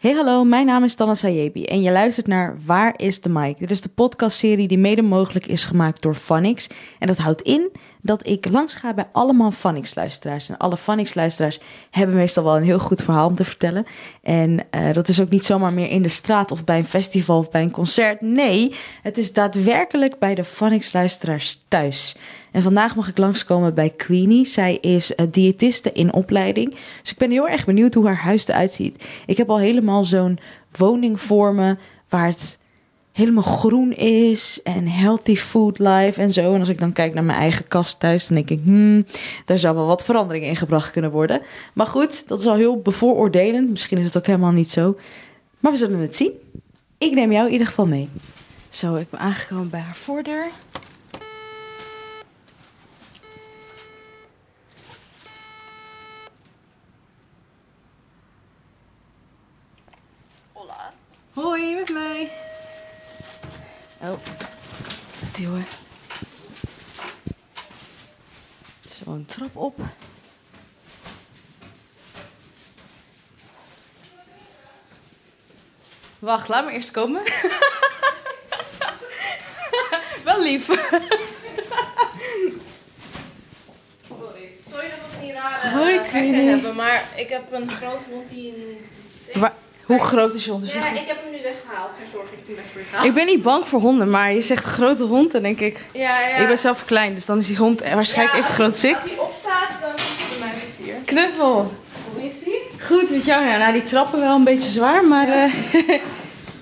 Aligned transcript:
Hey 0.00 0.12
hallo, 0.12 0.44
mijn 0.44 0.66
naam 0.66 0.84
is 0.84 0.94
Tanna 0.94 1.14
Sayebi 1.14 1.64
en 1.64 1.82
je 1.82 1.92
luistert 1.92 2.26
naar 2.26 2.58
Waar 2.66 2.94
is 2.96 3.20
de 3.20 3.28
Mic? 3.28 3.58
Dit 3.58 3.70
is 3.70 3.80
de 3.80 3.88
podcastserie 3.88 4.68
die 4.68 4.78
mede 4.78 5.02
mogelijk 5.02 5.46
is 5.46 5.64
gemaakt 5.64 6.02
door 6.02 6.14
Phonix. 6.14 6.68
En 6.98 7.06
dat 7.06 7.16
houdt 7.16 7.42
in 7.42 7.70
dat 8.02 8.26
ik 8.26 8.48
langs 8.50 8.74
ga 8.74 8.94
bij 8.94 9.08
allemaal 9.12 9.50
Phonix 9.50 9.94
luisteraars. 9.94 10.48
En 10.48 10.56
alle 10.56 10.76
Phonix 10.76 11.14
luisteraars 11.14 11.60
hebben 11.90 12.16
meestal 12.16 12.44
wel 12.44 12.56
een 12.56 12.62
heel 12.62 12.78
goed 12.78 13.02
verhaal 13.02 13.26
om 13.26 13.34
te 13.34 13.44
vertellen. 13.44 13.86
En 14.22 14.60
uh, 14.70 14.92
dat 14.92 15.08
is 15.08 15.20
ook 15.20 15.30
niet 15.30 15.44
zomaar 15.44 15.72
meer 15.72 15.90
in 15.90 16.02
de 16.02 16.08
straat 16.08 16.50
of 16.50 16.64
bij 16.64 16.78
een 16.78 16.84
festival 16.84 17.38
of 17.38 17.50
bij 17.50 17.62
een 17.62 17.70
concert. 17.70 18.20
Nee, 18.20 18.74
het 19.02 19.18
is 19.18 19.32
daadwerkelijk 19.32 20.18
bij 20.18 20.34
de 20.34 20.44
Phonix 20.44 20.92
luisteraars 20.92 21.64
thuis. 21.68 22.16
En 22.50 22.62
vandaag 22.62 22.96
mag 22.96 23.08
ik 23.08 23.18
langskomen 23.18 23.74
bij 23.74 23.90
Queenie. 23.90 24.44
Zij 24.44 24.78
is 24.80 25.10
uh, 25.10 25.26
diëtiste 25.30 25.92
in 25.92 26.12
opleiding. 26.12 26.74
Dus 27.00 27.10
ik 27.10 27.18
ben 27.18 27.30
heel 27.30 27.48
erg 27.48 27.64
benieuwd 27.64 27.94
hoe 27.94 28.06
haar 28.06 28.20
huis 28.22 28.48
eruit 28.48 28.72
ziet. 28.72 29.04
Ik 29.26 29.36
heb 29.36 29.50
al 29.50 29.58
helemaal 29.58 30.04
zo'n 30.04 30.38
woning 30.76 31.20
voor 31.20 31.54
me 31.54 31.76
waar 32.08 32.26
het 32.26 32.58
helemaal 33.12 33.42
groen 33.42 33.92
is 33.92 34.60
en 34.62 34.86
healthy 34.86 35.36
food 35.36 35.78
life 35.78 36.20
en 36.20 36.32
zo. 36.32 36.54
En 36.54 36.60
als 36.60 36.68
ik 36.68 36.80
dan 36.80 36.92
kijk 36.92 37.14
naar 37.14 37.24
mijn 37.24 37.38
eigen 37.38 37.68
kast 37.68 38.00
thuis, 38.00 38.26
dan 38.26 38.36
denk 38.36 38.50
ik, 38.50 38.60
hmm, 38.64 39.06
daar 39.44 39.58
zou 39.58 39.76
wel 39.76 39.86
wat 39.86 40.04
verandering 40.04 40.44
in 40.44 40.56
gebracht 40.56 40.90
kunnen 40.90 41.10
worden. 41.10 41.42
Maar 41.72 41.86
goed, 41.86 42.28
dat 42.28 42.40
is 42.40 42.46
al 42.46 42.54
heel 42.54 42.80
bevooroordelend. 42.80 43.70
Misschien 43.70 43.98
is 43.98 44.04
het 44.04 44.16
ook 44.16 44.26
helemaal 44.26 44.52
niet 44.52 44.70
zo. 44.70 44.96
Maar 45.60 45.72
we 45.72 45.78
zullen 45.78 46.00
het 46.00 46.16
zien. 46.16 46.32
Ik 46.98 47.14
neem 47.14 47.32
jou 47.32 47.46
in 47.46 47.52
ieder 47.52 47.66
geval 47.66 47.86
mee. 47.86 48.08
Zo, 48.68 48.96
ik 48.96 49.10
ben 49.10 49.20
aangekomen 49.20 49.70
bij 49.70 49.80
haar 49.80 49.96
voordeur. 49.96 50.46
Hola. 60.52 60.92
Hoi, 61.32 61.74
met 61.74 61.92
mij. 61.92 62.30
Oh, 64.02 64.18
duwen. 65.32 65.66
Zo 68.90 69.12
een 69.12 69.26
trap 69.26 69.56
op. 69.56 69.78
Wacht, 76.18 76.48
laat 76.48 76.64
me 76.64 76.72
eerst 76.72 76.90
komen. 76.90 77.22
Wel 80.24 80.42
lief. 80.42 80.66
Sorry. 84.08 84.50
Sorry 84.70 84.88
dat 84.88 84.98
we 85.10 85.16
geen 85.20 85.32
rare 85.32 85.68
Hoi, 85.70 85.94
uh, 85.94 86.48
hebben, 86.50 86.74
maar 86.74 87.08
ik 87.16 87.28
heb 87.28 87.52
een 87.52 87.70
grote 87.70 88.04
hond 88.10 88.30
die... 88.30 88.54
een- 89.32 89.50
Hoe 89.96 90.06
groot 90.06 90.34
is 90.34 90.44
je 90.44 90.52
onderzoek? 90.52 90.82
Ja, 90.82 90.88
ik 90.90 91.06
heb 91.06 91.16
hem 91.22 91.30
nu 91.32 91.38
weggehaald. 91.42 91.90
Geen 91.98 92.08
zorgen, 92.12 92.32
ik 92.38 92.44
hem 92.46 92.56
weg 92.56 92.64
voor 92.72 93.00
je. 93.02 93.06
Ik 93.08 93.14
ben 93.14 93.26
niet 93.26 93.42
bang 93.42 93.66
voor 93.68 93.80
honden, 93.80 94.10
maar 94.10 94.32
je 94.32 94.42
zegt 94.42 94.64
grote 94.64 95.02
hond, 95.04 95.32
dan 95.32 95.42
denk 95.42 95.60
ik... 95.60 95.78
Ja, 95.92 96.20
ja. 96.20 96.36
Ik 96.36 96.46
ben 96.46 96.58
zelf 96.58 96.84
klein, 96.84 97.14
dus 97.14 97.26
dan 97.26 97.38
is 97.38 97.46
die 97.46 97.56
hond 97.56 97.80
waarschijnlijk 97.94 98.36
Ja, 98.38 98.42
even 98.42 98.54
groot 98.54 98.68
als 98.68 98.84
ik. 98.84 98.94
Als 98.94 99.04
hij 99.04 99.18
opstaat, 99.18 99.68
dan 99.80 99.90
komt 99.90 100.18
hij 100.18 100.28
bij 100.28 100.38
mij 100.38 100.54
niet 100.54 100.86
hier. 100.86 100.94
Knuffel. 101.04 101.72
Hoe 102.14 102.28
is 102.28 102.36
hij? 102.44 102.60
Goed, 102.86 103.10
met 103.10 103.24
jou. 103.24 103.44
Ja, 103.46 103.56
nou, 103.56 103.72
die 103.72 103.82
trappen 103.82 104.20
wel 104.20 104.36
een 104.36 104.44
beetje 104.44 104.70
zwaar, 104.70 105.04
maar... 105.04 105.28
eh, 105.28 105.34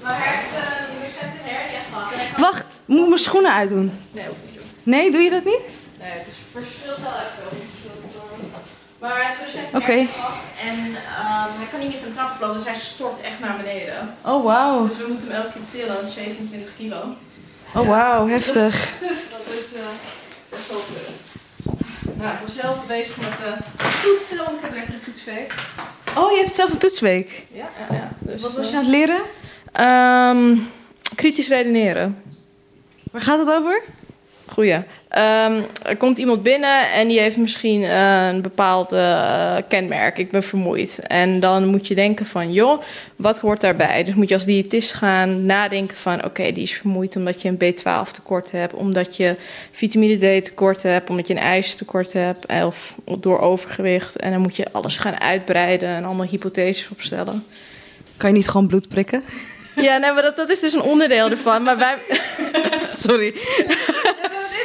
Maar 0.03 0.17
hij 0.19 0.37
heeft 0.37 0.53
uh, 0.53 0.79
een 0.91 1.01
recente 1.03 1.41
hernia 1.43 1.79
gehad. 1.93 2.13
En. 2.37 2.41
Wacht, 2.41 2.81
moet 2.85 3.01
ik 3.03 3.07
mijn 3.09 3.19
schoenen 3.21 3.53
uitdoen? 3.53 3.93
Nee, 4.11 4.25
hoeft 4.27 4.39
niet. 4.45 4.55
joh. 4.55 4.63
Nee, 4.83 5.11
doe 5.11 5.21
je 5.21 5.31
dat 5.31 5.45
niet? 5.45 5.61
Nee, 5.99 6.11
het 6.11 6.27
is 6.27 6.35
verschilt 6.53 6.99
wel 6.99 7.09
eh, 7.09 7.48
Maar 8.99 9.17
hij 9.17 9.35
recente 9.45 9.77
Oké. 9.77 9.87
hernia 9.87 10.07
gehad. 10.13 10.35
En 10.69 10.79
ehm, 10.79 11.59
hij 11.59 11.67
kan 11.71 11.81
niet 11.81 11.89
meer 11.89 11.99
van 11.99 12.09
de 12.09 12.15
trap 12.15 12.37
vlogen, 12.37 12.57
dus 12.57 12.65
hij 12.65 12.77
stort 12.77 13.21
echt 13.21 13.41
naar 13.41 13.57
beneden. 13.57 14.15
Oh, 14.25 14.45
wauw. 14.45 14.87
Dus 14.87 14.97
we 14.97 15.07
moeten 15.09 15.29
hem 15.29 15.37
elke 15.43 15.53
keer 15.53 15.63
tillen, 15.71 15.95
dat 15.95 16.07
is 16.07 16.15
27 16.15 16.71
kilo. 16.77 17.15
Oh, 17.75 17.89
wauw, 17.89 18.27
heftig. 18.29 18.75
Dat 19.33 19.47
is 19.47 19.65
eh 19.75 19.81
wel 20.69 20.79
kut. 20.79 22.17
Nou, 22.17 22.35
ik 22.35 22.41
was 22.43 22.55
zelf 22.55 22.87
bezig 22.87 23.17
met 23.17 23.31
de 23.31 23.55
toetsen, 24.03 24.37
want 24.37 24.51
ik 24.51 24.61
heb 24.61 24.75
lekker 24.75 24.95
een 24.95 25.01
toetsweek. 25.01 25.55
Oh, 26.17 26.31
je 26.33 26.39
hebt 26.39 26.55
zelf 26.55 26.71
een 26.71 26.79
toetsweek. 26.79 27.47
Ja, 27.53 27.69
ja, 27.89 27.95
ja. 27.97 28.09
Dus, 28.19 28.41
Wat 28.41 28.53
was 28.53 28.67
je 28.67 28.73
eh, 28.73 28.79
aan 28.79 28.85
het 28.85 28.95
leren? 28.95 29.21
Ehm, 29.73 30.57
kritisch 31.15 31.49
redeneren. 31.49 32.23
Waar 33.13 33.23
gaat 33.23 33.39
het 33.39 33.51
over? 33.51 33.83
Goeie. 34.47 34.83
Ehm, 35.09 35.63
er 35.83 35.97
komt 35.97 36.19
iemand 36.19 36.43
binnen 36.43 36.91
en 36.91 37.09
die 37.09 37.21
heeft 37.21 37.37
misschien 37.37 37.85
eh, 37.85 38.29
een 38.29 38.43
bepaald 38.43 38.93
eh, 38.93 39.57
kenmerk. 39.69 40.19
Ik 40.19 40.31
ben 40.31 40.43
vermoeid. 40.43 40.99
En 41.07 41.41
dan 41.41 41.67
moet 41.67 41.87
je 41.87 41.95
denken 41.95 42.27
van, 42.27 42.53
joh, 42.53 42.83
wat 43.17 43.39
hoort 43.39 43.61
daarbij? 43.61 44.05
Dus 44.05 44.15
moet 44.15 44.29
je 44.29 44.35
als 44.35 44.45
diëtist 44.45 44.93
gaan 44.93 45.47
nadenken 45.47 45.97
van, 45.97 46.25
oké, 46.25 46.53
die 46.53 46.63
is 46.63 46.73
vermoeid 46.73 47.17
omdat 47.17 47.43
je 47.43 47.49
een 47.49 47.75
B12 47.75 48.11
tekort 48.13 48.51
hebt, 48.51 48.75
omdat 48.75 49.17
je 49.17 49.37
vitamine 49.71 50.41
D 50.41 50.45
tekort 50.45 50.83
hebt, 50.83 51.11
omdat 51.11 51.27
je 51.27 51.35
een 51.35 51.41
ijzertekort 51.41 52.13
hebt, 52.13 52.47
eh, 52.47 52.67
of 52.67 52.95
door 53.19 53.39
overgewicht. 53.39 54.17
En 54.17 54.33
dan 54.33 54.41
moet 54.41 54.57
je 54.57 54.73
alles 54.73 54.97
gaan 54.97 55.21
uitbreiden 55.21 55.89
en 55.89 56.05
allemaal 56.05 56.27
hypotheses 56.27 56.89
opstellen. 56.89 57.45
Kan 58.17 58.31
je 58.31 58.37
niet 58.37 58.49
gewoon 58.49 58.67
bloed 58.67 58.89
prikken? 58.89 59.23
Ja, 59.81 59.97
nee, 59.97 60.13
maar 60.13 60.23
dat, 60.23 60.37
dat 60.37 60.51
is 60.51 60.61
dus 60.61 60.73
een 60.73 60.83
onderdeel 60.83 61.31
ervan. 61.31 61.63
Maar 61.63 61.79
wij, 61.79 61.99
Sorry. 63.07 63.35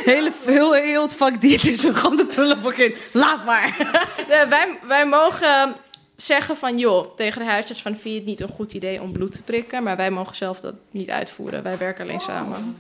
Hele, 0.04 0.32
heel, 0.46 0.74
heel 0.74 1.02
het 1.02 1.16
vak 1.16 1.42
diëtisme, 1.42 1.94
gewoon 1.94 2.16
de 2.16 2.26
prullenbak 2.26 2.76
in. 2.76 2.96
Laat 3.12 3.46
maar. 3.46 3.76
Nee, 4.30 4.46
wij, 4.46 4.78
wij 4.88 5.06
mogen 5.06 5.76
zeggen 6.16 6.58
van 6.58 6.78
joh, 6.78 7.16
tegen 7.16 7.42
de 7.42 7.48
huisarts 7.48 7.82
van 7.82 7.92
vind 7.92 8.04
je 8.14 8.20
het 8.20 8.26
niet 8.26 8.42
een 8.42 8.56
goed 8.56 8.74
idee 8.74 9.02
om 9.02 9.12
bloed 9.12 9.32
te 9.32 9.42
prikken, 9.42 9.84
maar 9.84 9.98
wij 9.98 10.12
mogen 10.12 10.36
zelf 10.36 10.60
dat 10.60 10.74
niet 10.92 11.10
uitvoeren. 11.10 11.64
Wij 11.64 11.78
werken 11.78 12.04
alleen 12.04 12.20
samen. 12.20 12.78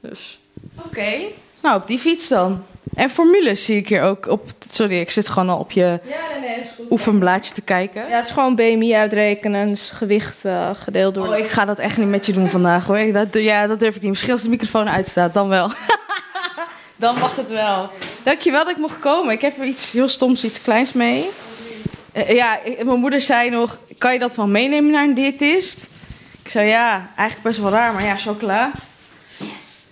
Dus 0.00 0.38
Oké. 0.86 1.26
Nou, 1.64 1.76
op 1.76 1.86
die 1.86 1.98
fiets 1.98 2.28
dan. 2.28 2.64
En 2.94 3.10
formules 3.10 3.64
zie 3.64 3.76
ik 3.76 3.88
hier 3.88 4.02
ook 4.02 4.26
op... 4.26 4.48
Sorry, 4.70 5.00
ik 5.00 5.10
zit 5.10 5.28
gewoon 5.28 5.48
al 5.48 5.58
op 5.58 5.72
je 5.72 6.00
ja, 6.04 6.16
nee, 6.30 6.48
nee, 6.48 6.60
is 6.60 6.66
goed. 6.76 6.90
oefenblaadje 6.90 7.54
te 7.54 7.60
kijken. 7.60 8.08
Ja, 8.08 8.16
het 8.16 8.24
is 8.24 8.30
gewoon 8.30 8.54
BMI 8.54 8.94
uitrekenen, 8.94 9.68
dus 9.68 9.90
gewicht 9.90 10.44
eh, 10.44 10.70
gedeeld 10.74 11.14
door. 11.14 11.28
Oh, 11.28 11.36
ik 11.36 11.48
ga 11.48 11.64
dat 11.64 11.78
echt 11.78 11.96
niet 11.96 12.08
met 12.08 12.26
je 12.26 12.32
doen 12.32 12.48
vandaag 12.48 12.86
hoor. 12.86 13.12
Dat, 13.12 13.26
ja, 13.32 13.66
dat 13.66 13.78
durf 13.78 13.96
ik 13.96 14.02
niet. 14.02 14.10
Misschien 14.10 14.32
als 14.32 14.42
de 14.42 14.48
microfoon 14.48 14.88
uitstaat, 14.88 15.34
dan 15.34 15.48
wel. 15.48 15.70
dan 16.96 17.18
mag 17.18 17.36
het 17.36 17.48
wel. 17.48 17.90
Dankjewel 18.22 18.64
dat 18.64 18.72
ik 18.72 18.78
mocht 18.78 18.98
komen. 18.98 19.32
Ik 19.32 19.40
heb 19.40 19.58
er 19.58 19.64
iets 19.64 19.92
heel 19.92 20.08
stoms, 20.08 20.44
iets 20.44 20.62
kleins 20.62 20.92
mee. 20.92 21.28
Eh, 22.12 22.30
ja, 22.30 22.58
mijn 22.84 23.00
moeder 23.00 23.20
zei 23.20 23.50
nog, 23.50 23.78
kan 23.98 24.12
je 24.12 24.18
dat 24.18 24.36
wel 24.36 24.46
meenemen 24.46 24.92
naar 24.92 25.04
een 25.04 25.14
diëtist? 25.14 25.88
Ik 26.42 26.50
zei 26.50 26.68
ja, 26.68 27.10
eigenlijk 27.16 27.48
best 27.48 27.60
wel 27.60 27.70
raar, 27.70 27.92
maar 27.92 28.04
ja, 28.04 28.16
chocola. 28.16 28.70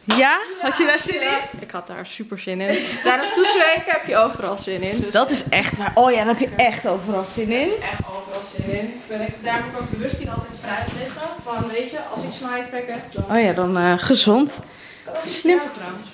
Ja? 0.05 0.41
Had 0.61 0.77
je 0.77 0.85
daar 0.87 0.99
zin 0.99 1.23
in? 1.23 1.39
Ik 1.61 1.71
had 1.71 1.87
daar 1.87 2.07
super 2.07 2.39
zin 2.39 2.61
in. 2.61 2.85
Tijdens 3.03 3.35
toetsweken 3.35 3.83
heb 3.93 4.07
je 4.07 4.17
overal 4.17 4.59
zin 4.59 4.83
in. 4.83 5.01
Dus 5.01 5.11
Dat 5.11 5.31
is 5.31 5.45
echt 5.49 5.77
waar. 5.77 5.93
Oh 5.95 6.11
ja, 6.11 6.17
daar 6.25 6.39
heb 6.39 6.39
je 6.39 6.57
echt 6.57 6.87
overal 6.87 7.25
zin 7.35 7.51
in. 7.51 7.71
echt 7.81 8.01
overal 8.01 8.43
zin 8.57 8.73
in. 8.79 8.85
Ik 8.85 9.09
ben 9.09 9.21
echt, 9.21 9.35
heb 9.43 9.65
ik 9.65 9.81
ook 9.81 9.91
bewust 9.91 10.17
hier 10.17 10.31
altijd 10.31 10.53
vrij 10.61 10.85
liggen. 10.99 11.23
Van 11.45 11.69
weet 11.69 11.91
je, 11.91 11.99
als 12.15 12.23
ik 12.23 12.31
slijttrek 12.33 12.89
heb, 12.89 13.13
dan. 13.13 13.37
Oh 13.37 13.43
ja, 13.43 13.53
dan 13.53 13.77
eh, 13.77 13.93
gezond. 13.97 14.59
Slim 15.25 15.61
trouwens. 15.77 16.09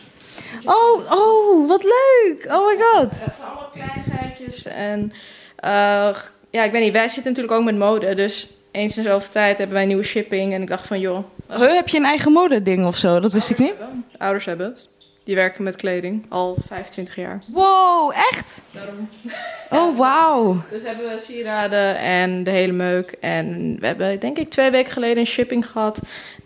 Oh, 0.65 1.13
oh, 1.13 1.69
wat 1.69 1.83
leuk. 1.83 2.47
Oh 2.51 2.67
my 2.67 2.77
god. 2.85 3.09
Allemaal 3.45 3.71
kleinigheidjes. 3.73 4.65
En 4.65 5.13
eh, 5.57 6.17
ja, 6.51 6.65
ik 6.65 6.73
weet 6.73 6.83
niet, 6.83 6.93
wij 6.93 7.09
zitten 7.09 7.33
natuurlijk 7.33 7.59
ook 7.59 7.65
met 7.65 7.77
mode. 7.77 8.15
Dus 8.15 8.47
eens 8.71 8.97
in 8.97 9.03
zoveel 9.03 9.31
tijd 9.31 9.59
hebben 9.59 9.77
wij 9.77 9.87
nieuwe 9.87 10.03
shipping. 10.03 10.53
En 10.53 10.63
ik 10.63 10.69
dacht 10.69 10.87
van, 10.87 11.01
joh. 11.01 11.25
als- 11.49 11.63
Huh, 11.63 11.75
heb 11.75 11.89
je 11.89 11.97
een 11.99 12.05
eigen 12.05 12.33
modeding 12.33 12.87
of 12.87 12.97
zo? 12.97 13.21
Dat 13.21 13.33
wist 13.33 13.51
ik 13.51 13.59
niet. 13.59 13.75
Ouders 14.19 14.45
hebben 14.45 14.67
het. 14.67 14.89
Die 15.25 15.35
werken 15.37 15.63
met 15.65 15.77
kleding 15.77 16.27
al 16.29 16.57
25 16.67 17.17
jaar. 17.17 17.43
Wow, 17.47 18.13
echt? 18.31 18.61
Daarom. 18.71 19.09
Oh, 19.71 19.99
wauw. 19.99 20.63
Dus 20.71 20.83
hebben 20.83 21.09
we 21.11 21.19
sieraden 21.19 21.97
en 21.99 22.45
de 22.45 22.51
hele 22.51 22.73
meuk. 22.73 23.11
En 23.21 23.77
we 23.81 23.87
hebben 23.87 24.21
denk 24.21 24.39
ik 24.39 24.51
twee 24.51 24.71
weken 24.71 24.93
geleden 24.93 25.19
een 25.19 25.27
shipping 25.27 25.67
gehad. 25.71 25.99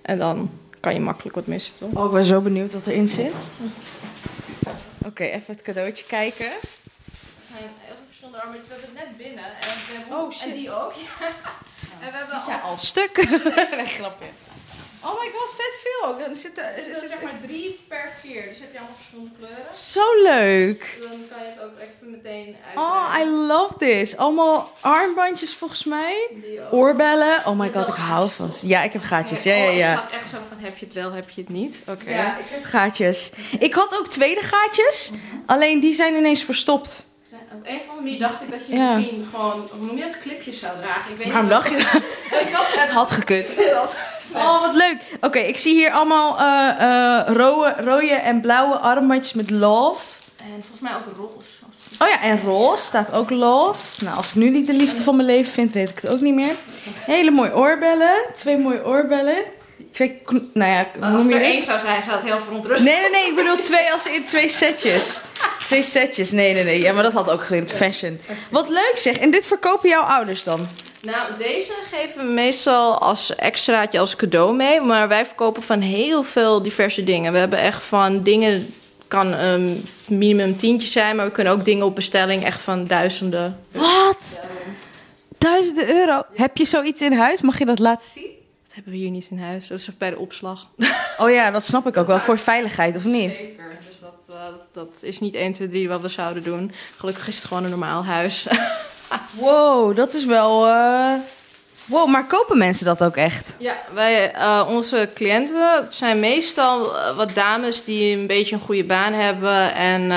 En 0.02 0.18
dan 0.18 0.50
kan 0.80 0.94
je 0.94 1.00
makkelijk 1.00 1.34
wat 1.34 1.46
missen, 1.46 1.74
toch? 1.74 1.88
Oh, 1.94 2.04
ik 2.04 2.10
ben 2.10 2.24
zo 2.24 2.40
benieuwd 2.40 2.72
wat 2.72 2.86
erin 2.86 3.08
zit. 3.08 3.32
Oké, 5.06 5.22
even 5.24 5.52
het 5.54 5.62
cadeautje 5.62 6.04
kijken. 6.04 6.46
Er 6.46 6.52
zijn 7.48 7.62
heel 7.78 7.94
veel 7.94 8.04
verschillende 8.06 8.40
armbandjes. 8.42 8.68
We 8.68 8.74
hebben 8.82 8.98
het 9.00 9.08
net 9.08 9.26
binnen. 9.26 9.44
En, 9.44 9.68
we 9.88 9.98
hebben, 9.98 10.16
Oh, 10.18 10.32
shit. 10.32 10.48
en 10.48 10.54
die 10.56 10.72
ook. 10.72 10.92
En 12.02 12.10
we 12.10 12.16
hebben 12.16 12.34
Die 12.36 12.44
zijn 12.44 12.60
al, 12.62 12.70
al 12.70 12.78
stuk. 12.78 13.16
nee, 13.76 13.86
grapje. 13.86 14.26
Oh 15.04 15.20
my 15.20 15.30
god, 15.34 15.54
vet 15.56 15.78
veel. 15.82 16.08
ook. 16.08 16.18
Dan 16.18 16.36
zit 16.36 16.58
er, 16.58 16.64
zitten 16.74 17.00
zit 17.00 17.08
zeg 17.08 17.22
maar 17.22 17.32
drie 17.42 17.84
per 17.88 18.12
keer. 18.22 18.48
Dus 18.48 18.58
heb 18.58 18.72
je 18.72 18.78
allemaal 18.78 18.96
verschillende 18.96 19.30
kleuren. 19.38 19.74
Zo 19.74 20.22
leuk. 20.22 20.92
Dus 20.96 21.08
dan 21.08 21.20
kan 21.30 21.38
je 21.38 21.50
het 21.54 21.62
ook 21.62 21.78
even 21.78 22.10
meteen 22.10 22.56
uit. 22.68 22.76
Oh, 22.78 23.16
I 23.20 23.24
love 23.30 23.74
this. 23.78 24.16
Allemaal 24.16 24.72
armbandjes 24.80 25.54
volgens 25.54 25.84
mij. 25.84 26.28
Oorbellen. 26.70 27.46
Oh 27.46 27.58
my 27.58 27.70
god, 27.72 27.88
ik 27.88 27.94
hou 27.94 28.30
van. 28.30 28.50
Ja, 28.62 28.82
ik 28.82 28.92
heb 28.92 29.02
gaatjes. 29.02 29.42
Ja, 29.42 29.54
ja, 29.54 29.68
Oh, 29.70 29.76
ja. 29.76 29.90
Het 29.90 29.98
staat 29.98 30.20
echt 30.20 30.30
zo 30.30 30.36
van 30.48 30.58
heb 30.58 30.76
je 30.76 30.84
het 30.84 30.94
wel, 30.94 31.12
heb 31.12 31.30
je 31.30 31.40
het 31.40 31.50
niet. 31.50 31.82
Oké. 31.88 32.10
Ja, 32.10 32.38
ik 32.38 32.44
heb 32.48 32.64
gaatjes. 32.64 33.30
Ik 33.58 33.74
had 33.74 33.98
ook 33.98 34.08
tweede 34.08 34.40
gaatjes. 34.42 35.10
Alleen 35.46 35.80
die 35.80 35.94
zijn 35.94 36.14
ineens 36.14 36.44
verstopt. 36.44 37.06
Op 37.54 37.66
een 37.66 37.74
of 37.76 37.88
andere 37.88 38.00
manier 38.02 38.18
dacht 38.18 38.40
ik 38.42 38.50
dat 38.50 38.60
je 38.66 38.74
Ja. 38.74 38.96
misschien 38.96 39.28
gewoon, 39.34 39.68
hoe 39.78 39.86
noem 39.86 39.96
je 39.96 40.02
het, 40.02 40.18
clipjes 40.18 40.58
zou 40.58 40.72
dragen. 40.78 41.12
Ik 41.12 41.18
weet 41.18 41.30
Waarom 41.30 41.48
dacht 41.48 41.68
je 41.68 41.76
dat? 41.76 42.02
Het 42.82 42.90
had 42.90 43.10
gekund. 43.10 43.48
Oh, 44.34 44.60
wat 44.60 44.74
leuk. 44.74 44.96
Oké, 45.20 45.38
ik 45.38 45.58
zie 45.58 45.74
hier 45.74 45.90
allemaal 45.90 46.38
eh, 46.38 47.18
eh, 47.18 47.26
rode, 47.34 47.74
rode 47.78 48.14
en 48.14 48.40
blauwe 48.40 48.74
armbandjes 48.74 49.32
met 49.32 49.50
love. 49.50 50.00
En 50.36 50.60
volgens 50.60 50.80
mij 50.80 50.92
ook 50.94 51.16
roze. 51.16 51.50
Oh 51.98 52.08
ja, 52.08 52.22
en 52.22 52.42
roze 52.42 52.84
staat 52.84 53.12
ook 53.12 53.30
love. 53.30 54.04
Nou, 54.04 54.16
als 54.16 54.28
ik 54.28 54.34
nu 54.34 54.50
niet 54.50 54.66
de 54.66 54.72
liefde 54.72 55.02
van 55.02 55.16
mijn 55.16 55.28
leven 55.28 55.52
vind, 55.52 55.72
weet 55.72 55.88
ik 55.88 55.98
het 56.00 56.10
ook 56.10 56.20
niet 56.20 56.34
meer. 56.34 56.54
Hele 56.94 57.30
mooie 57.30 57.56
oorbellen. 57.56 58.14
Twee 58.34 58.58
mooie 58.58 58.86
oorbellen. 58.86 59.36
Twee, 59.92 60.22
nou 60.52 60.70
ja, 60.70 60.86
hoe 60.94 61.04
Als 61.04 61.22
noem 61.22 61.28
je 61.28 61.34
er 61.34 61.42
één 61.42 61.62
zou 61.62 61.80
zijn, 61.80 62.02
zou 62.02 62.16
het 62.16 62.24
heel 62.24 62.38
verontrustend 62.38 62.90
Nee, 62.90 63.00
nee, 63.00 63.10
nee. 63.10 63.28
Ik 63.28 63.36
bedoel 63.36 63.56
twee 63.56 63.92
als 63.92 64.06
in 64.06 64.24
twee 64.24 64.48
setjes. 64.48 65.20
Twee 65.66 65.82
setjes. 65.82 66.30
Nee, 66.30 66.54
nee, 66.54 66.64
nee. 66.64 66.80
Ja, 66.80 66.92
maar 66.92 67.02
dat 67.02 67.12
had 67.12 67.30
ook 67.30 67.42
gekund. 67.42 67.72
Fashion. 67.72 68.20
Wat 68.50 68.68
leuk 68.68 68.92
zeg. 68.94 69.16
En 69.16 69.30
dit 69.30 69.46
verkopen 69.46 69.88
jouw 69.88 70.02
ouders 70.02 70.44
dan? 70.44 70.68
Nou, 71.02 71.36
deze 71.38 71.72
geven 71.90 72.26
we 72.26 72.32
meestal 72.32 72.98
als 72.98 73.34
extraatje, 73.34 73.98
als 73.98 74.16
cadeau 74.16 74.54
mee. 74.54 74.80
Maar 74.80 75.08
wij 75.08 75.26
verkopen 75.26 75.62
van 75.62 75.80
heel 75.80 76.22
veel 76.22 76.62
diverse 76.62 77.04
dingen. 77.04 77.32
We 77.32 77.38
hebben 77.38 77.58
echt 77.58 77.82
van 77.82 78.22
dingen, 78.22 78.74
kan 79.08 79.32
een 79.32 79.84
minimum 80.06 80.56
tientje 80.56 80.88
zijn, 80.88 81.16
maar 81.16 81.26
we 81.26 81.32
kunnen 81.32 81.52
ook 81.52 81.64
dingen 81.64 81.86
op 81.86 81.94
bestelling 81.94 82.44
echt 82.44 82.62
van 82.62 82.86
duizenden. 82.86 83.58
Wat? 83.72 84.42
Duizenden 85.38 85.88
euro. 85.88 86.22
Heb 86.34 86.56
je 86.56 86.64
zoiets 86.64 87.00
in 87.00 87.12
huis? 87.12 87.40
Mag 87.40 87.58
je 87.58 87.64
dat 87.64 87.78
laten 87.78 88.08
zien? 88.10 88.31
Dat 88.74 88.80
hebben 88.84 88.98
we 89.00 89.04
hier 89.06 89.16
niet 89.16 89.28
in 89.30 89.38
huis. 89.38 89.66
Dat 89.66 89.78
is 89.78 89.96
bij 89.98 90.10
de 90.10 90.18
opslag. 90.18 90.66
Oh 91.18 91.30
ja, 91.30 91.50
dat 91.50 91.64
snap 91.64 91.86
ik 91.86 91.96
ook 91.96 92.06
wel. 92.06 92.18
Voor 92.20 92.38
veiligheid, 92.38 92.96
of 92.96 93.04
niet? 93.04 93.36
Zeker. 93.36 93.78
Dus 93.88 93.98
dat, 94.00 94.14
eh, 94.28 94.36
dat 94.72 94.88
is 95.00 95.20
niet 95.20 95.34
1, 95.34 95.52
2, 95.52 95.68
3 95.68 95.88
wat 95.88 96.00
we 96.00 96.08
zouden 96.08 96.42
doen. 96.42 96.72
Gelukkig 96.98 97.28
is 97.28 97.36
het 97.36 97.44
gewoon 97.44 97.64
een 97.64 97.70
normaal 97.70 98.04
huis. 98.04 98.46
Wow, 99.32 99.96
dat 99.96 100.14
is 100.14 100.24
wel... 100.24 100.66
eh, 100.66 101.12
Wow, 101.84 102.08
maar 102.08 102.26
kopen 102.26 102.58
mensen 102.58 102.84
dat 102.86 103.04
ook 103.04 103.16
echt? 103.16 103.54
Ja, 103.58 103.76
wij, 103.94 104.32
eh, 104.32 104.66
onze 104.70 105.10
cliënten 105.14 105.86
zijn 105.90 106.20
meestal 106.20 106.92
wat 107.16 107.34
dames 107.34 107.84
die 107.84 108.16
een 108.16 108.26
beetje 108.26 108.54
een 108.54 108.60
goede 108.62 108.84
baan 108.84 109.12
hebben 109.12 109.74
en 109.74 110.08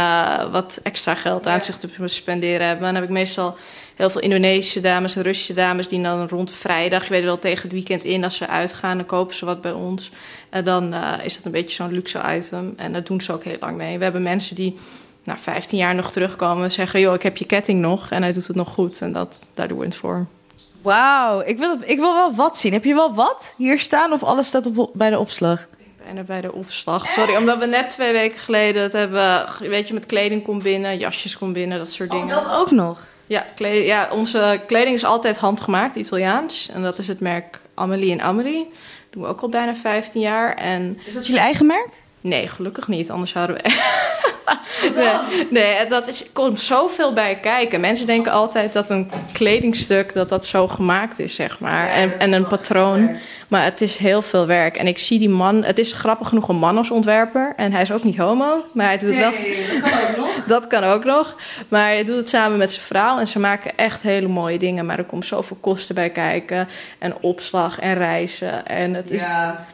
wat 0.52 0.80
extra 0.84 1.16
geld 1.16 1.48
aan 1.48 1.62
zich 1.62 1.78
te 1.78 1.90
spenderen 2.06 2.68
hebben. 2.68 2.86
Dan 2.86 2.96
heb 2.96 3.04
ik 3.04 3.10
meestal 3.10 3.58
heel 3.96 4.10
veel 4.10 4.22
Indonesische 4.22 4.82
dames 4.82 5.16
en 5.16 5.22
Russische 5.22 5.54
dames 5.54 5.88
die 5.88 6.02
dan 6.02 6.28
rond 6.28 6.52
vrijdag, 6.52 7.04
je 7.04 7.10
weet 7.10 7.24
wel 7.24 7.40
tegen 7.40 7.62
het 7.62 7.72
weekend 7.72 8.04
in, 8.04 8.24
als 8.24 8.38
ze 8.38 8.48
uitgaan, 8.48 8.98
dan 8.98 9.06
kopen 9.06 9.36
ze 9.36 9.46
wat 9.46 9.62
bij 9.62 9.72
ons. 9.72 10.10
En 10.50 10.64
dan 10.64 10.94
eh, 10.94 11.26
is 11.26 11.36
dat 11.36 11.46
een 11.46 11.52
beetje 11.52 11.76
zo'n 11.76 11.92
luxe 11.92 12.22
item 12.36 12.74
en 12.78 12.94
dat 12.94 13.06
doen 13.06 13.22
ze 13.22 13.34
ook 13.34 13.44
heel 13.44 13.58
lang 13.60 13.78
mee. 13.78 13.98
We 13.98 14.04
hebben 14.04 14.24
mensen 14.24 14.56
die 14.56 14.78
na 15.24 15.38
15 15.38 15.78
jaar 15.78 15.96
nog 15.96 16.12
terugkomen 16.12 16.64
en 16.64 16.72
zeggen, 16.72 17.00
joh, 17.00 17.14
ik 17.14 17.24
heb 17.24 17.38
je 17.38 17.46
ketting 17.46 17.82
nog 17.82 18.10
en 18.12 18.22
hij 18.22 18.34
doet 18.34 18.48
het 18.48 18.56
nog 18.56 18.70
goed 18.70 19.02
en 19.02 19.12
dat, 19.12 19.50
daar 19.54 19.68
doen 19.68 19.80
we 19.80 19.86
het 19.86 19.96
voor. 19.96 20.26
Wauw, 20.82 21.42
ik 21.46 21.58
wil, 21.58 21.78
ik 21.82 22.00
wil 22.00 22.14
wel 22.14 22.36
wat 22.36 22.58
zien. 22.58 22.74
Heb 22.74 22.84
je 22.84 22.94
wel 22.94 23.14
wat 23.14 23.54
hier 23.58 23.80
staan 23.80 24.12
of 24.12 24.24
alles 24.24 24.48
staat 24.48 24.66
op, 24.66 24.92
bij 24.94 25.10
de 25.10 25.20
opslag? 25.20 25.68
Bijna 26.04 26.22
bij 26.22 26.42
de 26.42 26.54
opslag. 26.54 27.08
Sorry, 27.08 27.36
omdat 27.36 27.60
we 27.60 27.66
net 27.66 27.90
twee 27.90 28.12
weken 28.12 28.40
geleden 28.40 28.82
het 28.82 28.94
hebben. 28.94 29.48
Weet 29.60 29.88
je, 29.88 29.94
met 29.94 30.06
kleding 30.06 30.44
komt 30.44 30.64
binnen, 30.64 30.98
jasjes 30.98 31.38
komt 31.38 31.54
binnen, 31.54 31.78
dat 31.78 31.92
soort 31.92 32.12
dingen. 32.12 32.38
Oh, 32.38 32.44
dat 32.44 32.54
ook 32.54 32.72
nog. 32.72 33.02
Ja, 33.28 33.46
ja, 33.58 34.10
onze 34.12 34.62
kleding 34.68 34.96
is 34.96 35.04
altijd 35.04 35.38
handgemaakt, 35.38 35.96
Italiaans. 35.96 36.70
En 36.74 36.82
dat 36.82 37.00
is 37.00 37.08
het 37.08 37.20
merk 37.20 37.62
Amelie 37.74 38.12
en 38.12 38.22
Amelie. 38.22 38.64
Dat 38.64 38.74
doen 39.10 39.24
we 39.24 39.30
ook 39.30 39.42
al 39.42 39.50
bijna 39.50 39.76
15 39.76 40.22
jaar. 40.22 40.56
En 40.56 41.00
Is 41.06 41.14
dat 41.14 41.26
jullie 41.26 41.42
eigen 41.42 41.66
merk? 41.66 41.90
Nee, 42.26 42.48
gelukkig 42.48 42.88
niet, 42.88 43.12
anders 43.12 43.32
zouden 43.32 43.56
we. 43.56 43.62
nee, 44.96 45.48
nee, 45.50 45.88
dat 45.88 46.08
is, 46.08 46.26
komt 46.34 46.62
zoveel 46.62 47.14
bij 47.14 47.36
kijken. 47.36 47.80
Mensen 47.82 48.06
denken 48.06 48.32
altijd 48.32 48.74
dat 48.74 48.90
een 48.90 49.12
kledingstuk 49.32 50.14
dat 50.14 50.30
dat 50.30 50.46
zo 50.46 50.68
gemaakt 50.68 51.20
is, 51.20 51.36
zeg 51.36 51.60
maar. 51.60 51.88
en, 51.88 52.20
en 52.20 52.32
een 52.32 52.48
patroon. 52.48 53.18
Maar 53.48 53.64
het 53.64 53.82
is 53.82 53.98
heel 53.98 54.22
veel 54.22 54.46
werk. 54.46 54.78
En 54.78 54.88
ik 54.88 54.98
zie 54.98 55.20
die 55.20 55.30
man, 55.30 55.64
het 55.64 55.80
is 55.80 55.92
grappig 55.92 56.28
genoeg 56.28 56.50
een 56.50 56.56
man 56.56 56.78
als 56.78 56.92
ontwerper. 56.92 57.54
En 57.56 57.72
hij 57.72 57.82
is 57.82 57.92
ook 57.92 58.04
niet 58.04 58.18
homo, 58.18 58.66
maar 58.74 58.86
hij 58.86 58.98
doet 58.98 59.16
het 59.16 59.20
wel. 59.20 59.82
dat 59.82 59.88
kan 59.88 60.04
ook 60.04 60.16
nog. 60.18 60.34
Dat 60.56 60.68
kan 60.68 60.84
ook 60.84 61.04
nog. 61.04 61.36
Maar 61.68 61.88
hij 61.88 62.06
doet 62.06 62.16
het 62.16 62.30
samen 62.30 62.58
met 62.58 62.72
zijn 62.72 62.86
vrouw. 62.86 63.20
En 63.20 63.28
ze 63.28 63.40
maken 63.40 63.78
echt 63.78 64.02
hele 64.02 64.28
mooie 64.28 64.60
dingen. 64.60 64.86
Maar 64.86 64.98
er 64.98 65.04
komt 65.04 65.26
zoveel 65.26 65.58
kosten 65.62 65.96
bij 65.96 66.10
kijken. 66.10 66.68
En 66.98 67.16
opslag 67.22 67.80
en 67.80 67.94
reizen. 67.94 68.66
En 68.66 68.94
het, 68.94 69.12
is, 69.12 69.20
Ja. 69.20 69.66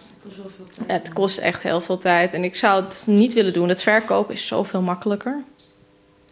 Het 0.85 1.13
kost 1.13 1.38
echt 1.38 1.63
heel 1.63 1.81
veel 1.81 1.97
tijd. 1.97 2.33
En 2.33 2.44
ik 2.44 2.56
zou 2.56 2.83
het 2.83 3.03
niet 3.07 3.33
willen 3.33 3.53
doen. 3.53 3.69
Het 3.69 3.83
verkopen 3.83 4.33
is 4.33 4.47
zoveel 4.47 4.81
makkelijker. 4.81 5.44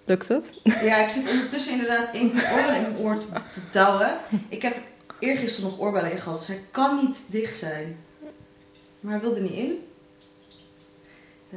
Lukt 0.06 0.28
het? 0.28 0.54
ja, 0.64 0.98
ik 0.98 1.10
zit 1.10 1.30
ondertussen 1.30 1.72
inderdaad 1.72 2.14
in 2.16 2.32
mijn 2.34 2.66
mijn 2.82 2.98
oor 2.98 3.18
te, 3.18 3.28
te 3.54 3.60
douwen. 3.72 4.18
Ik 4.50 4.62
heb 4.62 4.78
eergisteren 5.20 5.70
nog 5.70 5.80
oorbellen 5.80 6.12
in 6.12 6.18
gehad, 6.18 6.38
dus 6.38 6.48
hij 6.48 6.62
kan 6.72 7.00
niet 7.06 7.18
dicht 7.28 7.58
zijn. 7.58 7.98
Maar 9.00 9.12
hij 9.12 9.22
wilde 9.22 9.42
niet 9.42 9.52
in. 9.54 9.84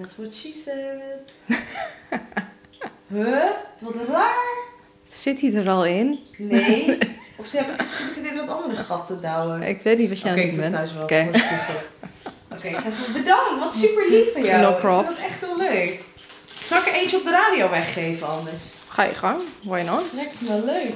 That's 0.00 0.16
what 0.16 0.34
she 0.34 0.52
said. 0.52 1.58
huh? 3.06 3.50
Wat 3.78 3.94
raar. 4.08 4.60
Zit 5.10 5.40
hij 5.40 5.54
er 5.54 5.68
al 5.70 5.86
in? 5.86 6.18
Nee. 6.38 6.98
Of 7.36 7.46
ze 7.46 7.56
hebben, 7.56 7.86
zit 7.92 8.08
ik 8.08 8.14
het 8.16 8.24
in 8.24 8.36
dat 8.36 8.48
andere 8.48 8.76
gat 8.82 9.06
te 9.06 9.20
douwen? 9.20 9.62
Ik 9.62 9.80
weet 9.82 9.98
niet 9.98 10.08
wat 10.08 10.18
Oké, 10.18 10.28
aan 10.28 10.36
ik 10.36 10.42
het 10.50 10.54
doe 10.54 10.62
doen 10.62 10.70
bent. 10.70 10.74
thuis 10.74 10.92
wel. 10.92 11.02
Oké. 11.02 11.30
Oké, 12.64 12.76
ik 13.06 13.12
bedankt. 13.12 13.58
Wat 13.60 13.74
super 13.74 14.10
lief 14.10 14.32
van 14.32 14.44
jou. 14.44 14.60
No 14.60 14.70
Ik 14.70 14.76
props. 14.78 15.08
dat 15.08 15.26
echt 15.26 15.40
heel 15.40 15.56
leuk. 15.56 16.00
Zal 16.64 16.78
ik 16.78 16.86
er 16.86 16.92
eentje 16.92 17.16
op 17.16 17.24
de 17.24 17.30
radio 17.30 17.70
weggeven 17.70 18.28
anders? 18.28 18.62
Ga 18.88 19.02
je 19.02 19.14
gang. 19.14 19.42
Why 19.62 19.80
not? 19.80 20.02
Ik 20.02 20.08
vind 20.12 20.30
het 20.38 20.48
wel 20.48 20.64
leuk. 20.64 20.92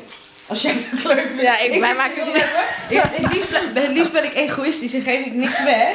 Als 0.47 0.63
jij 0.63 0.75
het 0.91 1.05
leuk 1.05 1.27
vindt. 1.27 1.43
Ja, 1.43 1.59
ik- 1.59 1.71
wij 1.81 1.95
vind 1.95 1.97
maken 1.97 2.25
het 2.25 2.33
leuk. 2.33 2.47
Ik- 2.89 3.03
Het 3.23 3.33
liefst, 3.33 3.73
ben- 3.75 3.93
liefst 3.93 4.13
ben 4.13 4.25
ik 4.25 4.35
egoïstisch 4.35 4.95
en 4.95 5.03
geef 5.03 5.27
ik 5.27 5.33
niks 5.35 5.63
weg. 5.65 5.93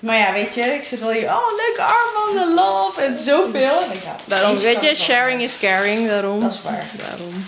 Maar 0.00 0.16
ja, 0.16 0.32
weet 0.32 0.54
je, 0.54 0.60
ik 0.60 0.84
zit 0.84 1.00
wel 1.00 1.10
hier, 1.10 1.28
oh, 1.28 1.46
leuke 1.66 1.82
armbanden, 1.82 2.54
love 2.54 3.00
en 3.00 3.18
zoveel. 3.18 3.80
En 3.82 3.92
ik, 3.92 4.02
ja, 4.04 4.16
Daarom, 4.24 4.58
weet 4.58 4.80
je, 4.80 4.90
ik 4.90 4.96
sharing 4.96 5.40
is 5.42 5.58
caring. 5.58 6.08
Daarom. 6.08 6.40
Dat 6.40 6.52
is 6.54 6.62
waar. 6.62 6.84
Daarom. 7.04 7.44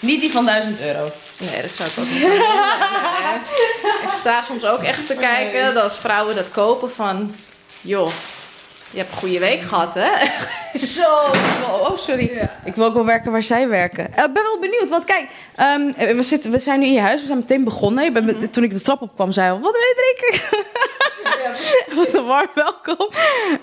Niet 0.00 0.20
die 0.20 0.32
van 0.32 0.44
1000 0.46 0.80
euro. 0.80 1.10
Nee, 1.38 1.62
dat 1.62 1.70
zou 1.70 1.88
ik 1.88 1.98
ook 1.98 2.10
niet 2.10 2.22
doen. 2.22 2.32
ik 4.10 4.16
sta 4.20 4.42
soms 4.42 4.64
ook 4.64 4.82
echt 4.82 5.06
te 5.06 5.14
kijken 5.14 5.74
dat 5.74 5.82
als 5.82 5.98
vrouwen 5.98 6.34
dat 6.36 6.50
kopen 6.50 6.90
van... 6.92 7.34
Joh, 7.80 8.10
je 8.90 8.98
hebt 8.98 9.12
een 9.12 9.18
goede 9.18 9.38
week 9.38 9.60
gehad, 9.62 9.94
hè? 9.94 10.10
Zo, 10.78 11.30
wil- 11.60 11.68
oh 11.78 11.98
sorry. 11.98 12.48
Ik 12.64 12.74
wil 12.74 12.84
ook 12.84 12.94
wel 12.94 13.04
werken 13.04 13.32
waar 13.32 13.42
zij 13.42 13.68
werken. 13.68 14.04
Ik 14.06 14.14
ben 14.14 14.42
wel 14.42 14.58
benieuwd, 14.60 14.88
want 14.88 15.04
kijk, 15.04 15.28
ehm, 15.56 15.92
we, 16.16 16.22
zitten, 16.22 16.50
we 16.50 16.58
zijn 16.58 16.80
nu 16.80 16.86
in 16.86 16.92
je 16.92 17.00
huis, 17.00 17.20
we 17.20 17.26
zijn 17.26 17.38
meteen 17.38 17.64
begonnen. 17.64 18.04
Ik 18.04 18.12
ben 18.12 18.24
met- 18.24 18.52
Toen 18.52 18.64
ik 18.64 18.70
de 18.70 18.80
trap 18.80 19.02
opkwam, 19.02 19.32
zei 19.32 19.46
hij 19.46 19.54
al, 19.56 19.60
wat 19.62 19.72
wil 19.72 19.80
je 19.80 20.14
drinken? 20.18 20.46
Wat 21.96 22.14
een 22.14 22.24
warm 22.26 22.50
welkom. 22.54 23.08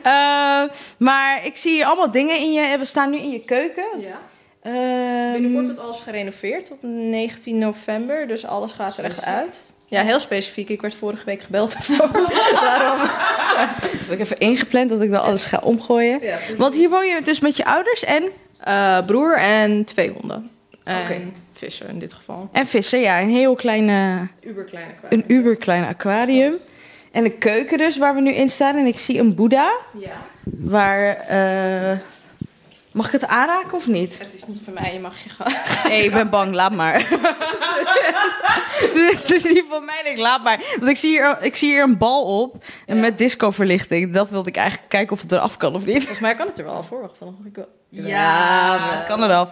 Eh, 0.04 0.62
maar 0.98 1.40
ik 1.46 1.58
zie 1.58 1.74
hier 1.74 1.86
allemaal 1.86 2.12
dingen 2.12 2.38
in 2.40 2.54
je, 2.54 2.78
we 2.78 2.86
staan 2.86 3.10
nu 3.10 3.18
in 3.18 3.30
je 3.32 3.40
keuken. 3.40 3.86
Ja. 3.98 4.20
Ehm, 4.66 5.32
Binnenkort 5.32 5.66
wordt 5.66 5.80
alles 5.80 6.00
gerenoveerd 6.00 6.72
op 6.72 6.78
19 6.82 7.58
november, 7.58 8.28
dus 8.28 8.46
alles 8.46 8.72
gaat 8.72 8.98
er 8.98 9.04
echt 9.04 9.24
uit. 9.24 9.60
Ja, 9.88 10.02
heel 10.04 10.20
specifiek. 10.20 10.70
Ik 10.70 10.82
werd 10.82 10.94
vorige 10.96 11.26
week 11.26 11.42
gebeld 11.42 11.72
daarvoor. 11.74 12.10
Daarom. 12.62 13.00
heb 13.00 14.12
ik 14.12 14.20
even 14.20 14.38
ingepland 14.38 14.90
dat 14.90 15.02
ik 15.02 15.12
dan 15.12 15.22
alles 15.22 15.46
ga 15.46 15.60
omgooien. 15.64 16.24
Ja. 16.24 16.38
Want 16.58 16.74
hier 16.74 16.90
woon 16.90 17.06
je 17.06 17.22
dus 17.24 17.40
met 17.40 17.58
je 17.58 17.66
ouders 17.66 18.04
en, 18.04 18.24
Eh, 18.60 19.06
broer 19.06 19.38
en 19.38 19.86
twee 19.86 20.12
honden. 20.20 20.50
En 20.84 21.02
Oké. 21.02 21.22
vissen 21.54 21.88
in 21.90 22.00
dit 22.00 22.14
geval. 22.14 22.50
en 22.52 22.68
vissen. 22.68 23.00
Ja, 23.00 23.22
een 23.22 23.30
heel 23.30 23.56
klein, 23.56 23.90
eh, 23.90 24.50
Uberkleine 24.50 24.94
kwijt. 24.94 25.14
een 25.14 25.24
uberklein 25.28 25.84
aquarium. 25.86 26.54
En 27.12 27.26
een 27.26 27.38
keuken 27.38 27.78
dus, 27.78 27.98
waar 27.98 28.16
we 28.16 28.22
nu 28.22 28.32
in 28.32 28.50
staan. 28.50 28.76
En 28.76 28.86
ik 28.86 29.00
zie 29.00 29.20
een 29.20 29.36
boeddha. 29.36 29.72
Ja. 30.00 30.12
Waar. 30.44 31.08
eh, 31.18 31.98
mag 32.96 33.06
ik 33.06 33.12
het 33.12 33.26
aanraken 33.26 33.74
of 33.74 33.88
niet? 33.88 34.20
Het 34.20 34.34
is 34.34 34.46
niet 34.48 34.60
van 34.64 34.74
mij, 34.74 34.94
je 34.94 35.00
mag 35.00 35.24
je 35.24 35.30
gaan. 35.30 35.54
Nee, 35.92 36.04
ik 36.04 36.12
ben 36.12 36.30
bang, 36.30 36.54
laat 36.54 36.72
maar. 36.72 36.94
het 39.12 39.32
is 39.32 39.44
niet 39.44 39.64
van 39.70 39.86
mij, 39.86 40.02
ik, 40.06 40.18
laat 40.18 40.44
maar. 40.44 40.76
Want 40.80 40.92
ik 40.92 40.98
zie 40.98 41.10
hier, 41.10 41.38
ik 41.42 41.56
zie 41.56 41.70
hier 41.70 41.84
een 41.84 41.98
bal 41.98 42.42
op. 42.42 42.64
En 42.86 42.96
Ja. 42.96 43.02
met 43.02 43.18
discoverlichting. 43.18 44.14
Dat 44.14 44.30
wilde 44.30 44.50
ik 44.50 44.56
eigenlijk 44.56 44.90
kijken 44.90 45.12
of 45.16 45.22
het 45.22 45.32
eraf 45.32 45.58
kan 45.58 45.76
of 45.76 45.86
niet. 45.86 45.98
Volgens 45.98 46.20
mij 46.20 46.36
kan 46.36 46.48
het 46.48 46.58
er 46.58 46.64
wel 46.64 46.84
voor. 46.84 47.02
Wacht, 47.02 47.18
van, 47.18 47.38
ik 47.46 47.56
wel. 47.56 47.68
Ja, 47.90 48.78
maar 48.78 48.98
het 48.98 49.06
kan 49.08 49.24
eraf. 49.24 49.50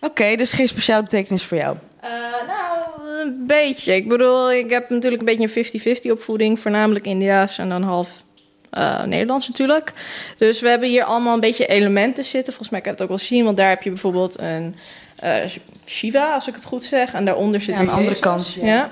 Oké, 0.00 0.36
dus 0.36 0.52
geen 0.52 0.68
speciale 0.68 1.02
betekenis 1.02 1.44
voor 1.44 1.56
jou. 1.58 1.76
Eh, 2.00 2.10
nou, 2.46 2.78
een 3.20 3.44
beetje. 3.46 3.94
Ik 3.94 4.08
bedoel, 4.08 4.52
ik 4.52 4.70
heb 4.70 4.90
natuurlijk 4.90 5.22
een 5.22 5.36
beetje 5.36 5.62
een 5.72 5.96
50-50 6.06 6.10
opvoeding. 6.10 6.60
Voornamelijk 6.60 7.04
Indiaas 7.06 7.58
en 7.58 7.68
dan 7.68 7.82
half 7.82 8.22
eh, 8.72 9.04
Nederlands 9.04 9.48
natuurlijk. 9.48 9.92
Dus 10.38 10.60
we 10.60 10.68
hebben 10.68 10.88
hier 10.88 11.04
allemaal 11.04 11.34
een 11.34 11.40
beetje 11.40 11.66
elementen 11.66 12.24
zitten. 12.24 12.52
Volgens 12.52 12.70
mij 12.70 12.80
kan 12.80 12.90
je 12.90 12.96
het 12.96 13.02
ook 13.02 13.16
wel 13.16 13.26
zien. 13.26 13.44
Want 13.44 13.56
daar 13.56 13.68
heb 13.68 13.82
je 13.82 13.90
bijvoorbeeld 13.90 14.38
een 14.38 14.74
eh, 15.16 15.34
Shiva, 15.86 16.34
als 16.34 16.48
ik 16.48 16.54
het 16.54 16.64
goed 16.64 16.84
zeg. 16.84 17.12
En 17.12 17.24
daaronder 17.24 17.60
zit 17.60 17.70
Ja, 17.70 17.74
aan 17.74 17.80
weer 17.80 17.94
de 17.94 18.00
andere 18.00 18.18
kant, 18.18 18.52
ja. 18.52 18.66
Ja. 18.66 18.90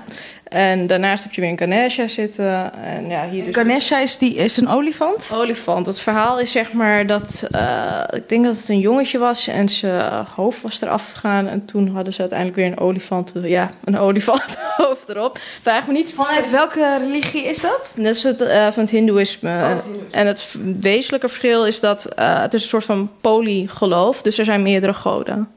En 0.51 0.87
daarnaast 0.87 1.23
heb 1.23 1.33
je 1.33 1.41
weer 1.41 1.49
een 1.49 1.57
Ganesha 1.57 2.07
zitten. 2.07 2.73
En 2.83 3.09
ja, 3.09 3.29
hier 3.29 3.45
dus 3.45 3.55
Ganesha 3.55 3.99
is, 3.99 4.17
die, 4.17 4.35
is 4.35 4.57
een 4.57 4.67
olifant? 4.67 5.29
olifant. 5.33 5.85
Het 5.85 5.99
verhaal 5.99 6.39
is 6.39 6.51
zeg 6.51 6.73
maar 6.73 7.07
dat... 7.07 7.47
eh, 7.51 8.03
ik 8.09 8.29
denk 8.29 8.43
dat 8.45 8.57
het 8.57 8.69
een 8.69 8.79
jongetje 8.79 9.17
was 9.17 9.47
en 9.47 9.69
zijn 9.69 10.25
hoofd 10.35 10.61
was 10.61 10.81
eraf 10.81 11.11
gegaan. 11.11 11.47
En 11.47 11.65
toen 11.65 11.87
hadden 11.87 12.13
ze 12.13 12.19
uiteindelijk 12.19 12.57
weer 12.57 12.67
een 12.67 12.79
olifant. 12.79 13.33
Ja, 13.43 13.71
een 13.83 13.97
olifanthoofd 13.97 15.09
erop. 15.15 15.37
Vraag 15.61 15.87
me 15.87 15.93
niet 15.93 16.13
Vanuit 16.13 16.49
welke 16.49 16.97
religie 16.99 17.43
is 17.43 17.61
dat? 17.61 17.91
dat 17.95 18.15
is 18.15 18.23
het 18.23 18.41
eh, 18.41 18.71
van 18.71 18.83
het 18.83 18.91
Hindoeïsme. 18.91 19.49
Oh, 19.49 19.69
het 19.69 19.83
Hindoeïsme. 19.83 20.17
En 20.19 20.27
het 20.27 20.55
wezenlijke 20.79 21.27
verschil 21.27 21.65
is 21.65 21.79
dat 21.79 22.05
eh, 22.05 22.41
het 22.41 22.53
is 22.53 22.61
een 22.63 22.69
soort 22.69 22.85
van 22.85 23.11
polygeloof. 23.21 24.21
Dus 24.21 24.37
er 24.37 24.45
zijn 24.45 24.61
meerdere 24.61 24.93
goden. 24.93 25.47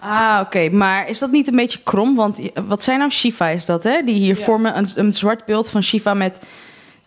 Ah, 0.00 0.40
oké. 0.42 0.68
Maar 0.70 1.08
is 1.08 1.18
dat 1.18 1.30
niet 1.30 1.48
een 1.48 1.56
beetje 1.56 1.78
krom? 1.84 2.14
Want 2.16 2.36
je- 2.36 2.52
wat 2.66 2.82
zijn 2.82 2.98
nou 2.98 3.10
Shiva 3.10 3.46
is 3.48 3.66
dat, 3.66 3.82
hè? 3.84 4.02
Die 4.02 4.14
hier 4.14 4.38
Ja. 4.38 4.44
vormen 4.44 4.76
een, 4.78 4.88
een 4.94 5.14
zwart 5.14 5.44
beeld 5.44 5.68
van 5.70 5.82
Shiva 5.82 6.14
met... 6.14 6.38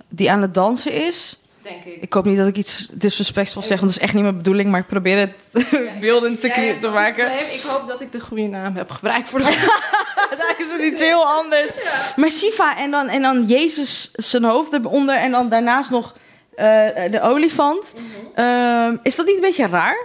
die 0.09 0.31
aan 0.31 0.41
het 0.41 0.53
dansen 0.53 0.91
is. 0.93 1.37
Denk 1.61 1.83
ik. 1.85 2.01
Ik 2.01 2.13
hoop 2.13 2.25
niet 2.25 2.37
dat 2.37 2.47
ik 2.47 2.55
iets 2.57 2.89
disrespectfuls 2.93 3.67
zeg, 3.67 3.79
want 3.79 3.91
dat 3.91 3.99
is 4.01 4.05
echt 4.05 4.13
niet 4.13 4.23
mijn 4.23 4.37
bedoeling. 4.37 4.69
Maar 4.71 4.79
ik 4.79 4.87
probeer 4.87 5.17
het 5.19 5.33
beelden 6.01 6.37
te, 6.37 6.47
cre- 6.49 6.77
te 6.81 6.87
maken. 6.89 7.25
Ik 7.53 7.61
hoop 7.67 7.87
dat 7.87 8.01
ik 8.01 8.11
de 8.11 8.19
goede 8.19 8.43
naam 8.47 8.75
heb 8.75 8.89
gebruikt 8.91 9.29
voor 9.29 9.39
de... 9.39 9.45
Daar 10.37 10.55
is 10.57 10.71
het 10.71 10.81
iets 10.81 11.01
heel 11.01 11.25
anders. 11.25 11.71
Maar 12.15 12.29
Shiva 12.31 12.77
en 12.77 12.91
dan, 12.91 13.07
en 13.07 13.21
dan 13.21 13.43
Jezus 13.45 14.09
zijn 14.13 14.43
hoofd 14.43 14.73
eronder 14.73 15.15
en 15.15 15.31
dan 15.31 15.49
daarnaast 15.49 15.89
nog 15.89 16.13
eh, 16.55 16.65
de 17.11 17.19
olifant. 17.21 17.93
Ehm, 18.35 18.95
is 19.03 19.15
dat 19.15 19.25
niet 19.25 19.35
een 19.35 19.41
beetje 19.41 19.67
raar? 19.67 19.97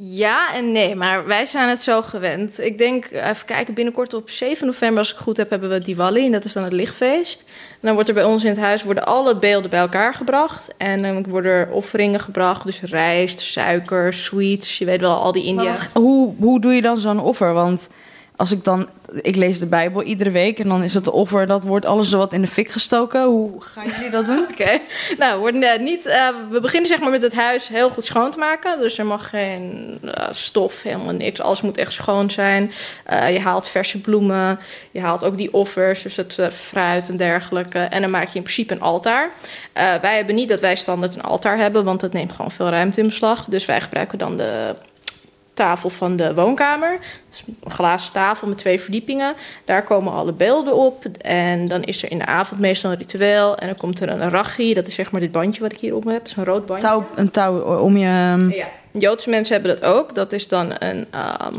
Ja 0.00 0.54
en 0.54 0.72
nee, 0.72 0.94
maar 0.94 1.26
wij 1.26 1.46
zijn 1.46 1.68
het 1.68 1.82
zo 1.82 2.02
gewend. 2.02 2.60
Ik 2.60 2.78
denk, 2.78 3.10
even 3.10 3.46
kijken, 3.46 3.74
binnenkort 3.74 4.14
op 4.14 4.30
7 4.30 4.66
november, 4.66 4.98
als 4.98 5.08
ik 5.08 5.14
het 5.14 5.22
goed 5.24 5.36
heb, 5.36 5.50
hebben 5.50 5.68
we 5.70 5.80
Diwali. 5.80 6.24
En 6.26 6.32
dat 6.32 6.44
is 6.44 6.52
dan 6.52 6.64
het 6.64 6.72
lichtfeest. 6.72 7.44
En 7.70 7.78
dan 7.80 7.94
wordt 7.94 8.08
er 8.08 8.14
bij 8.14 8.24
ons 8.24 8.42
in 8.44 8.48
het 8.50 8.58
huis 8.58 8.82
worden 8.82 9.06
alle 9.06 9.36
beelden 9.36 9.70
bij 9.70 9.78
elkaar 9.80 10.14
gebracht. 10.14 10.74
En 10.76 11.02
dan 11.02 11.24
worden 11.28 11.52
er 11.52 11.72
offeringen 11.72 12.20
gebracht. 12.20 12.64
Dus 12.64 12.80
rijst, 12.80 13.40
suiker, 13.40 14.12
sweets. 14.14 14.78
Je 14.78 14.84
weet 14.84 15.00
wel, 15.00 15.16
al 15.16 15.32
die 15.32 15.44
India. 15.44 15.70
Wat- 15.72 15.88
hoe, 15.92 16.34
hoe 16.38 16.60
doe 16.60 16.74
je 16.74 16.82
dan 16.82 16.98
zo'n 16.98 17.20
offer? 17.20 17.52
Want 17.52 17.88
als 18.38 18.52
ik 18.52 18.64
dan... 18.64 18.88
Ik 19.22 19.36
lees 19.36 19.58
de 19.58 19.66
Bijbel 19.66 20.02
iedere 20.02 20.30
week 20.30 20.58
en 20.58 20.68
dan 20.68 20.82
is 20.82 20.94
het 20.94 21.08
offer... 21.10 21.46
dat 21.46 21.62
wordt 21.62 21.86
alles 21.86 22.12
wat 22.12 22.32
in 22.32 22.40
de 22.40 22.46
fik 22.46 22.70
gestoken. 22.70 23.24
Hoe 23.24 23.62
gaan 23.62 23.86
jullie 23.86 24.10
dat 24.10 24.26
doen? 24.26 24.46
Oké, 24.52 24.80
nou, 25.18 25.42
we 25.42 25.66
eh, 25.66 25.80
niet, 25.80 26.06
eh, 26.06 26.28
we 26.50 26.60
beginnen 26.60 26.88
zeg 26.88 27.00
maar 27.00 27.10
met 27.10 27.22
het 27.22 27.34
huis 27.34 27.68
heel 27.68 27.90
goed 27.90 28.04
schoon 28.04 28.30
te 28.30 28.38
maken. 28.38 28.78
Dus 28.78 28.98
er 28.98 29.06
mag 29.06 29.28
geen 29.28 29.98
eh, 30.02 30.28
stof, 30.30 30.82
helemaal 30.82 31.14
niks. 31.14 31.40
Alles 31.40 31.60
moet 31.60 31.76
echt 31.76 31.92
schoon 31.92 32.30
zijn. 32.30 32.72
Je 33.08 33.40
haalt 33.40 33.68
verse 33.68 34.00
bloemen, 34.00 34.58
je 34.90 35.00
haalt 35.00 35.24
ook 35.24 35.36
die 35.36 35.52
offers, 35.52 36.02
dus 36.02 36.16
het 36.16 36.40
fruit 36.52 37.08
en 37.08 37.16
dergelijke. 37.16 37.78
En 37.78 38.00
dan 38.00 38.10
maak 38.10 38.28
je 38.28 38.36
in 38.36 38.42
principe 38.42 38.74
een 38.74 38.80
altaar. 38.80 39.30
Wij 39.72 40.16
hebben 40.16 40.34
niet 40.34 40.48
dat 40.48 40.60
wij 40.60 40.76
standaard 40.76 41.14
een 41.14 41.22
altaar 41.22 41.58
hebben, 41.58 41.84
want 41.84 42.00
dat 42.00 42.12
neemt 42.12 42.32
gewoon 42.32 42.50
veel 42.50 42.68
ruimte 42.68 43.00
in 43.00 43.06
beslag. 43.06 43.44
Dus 43.44 43.64
wij 43.64 43.80
gebruiken 43.80 44.18
dan 44.18 44.36
de 44.36 44.74
tafel 45.58 45.90
van 45.90 46.16
de 46.16 46.34
woonkamer. 46.34 46.98
Dus 47.28 47.42
een 47.64 47.70
glazen 47.70 48.12
tafel 48.12 48.48
met 48.48 48.58
twee 48.58 48.80
verdiepingen. 48.80 49.34
Daar 49.64 49.82
komen 49.84 50.12
alle 50.12 50.32
beelden 50.32 50.74
op. 50.76 51.04
En 51.20 51.68
dan 51.68 51.82
is 51.84 52.02
er 52.02 52.10
in 52.10 52.18
de 52.18 52.26
avond 52.26 52.60
meestal 52.60 52.90
een 52.90 52.96
ritueel. 52.98 53.56
En 53.56 53.66
dan 53.66 53.76
komt 53.76 54.00
er 54.00 54.08
een 54.08 54.30
rachi. 54.30 54.74
Dat 54.74 54.86
is 54.86 54.94
zeg 54.94 55.10
maar 55.10 55.20
dit 55.20 55.32
bandje 55.32 55.60
wat 55.60 55.72
ik 55.72 55.78
hier 55.78 55.94
op 55.94 56.04
me 56.04 56.12
heb. 56.12 56.28
Zo'n 56.28 56.44
rood 56.44 56.66
bandje. 56.66 56.88
Touw, 56.88 57.06
een 57.14 57.30
touw 57.30 57.60
om 57.78 57.96
je... 57.96 58.06
ehm, 58.06 58.50
Ja. 58.50 58.66
Joodse 58.92 59.30
mensen 59.30 59.54
hebben 59.54 59.80
dat 59.80 59.90
ook. 59.94 60.14
Dat 60.14 60.32
is 60.32 60.48
dan 60.48 60.74
een... 60.78 61.06
ehm, 61.10 61.54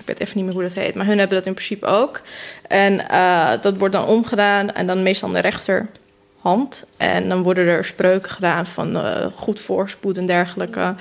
ik 0.00 0.06
weet 0.08 0.20
even 0.20 0.36
niet 0.36 0.44
meer 0.44 0.54
hoe 0.54 0.62
dat 0.62 0.72
heet. 0.74 0.94
Maar 0.94 1.06
hun 1.06 1.18
hebben 1.18 1.36
dat 1.36 1.46
in 1.46 1.54
principe 1.54 1.86
ook. 1.86 2.20
En 2.68 3.08
eh, 3.08 3.50
dat 3.60 3.76
wordt 3.76 3.94
dan 3.94 4.06
omgedaan. 4.06 4.72
En 4.72 4.86
dan 4.86 5.02
meestal 5.02 5.28
aan 5.28 5.34
de 5.34 5.40
rechterhand. 5.40 6.84
En 6.96 7.28
dan 7.28 7.42
worden 7.42 7.66
er 7.66 7.84
spreuken 7.84 8.30
gedaan 8.30 8.66
van 8.66 8.96
eh, 8.96 9.26
goed 9.34 9.60
voorspoed 9.60 10.18
en 10.18 10.26
dergelijke. 10.26 10.94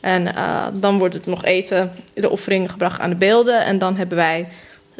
En 0.00 0.34
eh, 0.34 0.66
dan 0.74 0.98
wordt 0.98 1.14
het 1.14 1.26
nog 1.26 1.44
eten, 1.44 1.92
de 2.14 2.30
offeringen 2.30 2.68
gebracht 2.68 3.00
aan 3.00 3.10
de 3.10 3.16
beelden. 3.16 3.64
En 3.64 3.78
dan 3.78 3.96
hebben 3.96 4.16
wij 4.16 4.48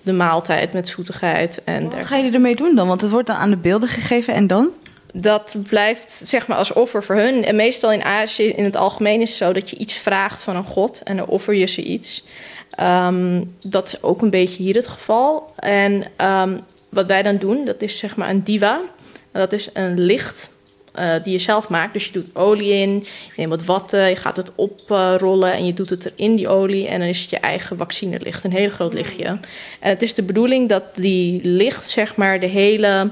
de 0.02 0.12
maaltijd 0.12 0.72
met 0.72 0.88
zoetigheid 0.88 1.60
en 1.64 1.90
Wat 1.90 2.06
gaan 2.06 2.18
jullie 2.18 2.34
ermee 2.34 2.56
doen 2.56 2.74
dan? 2.74 2.88
Want 2.88 3.00
het 3.00 3.10
wordt 3.10 3.26
dan 3.26 3.36
aan 3.36 3.50
de 3.50 3.56
beelden 3.56 3.88
gegeven 3.88 4.34
en 4.34 4.46
dan? 4.46 4.68
Dat 5.12 5.56
blijft 5.68 6.22
zeg 6.24 6.46
maar 6.46 6.56
als 6.56 6.72
offer 6.72 7.02
voor 7.02 7.14
hun. 7.14 7.44
En 7.44 7.56
meestal 7.56 7.92
in 7.92 8.02
Azië, 8.02 8.48
in 8.48 8.64
het 8.64 8.76
algemeen 8.76 9.20
is 9.20 9.28
het 9.28 9.38
zo 9.38 9.52
dat 9.52 9.70
je 9.70 9.76
iets 9.76 9.94
vraagt 9.94 10.42
van 10.42 10.56
een 10.56 10.64
god 10.64 11.02
en 11.02 11.16
dan 11.16 11.26
offer 11.26 11.54
je 11.54 11.66
ze 11.66 11.82
iets. 11.82 12.24
Ehm, 12.70 13.44
dat 13.62 13.86
is 13.86 14.02
ook 14.02 14.22
een 14.22 14.30
beetje 14.30 14.62
hier 14.62 14.74
het 14.74 14.88
geval. 14.88 15.52
En 15.56 16.04
ehm, 16.16 16.58
wat 16.88 17.06
wij 17.06 17.22
dan 17.22 17.36
doen, 17.36 17.64
dat 17.64 17.82
is 17.82 17.98
zeg 17.98 18.16
maar 18.16 18.30
een 18.30 18.44
diva. 18.44 18.80
Dat 19.32 19.52
is 19.52 19.68
een 19.72 20.00
licht 20.00 20.50
eh, 20.98 21.22
die 21.22 21.32
je 21.32 21.38
zelf 21.38 21.68
maakt. 21.68 21.92
Dus 21.92 22.04
je 22.04 22.12
doet 22.12 22.26
olie 22.32 22.72
in, 22.72 22.90
je 23.26 23.32
neemt 23.36 23.50
wat 23.50 23.64
watten, 23.64 24.08
je 24.08 24.16
gaat 24.16 24.36
het 24.36 24.50
oprollen 24.54 25.52
en 25.52 25.66
je 25.66 25.74
doet 25.74 25.90
het 25.90 26.04
er 26.04 26.12
in 26.16 26.36
die 26.36 26.48
olie. 26.48 26.88
En 26.88 26.98
dan 26.98 27.08
is 27.08 27.20
het 27.20 27.30
je 27.30 27.38
eigen 27.38 27.76
vaccinelicht, 27.76 28.44
een 28.44 28.52
heel 28.52 28.70
groot 28.70 28.94
lichtje. 28.94 29.24
En 29.24 29.40
het 29.80 30.02
is 30.02 30.14
de 30.14 30.22
bedoeling 30.22 30.68
dat 30.68 30.84
die 30.94 31.40
licht 31.44 31.88
zeg 31.88 32.16
maar 32.16 32.40
de 32.40 32.46
hele 32.46 33.10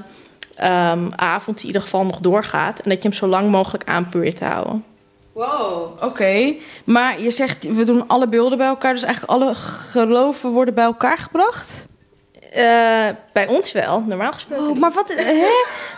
ehm, 0.55 1.07
avond 1.15 1.59
in 1.59 1.65
ieder 1.65 1.81
geval 1.81 2.05
nog 2.05 2.19
doorgaat. 2.19 2.79
En 2.79 2.89
dat 2.89 3.01
je 3.01 3.07
hem 3.07 3.17
zo 3.17 3.27
lang 3.27 3.49
mogelijk 3.51 3.83
aan 3.89 4.09
probeert 4.09 4.35
te 4.35 4.45
houden. 4.45 4.83
Wow, 5.31 6.03
oké. 6.03 6.53
Maar 6.83 7.21
je 7.21 7.31
zegt, 7.31 7.63
we 7.75 7.83
doen 7.83 8.07
alle 8.07 8.27
beelden 8.27 8.57
bij 8.57 8.67
elkaar. 8.67 8.93
Dus 8.93 9.03
eigenlijk 9.03 9.33
alle 9.33 9.55
geloven 9.55 10.51
worden 10.51 10.73
bij 10.73 10.83
elkaar 10.83 11.17
gebracht? 11.17 11.87
Eh, 12.53 13.07
bij 13.33 13.47
ons 13.47 13.71
wel, 13.71 14.01
normaal 14.07 14.31
gesproken. 14.33 14.67
Oh, 14.69 14.77
maar 14.77 14.91
wat, 14.91 15.13
hè? 15.15 15.47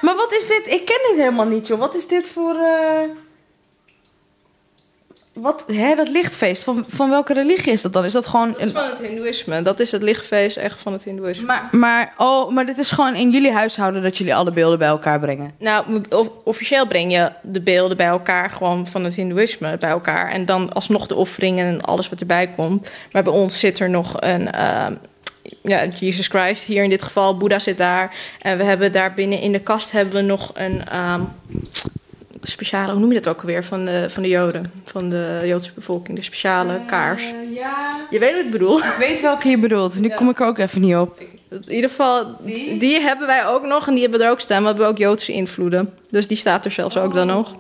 maar 0.02 0.16
wat 0.16 0.34
is 0.34 0.48
dit? 0.48 0.62
Ik 0.66 0.86
ken 0.86 1.00
dit 1.10 1.16
helemaal 1.18 1.46
niet, 1.46 1.68
joh. 1.68 1.80
Wat 1.80 1.96
is 1.96 2.08
dit 2.08 2.28
voor... 2.30 2.56
eh, 2.56 3.10
Wat, 5.34 5.64
hè, 5.68 5.96
dat 5.96 6.08
lichtfeest, 6.10 6.64
van, 6.64 6.86
van 6.88 7.10
welke 7.10 7.34
religie 7.34 7.72
is 7.72 7.82
dat 7.82 7.94
dan? 7.94 8.06
Is 8.06 8.14
dat 8.14 8.26
gewoon... 8.28 8.52
Dat 8.52 8.60
is 8.60 8.66
Een, 8.68 8.74
van 8.74 8.90
het 8.90 9.00
Hindoeïsme. 9.00 9.62
Dat 9.62 9.80
is 9.80 9.92
het 9.92 10.02
lichtfeest 10.04 10.58
echt 10.58 10.82
van 10.82 10.94
het 10.94 11.04
Hindoeïsme. 11.04 11.46
maar, 11.46 11.68
maar, 11.72 12.14
oh, 12.18 12.52
maar 12.52 12.66
dit 12.66 12.78
is 12.78 12.92
gewoon 12.92 13.16
in 13.16 13.30
jullie 13.32 13.52
huishouden 13.52 14.02
dat 14.02 14.18
jullie 14.18 14.36
alle 14.36 14.52
beelden 14.52 14.80
bij 14.80 14.88
elkaar 14.88 15.20
brengen? 15.20 15.54
Nou, 15.60 16.02
of- 16.10 16.30
officieel 16.44 16.88
breng 16.88 17.12
je 17.12 17.32
de 17.42 17.62
beelden 17.62 17.98
bij 17.98 18.06
elkaar, 18.08 18.50
gewoon 18.50 18.88
van 18.88 19.04
het 19.04 19.14
Hindoeïsme 19.14 19.78
bij 19.78 19.90
elkaar. 19.90 20.30
En 20.32 20.46
dan 20.46 20.74
alsnog 20.74 21.08
de 21.08 21.16
offeringen 21.16 21.66
en 21.66 21.82
alles 21.82 22.10
wat 22.10 22.20
erbij 22.20 22.48
komt. 22.56 22.90
Maar 23.12 23.24
bij 23.24 23.34
ons 23.34 23.60
zit 23.60 23.80
er 23.80 23.90
nog 23.90 24.14
een. 24.20 24.52
ehm, 24.52 24.94
ja, 25.62 25.86
Jesus 25.86 26.28
Christ 26.28 26.64
hier 26.64 26.84
in 26.84 26.90
dit 26.90 27.04
geval. 27.04 27.38
Boeddha 27.38 27.60
zit 27.60 27.78
daar. 27.78 28.16
En 28.42 28.58
we 28.58 28.64
hebben 28.64 28.92
daar 28.92 29.14
binnen 29.14 29.40
in 29.42 29.52
de 29.52 29.60
kast 29.60 29.92
hebben 29.92 30.14
we 30.14 30.22
nog 30.22 30.52
een 30.54 30.86
ehm, 30.88 31.22
speciale, 32.42 32.92
hoe 32.92 33.00
noem 33.02 33.12
je 33.12 33.22
dat 33.22 33.34
ook 33.34 33.42
alweer? 33.42 33.64
Van 33.64 33.86
de, 33.86 34.06
van 34.10 34.24
de 34.24 34.30
Joden, 34.30 34.72
van 34.86 35.10
de 35.10 35.42
Joodse 35.46 35.72
bevolking. 35.76 36.18
De 36.18 36.24
speciale 36.24 36.80
kaars. 36.86 37.24
Eh, 37.24 37.56
ja. 37.56 37.96
Je 38.10 38.20
weet 38.20 38.36
wat 38.36 38.46
ik 38.46 38.52
bedoel. 38.52 38.78
Ik 38.78 38.96
weet 39.00 39.22
welke 39.22 39.50
je 39.50 39.58
bedoelt. 39.58 40.00
Nu 40.00 40.08
Ja. 40.08 40.16
kom 40.16 40.30
ik 40.30 40.40
er 40.40 40.48
ook 40.48 40.58
even 40.58 40.82
niet 40.82 40.96
op. 40.96 41.20
In 41.50 41.64
ieder 41.74 41.90
geval, 41.90 42.36
Die? 42.42 42.78
die? 42.78 43.00
hebben 43.00 43.28
wij 43.28 43.46
ook 43.46 43.66
nog 43.66 43.88
en 43.88 43.94
die 43.94 44.02
hebben 44.02 44.22
er 44.22 44.30
ook 44.32 44.40
staan. 44.40 44.64
Maar 44.64 44.74
we 44.76 44.80
hebben 44.82 44.88
ook 44.88 45.10
Joodse 45.10 45.32
invloeden. 45.32 45.94
Dus 46.10 46.28
die 46.28 46.38
staat 46.38 46.66
er 46.66 46.72
zelfs 46.72 46.98
ook 46.98 47.14
dan 47.14 47.28
nog. 47.28 47.54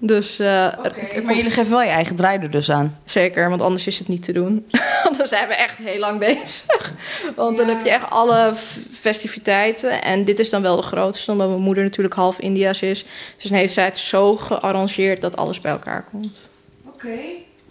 Dus 0.00 0.38
eh, 0.38 0.64
er- 0.64 1.12
er 1.14 1.22
maar 1.24 1.34
jullie 1.36 1.50
geven 1.50 1.70
wel 1.70 1.82
je 1.82 1.88
eigen 1.88 2.16
draai 2.16 2.38
er 2.38 2.50
dus 2.50 2.70
aan. 2.70 2.98
zeker, 3.04 3.48
want 3.48 3.60
anders 3.62 3.86
is 3.86 3.98
het 3.98 4.08
niet 4.08 4.22
te 4.22 4.32
doen. 4.32 4.66
dan 5.18 5.26
zijn 5.26 5.48
we 5.48 5.54
echt 5.54 5.76
heel 5.76 5.98
lang 5.98 6.18
bezig. 6.18 6.92
Want 7.36 7.56
dan 7.56 7.68
heb 7.68 7.84
je 7.84 7.90
echt 7.90 8.10
alle 8.10 8.52
festiviteiten. 8.92 10.02
En 10.02 10.24
dit 10.24 10.38
is 10.38 10.50
dan 10.50 10.62
wel 10.62 10.76
de 10.76 10.82
grootste, 10.82 11.30
omdat 11.32 11.48
mijn 11.48 11.60
moeder 11.60 11.84
natuurlijk 11.84 12.14
half 12.14 12.38
India's 12.38 12.82
is. 12.82 13.04
Dus 13.36 13.50
dan 13.50 13.58
heeft 13.58 13.72
zij 13.72 13.84
het 13.84 13.98
zo 13.98 14.36
gearrangeerd 14.36 15.20
dat 15.20 15.36
alles 15.36 15.60
bij 15.60 15.72
elkaar 15.72 16.04
komt. 16.10 16.50
Oké. 16.86 17.08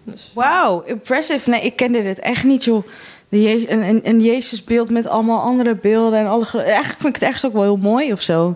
Dus. 0.03 0.31
Wauw, 0.33 0.81
impressive. 0.85 1.49
Nee, 1.49 1.61
ik 1.61 1.75
kende 1.75 2.03
dit 2.03 2.19
echt 2.19 2.43
niet, 2.43 2.63
joh. 2.63 2.83
De 3.29 3.41
Je- 3.41 3.71
een, 3.71 3.81
een, 3.81 3.99
een 4.03 4.21
Jezusbeeld 4.21 4.89
met 4.89 5.07
allemaal 5.07 5.39
andere 5.41 5.75
beelden 5.75 6.19
en 6.19 6.27
alle. 6.27 6.45
Eigenlijk 6.53 6.99
vind 6.99 7.05
ik 7.15 7.21
het 7.21 7.23
ergens 7.23 7.45
ook 7.45 7.53
wel 7.53 7.61
heel 7.61 7.75
mooi 7.77 8.11
of 8.11 8.21
zo. 8.21 8.55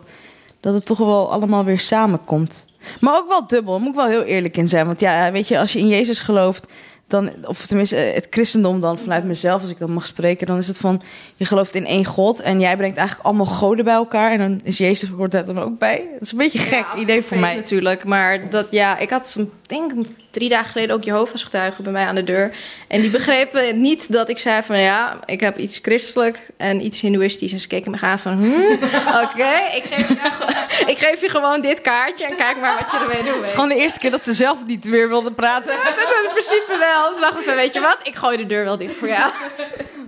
Dat 0.60 0.74
het 0.74 0.86
toch 0.86 0.98
wel 0.98 1.32
allemaal 1.32 1.64
weer 1.64 1.80
samenkomt. 1.80 2.66
Maar 3.00 3.16
ook 3.16 3.28
wel 3.28 3.48
dubbel, 3.48 3.80
moet 3.80 3.90
ik 3.90 3.96
wel 3.96 4.08
heel 4.08 4.24
eerlijk 4.24 4.58
in 4.58 4.68
zijn. 4.68 4.86
Want 4.86 5.00
ja, 5.00 5.32
weet 5.32 5.48
je, 5.48 5.60
als 5.60 5.74
je 5.74 5.80
in 5.80 5.88
Jezus 5.88 6.20
gelooft, 6.20 6.68
dan, 7.08 7.32
of 7.46 7.66
tenminste 7.66 7.96
eh, 7.96 8.14
het 8.14 8.28
christendom 8.30 8.82
dan 8.82 8.98
vanuit 8.98 9.24
mezelf, 9.24 9.62
als 9.62 9.72
ik 9.72 9.78
dan 9.78 9.92
mag 9.92 10.06
spreken, 10.06 10.48
dan 10.48 10.58
is 10.58 10.68
het 10.68 10.78
van 10.78 11.02
je 11.36 11.46
gelooft 11.46 11.76
in 11.76 11.86
één 11.86 12.06
God 12.06 12.40
en 12.40 12.60
jij 12.60 12.78
brengt 12.78 12.98
eigenlijk 12.98 13.28
allemaal 13.28 13.46
goden 13.46 13.86
bij 13.86 13.94
elkaar 13.94 14.32
en 14.32 14.38
dan 14.38 14.60
is 14.64 14.78
Jezus 14.78 15.10
hoort 15.10 15.32
daar 15.32 15.46
dan 15.46 15.60
ook 15.60 15.80
bij. 15.80 16.08
Dat 16.12 16.22
is 16.22 16.32
een 16.32 16.38
beetje 16.38 16.60
een 16.60 16.66
gek 16.66 16.86
Ja, 16.94 17.02
idee 17.02 17.22
voor 17.22 17.38
mij. 17.38 17.56
Natuurlijk, 17.56 18.06
maar 18.06 18.50
dat, 18.50 18.68
ja, 18.70 18.98
ik 18.98 19.10
had 19.10 19.38
denk 19.68 19.92
drie 20.32 20.50
dagen 20.50 20.72
geleden 20.72 20.96
ook 20.96 21.04
Jehovah's 21.04 21.44
getuigen 21.44 21.84
bij 21.84 21.94
mij 21.94 22.06
aan 22.06 22.16
de 22.16 22.24
deur. 22.24 22.56
En 22.88 23.02
die 23.02 23.10
begrepen 23.10 23.82
niet 23.82 24.12
dat 24.12 24.30
ik 24.30 24.40
zei 24.40 24.64
van 24.64 24.80
ja, 24.80 25.20
ik 25.26 25.40
heb 25.40 25.58
iets 25.58 25.80
christelijk 25.82 26.40
en 26.58 26.86
iets 26.86 27.00
hindoeïstisch. 27.00 27.52
En 27.52 27.60
ze 27.60 27.68
keken 27.68 27.92
me 27.92 27.98
aan 28.02 28.20
van, 28.20 28.32
hm, 28.44 28.72
oké, 29.24 29.54
ik, 29.76 29.84
geef 29.90 30.08
je- 30.08 30.86
ik 30.92 30.98
geef 30.98 31.22
je 31.22 31.30
gewoon 31.30 31.62
dit 31.62 31.82
kaartje 31.82 32.26
en 32.26 32.36
kijk 32.36 32.58
maar 32.60 32.76
wat 32.80 32.92
je 32.92 32.98
ermee 32.98 33.24
doet. 33.24 33.36
Het 33.36 33.46
is 33.46 33.52
gewoon 33.52 33.70
de 33.70 33.76
eerste 33.76 34.00
keer 34.00 34.12
dat 34.12 34.24
ze 34.24 34.34
zelf 34.34 34.66
niet 34.66 34.86
weer 34.86 35.08
wilde 35.10 35.32
praten. 35.32 35.74
Ja, 35.74 35.84
dat 35.84 35.98
is 35.98 36.24
in 36.24 36.30
principe 36.32 36.78
wel. 36.80 37.14
Ze 37.14 37.20
dachten 37.22 37.44
van, 37.44 37.56
weet 37.56 37.74
je 37.74 37.80
wat, 37.80 37.98
ik 38.04 38.16
gooi 38.16 38.38
de 38.38 38.46
deur 38.46 38.64
wel 38.64 38.78
dicht 38.78 38.96
voor 38.96 39.08
jou. 39.08 39.32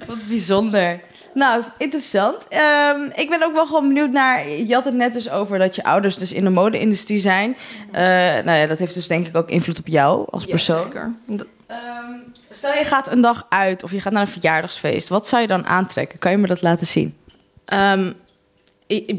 Wat 0.07 0.27
bijzonder. 0.27 0.99
Nou, 1.33 1.63
interessant. 1.77 2.47
Ehm, 2.49 3.01
ik 3.15 3.29
ben 3.29 3.43
ook 3.43 3.53
wel 3.53 3.65
gewoon 3.65 3.87
benieuwd 3.87 4.11
naar... 4.11 4.49
Je 4.49 4.73
had 4.73 4.85
het 4.85 4.93
net 4.93 5.13
dus 5.13 5.29
over 5.29 5.59
dat 5.59 5.75
je 5.75 5.83
ouders 5.83 6.17
dus 6.17 6.31
in 6.31 6.43
de 6.43 6.49
mode-industrie 6.49 7.19
zijn. 7.19 7.57
Eh, 7.91 8.03
nou 8.43 8.51
ja, 8.51 8.65
dat 8.65 8.79
heeft 8.79 8.93
dus 8.93 9.07
denk 9.07 9.27
ik 9.27 9.35
ook 9.35 9.49
invloed 9.49 9.79
op 9.79 9.87
jou 9.87 10.27
als 10.29 10.45
persoon. 10.45 10.83
Zeker. 10.83 11.11
Stel 12.49 12.73
je 12.73 12.83
gaat 12.83 13.11
een 13.11 13.21
dag 13.21 13.45
uit 13.49 13.83
of 13.83 13.91
je 13.91 14.01
gaat 14.01 14.13
naar 14.13 14.21
een 14.21 14.27
verjaardagsfeest. 14.27 15.07
Wat 15.07 15.27
zou 15.27 15.41
je 15.41 15.47
dan 15.47 15.65
aantrekken? 15.65 16.19
Kan 16.19 16.31
je 16.31 16.37
me 16.37 16.47
dat 16.47 16.61
laten 16.61 16.87
zien? 16.87 17.17
Ehm, 17.65 18.11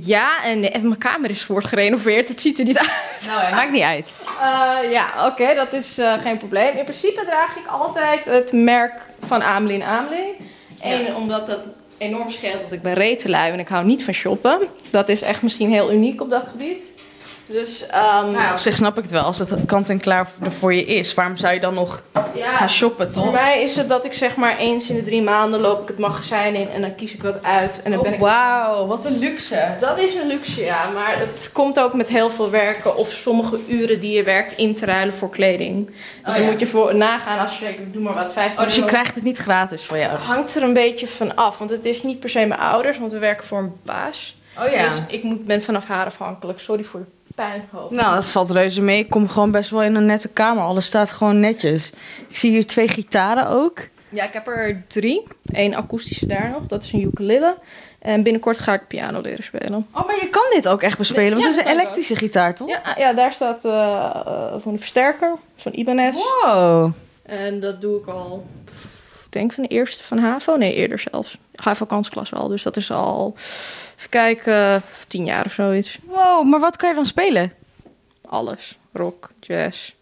ja, 0.00 0.44
en, 0.44 0.72
en 0.72 0.82
mijn 0.82 0.98
kamer 0.98 1.30
is 1.30 1.46
wordt 1.46 1.66
gerenoveerd. 1.66 2.28
Het 2.28 2.40
ziet 2.40 2.58
er 2.58 2.64
niet 2.64 2.78
uit. 2.78 2.90
Nou, 3.26 3.40
het 3.40 3.54
maakt 3.54 3.72
niet 3.72 3.82
uit. 3.82 4.24
Eh, 4.40 4.90
ja, 4.90 5.26
oké, 5.26 5.54
dat 5.54 5.72
is 5.72 5.98
eh, 5.98 6.20
geen 6.20 6.38
probleem. 6.38 6.76
In 6.76 6.84
principe 6.84 7.24
draag 7.26 7.56
ik 7.56 7.66
altijd 7.66 8.24
het 8.24 8.52
merk 8.52 9.00
van 9.20 9.42
Amelin 9.42 9.82
Amelin. 9.82 10.34
Eén, 10.80 11.14
omdat 11.14 11.46
dat 11.46 11.60
enorm 12.00 12.30
scheelt, 12.30 12.60
want 12.60 12.72
ik 12.72 12.82
ben 12.82 12.94
retelui 12.94 13.52
en 13.52 13.58
ik 13.58 13.68
hou 13.68 13.84
niet 13.84 14.04
van 14.04 14.14
shoppen. 14.14 14.58
Dat 14.90 15.08
is 15.08 15.22
echt 15.22 15.42
misschien 15.42 15.70
heel 15.70 15.92
uniek 15.92 16.20
op 16.20 16.30
dat 16.30 16.46
gebied. 16.46 16.82
Dus 17.52 17.86
ehm, 17.86 18.30
Nou, 18.30 18.52
op 18.52 18.58
zich 18.58 18.76
snap 18.76 18.96
ik 18.96 19.02
het 19.02 19.12
wel. 19.12 19.22
Als 19.22 19.38
het 19.38 19.54
kant 19.66 19.88
en 19.88 20.00
klaar 20.00 20.28
voor- 20.28 20.52
voor 20.52 20.74
je 20.74 20.84
is, 20.84 21.14
waarom 21.14 21.36
zou 21.36 21.54
je 21.54 21.60
dan 21.60 21.74
nog 21.74 22.02
ja, 22.34 22.52
gaan 22.52 22.68
shoppen, 22.70 23.14
voor 23.14 23.22
toch? 23.24 23.32
mij 23.32 23.62
is 23.62 23.76
het 23.76 23.88
dat 23.88 24.04
ik 24.04 24.12
zeg 24.12 24.36
maar 24.36 24.56
eens 24.58 24.90
in 24.90 24.96
de 24.96 25.04
drie 25.04 25.22
maanden 25.22 25.60
loop 25.60 25.82
ik 25.82 25.88
het 25.88 25.98
magazijn 25.98 26.54
in 26.54 26.68
en 26.70 26.80
dan 26.80 26.94
kies 26.94 27.12
ik 27.12 27.22
wat 27.22 27.42
uit. 27.42 27.80
En 27.82 27.90
dan 27.90 28.00
ben 28.02 28.08
Oh, 28.10 28.14
ik 28.16 28.20
wauw, 28.24 28.86
wat 28.86 29.04
een 29.04 29.18
luxe. 29.18 29.66
Dat 29.80 29.98
is 29.98 30.14
een 30.14 30.26
luxe, 30.26 30.60
ja. 30.60 30.88
Maar 30.94 31.18
het 31.18 31.50
komt 31.52 31.78
ook 31.80 31.94
met 31.94 32.08
heel 32.08 32.30
veel 32.30 32.50
werken 32.50 32.96
of 32.96 33.10
sommige 33.12 33.58
uren 33.68 34.00
die 34.00 34.12
je 34.16 34.22
werkt 34.22 34.56
in 34.56 34.74
te 34.74 34.84
ruilen 34.86 35.14
voor 35.14 35.30
kleding. 35.30 35.86
Dus 35.86 35.94
Oh, 36.26 36.34
dan 36.34 36.42
ja. 36.44 36.50
moet 36.50 36.60
je 36.60 36.66
voor 36.66 36.94
nagaan 36.96 37.38
als 37.38 37.58
je, 37.58 37.66
ik 37.68 37.92
doe 37.92 38.02
maar 38.02 38.14
wat, 38.14 38.32
15 38.32 38.58
Oh, 38.58 38.64
dus 38.64 38.74
je 38.74 38.80
euro. 38.80 38.92
krijgt 38.92 39.14
het 39.14 39.24
niet 39.24 39.38
gratis 39.38 39.82
van 39.82 39.98
jou? 39.98 40.18
hangt 40.18 40.54
er 40.54 40.62
een 40.62 40.72
beetje 40.74 41.06
van 41.08 41.36
af. 41.36 41.58
Want 41.58 41.70
het 41.70 41.84
is 41.84 42.02
niet 42.02 42.20
per 42.20 42.30
se 42.30 42.46
mijn 42.46 42.60
ouders, 42.60 42.98
want 42.98 43.12
we 43.12 43.18
werken 43.18 43.46
voor 43.46 43.58
een 43.58 43.72
baas. 43.84 44.38
Oh 44.58 44.72
ja. 44.72 44.82
Dus 44.84 45.00
ik 45.08 45.22
moet, 45.22 45.46
ben 45.46 45.62
vanaf 45.62 45.86
haar 45.86 46.06
afhankelijk. 46.06 46.60
Sorry 46.60 46.84
voor 46.84 47.00
de 47.00 47.06
puinhoop. 47.40 47.90
Nou, 47.90 48.14
dat 48.14 48.30
valt 48.30 48.50
reuze 48.50 48.80
mee. 48.80 48.98
Ik 48.98 49.10
kom 49.10 49.28
gewoon 49.28 49.50
best 49.50 49.70
wel 49.70 49.82
in 49.82 49.94
een 49.94 50.06
nette 50.06 50.28
kamer. 50.28 50.62
Alles 50.62 50.86
staat 50.86 51.10
gewoon 51.10 51.40
netjes. 51.40 51.92
Ik 52.28 52.36
zie 52.36 52.50
hier 52.50 52.66
twee 52.66 52.88
gitaren 52.88 53.48
ook. 53.48 53.78
Ja, 54.08 54.24
ik 54.24 54.32
heb 54.32 54.46
er 54.46 54.82
drie. 54.86 55.22
Eén 55.46 55.74
akoestische 55.74 56.26
daar 56.26 56.50
nog, 56.50 56.66
dat 56.66 56.82
is 56.82 56.92
een 56.92 57.02
ukulele. 57.02 57.56
En 57.98 58.22
binnenkort 58.22 58.58
ga 58.58 58.72
ik 58.72 58.86
piano 58.86 59.20
leren 59.20 59.44
spelen. 59.44 59.86
Oh, 59.94 60.06
maar 60.06 60.16
je 60.20 60.28
kan 60.28 60.42
dit 60.52 60.68
ook 60.68 60.82
echt 60.82 60.98
bespelen. 60.98 61.30
Want 61.30 61.42
Ja, 61.42 61.48
het 61.48 61.58
is 61.58 61.64
een 61.64 61.78
elektrische 61.78 62.16
gitaar, 62.16 62.54
toch? 62.54 62.68
Ja, 62.68 62.94
ja 62.96 63.12
daar 63.12 63.32
staat 63.32 63.64
eh, 63.64 64.54
van 64.62 64.72
de 64.72 64.78
versterker, 64.78 65.34
van 65.56 65.72
Ibanez. 65.74 66.16
Wow. 66.16 66.92
En 67.22 67.60
dat 67.60 67.80
doe 67.80 68.00
ik 68.00 68.06
al, 68.06 68.46
ik 69.30 69.36
denk 69.36 69.52
van 69.52 69.62
de 69.62 69.68
eerste 69.68 70.02
van 70.04 70.18
HAVO. 70.18 70.56
Nee, 70.56 70.74
eerder 70.74 70.98
zelfs. 70.98 71.38
HAVO 71.54 71.84
kansklasse 71.86 72.34
al. 72.34 72.48
Dus 72.48 72.62
dat 72.62 72.76
is 72.76 72.90
al, 72.90 73.34
even 73.96 74.10
kijken, 74.10 74.82
tien 75.08 75.24
jaar 75.24 75.44
of 75.46 75.52
zoiets. 75.52 75.98
Wow, 76.04 76.46
maar 76.46 76.60
wat 76.60 76.76
kan 76.76 76.88
je 76.88 76.94
dan 76.94 77.06
spelen? 77.06 77.52
Alles. 78.26 78.78
Rock, 78.92 79.30
jazz, 79.40 79.92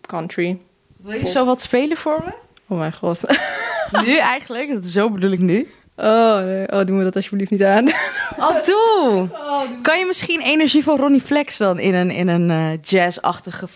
country. 0.00 0.58
Wil 0.96 1.18
je 1.18 1.26
zo 1.26 1.44
wat 1.44 1.60
spelen 1.60 1.96
voor 1.96 2.22
me? 2.24 2.32
Oh 2.68 2.78
mijn 2.78 2.92
god. 2.92 3.20
Nu 4.06 4.16
eigenlijk, 4.16 4.68
dat, 4.72 4.86
zo 4.86 5.10
bedoel 5.10 5.30
ik 5.30 5.38
nu. 5.38 5.70
Oh, 5.96 6.38
nee. 6.38 6.72
oh, 6.72 6.84
doe 6.86 6.96
me 6.96 7.04
dat 7.04 7.16
alsjeblieft 7.16 7.50
niet 7.50 7.62
aan. 7.64 7.88
Oh, 8.38 8.64
doe! 8.64 9.28
Oh, 9.32 9.60
doe- 9.68 9.80
Kan 9.82 9.98
je 9.98 10.04
misschien 10.06 10.40
energie 10.40 10.82
van 10.82 10.96
Ronnie 10.96 11.20
Flex 11.20 11.56
dan 11.56 11.78
in 11.78 11.94
een, 11.94 12.10
in 12.10 12.28
een 12.28 12.50
eh, 12.50 12.78
jazz-achtige 12.82 13.66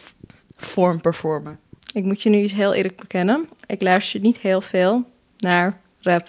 vorm 0.56 1.00
performen? 1.00 1.58
Ik 1.92 2.04
moet 2.04 2.22
je 2.22 2.30
nu 2.30 2.38
iets 2.38 2.52
heel 2.52 2.74
eerlijk 2.74 2.96
bekennen. 2.96 3.48
Ik 3.66 3.82
luister 3.82 4.20
niet 4.20 4.38
heel 4.38 4.60
veel 4.60 5.04
naar 5.38 5.80
rap. 6.00 6.28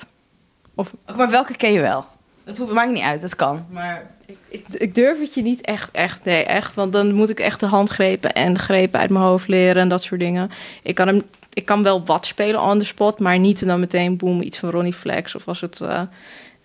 Maar 1.15 1.29
welke 1.29 1.55
ken 1.55 1.71
je 1.71 1.79
wel? 1.79 2.05
Het 2.43 2.57
hoeft, 2.57 2.71
maakt 2.73 2.91
niet 2.91 3.03
uit, 3.03 3.21
dat 3.21 3.35
kan. 3.35 3.65
Maar 3.69 4.11
Ik, 4.25 4.37
ik, 4.49 4.65
ik 4.69 4.95
durf 4.95 5.19
het 5.19 5.33
je 5.33 5.41
niet 5.41 5.61
echt, 5.61 5.89
echt, 5.91 6.23
nee, 6.23 6.43
echt. 6.43 6.75
Want 6.75 6.93
dan 6.93 7.13
moet 7.13 7.29
ik 7.29 7.39
echt 7.39 7.59
de 7.59 7.65
handgrepen 7.65 8.33
en 8.33 8.53
de 8.53 8.59
grepen 8.59 8.99
uit 8.99 9.09
mijn 9.09 9.23
hoofd 9.23 9.47
leren 9.47 9.81
en 9.81 9.89
dat 9.89 10.03
soort 10.03 10.19
dingen. 10.19 10.49
Ik 10.83 10.95
kan, 10.95 11.07
hem, 11.07 11.21
ik 11.53 11.65
kan 11.65 11.83
wel 11.83 12.05
wat 12.05 12.25
spelen 12.25 12.61
on 12.61 12.79
the 12.79 12.85
spot, 12.85 13.19
maar 13.19 13.39
niet 13.39 13.65
dan 13.65 13.79
meteen 13.79 14.17
boem 14.17 14.41
iets 14.41 14.57
van 14.57 14.69
Ronnie 14.69 14.93
Flex. 14.93 15.35
Of 15.35 15.47
als 15.47 15.61
het, 15.61 15.81
eh, 15.81 16.01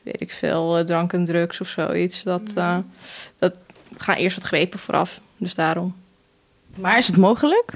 weet 0.02 0.20
ik 0.20 0.32
veel, 0.32 0.76
eh, 0.76 0.84
drank 0.84 1.12
en 1.12 1.24
drugs 1.24 1.60
of 1.60 1.68
zoiets. 1.68 2.22
Dat, 2.22 2.42
eh, 2.54 2.78
dat 3.38 3.56
gaan 3.96 4.16
eerst 4.16 4.36
wat 4.36 4.46
grepen 4.46 4.78
vooraf. 4.78 5.20
Dus 5.36 5.54
daarom. 5.54 5.94
Maar 6.74 6.98
is 6.98 7.06
het 7.06 7.16
mogelijk? 7.16 7.72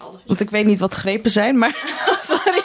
Alles. 0.00 0.20
Want 0.26 0.40
ik 0.40 0.50
weet 0.50 0.66
niet 0.66 0.78
wat 0.78 0.94
grepen 0.94 1.30
zijn, 1.30 1.58
maar 1.58 1.76
Sorry. 2.28 2.62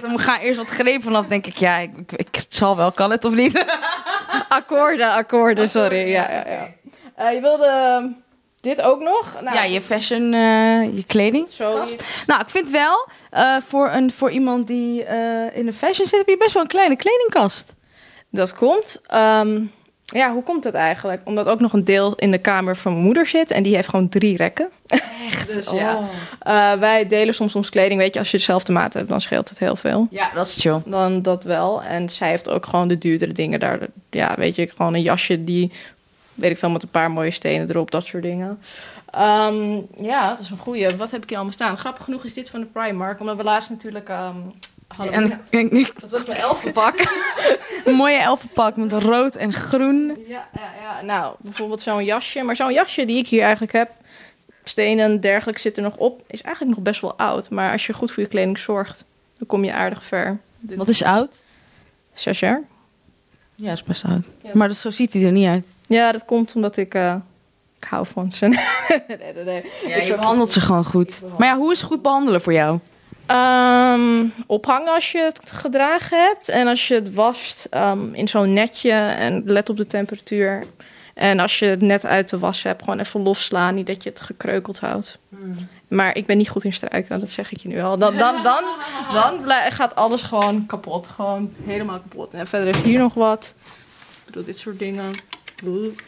we 0.00 0.18
gaan 0.18 0.40
eerst 0.40 0.58
wat 0.58 0.68
grepen 0.68 1.02
vanaf. 1.02 1.26
Denk 1.26 1.46
ik, 1.46 1.56
ja, 1.56 1.78
ik, 1.78 2.12
ik, 2.16 2.44
zal 2.48 2.76
wel, 2.76 2.92
kan 2.92 3.10
het 3.10 3.24
of 3.24 3.34
niet? 3.34 3.64
Akkoorden, 4.48 5.12
akkoorden, 5.12 5.68
sorry. 5.68 6.08
Ja, 6.08 6.30
ja, 6.30 6.44
ja. 6.48 6.68
Eh, 7.14 7.34
je 7.34 7.40
wilde 7.40 7.66
ehm, 7.66 8.08
dit 8.60 8.82
ook 8.82 9.00
nog? 9.00 9.34
Nou, 9.40 9.56
ja, 9.56 9.64
je 9.64 9.80
fashion, 9.80 10.32
eh, 10.32 10.96
je 10.96 11.04
kleding. 11.06 11.48
Nou, 12.26 12.40
ik 12.40 12.50
vind 12.50 12.70
wel, 12.70 13.08
eh, 13.30 13.56
voor, 13.66 13.90
een, 13.90 14.12
voor 14.12 14.30
iemand 14.30 14.66
die 14.66 15.04
in 15.52 15.66
de 15.66 15.72
fashion 15.72 16.06
zit, 16.06 16.18
heb 16.18 16.28
je 16.28 16.36
best 16.36 16.52
wel 16.52 16.62
een 16.62 16.68
kleine 16.68 16.96
kledingkast. 16.96 17.74
Dat 18.30 18.54
komt. 18.54 19.00
Ehm, 19.06 19.62
ja, 20.04 20.32
hoe 20.32 20.42
komt 20.42 20.62
dat 20.62 20.74
eigenlijk? 20.74 21.20
Omdat 21.24 21.46
ook 21.46 21.60
nog 21.60 21.72
een 21.72 21.84
deel 21.84 22.14
in 22.14 22.30
de 22.30 22.38
kamer 22.38 22.76
van 22.76 22.92
mijn 22.92 23.04
moeder 23.04 23.26
zit 23.26 23.50
en 23.50 23.62
die 23.62 23.74
heeft 23.74 23.88
gewoon 23.88 24.08
drie 24.08 24.36
rekken. 24.36 24.68
Echt? 24.86 25.02
Dus 25.54 25.70
ja. 25.70 26.00
Eh, 26.40 26.72
wij 26.72 27.06
delen 27.06 27.34
soms 27.34 27.54
ons 27.54 27.68
kleding. 27.68 28.00
Weet 28.00 28.12
je, 28.12 28.18
als 28.18 28.30
je 28.30 28.36
dezelfde 28.36 28.72
maat 28.72 28.94
hebt, 28.94 29.08
dan 29.08 29.20
scheelt 29.20 29.48
het 29.48 29.58
heel 29.58 29.76
veel. 29.76 30.06
Ja, 30.10 30.30
dat 30.34 30.46
is 30.46 30.60
chill. 30.60 30.80
Dan 30.84 31.22
dat 31.22 31.44
wel. 31.44 31.82
En 31.82 32.10
zij 32.10 32.28
heeft 32.28 32.48
ook 32.48 32.66
gewoon 32.66 32.88
de 32.88 32.98
duurdere 32.98 33.32
dingen 33.32 33.60
daar. 33.60 33.78
Ja, 34.10 34.34
weet 34.36 34.56
je, 34.56 34.68
gewoon 34.76 34.94
een 34.94 35.02
jasje 35.02 35.44
die, 35.44 35.72
weet 36.34 36.50
ik 36.50 36.58
veel, 36.58 36.70
met 36.70 36.82
een 36.82 36.88
paar 36.88 37.10
mooie 37.10 37.30
stenen 37.30 37.70
erop, 37.70 37.90
dat 37.90 38.06
soort 38.06 38.22
dingen. 38.22 38.58
Ehm, 39.10 39.80
ja, 40.00 40.28
dat 40.28 40.40
is 40.40 40.50
een 40.50 40.58
goeie. 40.58 40.96
Wat 40.96 41.10
heb 41.10 41.22
ik 41.22 41.28
hier 41.28 41.36
allemaal 41.36 41.54
staan? 41.54 41.78
Grappig 41.78 42.04
genoeg 42.04 42.24
is 42.24 42.34
dit 42.34 42.50
van 42.50 42.60
de 42.60 42.66
Primark, 42.66 43.20
omdat 43.20 43.36
we 43.36 43.44
laatst 43.44 43.70
natuurlijk 43.70 44.08
ehm 44.08 44.36
En 44.98 45.40
een, 45.50 45.88
dat 46.00 46.10
was 46.10 46.24
mijn 46.24 46.38
elfenpak. 46.38 46.94
een 47.84 47.94
mooie 47.94 48.18
elfenpak 48.18 48.76
met 48.76 48.92
rood 48.92 49.36
en 49.36 49.52
groen. 49.52 50.16
Ja, 50.28 50.48
ja, 50.54 50.72
ja, 50.82 51.02
nou, 51.02 51.34
bijvoorbeeld 51.38 51.80
zo'n 51.80 52.04
jasje. 52.04 52.42
Maar 52.42 52.56
zo'n 52.56 52.72
jasje 52.72 53.04
die 53.04 53.18
ik 53.18 53.28
hier 53.28 53.42
eigenlijk 53.42 53.72
heb, 53.72 53.90
stenen 54.64 55.04
en 55.04 55.20
dergelijke 55.20 55.60
zitten 55.60 55.82
nog 55.82 55.96
op, 55.96 56.22
is 56.26 56.42
eigenlijk 56.42 56.76
nog 56.76 56.84
best 56.84 57.00
wel 57.00 57.14
oud. 57.14 57.50
Maar 57.50 57.72
als 57.72 57.86
je 57.86 57.92
goed 57.92 58.12
voor 58.12 58.22
je 58.22 58.28
kleding 58.28 58.58
zorgt, 58.58 59.04
dan 59.38 59.46
kom 59.46 59.64
je 59.64 59.72
aardig 59.72 60.04
ver. 60.04 60.38
Wat 60.60 60.88
is 60.88 61.02
oud? 61.02 61.34
Zes 62.14 62.40
jaar? 62.40 62.62
Ja, 63.54 63.72
is 63.72 63.82
best 63.82 64.04
oud. 64.04 64.24
Ja. 64.42 64.50
Maar 64.52 64.68
dat, 64.68 64.76
zo 64.76 64.90
ziet 64.90 65.12
hij 65.12 65.24
er 65.24 65.32
niet 65.32 65.48
uit. 65.48 65.66
Ja, 65.86 66.12
dat 66.12 66.24
komt 66.24 66.54
omdat 66.54 66.76
ik, 66.76 66.94
eh, 66.94 67.16
ik 67.78 67.84
hou 67.84 68.06
van 68.06 68.32
ze. 68.32 68.46
nee, 69.08 69.32
nee, 69.34 69.44
nee. 69.44 69.64
Ja, 69.86 69.96
je 69.96 70.14
behandelt 70.16 70.52
ze 70.52 70.60
gewoon 70.60 70.84
goed. 70.84 71.22
Maar 71.38 71.48
ja, 71.48 71.56
hoe 71.56 71.72
is 71.72 71.82
goed 71.82 72.02
behandelen 72.02 72.40
voor 72.40 72.52
jou? 72.52 72.78
Ehm, 73.26 74.26
ophangen 74.46 74.94
als 74.94 75.12
je 75.12 75.18
het 75.18 75.50
gedragen 75.52 76.18
hebt. 76.18 76.48
En 76.48 76.66
als 76.66 76.88
je 76.88 76.94
het 76.94 77.14
wast 77.14 77.66
ehm, 77.70 78.14
in 78.14 78.28
zo'n 78.28 78.52
netje 78.52 78.90
en 78.92 79.42
let 79.44 79.68
op 79.68 79.76
de 79.76 79.86
temperatuur. 79.86 80.64
En 81.14 81.40
als 81.40 81.58
je 81.58 81.66
het 81.66 81.80
net 81.80 82.06
uit 82.06 82.30
de 82.30 82.38
was 82.38 82.62
hebt, 82.62 82.82
gewoon 82.82 82.98
even 82.98 83.22
losslaan. 83.22 83.74
Niet 83.74 83.86
dat 83.86 84.02
je 84.02 84.10
het 84.10 84.20
gekreukeld 84.20 84.80
houdt. 84.80 85.18
Maar 85.88 86.16
ik 86.16 86.26
ben 86.26 86.36
niet 86.36 86.48
goed 86.48 86.64
in 86.64 86.72
strijken, 86.72 87.20
dat 87.20 87.30
zeg 87.30 87.52
ik 87.52 87.58
je 87.58 87.68
nu 87.68 87.80
al. 87.80 87.98
Dan, 87.98 88.16
dan, 88.16 88.42
dan, 88.42 88.64
dan 89.12 89.52
gaat 89.70 89.94
alles 89.94 90.22
gewoon 90.22 90.66
kapot. 90.66 91.06
Gewoon 91.06 91.52
helemaal 91.64 92.00
kapot. 92.00 92.32
En 92.32 92.46
verder 92.46 92.74
is 92.74 92.82
hier 92.82 92.98
nog 92.98 93.14
wat. 93.14 93.54
Ik 94.18 94.24
bedoel, 94.24 94.44
dit 94.44 94.58
soort 94.58 94.78
dingen. 94.78 95.10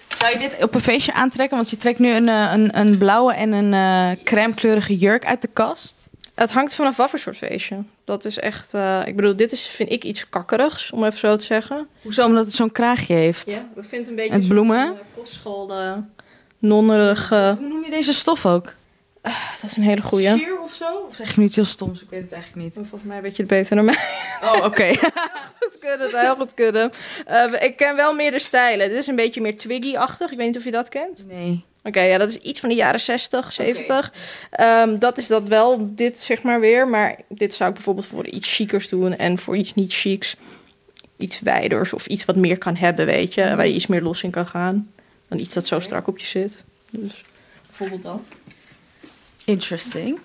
Zou 0.09 0.33
je 0.33 0.39
dit 0.39 0.63
op 0.63 0.75
een 0.75 0.81
feestje 0.81 1.13
aantrekken? 1.13 1.57
Want 1.57 1.71
je 1.71 1.77
trekt 1.77 1.99
nu 1.99 2.11
een, 2.11 2.29
eh, 2.29 2.53
een, 2.53 2.79
een 2.79 2.99
blauwe 2.99 3.35
en 3.35 3.53
een 3.53 3.75
eh 3.75 4.25
crème 4.25 4.55
kleurige 4.55 4.97
jurk 4.97 5.27
uit 5.27 5.43
de 5.43 5.49
kast. 5.53 6.06
Het 6.37 6.51
hangt 6.51 6.75
vanaf 6.75 6.97
wat 6.97 7.11
voor 7.11 7.19
soort 7.19 7.37
feestje. 7.37 7.77
Dat 8.05 8.25
is 8.25 8.39
echt... 8.39 8.75
eh, 8.75 9.03
ik 9.07 9.17
bedoel, 9.17 9.37
dit 9.37 9.53
is, 9.53 9.67
vind 9.67 9.91
ik 9.91 10.05
iets 10.05 10.29
kakkerigs, 10.29 10.91
om 10.91 11.05
even 11.05 11.19
zo 11.19 11.37
te 11.37 11.45
zeggen. 11.45 11.89
Hoezo? 12.03 12.25
Omdat 12.25 12.45
het 12.45 12.55
zo'n 12.55 12.73
kraagje 12.73 13.15
heeft. 13.15 13.51
Ja, 13.51 13.69
dat 13.75 13.87
vindt 13.87 14.09
een 14.09 14.15
beetje... 14.15 14.41
Zo'n, 14.43 14.49
bloemen? 14.49 14.97
Kostschool, 15.15 15.73
nonnerige... 16.59 17.57
Hoe 17.59 17.69
noem 17.69 17.85
je 17.85 17.91
deze 17.91 18.13
stof 18.13 18.47
ook? 18.47 18.75
Dat 19.61 19.71
is 19.71 19.77
een 19.77 19.83
hele 19.83 20.03
goeie. 20.03 20.37
Sheer 20.39 20.61
of 20.61 20.73
zo? 20.73 21.05
Of 21.09 21.15
zeg 21.15 21.35
je 21.35 21.41
nu 21.41 21.47
iets 21.47 21.57
heel 21.57 21.65
stoms? 21.65 22.03
Ik 22.03 22.11
weet 22.11 22.23
het 22.23 22.33
eigenlijk 22.33 22.65
niet. 22.65 22.75
Volgens 22.89 23.11
mij 23.11 23.23
weet 23.23 23.37
je 23.37 23.43
het 23.43 23.51
beter 23.51 23.77
dan 23.77 23.85
mij. 23.85 23.99
Oh, 24.43 24.65
oké. 24.65 24.95
goed 25.61 25.79
kunnen, 25.81 26.11
zou 26.11 26.25
heel 26.25 26.37
goed 26.37 26.55
kunnen. 26.55 26.91
Eh, 27.27 27.53
ik 27.63 27.77
ken 27.77 27.97
wel 27.97 28.15
meer 28.15 28.31
de 28.31 28.39
stijlen. 28.39 28.89
Dit 28.89 28.99
is 28.99 29.07
een 29.07 29.17
beetje 29.17 29.41
meer 29.41 29.57
Twiggy-achtig. 29.57 30.31
Ik 30.31 30.37
weet 30.37 30.47
niet 30.47 30.57
of 30.57 30.65
je 30.65 30.71
dat 30.71 30.89
kent. 30.89 31.27
nee. 31.27 31.65
Oké, 31.87 32.01
ja, 32.01 32.19
dat 32.19 32.29
is 32.29 32.37
iets 32.37 32.61
van 32.61 32.69
de 32.69 32.75
jaren 32.75 33.01
60, 33.01 33.53
70. 33.53 34.13
Ehm, 34.51 34.99
dat 34.99 35.19
is 35.19 35.27
dat 35.27 35.49
wel, 35.49 35.95
dit 35.95 36.17
zeg 36.17 36.43
maar 36.43 36.61
weer. 36.61 36.89
Maar 36.89 37.17
dit 37.29 37.55
zou 37.55 37.69
ik 37.69 37.75
bijvoorbeeld 37.75 38.07
voor 38.07 38.27
iets 38.27 38.55
chicers 38.55 38.89
doen. 38.89 39.17
En 39.17 39.39
voor 39.39 39.57
iets 39.57 39.75
niet 39.75 39.95
chics, 39.95 40.37
iets 41.17 41.41
wijders 41.41 41.93
of 41.93 42.07
iets 42.07 42.25
wat 42.25 42.37
meer 42.37 42.59
kan 42.59 42.77
hebben, 42.77 43.07
weet 43.07 43.35
je. 43.35 43.57
Waar 43.57 43.67
je 43.67 43.75
iets 43.75 43.87
meer 43.87 44.03
los 44.03 44.23
in 44.23 44.31
kan 44.31 44.47
gaan. 44.47 44.91
Dan 45.29 45.39
iets 45.39 45.55
dat 45.55 45.67
zo 45.67 45.81
strak 45.81 46.07
op 46.07 46.19
je 46.19 46.27
zit. 46.27 46.65
Dus 46.91 47.25
bijvoorbeeld 47.67 48.03
dat. 48.03 48.23
Interesting. 49.45 50.19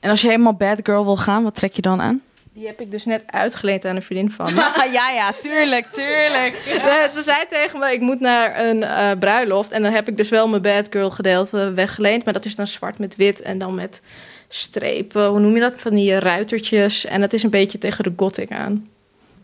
En 0.00 0.10
als 0.10 0.20
je 0.20 0.28
helemaal 0.28 0.54
bad 0.54 0.78
girl 0.82 1.04
wil 1.04 1.16
gaan, 1.16 1.42
wat 1.42 1.54
trek 1.54 1.72
je 1.72 1.82
dan 1.82 2.00
aan? 2.00 2.22
Die 2.52 2.66
heb 2.66 2.80
ik 2.80 2.90
dus 2.90 3.04
net 3.04 3.22
uitgeleend 3.26 3.84
aan 3.84 3.96
een 3.96 4.02
vriendin 4.02 4.30
van 4.30 4.54
me. 4.54 4.60
ja, 4.92 5.10
ja, 5.10 5.32
tuurlijk, 5.38 5.86
tuurlijk. 5.92 6.54
Ze 7.14 7.22
zei 7.24 7.44
tegen 7.50 7.78
me, 7.78 7.92
ik 7.92 8.00
moet 8.00 8.20
naar 8.20 8.60
een 8.60 8.82
eh, 8.82 9.10
bruiloft. 9.18 9.70
En 9.70 9.82
dan 9.82 9.92
heb 9.92 10.08
ik 10.08 10.16
dus 10.16 10.28
wel 10.28 10.48
mijn 10.48 10.62
bad 10.62 10.86
girl 10.90 11.10
gedeelte 11.10 11.72
weggeleend. 11.72 12.24
Maar 12.24 12.32
dat 12.32 12.44
is 12.44 12.56
dan 12.56 12.66
zwart 12.66 12.98
met 12.98 13.16
wit 13.16 13.42
en 13.42 13.58
dan 13.58 13.74
met 13.74 14.00
strepen. 14.48 15.26
Hoe 15.26 15.40
noem 15.40 15.54
je 15.54 15.60
dat? 15.60 15.72
Van 15.76 15.94
die 15.94 16.18
ruitertjes. 16.18 17.04
En 17.04 17.20
dat 17.20 17.32
is 17.32 17.42
een 17.42 17.50
beetje 17.50 17.78
tegen 17.78 18.04
de 18.04 18.12
gothic 18.16 18.50
aan. 18.50 18.88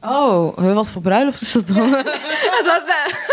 Oh, 0.01 0.75
wat 0.75 0.91
voor 0.91 1.03
bruiloft 1.03 1.41
is 1.41 1.53
dat 1.53 1.69
dan? 1.69 1.93
het 2.59 2.67
was, 2.67 2.83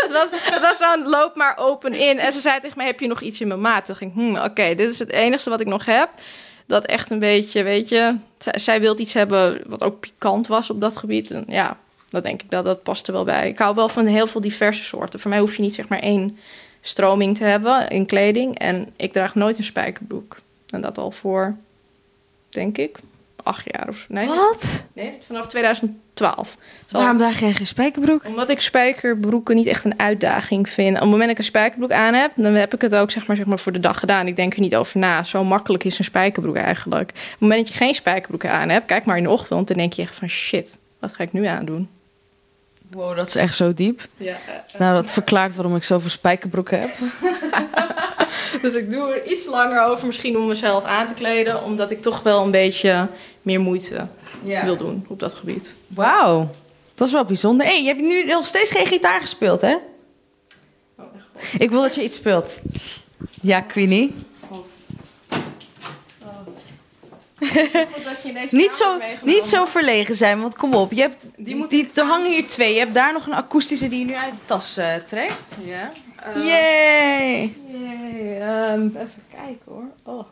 het 0.02 0.12
was, 0.12 0.30
het 0.32 0.60
was 0.60 0.76
zo'n 0.78 1.08
loop 1.08 1.36
maar 1.36 1.56
open 1.56 1.92
in. 1.92 2.18
En 2.18 2.32
ze 2.32 2.40
zei 2.40 2.60
tegen 2.60 2.78
me, 2.78 2.84
heb 2.84 3.00
je 3.00 3.06
nog 3.06 3.20
iets 3.20 3.40
in 3.40 3.48
mijn 3.48 3.60
maat? 3.60 3.84
Toen 3.84 3.96
ging 3.96 4.10
ik, 4.10 4.16
hmm, 4.16 4.36
oké, 4.36 4.74
dit 4.74 4.90
is 4.90 4.98
het 4.98 5.10
enige 5.10 5.50
wat 5.50 5.60
ik 5.60 5.66
nog 5.66 5.84
heb. 5.84 6.08
Dat 6.66 6.84
echt 6.84 7.10
een 7.10 7.18
beetje, 7.18 7.62
weet 7.62 7.88
je... 7.88 8.16
Zij, 8.38 8.58
zij 8.58 8.80
wilde 8.80 9.02
iets 9.02 9.12
hebben 9.12 9.62
wat 9.66 9.82
ook 9.82 10.00
pikant 10.00 10.46
was 10.46 10.70
op 10.70 10.80
dat 10.80 10.96
gebied. 10.96 11.30
En 11.30 11.44
ja, 11.48 11.78
dat 12.08 12.22
denk 12.22 12.42
ik 12.42 12.50
dat 12.50 12.64
dat 12.64 12.82
past 12.82 13.06
er 13.06 13.12
wel 13.12 13.24
bij. 13.24 13.48
Ik 13.48 13.58
hou 13.58 13.74
wel 13.74 13.88
van 13.88 14.06
heel 14.06 14.26
veel 14.26 14.40
diverse 14.40 14.82
soorten. 14.82 15.20
Voor 15.20 15.30
mij 15.30 15.40
hoef 15.40 15.56
je 15.56 15.62
niet 15.62 15.74
zeg 15.74 15.88
maar 15.88 15.98
één 15.98 16.38
stroming 16.80 17.36
te 17.36 17.44
hebben 17.44 17.88
in 17.88 18.06
kleding. 18.06 18.58
En 18.58 18.92
ik 18.96 19.12
draag 19.12 19.34
nooit 19.34 19.58
een 19.58 19.64
spijkerbroek. 19.64 20.36
En 20.68 20.80
dat 20.80 20.98
al 20.98 21.10
voor, 21.10 21.56
denk 22.48 22.78
ik, 22.78 22.98
acht 23.44 23.64
jaar 23.72 23.88
of. 23.88 24.06
Nee, 24.08 24.26
Wat? 24.26 24.86
nee 24.94 25.18
vanaf 25.26 25.46
2012. 25.48 26.56
Zal- 26.86 27.00
Waarom 27.00 27.18
draag 27.18 27.40
jij 27.40 27.52
geen 27.52 27.66
spijkerbroek? 27.66 28.24
omdat 28.26 28.48
ik 28.48 28.60
spijkerbroeken 28.60 29.56
niet 29.56 29.66
echt 29.66 29.84
een 29.84 29.98
uitdaging 29.98 30.68
vind. 30.68 30.94
Op 30.94 31.00
het 31.00 31.04
moment 31.10 31.20
dat 31.22 31.30
ik 31.30 31.38
een 31.38 31.44
spijkerbroek 31.44 31.92
aan 31.92 32.14
heb, 32.14 32.32
dan 32.36 32.54
heb 32.54 32.74
ik 32.74 32.80
het 32.80 32.94
ook 32.94 33.10
zeg 33.10 33.26
maar, 33.26 33.36
zeg 33.36 33.46
maar 33.46 33.58
voor 33.58 33.72
de 33.72 33.80
dag 33.80 33.98
gedaan. 33.98 34.26
Ik 34.26 34.36
denk 34.36 34.54
er 34.54 34.60
niet 34.60 34.76
over 34.76 34.98
na. 34.98 35.22
Zo 35.22 35.44
makkelijk 35.44 35.84
is 35.84 35.98
een 35.98 36.04
spijkerbroek 36.04 36.56
eigenlijk. 36.56 37.08
Op 37.10 37.16
het 37.30 37.40
moment 37.40 37.58
dat 37.60 37.68
je 37.68 37.74
geen 37.84 37.94
spijkerbroek 37.94 38.46
aan 38.46 38.68
hebt, 38.68 38.86
kijk 38.86 39.04
maar 39.04 39.16
in 39.16 39.22
de 39.22 39.30
ochtend, 39.30 39.68
dan 39.68 39.76
denk 39.76 39.92
je 39.92 40.02
echt 40.02 40.14
van 40.14 40.28
shit, 40.28 40.78
wat 40.98 41.14
ga 41.14 41.22
ik 41.22 41.32
nu 41.32 41.44
aandoen? 41.46 41.88
Wow, 42.90 43.16
dat 43.16 43.28
is 43.28 43.34
echt 43.34 43.56
zo 43.56 43.74
diep. 43.74 44.06
Ja, 44.16 44.36
Nou, 44.78 44.94
dat 44.94 45.10
verklaart 45.10 45.54
waarom 45.54 45.76
ik 45.76 45.84
zoveel 45.84 46.10
spijkerbroeken 46.10 46.80
heb. 46.80 46.90
dus 48.62 48.74
ik 48.74 48.90
doe 48.90 49.14
er 49.14 49.26
iets 49.32 49.46
langer 49.46 49.82
over, 49.82 50.06
misschien 50.06 50.36
om 50.36 50.46
mezelf 50.46 50.84
aan 50.84 51.08
te 51.08 51.14
kleden, 51.14 51.64
omdat 51.64 51.90
ik 51.90 52.02
toch 52.02 52.22
wel 52.22 52.44
een 52.44 52.50
beetje 52.50 53.06
meer 53.44 53.60
moeite 53.60 54.06
wil 54.42 54.76
doen 54.76 55.04
op 55.08 55.18
dat 55.18 55.34
gebied. 55.34 55.74
Wauw, 55.86 56.50
dat 56.94 57.06
is 57.06 57.12
wel 57.12 57.24
bijzonder. 57.24 57.66
Hé, 57.66 57.72
hey, 57.72 57.82
je 57.82 57.88
hebt 57.88 58.00
nu 58.00 58.24
nog 58.24 58.46
steeds 58.46 58.70
geen 58.70 58.86
gitaar 58.86 59.20
gespeeld, 59.20 59.60
hè? 59.60 59.74
Oh, 60.98 61.04
Ik 61.58 61.70
wil 61.70 61.80
dat 61.80 61.94
je 61.94 62.02
iets 62.02 62.16
speelt. 62.16 62.60
Ja, 63.40 63.60
Queenie. 63.60 64.14
Niet 68.50 68.74
zo, 68.74 68.98
niet 69.22 69.44
zo 69.44 69.64
verlegen 69.64 70.14
zijn, 70.14 70.40
want 70.40 70.56
kom 70.56 70.74
op. 70.74 70.92
Je 70.92 71.00
hebt, 71.00 71.16
Die 71.70 71.90
er 71.94 72.04
hangen 72.04 72.30
hier 72.30 72.48
twee. 72.48 72.72
Je 72.72 72.78
hebt 72.78 72.94
daar 72.94 73.12
nog 73.12 73.26
een 73.26 73.34
akoestische 73.34 73.88
die 73.88 73.98
je 73.98 74.04
nu 74.04 74.14
uit 74.14 74.34
de 74.34 74.40
tas 74.44 74.76
eh, 74.76 74.94
trekt. 74.94 75.34
Ja. 75.64 75.92
Yay! 76.34 77.54
Yay. 77.66 78.40
Ehm, 78.40 78.86
even 78.86 79.22
kijken 79.30 79.64
hoor. 79.64 79.84
Oh. 80.02 80.26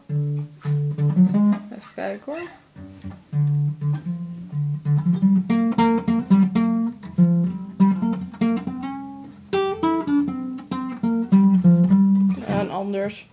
Even 1.71 1.93
kijken 1.95 2.33
hoor. 2.33 2.41
En 12.47 12.71
anders. 12.71 13.27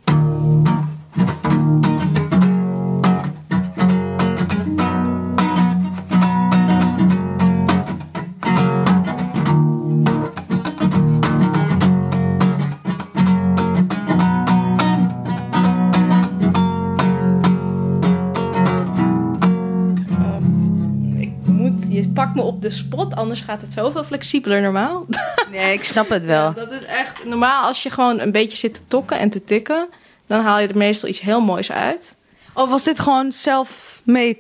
De 22.69 22.75
spot, 22.75 23.15
anders 23.15 23.41
gaat 23.41 23.61
het 23.61 23.73
zoveel 23.73 24.03
flexibeler 24.03 24.61
normaal. 24.61 25.05
Nee, 25.51 25.73
ik 25.73 25.83
snap 25.83 26.09
het 26.09 26.25
wel. 26.25 26.43
Ja, 26.43 26.51
dat 26.51 26.71
is 26.71 26.85
echt 26.85 27.25
normaal 27.25 27.63
als 27.63 27.83
je 27.83 27.89
gewoon 27.89 28.19
een 28.19 28.31
beetje 28.31 28.57
zit 28.57 28.73
te 28.73 28.81
tokken 28.87 29.19
en 29.19 29.29
te 29.29 29.43
tikken, 29.43 29.87
dan 30.27 30.41
haal 30.41 30.59
je 30.59 30.67
er 30.67 30.77
meestal 30.77 31.09
iets 31.09 31.19
heel 31.19 31.41
moois 31.41 31.71
uit. 31.71 32.15
Oh, 32.53 32.69
was 32.69 32.83
dit 32.83 32.99
gewoon 32.99 33.31
self-made? 33.31 34.39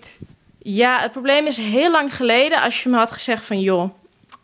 Ja, 0.57 0.99
het 0.99 1.11
probleem 1.11 1.47
is 1.47 1.57
heel 1.57 1.91
lang 1.91 2.15
geleden 2.15 2.61
als 2.61 2.83
je 2.83 2.89
me 2.89 2.97
had 2.97 3.11
gezegd 3.11 3.45
van 3.45 3.61
joh, 3.61 3.89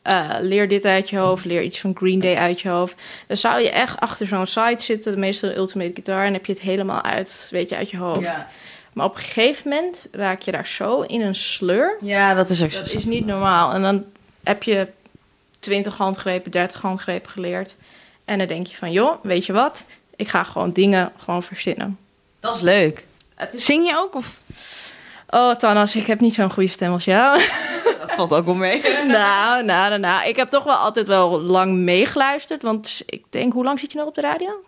eh, 0.02 0.30
leer 0.42 0.68
dit 0.68 0.86
uit 0.86 1.10
je 1.10 1.18
hoofd, 1.18 1.46
leer 1.46 1.64
iets 1.64 1.80
van 1.80 1.96
Green 1.96 2.20
Day 2.20 2.36
uit 2.36 2.62
je 2.62 2.70
hoofd. 2.70 2.96
Dan 3.28 3.38
zou 3.38 3.62
je 3.62 3.70
echt 3.70 4.00
achter 4.00 4.28
zo'n 4.28 4.48
site 4.48 4.84
zitten, 4.84 5.12
de 5.12 5.20
meestal 5.20 5.50
de 5.50 5.56
Ultimate 5.56 5.92
Guitar, 5.94 6.26
en 6.26 6.34
heb 6.34 6.46
je 6.46 6.54
het 6.54 6.62
helemaal 6.62 7.02
uit, 7.02 7.48
weet 7.52 7.70
je, 7.70 7.76
uit 7.76 7.90
je 7.90 7.98
hoofd. 7.98 8.22
Ja. 8.22 8.48
Maar 8.96 9.06
op 9.06 9.16
een 9.16 9.22
gegeven 9.22 9.70
moment 9.70 10.08
raak 10.12 10.42
je 10.42 10.52
daar 10.52 10.68
zo 10.68 11.02
in 11.02 11.22
een 11.22 11.36
sleur. 11.36 11.98
ja, 12.02 12.34
dat 12.34 12.50
is 12.50 12.64
ook 12.64 12.72
zo. 12.72 12.80
Dat 12.80 12.94
is 12.94 13.06
niet 13.06 13.26
normaal. 13.26 13.74
En 13.74 13.82
dan 13.82 14.04
heb 14.44 14.64
je 14.64 14.88
20 15.60 15.98
handgrepen, 15.98 16.52
30 16.52 16.82
handgrepen 16.82 17.32
geleerd. 17.32 17.76
En 18.26 18.38
dan 18.38 18.48
denk 18.48 18.68
je 18.68 18.76
van, 18.76 18.92
joh, 18.92 19.24
weet 19.24 19.46
je 19.46 19.54
wat? 19.54 19.86
Ik 20.16 20.28
ga 20.28 20.44
gewoon 20.44 20.72
dingen 20.72 21.12
gewoon 21.18 21.44
verzinnen. 21.44 21.98
Dat 22.40 22.56
is 22.56 22.62
leuk. 22.62 23.06
Het 23.36 23.54
is... 23.54 23.66
Zing 23.66 23.88
je 23.88 23.98
ook? 23.98 24.16
Of? 24.16 24.40
Oh, 25.30 25.56
Tanas, 25.56 25.96
ik 25.96 26.08
heb 26.08 26.20
niet 26.20 26.34
zo'n 26.34 26.52
goede 26.52 26.70
stem 26.70 26.92
als 26.92 27.06
jou. 27.06 27.42
Dat 28.00 28.12
valt 28.12 28.34
ook 28.34 28.46
wel 28.46 28.56
mee. 28.56 28.82
nou, 29.08 29.64
nou, 29.64 29.90
nou, 29.90 30.00
nou. 30.00 30.28
Ik 30.28 30.36
heb 30.36 30.50
toch 30.50 30.64
wel 30.64 30.76
altijd 30.76 31.08
wel 31.08 31.42
lang 31.42 31.74
meegeluisterd. 31.74 32.62
Want 32.62 33.02
ik 33.06 33.24
denk, 33.30 33.54
hoe 33.54 33.64
lang 33.64 33.80
zit 33.80 33.92
je 33.92 33.98
nog 33.98 34.08
op 34.08 34.16
de 34.16 34.22
radio? 34.22 34.64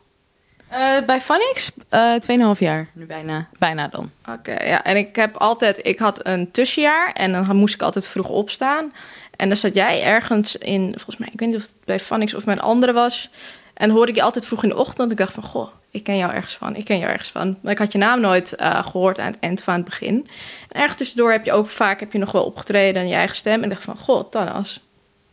Eh, 0.69 1.06
bij 1.06 1.21
Phonics? 1.21 1.71
eh 1.89 2.13
2,5 2.53 2.60
jaar. 2.60 2.88
Nu 2.93 3.06
bijna. 3.06 3.47
Bijna 3.60 3.88
dan. 3.88 4.12
Oké, 4.30 4.63
ja. 4.63 4.84
En 4.84 4.97
ik 4.97 5.15
heb 5.15 5.36
altijd... 5.36 5.80
Ik 5.82 5.99
had 5.99 6.25
een 6.25 6.51
tussenjaar 6.51 7.12
en 7.13 7.32
dan 7.32 7.56
moest 7.56 7.73
ik 7.73 7.82
altijd 7.82 8.08
vroeg 8.08 8.30
opstaan. 8.30 8.93
En 9.36 9.47
dan 9.47 9.58
zat 9.58 9.73
jij 9.73 10.03
ergens 10.03 10.56
in... 10.56 10.91
Volgens 10.95 11.17
mij, 11.17 11.30
ik 11.32 11.39
weet 11.39 11.49
niet 11.49 11.58
of 11.58 11.63
het 11.63 11.71
bij 11.86 11.99
Phonics 11.99 12.34
of 12.34 12.45
mijn 12.45 12.60
andere 12.60 12.93
was. 12.93 13.30
En 13.73 13.89
hoorde 13.89 14.12
ik 14.12 14.17
je 14.17 14.23
altijd 14.23 14.45
vroeg 14.45 14.63
in 14.63 14.69
de 14.69 14.77
ochtend. 14.77 15.12
Ik 15.12 15.17
dacht 15.17 15.34
van, 15.34 15.43
goh, 15.43 15.69
ik 15.91 16.03
ken 16.03 16.17
jou 16.17 16.34
ergens 16.34 16.56
van. 16.56 16.75
Ik 16.75 16.86
ken 16.86 16.97
jou 16.99 17.12
ergens 17.12 17.30
van. 17.30 17.58
Maar 17.62 17.71
ik 17.71 17.77
had 17.77 17.91
je 17.91 17.97
naam 17.97 18.19
nooit 18.19 18.56
eh, 18.56 18.86
gehoord 18.86 19.19
aan 19.19 19.32
het 19.32 19.39
eind 19.39 19.62
aan 19.65 19.75
het 19.75 19.86
begin. 19.86 20.27
En 20.69 20.80
ergens 20.80 20.97
tussendoor 20.97 21.32
heb 21.32 21.45
je 21.45 21.51
ook 21.51 21.69
vaak 21.69 21.99
heb 21.99 22.12
je 22.12 22.17
nog 22.17 22.32
wel 22.32 22.43
opgetreden 22.43 23.01
en 23.01 23.08
je 23.08 23.15
eigen 23.15 23.36
stem. 23.36 23.63
En 23.63 23.69
dacht 23.69 23.84
van, 23.84 23.97
goh, 23.97 24.30
Tanas, 24.30 24.82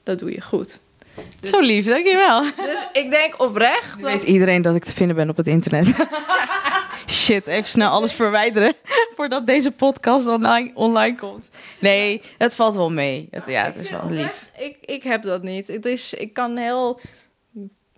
dat 0.02 0.18
doe 0.18 0.32
je 0.32 0.40
goed. 0.40 0.80
Zo 1.40 1.60
lief, 1.60 1.86
dankjewel. 1.86 2.42
Dus 2.42 2.86
ik 2.92 3.10
denk 3.10 3.40
oprecht... 3.40 3.96
Nu 3.96 4.02
weet 4.02 4.22
iedereen 4.22 4.62
dat 4.62 4.74
ik 4.74 4.84
te 4.84 4.94
vinden 4.94 5.16
ben 5.16 5.28
op 5.28 5.36
het 5.36 5.46
internet. 5.46 5.86
Shit, 7.06 7.46
even 7.46 7.68
snel 7.68 7.90
alles 7.90 8.12
verwijderen 8.12 8.74
voordat 9.16 9.46
deze 9.46 9.70
podcast 9.70 10.26
online, 10.26 10.70
online 10.74 11.16
komt. 11.16 11.48
Nee, 11.78 12.22
het 12.38 12.54
valt 12.54 12.76
wel 12.76 12.90
mee. 12.90 13.28
Het, 13.30 13.42
ja, 13.46 13.64
het 13.64 13.76
is 13.76 13.90
wel 13.90 14.10
lief. 14.10 14.46
Ik, 14.58 14.76
ik 14.80 15.02
heb 15.02 15.22
dat 15.22 15.42
niet. 15.42 15.66
Het 15.66 15.86
is, 15.86 16.14
ik 16.14 16.32
kan 16.32 16.56
heel, 16.56 17.00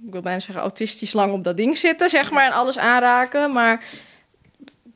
ik 0.05 0.13
wil 0.13 0.21
bijna 0.21 0.41
zeggen, 0.41 0.63
autistisch 0.63 1.13
lang 1.13 1.33
op 1.33 1.45
dat 1.45 1.57
ding 1.57 1.79
zitten, 1.79 2.09
zeg 2.09 2.31
maar, 2.31 2.47
en 2.47 2.53
alles 2.53 2.79
aanraken. 2.79 3.53
Maar 3.53 3.85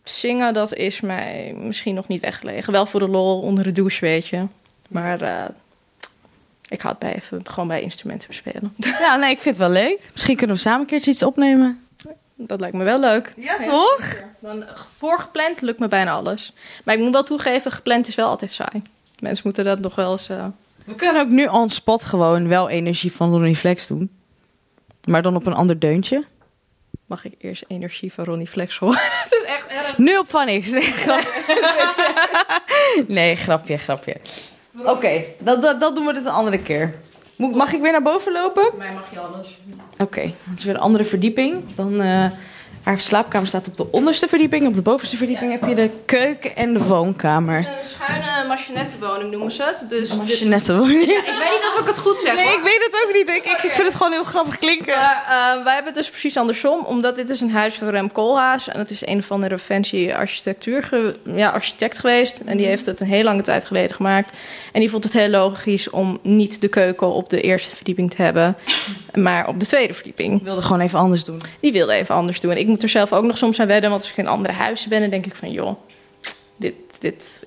zingen, 0.04 0.54
dat 0.54 0.74
is 0.74 1.00
mij 1.00 1.54
misschien 1.59 1.94
nog 1.94 2.09
niet 2.09 2.20
weggelegen. 2.20 2.72
Wel 2.72 2.87
voor 2.87 3.00
de 3.00 3.09
lol 3.09 3.40
onder 3.40 3.64
de 3.64 3.72
douche, 3.72 4.00
weet 4.00 4.26
je. 4.26 4.46
Maar 4.88 5.20
eh, 5.20 5.44
ik 6.70 6.80
hou 6.80 6.94
het 6.98 6.98
bij 6.98 7.14
even 7.14 7.40
gewoon 7.48 7.68
bij 7.68 7.80
instrumenten 7.83 8.28
bespelen. 8.28 8.74
Ja, 8.76 9.16
nee, 9.16 9.30
ik 9.30 9.38
vind 9.38 9.56
het 9.56 9.66
wel 9.68 9.83
leuk. 9.83 10.09
Misschien 10.12 10.37
kunnen 10.37 10.56
we 10.56 10.62
samen 10.62 10.80
een 10.80 10.87
keertje 10.87 11.11
iets 11.11 11.22
opnemen. 11.22 11.85
Dat 12.37 12.61
lijkt 12.61 12.76
me 12.76 12.85
wel 12.85 13.00
leuk. 13.00 13.33
Ja, 13.37 13.59
toch? 13.59 14.16
Dan 14.38 14.64
voorgepland 14.98 15.61
lukt 15.61 15.78
me 15.78 15.88
bijna 15.88 16.11
alles. 16.12 16.52
Maar 16.85 16.94
ik 16.94 17.00
moet 17.00 17.12
wel 17.12 17.22
toegeven, 17.24 17.72
gepland 17.72 18.09
is 18.09 18.14
wel 18.14 18.28
altijd 18.28 18.50
saai. 18.52 18.83
Mensen 19.18 19.42
moeten 19.44 19.64
dat 19.64 19.78
nog 19.78 19.94
wel 19.94 20.12
eens... 20.12 20.28
eh, 20.28 20.46
We 20.85 20.94
kunnen 20.94 21.22
ook 21.22 21.28
nu 21.28 21.46
on 21.46 21.68
spot 21.70 22.04
gewoon 22.04 22.48
wel 22.48 22.68
energie 22.68 23.12
van 23.12 23.30
Ronnie 23.30 23.56
Flex 23.56 23.87
doen. 23.87 24.11
Maar 25.04 25.22
dan 25.22 25.37
op 25.37 25.46
een 25.46 25.54
ander 25.54 25.78
deuntje. 25.78 26.24
Mag 27.06 27.24
ik 27.24 27.33
eerst 27.38 27.64
energie 27.68 28.12
van 28.12 28.24
Ronnie 28.24 28.46
Flex 28.46 28.78
horen? 28.78 28.98
het 29.24 29.33
is 29.33 29.42
echt 29.42 29.66
erg. 29.66 29.98
Nu 29.98 30.18
op 30.18 30.30
van 30.30 30.46
niks. 30.46 30.70
Nee, 30.70 30.83
grapje. 30.83 31.42
nee, 33.06 33.37
grapje, 33.37 33.76
grapje. 33.78 34.16
Oké, 34.85 35.22
dat, 35.38 35.62
dat, 35.62 35.80
dat 35.80 35.94
doen 35.96 36.06
we 36.06 36.12
dit 36.12 36.24
een 36.24 36.30
andere 36.33 36.59
keer. 36.59 36.94
Moet- 37.37 37.54
Mag 37.54 37.72
ik 37.72 37.80
weer 37.80 37.92
naar 37.92 38.02
boven 38.02 38.33
lopen? 38.33 38.70
Mij 38.78 38.92
mag 38.92 39.11
je 39.12 39.18
alles. 39.18 39.59
Oké, 39.98 40.20
dat 40.48 40.59
is 40.59 40.64
weer 40.64 40.74
een 40.74 40.80
andere 40.80 41.04
verdieping. 41.04 41.62
Dan, 41.74 42.00
eh, 42.00 42.24
haar 42.83 43.01
slaapkamer 43.01 43.49
staat 43.49 43.69
op 43.69 43.77
de 43.77 43.87
onderste 43.90 44.29
verdieping. 44.29 44.66
Op 44.66 44.75
de 44.75 44.83
bovenste 44.83 45.16
verdieping 45.16 45.51
heb 45.51 45.69
je 45.69 45.75
de 45.75 45.90
keuken 46.05 46.57
en 46.57 46.73
de 46.73 46.83
woonkamer. 46.85 47.57
Een 47.57 47.64
schuine 47.85 48.49
machinettenwoning 48.49 49.31
noemen 49.31 49.53
ze 49.53 49.62
het. 49.62 49.85
Dus 49.90 50.11
Als 50.11 50.29
dit- 50.29 50.38
je 50.38 50.45
net 50.45 50.69
woning. 50.69 51.05
Ja, 51.05 51.19
ik 51.19 51.25
weet 51.25 51.51
niet 51.51 51.71
of 51.75 51.81
ik 51.81 51.87
het 51.87 51.99
goed 51.99 52.21
zeg 52.21 52.35
Nee, 52.35 52.45
hoor. 52.45 52.55
ik 52.55 52.62
weet 52.62 52.88
het 52.90 53.05
ook 53.07 53.12
niet. 53.14 53.29
Ik, 53.29 53.45
ik, 53.62 53.71
vind 53.73 53.87
het 53.87 53.95
gewoon 53.95 54.12
heel 54.12 54.25
grappig 54.25 54.59
klinken. 54.59 54.95
Maar 54.97 55.25
eh, 55.29 55.64
wij 55.64 55.75
hebben 55.75 55.93
het 55.93 55.95
dus 56.03 56.11
precies 56.11 56.37
andersom, 56.37 56.85
omdat 56.85 57.16
dit 57.16 57.31
is 57.31 57.40
een 57.40 57.51
huis 57.51 57.75
van 57.75 57.88
Rem 57.88 58.12
Koolhaas. 58.12 58.69
En 58.69 58.79
het 58.79 58.90
is 58.90 59.07
een 59.07 59.19
of 59.19 59.31
andere 59.31 59.59
fancy 59.59 60.12
architectuur 60.12 60.83
ge- 60.83 61.16
ja, 61.25 61.49
architect 61.51 61.99
geweest. 61.99 62.38
En 62.45 62.57
die 62.57 62.66
heeft 62.66 62.87
het 62.87 63.01
een 63.01 63.07
heel 63.07 63.23
lange 63.25 63.43
tijd 63.43 63.64
geleden 63.64 63.97
gemaakt. 63.97 64.37
En 64.73 64.81
die 64.81 64.90
vond 64.90 65.05
het 65.05 65.12
heel 65.12 65.29
logisch 65.29 65.90
om 65.90 66.19
niet 66.23 66.61
de 66.61 66.69
keuken 66.69 67.12
op 67.12 67.31
de 67.31 67.40
eerste 67.40 67.77
verdieping 67.77 68.11
te 68.11 68.23
hebben, 68.23 68.57
maar 69.14 69.49
op 69.49 69.61
de 69.61 69.66
tweede 69.66 69.95
verdieping. 69.95 70.37
Ik 70.38 70.45
wilde 70.45 70.62
gewoon 70.62 70.81
even 70.81 70.99
anders 70.99 71.25
doen. 71.25 71.40
Die 71.61 71.73
wilde 71.73 71.93
even 71.93 72.14
anders 72.14 72.40
doen. 72.40 72.51
En 72.51 72.57
ik 72.59 72.66
moet 72.70 72.83
er 72.83 72.88
zelf 72.88 73.12
ook 73.12 73.24
nog 73.24 73.38
soms 73.38 73.61
aan 73.61 73.66
wedden, 73.66 73.90
want 73.90 74.02
als 74.02 74.11
ik 74.11 74.16
in 74.16 74.26
andere 74.26 74.54
huizen 74.54 74.88
ben, 74.88 75.00
dan 75.00 75.11
denk 75.11 75.26
ik 75.26 75.35
van, 75.35 75.50
joh, 75.50 75.76
dit, 76.56 76.74
dit, 76.98 77.42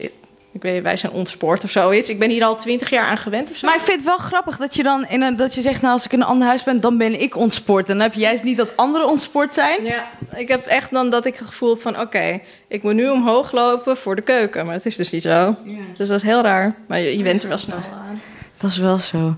ik 0.53 0.61
weet, 0.61 0.83
wij 0.83 0.97
zijn 0.97 1.11
ontspoord 1.11 1.63
of 1.63 1.69
zoiets. 1.69 2.09
Ik 2.09 2.19
ben 2.19 2.29
hier 2.29 2.43
al 2.43 2.55
twintig 2.55 2.89
jaar 2.89 3.05
aan 3.05 3.17
gewend 3.17 3.51
of 3.51 3.57
zo. 3.57 3.67
Maar 3.67 3.75
ik 3.75 3.81
vind 3.81 3.97
het 3.97 4.05
wel 4.05 4.17
grappig 4.17 4.57
dat 4.57 4.75
je 4.75 4.83
dan 4.83 5.05
in 5.07 5.21
een, 5.21 5.35
dat 5.35 5.55
je 5.55 5.61
zegt, 5.61 5.81
nou 5.81 5.93
als 5.93 6.05
ik 6.05 6.13
in 6.13 6.21
een 6.21 6.27
ander 6.27 6.47
huis 6.47 6.63
ben, 6.63 6.81
dan 6.81 6.97
ben 6.97 7.21
ik 7.21 7.35
ontspoord. 7.35 7.89
En 7.89 7.93
dan 7.93 8.03
heb 8.03 8.13
je 8.13 8.19
juist 8.19 8.43
niet 8.43 8.57
dat 8.57 8.77
anderen 8.77 9.07
ontspoord 9.07 9.53
zijn. 9.53 9.85
Ja, 9.85 10.07
ik 10.35 10.47
heb 10.47 10.65
echt 10.65 10.91
dan 10.91 11.09
dat 11.09 11.25
ik 11.25 11.35
het 11.35 11.47
gevoel 11.47 11.69
heb 11.69 11.81
van... 11.81 11.99
oké, 11.99 12.39
ik 12.67 12.83
moet 12.83 12.93
nu 12.93 13.09
omhoog 13.09 13.51
lopen 13.51 13.97
voor 13.97 14.15
de 14.15 14.21
keuken. 14.21 14.65
Maar 14.65 14.75
dat 14.75 14.85
is 14.85 14.95
dus 14.95 15.11
niet 15.11 15.21
zo. 15.21 15.55
Dus 15.97 16.07
dat 16.07 16.17
is 16.17 16.23
heel 16.23 16.41
raar. 16.41 16.75
Maar 16.87 16.99
je, 16.99 17.17
je 17.17 17.23
bent 17.23 17.43
er 17.43 17.49
wel 17.49 17.57
snel 17.57 17.77
aan. 17.77 18.21
Dat 18.63 18.71
is 18.71 18.77
wel 18.77 18.97
zo. 18.97 19.35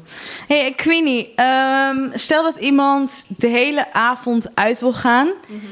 hey, 0.48 0.74
Queenie, 0.76 1.34
ehm, 1.36 2.10
stel 2.14 2.44
dat 2.44 2.56
iemand 2.56 3.26
de 3.38 3.48
hele 3.48 3.94
avond 3.94 4.56
uit 4.56 4.80
wil 4.80 4.94
gaan, 4.94 5.32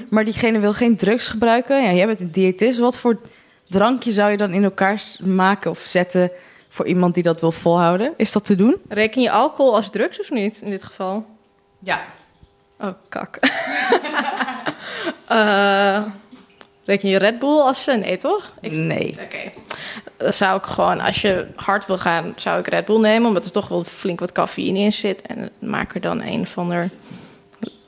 maar 0.09 0.25
diegene 0.25 0.59
wil 0.59 0.73
geen 0.73 0.95
drugs 0.95 1.27
gebruiken. 1.27 1.83
Ja, 1.83 1.91
jij 1.91 2.05
bent 2.05 2.19
een 2.19 2.31
diëtist. 2.31 2.79
Wat 2.79 2.97
voor 2.97 3.19
drankje 3.69 4.11
zou 4.11 4.31
je 4.31 4.37
dan 4.37 4.51
in 4.51 4.63
elkaar 4.63 5.01
maken 5.19 5.71
of 5.71 5.79
zetten 5.79 6.31
voor 6.69 6.85
iemand 6.85 7.13
die 7.13 7.23
dat 7.23 7.41
wil 7.41 7.51
volhouden? 7.51 8.13
Is 8.17 8.31
dat 8.31 8.45
te 8.45 8.55
doen? 8.55 8.75
Reken 8.89 9.21
je 9.21 9.31
alcohol 9.31 9.75
als 9.75 9.89
drugs 9.89 10.19
of 10.19 10.31
niet, 10.31 10.61
in 10.61 10.69
dit 10.69 10.83
geval? 10.83 11.25
Ja. 11.79 12.01
Oh, 12.79 12.93
kak. 13.09 13.39
Eh, 15.27 16.03
reken 16.85 17.09
je 17.09 17.17
Red 17.17 17.39
Bull 17.39 17.59
als... 17.59 17.85
nee, 17.85 18.17
toch? 18.17 18.51
Ik- 18.61 18.71
Nee. 18.71 19.15
Oké. 19.23 19.51
Dan 20.17 20.33
zou 20.33 20.57
ik 20.57 20.63
gewoon, 20.63 20.99
als 20.99 21.21
je 21.21 21.47
hard 21.55 21.85
wil 21.85 21.97
gaan, 21.97 22.33
zou 22.35 22.59
ik 22.59 22.67
Red 22.67 22.85
Bull 22.85 22.99
nemen. 22.99 23.27
Omdat 23.27 23.45
er 23.45 23.51
toch 23.51 23.67
wel 23.67 23.83
flink 23.83 24.19
wat 24.19 24.31
cafeïne 24.31 24.79
in 24.79 24.93
zit. 24.93 25.21
En 25.21 25.49
maak 25.59 25.95
er 25.95 26.01
dan 26.01 26.21
een 26.21 26.47
van 26.47 26.71
er, 26.71 26.89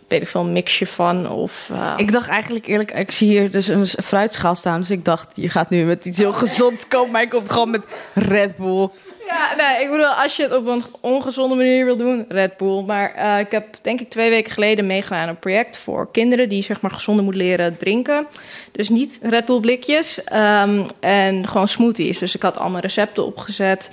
weet 0.07 0.21
ik 0.21 0.27
veel, 0.27 0.41
een 0.41 0.51
mixje 0.53 0.87
van. 0.87 1.29
Of, 1.29 1.69
eh, 1.73 1.93
Ik 1.97 2.11
dacht 2.11 2.27
eigenlijk 2.29 2.67
eerlijk, 2.67 2.91
ik 2.91 3.11
zie 3.11 3.27
hier 3.29 3.51
dus 3.51 3.67
een 3.67 3.87
fruitschaal 3.87 4.55
staan. 4.55 4.79
Dus 4.79 4.91
ik 4.91 5.05
dacht, 5.05 5.31
je 5.35 5.49
gaat 5.49 5.69
nu 5.69 5.83
met 5.85 6.05
iets 6.05 6.17
heel 6.17 6.33
gezonds 6.33 6.87
komen, 6.87 7.11
maar 7.11 7.21
je 7.21 7.27
komt 7.27 7.51
gewoon 7.51 7.69
met 7.69 7.81
Red 8.13 8.55
Bull. 8.57 8.89
Ja, 9.35 9.55
nee, 9.55 9.83
ik 9.83 9.89
bedoel, 9.89 10.05
als 10.05 10.35
je 10.35 10.43
het 10.43 10.53
op 10.55 10.67
een 10.67 10.83
ongezonde 11.01 11.55
manier 11.55 11.85
wil 11.85 11.97
doen, 11.97 12.25
Red 12.27 12.57
Bull. 12.57 12.83
Maar 12.83 13.13
eh, 13.13 13.39
ik 13.39 13.51
heb 13.51 13.75
denk 13.81 14.01
ik 14.01 14.09
twee 14.09 14.29
weken 14.29 14.51
geleden 14.51 14.85
meegedaan 14.85 15.21
aan 15.21 15.29
een 15.29 15.39
project 15.39 15.77
voor 15.77 16.11
kinderen 16.11 16.49
die 16.49 16.63
zeg 16.63 16.81
maar 16.81 16.91
gezonder 16.91 17.23
moeten 17.23 17.41
leren 17.41 17.77
drinken. 17.77 18.27
Dus 18.71 18.89
niet 18.89 19.19
Red 19.21 19.45
Bull 19.45 19.59
blikjes 19.59 20.23
ehm, 20.23 20.85
en 20.99 21.47
gewoon 21.47 21.67
smoothies. 21.67 22.19
Dus 22.19 22.35
ik 22.35 22.41
had 22.41 22.57
allemaal 22.57 22.81
recepten 22.81 23.25
opgezet. 23.25 23.89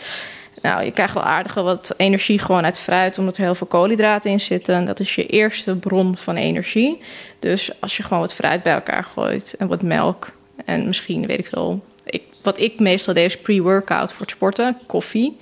Nou, 0.61 0.85
je 0.85 0.91
krijgt 0.91 1.15
wel 1.15 1.23
aardige 1.23 1.63
wat 1.63 1.95
energie 1.97 2.39
gewoon 2.39 2.65
uit 2.65 2.79
fruit, 2.79 3.19
omdat 3.19 3.37
er 3.37 3.43
heel 3.43 3.55
veel 3.55 3.67
koolhydraten 3.67 4.31
in 4.31 4.41
zitten. 4.41 4.75
En 4.75 4.87
dat 4.87 5.01
is 5.01 5.15
je 5.15 5.27
eerste 5.27 5.75
bron 5.75 6.17
van 6.17 6.37
energie. 6.37 7.01
Dus 7.39 7.71
als 7.81 7.97
je 7.97 8.03
gewoon 8.03 8.21
wat 8.21 8.35
fruit 8.35 8.63
bij 8.63 8.75
elkaar 8.75 9.05
gooit 9.05 9.55
en 9.59 9.69
wat 9.69 9.83
melk 9.83 10.33
en 10.65 10.87
misschien, 10.87 11.27
weet 11.27 11.39
ik 11.39 11.47
veel... 11.47 11.83
Ik, 12.05 12.23
wat 12.43 12.59
ik 12.59 12.81
meestal 12.81 13.15
deed 13.15 13.27
is 13.27 13.41
pre-workout 13.41 14.13
voor 14.13 14.21
het 14.21 14.31
sporten, 14.31 14.79
koffie. 14.87 15.37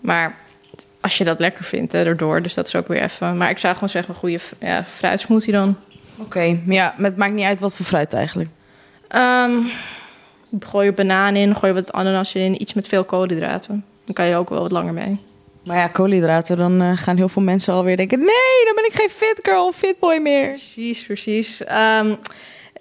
Maar 0.00 0.36
als 1.00 1.18
je 1.18 1.24
dat 1.24 1.40
lekker 1.40 1.64
vindt, 1.64 1.92
hè, 1.92 2.04
erdoor. 2.04 2.42
Dus 2.42 2.54
dat 2.54 2.66
is 2.66 2.74
ook 2.74 2.88
weer 2.88 3.02
even... 3.02 3.36
Maar 3.36 3.50
ik 3.50 3.58
zou 3.58 3.74
gewoon 3.74 3.88
zeggen, 3.88 4.14
een 4.14 4.20
goede 4.20 4.38
ja, 4.60 4.84
fruitsmoothie 4.84 5.52
dan. 5.52 5.76
Oké, 6.16 6.58
maar 6.64 6.74
ja, 6.74 6.94
maar 6.96 7.10
het 7.10 7.18
maakt 7.18 7.32
niet 7.32 7.44
uit 7.44 7.60
wat 7.60 7.76
voor 7.76 7.86
fruit 7.86 8.12
eigenlijk. 8.12 8.50
Ehm, 9.08 9.52
gooi 10.60 10.86
je 10.86 10.92
banaan 10.92 11.36
in, 11.36 11.56
gooi 11.56 11.72
je 11.72 11.80
wat 11.80 11.92
ananas 11.92 12.34
in. 12.34 12.62
Iets 12.62 12.74
met 12.74 12.88
veel 12.88 13.04
koolhydraten. 13.04 13.84
Dan 14.04 14.14
kan 14.14 14.26
je 14.26 14.36
ook 14.36 14.48
wel 14.48 14.60
wat 14.60 14.72
langer 14.72 14.92
mee. 14.92 15.20
Maar 15.64 15.76
ja, 15.76 15.86
koolhydraten, 15.86 16.56
dan 16.56 16.80
eh, 16.80 16.92
gaan 16.94 17.16
heel 17.16 17.28
veel 17.28 17.42
mensen 17.42 17.74
alweer 17.74 17.96
denken... 17.96 18.18
nee, 18.18 18.64
dan 18.64 18.74
ben 18.74 18.86
ik 18.86 18.92
geen 18.92 19.10
fit 19.10 19.38
girl 19.42 19.66
of 19.66 19.76
fit 19.76 19.98
boy 19.98 20.18
meer. 20.18 20.48
Precies, 20.48 21.02
precies. 21.02 21.64
Ehm, 21.64 22.14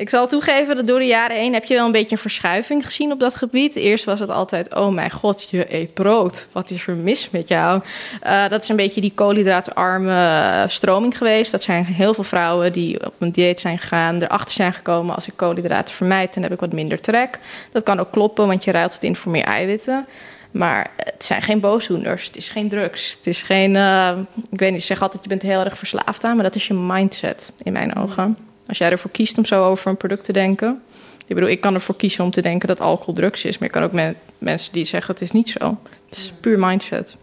ik 0.02 0.10
zal 0.10 0.28
toegeven 0.28 0.76
dat 0.76 0.88
door 0.88 1.00
de 1.00 1.06
jaren 1.06 1.38
heen 1.38 1.54
heb 1.54 1.66
je 1.66 1.74
wel 1.74 1.86
een 1.86 1.92
beetje 1.92 2.12
een 2.12 2.22
verschuiving 2.22 2.86
gezien 2.86 3.12
op 3.12 3.20
dat 3.20 3.36
gebied. 3.36 3.76
Eerst 3.76 4.06
was 4.06 4.20
het 4.20 4.30
altijd, 4.30 4.76
oh 4.76 4.94
mijn 4.94 5.12
god, 5.12 5.50
je 5.50 5.76
eet 5.76 5.94
brood. 5.94 6.48
Wat 6.52 6.70
is 6.70 6.88
er 6.88 6.96
mis 6.96 7.30
met 7.30 7.48
jou? 7.48 7.82
Eh, 8.22 8.48
dat 8.48 8.64
is 8.64 8.70
een 8.70 8.76
beetje 8.76 9.02
die 9.02 9.12
koolhydraatarme 9.16 10.12
eh, 10.12 10.70
stroming 10.70 11.18
geweest. 11.18 11.52
Dat 11.52 11.64
zijn 11.64 11.86
heel 11.86 12.14
veel 12.14 12.24
vrouwen 12.24 12.74
die 12.74 13.06
op 13.06 13.14
een 13.18 13.32
dieet 13.32 13.60
zijn 13.60 13.78
gegaan, 13.78 14.22
erachter 14.22 14.56
zijn 14.56 14.74
gekomen... 14.74 15.16
als 15.16 15.28
ik 15.28 15.34
koolhydraten 15.36 15.96
vermijd, 15.96 16.34
dan 16.34 16.44
heb 16.44 16.52
ik 16.52 16.60
wat 16.60 16.74
minder 16.74 17.02
trek. 17.02 17.40
Dat 17.72 17.84
kan 17.84 18.00
ook 18.00 18.12
kloppen, 18.12 18.48
want 18.48 18.64
je 18.64 18.72
ruilt 18.72 18.94
het 18.94 19.04
in 19.04 19.16
voor 19.16 19.32
meer 19.32 19.44
eiwitten. 19.44 20.06
Maar 20.52 20.92
het 20.96 21.24
zijn 21.24 21.42
geen 21.42 21.60
boosdoeners, 21.60 22.26
het 22.26 22.36
is 22.36 22.50
geen 22.50 22.70
drugs. 22.70 23.12
Het 23.12 23.28
is 23.28 23.42
geen, 23.42 23.76
eh, 23.76 24.12
ik 24.52 24.60
weet 24.60 24.72
niet, 24.72 24.80
ik 24.80 24.86
zeg 24.86 25.02
altijd 25.02 25.24
je 25.24 25.30
bent 25.30 25.42
heel 25.42 25.64
erg 25.64 25.78
verslaafd 25.78 26.24
aan... 26.24 26.36
maar 26.36 26.46
dat 26.46 26.56
is 26.56 26.68
je 26.68 26.74
mindset 26.74 27.52
in 27.64 27.72
mijn 27.72 27.96
ogen. 27.96 28.38
Als 28.72 28.80
jij 28.80 28.92
ervoor 28.92 29.12
kiest 29.12 29.38
om 29.38 29.46
zo 29.46 29.64
over 29.64 29.90
een 29.90 29.98
product 29.98 30.24
te 30.24 30.32
denken. 30.32 30.82
Ik 31.28 31.36
bedoel, 31.36 31.50
ik 31.50 31.62
kan 31.62 31.74
ervoor 31.74 31.96
kiezen 31.96 32.24
om 32.24 32.32
te 32.32 32.42
denken 32.42 32.68
dat 32.68 32.80
alcohol 32.82 33.14
drugs 33.14 33.46
is. 33.46 33.58
Maar 33.58 33.68
ik 33.68 33.74
kan 33.74 33.84
ook 33.84 33.92
met 33.92 34.16
mensen 34.38 34.74
die 34.74 34.86
zeggen 34.86 35.14
het 35.14 35.24
is 35.24 35.32
niet 35.32 35.50
zo. 35.50 35.78
Het 36.10 36.18
is 36.18 36.34
puur 36.42 36.60
mindset. 36.60 37.16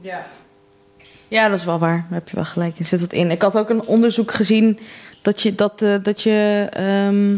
Ja. 0.00 0.26
Ja, 1.28 1.48
dat 1.48 1.58
is 1.58 1.64
wel 1.64 1.78
waar. 1.78 2.06
Daar 2.08 2.18
heb 2.18 2.28
je 2.28 2.36
wel 2.36 2.44
gelijk. 2.44 2.78
Er 2.78 2.84
zit 2.84 3.00
wat 3.00 3.12
in. 3.12 3.30
Ik 3.30 3.42
had 3.42 3.56
ook 3.56 3.70
een 3.70 3.86
onderzoek 3.86 4.32
gezien 4.32 4.78
dat 5.22 5.42
je, 5.42 5.54
dat, 5.54 5.82
eh, 5.82 5.94
dat 6.02 6.22
je 6.22 6.66
ehm, 6.70 7.36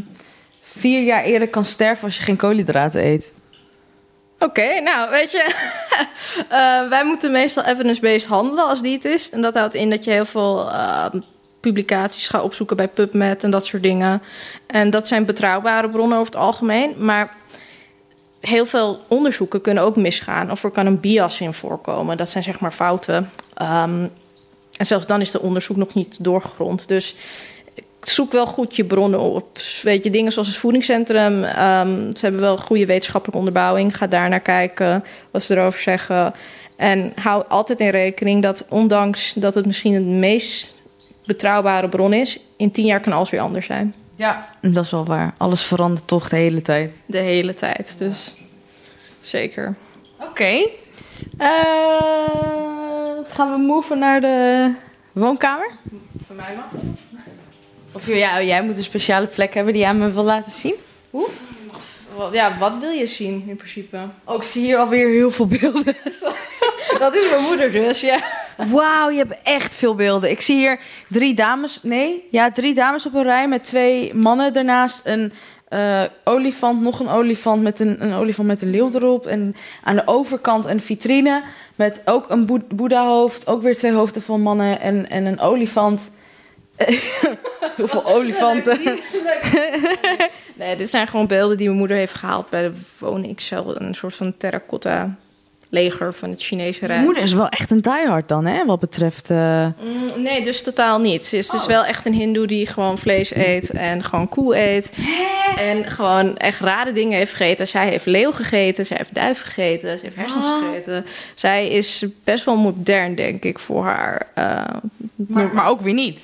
vier 0.61 1.03
jaar 1.03 1.25
eerder 1.25 1.49
kan 1.49 1.65
sterven 1.65 2.05
als 2.05 2.17
je 2.17 2.23
geen 2.23 2.37
koolhydraten 2.37 3.05
eet. 3.05 3.33
Oké, 4.39 4.81
nou 4.81 5.11
weet 5.11 5.31
je, 5.31 5.45
eh, 6.49 6.89
wij 6.89 7.05
moeten 7.05 7.33
meestal 7.33 7.65
evidence-based 7.65 8.29
handelen 8.29 8.65
als 8.65 8.83
diëtist. 8.83 9.33
En 9.33 9.41
dat 9.41 9.55
houdt 9.55 9.75
in 9.75 9.91
dat 9.91 10.05
je 10.05 10.11
heel 10.11 10.25
veel 10.25 10.71
eh, 10.71 11.07
publicaties 11.61 12.29
gaat 12.29 12.43
opzoeken 12.43 12.77
bij 12.77 12.89
PubMed 12.89 13.45
en 13.45 13.51
dat 13.51 13.67
soort 13.67 13.83
dingen. 13.83 14.23
En 14.67 14.91
dat 14.91 15.09
zijn 15.09 15.25
betrouwbare 15.25 15.91
bronnen 15.91 16.19
over 16.19 16.33
het 16.33 16.43
algemeen. 16.43 16.95
Maar 16.99 17.35
heel 18.41 18.67
veel 18.67 19.01
onderzoeken 19.09 19.61
kunnen 19.61 19.83
ook 19.83 19.97
misgaan. 19.97 20.51
Of 20.51 20.65
er 20.65 20.71
kan 20.71 20.87
een 20.87 21.01
bias 21.01 21.41
in 21.41 21.53
voorkomen. 21.53 22.17
Dat 22.17 22.29
zijn 22.31 22.45
zeg 22.45 22.61
maar 22.61 22.73
fouten. 22.73 23.31
Ehm, 23.55 24.07
en 24.77 24.87
zelfs 24.87 25.07
dan 25.07 25.21
is 25.21 25.31
de 25.31 25.41
onderzoek 25.41 25.77
nog 25.77 25.95
niet 25.95 26.25
doorgegrond. 26.25 26.89
Dus 26.89 27.15
zoek 28.01 28.33
wel 28.33 28.47
goed 28.47 28.77
je 28.77 28.85
bronnen 28.85 29.21
op. 29.21 29.59
Weet 29.83 30.05
je, 30.05 30.11
dingen 30.11 30.33
zoals 30.33 30.49
het 30.49 30.57
voedingscentrum. 30.57 31.45
ehm, 31.45 32.17
ze 32.17 32.21
hebben 32.21 32.41
wel 32.41 32.57
goede 32.57 32.87
wetenschappelijke 32.87 33.39
onderbouwing. 33.39 33.97
Ga 33.97 34.07
daar 34.07 34.29
naar 34.29 34.41
kijken, 34.41 35.05
wat 35.31 35.43
ze 35.43 35.57
erover 35.57 35.81
zeggen. 35.81 36.35
En 36.77 37.13
hou 37.15 37.45
altijd 37.49 37.81
in 37.81 37.89
rekening 37.89 38.43
dat 38.43 38.65
ondanks 38.69 39.33
dat 39.33 39.55
het 39.55 39.67
misschien 39.67 39.95
het 39.95 40.05
meest 40.05 40.75
betrouwbare 41.33 41.89
bron 41.89 42.13
is... 42.13 42.39
in 42.57 42.71
tien 42.71 42.85
jaar 42.85 43.01
kan 43.01 43.13
alles 43.13 43.31
weer 43.31 43.41
anders 43.41 43.67
zijn. 43.67 43.95
Ja. 44.15 44.49
Dat 44.61 44.85
is 44.85 44.91
wel 44.91 45.05
waar. 45.05 45.35
Alles 45.37 45.63
verandert 45.63 46.07
toch 46.07 46.29
de 46.29 46.37
hele 46.37 46.63
tijd. 46.63 46.93
De 47.07 47.19
hele 47.19 47.55
tijd, 47.55 47.95
dus 47.99 48.37
zeker. 49.21 49.75
Oké. 50.21 50.69
Eh, 51.39 51.49
gaan 53.25 53.51
we 53.51 53.59
moven 53.67 53.99
naar 53.99 54.21
de 54.21 54.73
woonkamer? 55.13 55.71
Voor 56.25 56.37
mij 56.37 56.55
mag 56.57 56.83
Of 57.93 58.07
ja, 58.07 58.43
jij 58.43 58.63
moet 58.63 58.77
een 58.77 58.85
speciale 58.85 59.27
plek 59.27 59.55
hebben 59.55 59.73
die 59.73 59.83
jij 59.83 59.95
me 59.95 60.11
wil 60.11 60.25
laten 60.25 60.53
zien? 60.53 60.75
Ja, 62.33 62.59
wat 62.59 62.77
wil 62.79 62.91
je 62.91 63.07
zien 63.07 63.45
in 63.49 63.57
principe? 63.57 63.99
Oh, 64.25 64.37
ik 64.37 64.43
zie 64.43 64.63
hier 64.63 64.79
alweer 64.79 65.09
heel 65.09 65.31
veel 65.31 65.47
beelden. 65.47 65.97
Dat 66.99 67.15
is 67.15 67.31
mijn 67.31 67.43
moeder 67.43 67.73
dus, 67.73 68.01
ja. 68.01 68.19
Wauw, 68.57 69.11
je 69.11 69.17
hebt 69.17 69.39
echt 69.43 69.75
veel 69.75 69.95
beelden. 69.95 70.31
Ik 70.31 70.41
zie 70.41 70.57
hier 70.57 70.81
drie 71.09 71.35
dames, 71.35 71.79
nee, 71.83 72.29
ja, 72.31 72.51
drie 72.51 72.75
dames 72.75 73.07
op 73.07 73.15
een 73.15 73.23
rij 73.23 73.49
met 73.49 73.65
twee 73.65 74.15
mannen 74.15 74.53
daarnaast. 74.53 75.01
Een 75.05 75.33
eh, 75.69 76.03
olifant, 76.25 76.81
nog 76.81 77.01
een 77.01 77.09
olifant 77.09 77.63
met 77.63 77.81
een, 77.81 78.05
een 78.05 78.13
olifant 78.13 78.49
met 78.49 78.63
een 78.63 78.71
leeuw 78.71 78.91
erop. 78.95 79.27
En 79.27 79.57
aan 79.83 79.95
de 79.95 80.07
overkant 80.07 80.65
een 80.65 80.81
vitrine 80.81 81.43
met 81.75 82.01
ook 82.05 82.31
een 82.31 82.47
boe- 82.47 82.65
boeddha-hoofd. 82.75 83.47
Ook 83.47 83.63
weer 83.63 83.77
twee 83.77 83.93
hoofden 83.93 84.23
van 84.23 84.41
mannen 84.41 84.81
en, 84.81 85.11
en 85.11 85.25
een 85.25 85.41
olifant. 85.41 86.11
Heel 87.77 87.89
veel 87.89 88.05
olifanten. 88.07 88.79
Nee, 90.55 90.77
dit 90.77 90.91
zijn 90.91 91.07
gewoon 91.09 91.27
beelden 91.27 91.57
die 91.57 91.67
mijn 91.67 91.79
moeder 91.79 91.97
heeft 91.97 92.15
gehaald 92.15 92.51
bij 92.51 92.63
de 92.63 92.73
woning. 92.99 93.33
Ik 93.33 93.41
zelf 93.41 93.67
een 93.67 93.95
soort 93.95 94.15
van 94.15 94.35
terracotta 94.37 95.15
leger 95.69 96.15
van 96.15 96.31
het 96.31 96.43
Chinese 96.43 96.79
Je 96.81 96.87
Rijk. 96.87 97.01
moeder 97.05 97.23
is 97.23 97.33
wel 97.33 97.49
echt 97.49 97.71
een 97.71 97.81
diehard 97.81 98.29
dan, 98.29 98.47
hè? 98.47 98.65
Wat 98.65 98.81
betreft... 98.81 99.31
eh, 99.31 99.67
Mm, 99.83 100.23
nee, 100.23 100.45
dus 100.45 100.63
totaal 100.63 101.01
niet. 101.01 101.27
Ze 101.27 101.37
is 101.37 101.49
dus 101.49 101.61
Oh. 101.63 101.67
wel 101.69 101.85
echt 101.85 102.07
een 102.07 102.13
hindoe 102.15 102.47
die 102.47 102.67
gewoon 102.67 102.99
vlees 102.99 103.35
eet 103.35 103.71
en 103.71 104.03
gewoon 104.05 104.29
koe 104.29 104.57
eet. 104.59 104.93
En 105.57 105.85
gewoon 105.91 106.37
echt 106.37 106.61
rare 106.61 106.93
dingen 106.93 107.19
heeft 107.19 107.33
gegeten. 107.33 107.67
Zij 107.69 107.89
heeft 107.89 108.07
leeuw 108.07 108.33
gegeten, 108.33 108.87
zij 108.87 108.97
heeft 108.97 109.15
duif 109.15 109.41
gegeten, 109.43 109.99
ze 109.99 110.05
heeft 110.05 110.17
hersens 110.17 110.47
gegeten. 110.47 111.07
Zij 111.35 111.69
is 111.69 112.05
best 112.25 112.45
wel 112.45 112.57
modern, 112.57 113.15
denk 113.15 113.45
ik, 113.45 113.59
voor 113.59 113.85
haar. 113.85 114.27
eh, 114.35 114.65
maar, 115.17 115.51
maar 115.55 115.69
ook 115.69 115.81
weer 115.81 115.95
niet. 115.95 116.21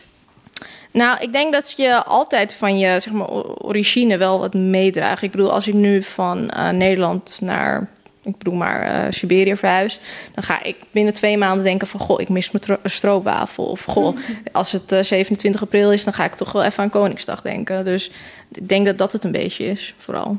Nou, 0.97 1.21
ik 1.21 1.33
denk 1.33 1.53
dat 1.53 1.73
je 1.77 2.05
altijd 2.05 2.55
van 2.55 2.79
je 2.79 3.01
zeg 3.01 3.13
maar, 3.13 3.29
origine 3.59 4.17
wel 4.17 4.39
wat 4.39 4.55
meedraagt. 4.55 5.23
Ik 5.23 5.31
bedoel, 5.31 5.53
als 5.53 5.67
ik 5.69 5.75
nu 5.75 6.03
van 6.03 6.51
eh, 6.51 6.71
Nederland 6.71 7.39
naar, 7.41 7.89
ik 8.23 8.39
bedoel 8.39 8.55
maar, 8.55 8.83
eh, 8.83 9.13
Siberië 9.13 9.57
verhuis... 9.57 10.01
dan 10.35 10.45
ga 10.45 10.63
ik 10.63 10.77
binnen 10.91 11.15
twee 11.15 11.39
maanden 11.39 11.65
denken 11.65 11.87
van... 11.87 12.01
goh, 12.01 12.21
ik 12.21 12.29
mis 12.29 12.51
mijn 12.51 12.65
tro- 12.65 12.89
stroopwafel. 12.89 13.65
Of 13.65 13.85
goh, 13.85 14.17
als 14.53 14.73
het 14.73 14.93
eh, 14.93 15.03
27 15.03 15.63
april 15.63 15.93
is... 15.93 16.05
dan 16.05 16.13
ga 16.13 16.25
ik 16.25 16.35
toch 16.35 16.53
wel 16.53 16.65
even 16.65 16.83
aan 16.83 16.91
Koningsdag 16.91 17.43
denken. 17.43 17.85
Dus 17.85 18.11
ik 18.53 18.69
denk 18.69 18.87
dat 18.87 18.99
dat 18.99 19.13
het 19.13 19.25
een 19.25 19.33
beetje 19.33 19.65
is, 19.65 19.95
vooral. 19.99 20.39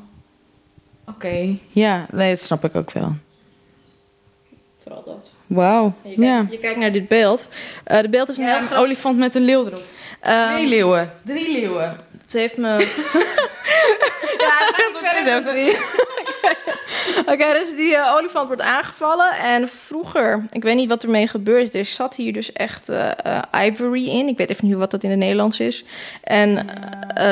Oké. 1.07 1.55
Ja, 1.69 2.05
nee, 2.11 2.29
dat 2.29 2.41
snap 2.41 2.63
ik 2.63 2.75
ook 2.75 2.91
wel. 2.91 3.15
Vooral 4.83 5.03
dat. 5.05 5.36
Wauw. 5.47 5.93
Je, 6.01 6.09
kijkt, 6.15 6.21
Ja. 6.21 6.45
je 6.49 6.57
kijkt 6.59 6.79
naar 6.79 6.91
dit 6.91 7.07
beeld. 7.07 7.47
Eh 7.83 8.01
de 8.01 8.09
beeld 8.09 8.27
heeft 8.27 8.39
een 8.39 8.45
Ja, 8.45 8.51
heel 8.53 8.61
een 8.61 8.67
groot... 8.67 8.79
olifant 8.79 9.17
met 9.17 9.35
een 9.35 9.41
leeuw 9.45 9.65
erop. 9.65 9.81
eh, 10.19 10.51
Twee 10.53 10.67
leeuwen. 10.67 11.11
Drie 11.25 11.51
leeuwen. 11.51 11.95
Ze 12.27 12.37
heeft 12.37 12.57
me. 12.57 12.67
ja, 14.37 14.59
dat 15.43 15.55
is 15.55 15.75
Oké, 17.33 17.53
dus 17.53 17.75
die 17.75 17.95
eh, 17.95 18.13
olifant 18.15 18.47
wordt 18.47 18.61
aangevallen. 18.61 19.31
En 19.37 19.69
vroeger, 19.69 20.45
ik 20.51 20.63
weet 20.63 20.75
niet 20.75 20.89
wat 20.89 21.03
ermee 21.03 21.27
gebeurd 21.27 21.75
is, 21.75 21.93
zat 21.95 22.15
hier 22.15 22.33
dus 22.33 22.53
echt 22.53 22.89
eh, 22.89 23.41
ivory 23.65 24.07
in. 24.07 24.27
Ik 24.27 24.37
weet 24.37 24.49
even 24.49 24.67
niet 24.67 24.75
wat 24.77 24.91
dat 24.91 25.03
in 25.03 25.09
het 25.09 25.19
Nederlands 25.19 25.59
is. 25.59 25.83
En 26.23 26.67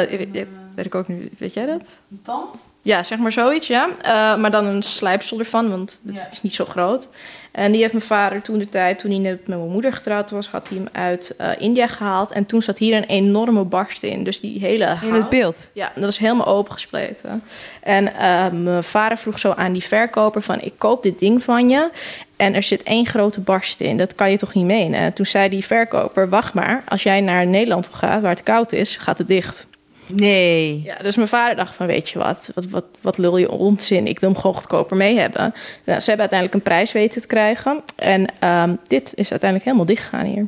weet, 0.09 0.47
weet 0.75 0.85
ik 0.85 0.95
ook 0.95 1.07
niet, 1.07 1.37
weet 1.37 1.53
jij 1.53 1.65
dat? 1.65 1.81
Een 2.11 2.21
tand? 2.23 2.55
Ja, 2.81 3.03
zeg 3.03 3.17
maar 3.17 3.31
zoiets, 3.31 3.67
ja. 3.67 3.87
Eh, 4.01 4.35
maar 4.41 4.51
dan 4.51 4.65
een 4.65 4.83
slijpsel 4.83 5.39
ervan, 5.39 5.69
want 5.69 5.99
het 6.05 6.15
Ja. 6.15 6.27
is 6.31 6.41
niet 6.41 6.53
zo 6.53 6.65
groot. 6.65 7.07
En 7.55 7.71
die 7.71 7.81
heeft 7.81 7.93
mijn 7.93 8.05
vader 8.05 8.41
toen 8.41 8.57
de 8.57 8.69
tijd, 8.69 8.99
toen 8.99 9.11
hij 9.11 9.19
net 9.19 9.47
met 9.47 9.57
mijn 9.57 9.69
moeder 9.69 9.93
getrouwd 9.93 10.31
was, 10.31 10.47
had 10.47 10.69
hij 10.69 10.77
hem 10.77 10.87
uit 10.91 11.35
eh, 11.37 11.49
India 11.57 11.87
gehaald. 11.87 12.31
En 12.31 12.45
toen 12.45 12.61
zat 12.61 12.77
hier 12.77 12.97
een 12.97 13.03
enorme 13.03 13.63
barst 13.63 14.03
in. 14.03 14.23
Dus 14.23 14.39
die 14.39 14.59
hele 14.59 14.97
In 15.01 15.13
het 15.13 15.29
beeld. 15.29 15.69
ja, 15.73 15.91
dat 15.95 16.03
was 16.03 16.17
helemaal 16.17 16.45
opengespleten. 16.45 17.43
En 17.81 18.13
eh, 18.13 18.49
mijn 18.51 18.83
vader 18.83 19.17
vroeg 19.17 19.39
zo 19.39 19.51
aan 19.51 19.73
die 19.73 19.83
verkoper 19.83 20.41
van... 20.41 20.61
ik 20.61 20.73
koop 20.77 21.03
dit 21.03 21.19
ding 21.19 21.43
van 21.43 21.69
je 21.69 21.89
en 22.35 22.53
er 22.53 22.63
zit 22.63 22.83
één 22.83 23.05
grote 23.05 23.39
barst 23.39 23.79
in. 23.79 23.97
Dat 23.97 24.15
kan 24.15 24.31
je 24.31 24.37
toch 24.37 24.53
niet 24.53 24.65
menen? 24.65 24.99
En 24.99 25.13
toen 25.13 25.25
zei 25.25 25.49
die 25.49 25.65
verkoper, 25.65 26.29
wacht 26.29 26.53
maar... 26.53 26.83
als 26.87 27.03
jij 27.03 27.21
naar 27.21 27.47
Nederland 27.47 27.89
gaat, 27.91 28.21
waar 28.21 28.35
het 28.35 28.43
koud 28.43 28.71
is, 28.71 28.97
gaat 28.97 29.17
het 29.17 29.27
dicht. 29.27 29.67
Nee. 30.07 30.81
Ja, 30.83 30.95
dus 30.97 31.15
mijn 31.15 31.27
vader 31.27 31.55
dacht 31.55 31.75
van, 31.75 31.87
weet 31.87 32.09
je 32.09 32.19
wat, 32.19 32.49
wat, 32.53 32.65
wat, 32.69 32.85
wat 33.01 33.17
lul 33.17 33.37
je 33.37 33.51
onzin? 33.51 34.07
Ik 34.07 34.19
wil 34.19 34.29
hem 34.29 34.39
gewoon 34.39 34.55
goedkoper 34.55 34.97
mee 34.97 35.17
hebben. 35.19 35.41
Nou, 35.83 35.99
ze 35.99 36.09
hebben 36.09 36.29
uiteindelijk 36.29 36.53
een 36.53 36.61
prijs 36.71 36.91
weten 36.91 37.21
te 37.21 37.27
krijgen. 37.27 37.81
En 37.95 38.27
ehm, 38.39 38.75
dit 38.87 39.11
is 39.15 39.29
uiteindelijk 39.29 39.63
helemaal 39.63 39.85
dicht 39.95 40.03
gegaan 40.03 40.25
hier. 40.25 40.47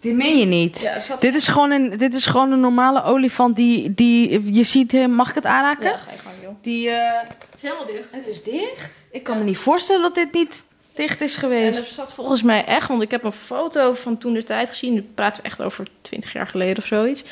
Dit 0.00 0.14
meen 0.16 0.38
je 0.38 0.44
niet. 0.44 0.80
Ja, 0.80 0.98
had- 1.08 1.20
Dit, 1.20 1.34
is 1.34 1.48
gewoon 1.48 1.70
een, 1.70 1.96
dit 1.96 2.14
is 2.14 2.26
gewoon 2.26 2.52
een 2.52 2.60
normale 2.60 3.02
olifant 3.04 3.56
die, 3.56 3.94
die 3.94 4.52
je 4.54 4.62
ziet 4.62 4.92
hem. 4.92 5.10
Mag 5.10 5.28
ik 5.28 5.34
het 5.34 5.46
aanraken? 5.46 5.84
Ja, 5.84 5.96
ga 5.96 6.10
je 6.12 6.18
gang, 6.18 6.34
joh. 6.42 6.52
Die, 6.60 6.90
eh, 6.90 7.20
Het 7.20 7.34
is 7.54 7.62
helemaal 7.62 7.86
dicht. 7.86 8.08
het 8.10 8.26
is 8.28 8.42
dicht. 8.42 9.04
Ik 9.10 9.22
kan 9.22 9.38
me 9.38 9.44
niet 9.44 9.58
voorstellen 9.58 10.02
dat 10.02 10.14
dit 10.14 10.32
niet 10.32 10.64
dicht 10.94 11.20
is 11.20 11.34
En 11.34 11.40
geweest. 11.40 11.80
er 11.80 11.86
zat 11.86 12.12
volgens 12.12 12.42
mij 12.42 12.64
echt, 12.64 12.88
want 12.88 13.02
ik 13.02 13.10
heb 13.10 13.24
een 13.24 13.32
foto 13.32 13.94
van 13.94 14.18
toen 14.18 14.32
de 14.32 14.44
tijd 14.44 14.68
gezien. 14.68 14.92
Nu 14.92 15.02
praten 15.14 15.42
we 15.42 15.48
echt 15.48 15.62
over 15.62 15.86
20 16.00 16.32
jaar 16.32 16.46
geleden 16.46 16.76
of 16.76 16.84
zoiets. 16.86 17.22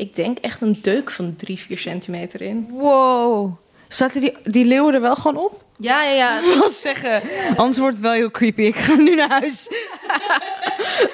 Ik 0.00 0.14
denk 0.14 0.38
echt 0.38 0.60
een 0.60 0.78
deuk 0.82 1.10
van 1.10 1.36
3, 1.36 1.58
4 1.58 1.78
centimeter 1.78 2.40
in. 2.40 2.68
Wow. 2.70 3.56
Zaten 3.88 4.20
die, 4.20 4.36
die 4.44 4.64
leeuwen 4.64 4.94
er 4.94 5.00
wel 5.00 5.16
gewoon 5.16 5.36
op? 5.36 5.64
Ja, 5.78 6.02
ja, 6.02 6.10
ja. 6.10 6.38
Ik 6.38 6.54
wil 6.58 6.70
zeggen, 6.70 7.22
anders 7.56 7.78
wordt 7.78 7.96
het 7.96 8.04
wel 8.04 8.12
heel 8.12 8.30
creepy. 8.30 8.62
Ik 8.62 8.76
ga 8.76 8.94
nu 8.94 9.14
naar 9.14 9.30
huis. 9.30 9.68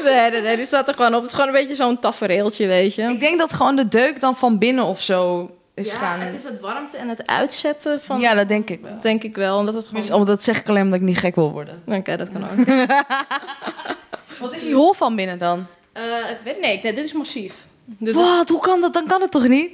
Nee, 0.03 0.31
nee, 0.31 0.41
nee, 0.41 0.57
die 0.57 0.67
zat 0.67 0.89
er 0.89 0.95
gewoon 0.95 1.15
op. 1.15 1.21
Het 1.21 1.31
is 1.31 1.37
gewoon 1.37 1.55
een 1.55 1.61
beetje 1.61 1.75
zo'n 1.75 1.99
tafereeltje, 1.99 2.67
weet 2.67 2.95
je. 2.95 3.03
Ik 3.03 3.21
denk 3.21 3.39
dat 3.39 3.53
gewoon 3.53 3.77
de 3.77 3.89
deuk 3.89 4.21
dan 4.21 4.37
van 4.37 4.59
binnen 4.59 4.85
of 4.85 5.03
zo 5.03 5.51
is 5.75 5.91
ja, 5.91 5.97
gaan. 5.97 6.21
het 6.21 6.35
is 6.35 6.45
het 6.45 6.61
warmte 6.61 6.97
en 6.97 7.09
het 7.09 7.27
uitzetten 7.27 8.01
van... 8.01 8.21
Ja, 8.21 8.35
dat 8.35 8.49
denk 8.49 8.71
ik 8.71 8.81
wel. 8.81 8.91
Dat 8.91 9.03
denk 9.03 9.23
ik 9.23 9.37
wel. 9.37 9.59
Omdat 9.59 9.75
het 9.75 9.87
gewoon... 9.87 10.01
Dus, 10.01 10.11
oh, 10.11 10.27
dat 10.27 10.45
zeg 10.45 10.59
ik 10.59 10.69
alleen 10.69 10.83
omdat 10.83 11.01
ik 11.01 11.07
niet 11.07 11.19
gek 11.19 11.35
wil 11.35 11.53
worden. 11.53 11.83
Oké, 11.87 12.17
dat 12.17 12.29
kan 12.33 12.45
ook. 12.45 12.67
Wat 14.41 14.55
is 14.55 14.63
die 14.63 14.75
hol 14.75 14.93
van 14.93 15.17
binnen 15.17 15.39
dan? 15.39 15.67
Eh, 15.93 16.03
ik 16.31 16.39
weet 16.45 16.61
nee, 16.61 16.81
nee, 16.83 16.95
dit 16.95 17.05
is 17.05 17.13
massief. 17.13 17.53
Dus 17.87 18.15
Wat? 18.15 18.49
Hoe 18.49 18.61
kan 18.61 18.81
dat? 18.81 18.93
Dan 18.93 19.07
kan 19.07 19.21
het 19.21 19.31
toch 19.31 19.49
niet? 19.49 19.71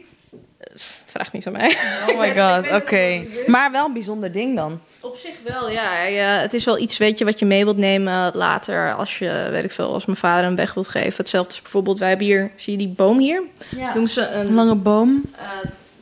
vraag 1.06 1.32
niet 1.32 1.46
aan 1.46 1.52
mij. 1.52 1.76
Oh 2.08 2.18
my 2.18 2.36
god, 2.40 2.72
oké. 2.82 3.24
Maar 3.46 3.72
wel 3.72 3.86
een 3.86 3.92
bijzonder 3.92 4.32
ding 4.32 4.56
dan. 4.56 4.80
Op 5.00 5.16
zich 5.16 5.34
wel, 5.44 5.70
ja. 5.70 6.06
Eh, 6.06 6.40
het 6.42 6.54
is 6.54 6.64
wel 6.64 6.78
iets, 6.78 6.98
weet 6.98 7.18
je, 7.18 7.24
wat 7.24 7.38
je 7.38 7.44
mee 7.44 7.64
wilt 7.64 7.76
nemen 7.76 8.30
later 8.36 8.94
als 8.94 9.18
je, 9.18 9.48
weet 9.50 9.64
ik 9.64 9.72
veel, 9.72 9.92
als 9.92 10.04
mijn 10.04 10.18
vader 10.18 10.44
hem 10.44 10.56
weg 10.56 10.74
wilt 10.74 10.88
geven. 10.88 11.16
Hetzelfde 11.16 11.52
is 11.52 11.62
bijvoorbeeld, 11.62 11.98
wij 11.98 12.08
hebben 12.08 12.26
hier, 12.26 12.50
zie 12.56 12.72
je 12.72 12.78
die 12.78 12.88
boom 12.88 13.18
hier? 13.18 13.42
Ja. 13.76 13.92
Doen 13.92 14.08
ze 14.08 14.26
Een 14.28 14.54
lange 14.54 14.74
boom. 14.74 15.22
eh, 15.38 15.48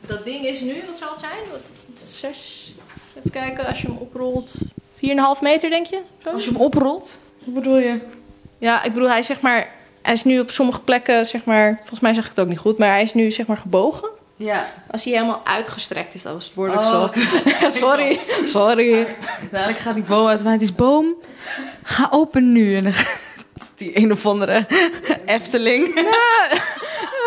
dat 0.05 0.25
ding 0.25 0.45
is 0.45 0.59
nu, 0.59 0.73
wat 0.87 0.97
zal 0.97 1.09
het 1.09 1.19
zijn? 1.19 1.39
Wat, 1.51 1.61
zes, 2.07 2.71
even 3.17 3.31
kijken, 3.31 3.65
als 3.65 3.81
je 3.81 3.87
hem 3.87 3.97
oprolt, 3.97 4.51
4,5 4.95 5.41
meter 5.41 5.69
denk 5.69 5.85
je? 5.85 6.01
Zo? 6.23 6.29
Als 6.29 6.43
je 6.45 6.51
hem 6.51 6.61
oprolt. 6.61 7.17
Wat 7.43 7.53
bedoel 7.53 7.77
je? 7.77 7.97
Ja, 8.57 8.83
ik 8.83 8.93
bedoel, 8.93 9.09
hij 9.09 9.19
is 9.19 9.25
zeg 9.25 9.41
maar, 9.41 9.69
hij 10.01 10.13
is 10.13 10.23
nu 10.23 10.39
op 10.39 10.51
sommige 10.51 10.79
plekken, 10.79 11.25
zeg 11.25 11.43
maar, 11.43 11.75
volgens 11.77 11.99
mij 11.99 12.13
zeg 12.13 12.23
ik 12.23 12.29
het 12.29 12.39
ook 12.39 12.47
niet 12.47 12.57
goed, 12.57 12.77
maar 12.77 12.89
hij 12.89 13.03
is 13.03 13.13
nu 13.13 13.31
zeg 13.31 13.45
maar 13.45 13.57
gebogen. 13.57 14.09
Ja. 14.35 14.69
Als 14.91 15.03
hij 15.03 15.13
helemaal 15.13 15.41
uitgestrekt 15.43 16.15
is, 16.15 16.23
dat 16.23 16.33
was 16.33 16.45
het 16.45 16.53
woordelijk 16.53 16.85
Oh, 16.85 17.13
zo. 17.13 17.69
sorry, 17.85 18.19
sorry. 18.45 19.07
Dadelijk 19.51 19.79
gaat 19.79 19.95
die 19.95 20.03
boom 20.03 20.27
uit. 20.27 20.43
Maar 20.43 20.53
het 20.53 20.61
is 20.61 20.75
boom. 20.75 21.15
Ga 21.83 22.07
open 22.11 22.51
nu. 22.51 22.75
En 22.75 22.83
dan 22.83 22.93
is 23.55 23.71
die 23.75 23.97
een 23.97 24.11
of 24.11 24.25
andere 24.25 24.67
Efteling. 25.25 25.89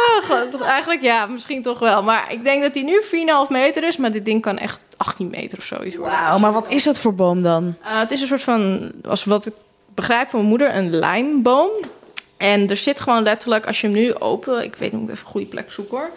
Oh, 0.08 0.30
god, 0.30 0.60
eigenlijk 0.60 1.02
ja, 1.02 1.26
misschien 1.26 1.62
toch 1.62 1.78
wel. 1.78 2.02
Maar 2.02 2.32
ik 2.32 2.44
denk 2.44 2.62
dat 2.62 2.74
hij 2.74 2.82
nu 2.82 3.02
4,5 3.46 3.50
meter 3.50 3.84
is, 3.84 3.96
maar 3.96 4.10
dit 4.12 4.24
ding 4.24 4.42
kan 4.42 4.58
echt 4.58 4.78
18 4.96 5.28
meter 5.30 5.58
of 5.58 5.64
zoiets 5.64 5.96
worden. 5.96 6.14
Wauw, 6.14 6.38
maar 6.38 6.52
wat 6.52 6.68
is 6.68 6.84
dat 6.84 6.98
voor 6.98 7.14
boom 7.14 7.42
dan? 7.42 7.76
Eh, 7.82 7.98
het 7.98 8.10
is 8.10 8.20
een 8.20 8.26
soort 8.26 8.42
van, 8.42 8.92
als 9.04 9.24
wat 9.24 9.46
ik 9.46 9.52
begrijp 9.94 10.28
van 10.28 10.38
mijn 10.38 10.50
moeder, 10.50 10.76
een 10.76 10.90
lijmboom. 10.90 11.70
En 12.44 12.68
er 12.68 12.76
zit 12.76 13.00
gewoon 13.00 13.22
letterlijk, 13.22 13.66
als 13.66 13.80
je 13.80 13.86
hem 13.86 13.96
nu 13.96 14.14
open, 14.14 14.64
ik 14.64 14.76
weet 14.76 14.92
niet, 14.92 15.02
ik 15.02 15.10
even 15.10 15.24
een 15.24 15.30
goede 15.30 15.46
plek 15.46 15.70
zoeken 15.70 15.98
hoor. 15.98 16.10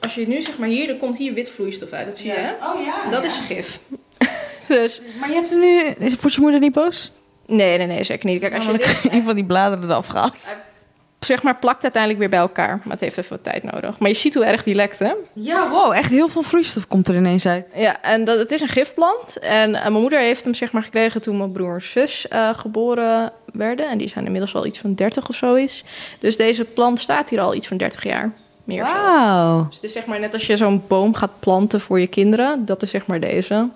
Als 0.00 0.14
je 0.14 0.28
nu 0.28 0.42
zeg 0.42 0.58
maar 0.58 0.68
hier, 0.68 0.88
er 0.88 0.96
komt 0.96 1.18
hier 1.18 1.34
wit 1.34 1.50
vloeistof 1.50 1.90
uit, 1.90 2.06
dat 2.06 2.18
zie 2.18 2.26
je 2.26 2.36
hè? 2.36 2.50
Oh 2.50 2.84
ja. 2.84 3.10
Dat 3.10 3.24
is 3.24 3.38
gif. 3.38 3.80
dus 4.68 5.02
Maar 5.20 5.28
je 5.28 5.34
hebt 5.34 5.50
hem 5.50 5.58
nu... 5.58 5.94
Wordt 6.20 6.34
je 6.34 6.40
moeder 6.40 6.60
niet 6.60 6.72
boos? 6.72 7.12
nee, 7.46 7.78
nee, 7.78 7.86
nee, 7.86 8.04
zeker 8.04 8.26
niet. 8.26 8.40
Kijk, 8.40 8.54
als 8.54 8.64
je 8.64 8.70
Als 8.70 9.02
dit, 9.02 9.12
een 9.12 9.22
van 9.22 9.34
die 9.34 9.44
bladeren 9.44 9.84
eraf 9.84 10.06
gehaald. 10.06 10.36
Zeg 11.20 11.42
maar, 11.42 11.56
plakt 11.56 11.82
uiteindelijk 11.82 12.20
weer 12.20 12.30
bij 12.30 12.40
elkaar. 12.40 12.80
Maar 12.82 12.92
het 12.92 13.00
heeft 13.00 13.18
even 13.18 13.30
wat 13.30 13.44
tijd 13.44 13.62
nodig. 13.62 13.98
Maar 13.98 14.08
je 14.08 14.14
ziet 14.14 14.34
hoe 14.34 14.44
erg 14.44 14.62
die 14.62 14.74
lekt, 14.74 14.98
hè? 14.98 15.12
Ja, 15.32 15.70
wow. 15.70 15.92
Echt 15.92 16.10
heel 16.10 16.28
veel 16.28 16.42
vloeistof 16.42 16.86
komt 16.86 17.08
er 17.08 17.16
ineens 17.16 17.46
uit. 17.46 17.66
Ja, 17.74 18.02
en 18.02 18.24
dat, 18.24 18.38
het 18.38 18.52
is 18.52 18.60
een 18.60 18.68
gifplant. 18.68 19.38
En 19.38 19.74
eh, 19.74 19.80
mijn 19.80 19.92
moeder 19.92 20.20
heeft 20.20 20.44
hem 20.44 20.54
zeg 20.54 20.72
maar 20.72 20.82
gekregen 20.82 21.22
toen 21.22 21.36
mijn 21.36 21.52
broer 21.52 21.74
en 21.74 21.82
zus 21.82 22.28
eh, 22.28 22.48
geboren 22.54 23.32
werden. 23.52 23.88
En 23.90 23.98
die 23.98 24.08
zijn 24.08 24.24
inmiddels 24.24 24.54
al 24.54 24.66
iets 24.66 24.78
van 24.78 24.94
30 24.94 25.28
of 25.28 25.36
zoiets. 25.36 25.84
Dus 26.20 26.36
deze 26.36 26.64
plant 26.64 27.00
staat 27.00 27.30
hier 27.30 27.40
al 27.40 27.54
iets 27.54 27.68
van 27.68 27.76
30 27.76 28.04
jaar. 28.04 28.32
Meer 28.64 28.86
zo. 28.86 28.92
Wauw. 28.92 29.66
Dus 29.66 29.74
het 29.74 29.84
is 29.84 29.92
zeg 29.92 30.06
maar 30.06 30.20
net 30.20 30.32
als 30.32 30.46
je 30.46 30.56
zo'n 30.56 30.82
boom 30.88 31.14
gaat 31.14 31.40
planten 31.40 31.80
voor 31.80 32.00
je 32.00 32.06
kinderen. 32.06 32.64
Dat 32.64 32.82
is 32.82 32.90
zeg 32.90 33.06
maar 33.06 33.20
deze. 33.20 33.68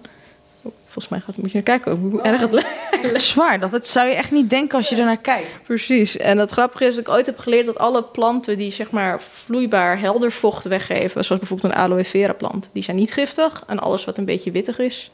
Oh, 0.95 1.01
Volgens 1.01 1.09
mij 1.09 1.21
gaat, 1.21 1.43
moet 1.43 1.53
je 1.53 1.63
naar 1.65 1.79
kijken 1.79 1.97
hoe 1.97 2.23
erg 2.23 2.41
het 2.41 2.53
lijkt. 2.53 2.69
Echt 3.03 3.21
zwaar. 3.33 3.61
Dat, 3.61 3.71
dat 3.71 3.87
zou 3.87 4.09
je 4.09 4.15
echt 4.15 4.31
niet 4.31 4.51
denken 4.51 4.77
als 4.79 4.89
je 4.89 4.97
ernaar 4.97 5.17
kijkt. 5.17 5.49
Precies. 5.63 6.17
En 6.17 6.39
het 6.39 6.51
grappige 6.51 6.85
is 6.85 6.95
dat 6.95 7.07
ik 7.07 7.13
ooit 7.13 7.27
heb 7.27 7.39
geleerd 7.39 7.67
dat 7.67 7.79
alle 7.79 8.03
planten 8.03 8.59
die 8.59 8.71
zeg 8.71 8.91
maar 8.91 9.23
vloeibaar 9.23 9.99
helder 9.99 10.33
vocht 10.33 10.65
weggeven, 10.65 11.25
zoals 11.25 11.41
bijvoorbeeld 11.41 11.73
een 11.73 11.79
aloe 11.79 12.05
vera 12.05 12.33
plant, 12.33 12.71
die 12.73 12.83
zijn 12.83 12.97
niet 12.97 13.13
giftig. 13.13 13.63
En 13.67 13.79
alles 13.79 14.05
wat 14.05 14.19
een 14.19 14.25
beetje 14.25 14.51
wittig 14.51 14.79
is. 14.79 15.11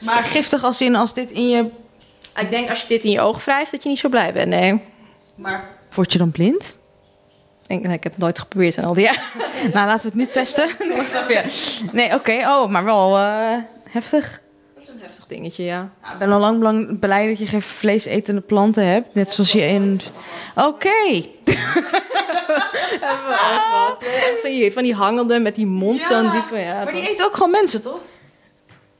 Maar 0.00 0.24
giftig 0.24 0.64
als 0.64 0.80
in 0.80 0.94
als 0.94 1.14
dit 1.14 1.30
in 1.30 1.48
je... 1.48 1.64
Ik 2.40 2.50
denk 2.50 2.70
als 2.70 2.82
je 2.82 2.88
dit 2.88 3.04
in 3.04 3.10
je 3.10 3.20
oog 3.20 3.44
wrijft, 3.44 3.70
dat 3.70 3.82
je 3.82 3.88
niet 3.88 3.98
zo 3.98 4.08
blij 4.08 4.32
bent. 4.32 4.48
Nee. 4.48 4.80
Maar... 5.34 5.68
Word 5.94 6.12
je 6.12 6.18
dan 6.18 6.30
blind? 6.30 6.78
Ik, 7.66 7.82
nee, 7.82 7.96
ik 7.96 8.02
heb 8.02 8.12
het 8.12 8.20
nooit 8.20 8.38
geprobeerd 8.38 8.76
in 8.76 8.84
al 8.84 8.94
die 8.94 9.04
jaren. 9.04 9.22
nou, 9.74 9.86
laten 9.86 10.02
we 10.02 10.06
het 10.08 10.14
nu 10.14 10.26
testen. 10.26 10.68
Nee, 11.28 11.44
nee 11.92 12.14
oké. 12.14 12.32
Oh, 12.32 12.70
maar 12.70 12.84
wel 12.84 13.18
eh, 13.18 13.56
heftig. 13.88 14.42
Is 14.84 14.90
een 14.90 15.00
heftig 15.00 15.26
dingetje, 15.26 15.64
ja. 15.64 15.90
Ja, 16.02 16.12
ik 16.12 16.18
ben 16.18 16.32
al 16.32 16.40
lang 16.40 16.58
belang, 16.58 16.98
blij 16.98 17.28
dat 17.28 17.38
je 17.38 17.46
geen 17.46 17.62
vleesetende 17.62 18.40
planten 18.40 18.86
hebt. 18.86 19.14
Net 19.14 19.32
zoals 19.32 19.52
je 19.52 19.60
in... 19.66 20.00
Oké. 20.56 20.90
Van 24.40 24.50
die, 24.50 24.72
van 24.72 24.82
die 24.82 24.94
hangende 24.94 25.38
met 25.38 25.54
die 25.54 25.66
mond 25.66 26.00
Ja, 26.00 26.06
zo'n 26.08 26.30
diepe. 26.30 26.58
Ja, 26.58 26.74
Maar 26.84 26.92
die 26.92 27.00
toch? 27.02 27.10
eten 27.10 27.24
ook 27.24 27.34
gewoon 27.34 27.50
mensen, 27.50 27.82
toch? 27.82 27.98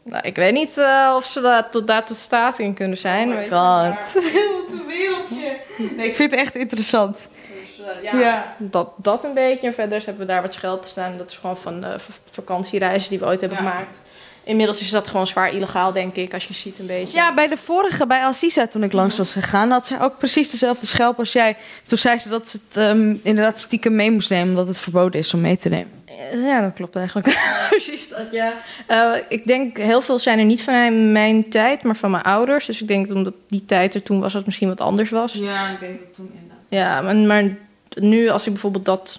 Nou, 0.03 0.27
ik 0.27 0.37
weet 0.37 0.53
niet 0.53 0.79
eh, 0.79 1.13
of 1.17 1.25
ze 1.25 1.41
daar 1.41 1.71
tot, 1.71 1.87
daar 1.87 2.05
tot 2.07 2.17
staat 2.17 2.59
in 2.59 2.75
kunnen 2.75 2.99
zijn. 2.99 3.29
Oh 3.29 3.35
my 3.37 3.43
god. 3.43 3.51
maar- 3.51 4.07
Wat 4.15 4.73
een 4.73 4.87
wereldje. 4.87 5.57
Nee, 5.97 6.07
ik 6.09 6.17
vind 6.17 6.31
het 6.31 6.41
echt 6.41 6.55
interessant. 6.55 7.29
Dus, 7.77 7.87
eh, 7.87 8.03
ja, 8.13 8.19
Ja. 8.19 8.55
Dat, 8.59 8.89
dat 8.97 9.25
een 9.25 9.35
beetje. 9.35 9.67
En 9.67 9.75
verder 9.75 9.99
hebben 10.05 10.27
we 10.27 10.33
daar 10.33 10.43
wat 10.43 10.53
schelpen 10.55 10.89
staan. 10.89 11.19
Dat 11.19 11.31
is 11.31 11.37
gewoon 11.37 11.57
van 11.57 11.81
de 11.81 11.97
vakantiereizen 12.31 13.11
die 13.11 13.19
we 13.19 13.25
ooit 13.27 13.41
hebben 13.41 13.59
Ja. 13.63 13.71
gemaakt. 13.71 13.99
Inmiddels 14.45 14.81
is 14.81 14.91
dat 14.91 15.09
gewoon 15.09 15.27
zwaar 15.27 15.55
illegaal, 15.55 15.93
denk 15.93 16.17
ik, 16.17 16.35
als 16.35 16.45
je 16.45 16.55
ziet 16.55 16.79
een 16.79 16.87
beetje. 16.87 17.17
Ja, 17.17 17.35
bij 17.35 17.49
de 17.49 17.57
vorige, 17.57 18.07
bij 18.07 18.25
Assisa, 18.25 18.67
toen 18.67 18.83
ik 18.83 18.93
langs 18.93 19.17
was 19.17 19.33
gegaan, 19.33 19.71
had 19.71 19.87
zij 19.87 20.01
ook 20.01 20.19
precies 20.19 20.51
dezelfde 20.51 20.87
schelp 20.87 21.19
als 21.19 21.33
jij. 21.33 21.57
Toen 21.85 21.99
zei 21.99 22.19
ze 22.19 22.29
dat 22.29 22.49
ze 22.49 22.59
het 22.69 22.77
ehm, 22.77 23.15
inderdaad 23.23 23.61
stiekem 23.61 23.95
mee 23.95 24.11
moest 24.11 24.31
nemen, 24.31 24.49
omdat 24.49 24.67
het 24.67 24.79
verboden 24.79 25.21
is 25.21 25.35
om 25.35 25.41
mee 25.41 25.59
te 25.59 25.69
nemen. 25.69 26.03
Ja, 26.35 26.61
dat 26.61 26.73
klopt 26.75 26.97
eigenlijk. 26.97 27.39
Precies 27.71 28.09
dat, 28.09 28.27
ja. 28.31 28.53
Eh, 28.87 29.21
ik 29.29 29.47
denk, 29.47 29.79
heel 29.79 30.01
veel 30.01 30.19
zijn 30.19 30.39
er 30.39 30.45
niet 30.45 30.63
van 30.63 31.13
mijn 31.13 31.49
tijd, 31.49 31.83
maar 31.83 31.97
van 31.97 32.11
mijn 32.11 32.23
ouders. 32.23 32.67
Dus 32.67 32.81
ik 32.81 32.89
denk, 32.89 33.11
omdat 33.11 33.35
die 33.49 33.65
tijd 33.65 33.95
er 33.95 34.03
toen 34.03 34.17
was, 34.21 34.27
dat 34.27 34.37
het 34.37 34.47
misschien 34.47 34.69
wat 34.69 34.81
anders 34.81 35.11
was. 35.11 35.33
Ja, 35.33 35.69
ik 35.69 35.81
denk 35.81 35.99
dat 36.01 36.15
toen 36.15 36.31
inderdaad. 36.35 36.59
Ja, 36.69 37.01
maar, 37.01 37.17
maar 37.17 37.57
nu 37.95 38.29
als 38.29 38.47
ik 38.47 38.53
bijvoorbeeld 38.53 38.85
dat, 38.85 39.19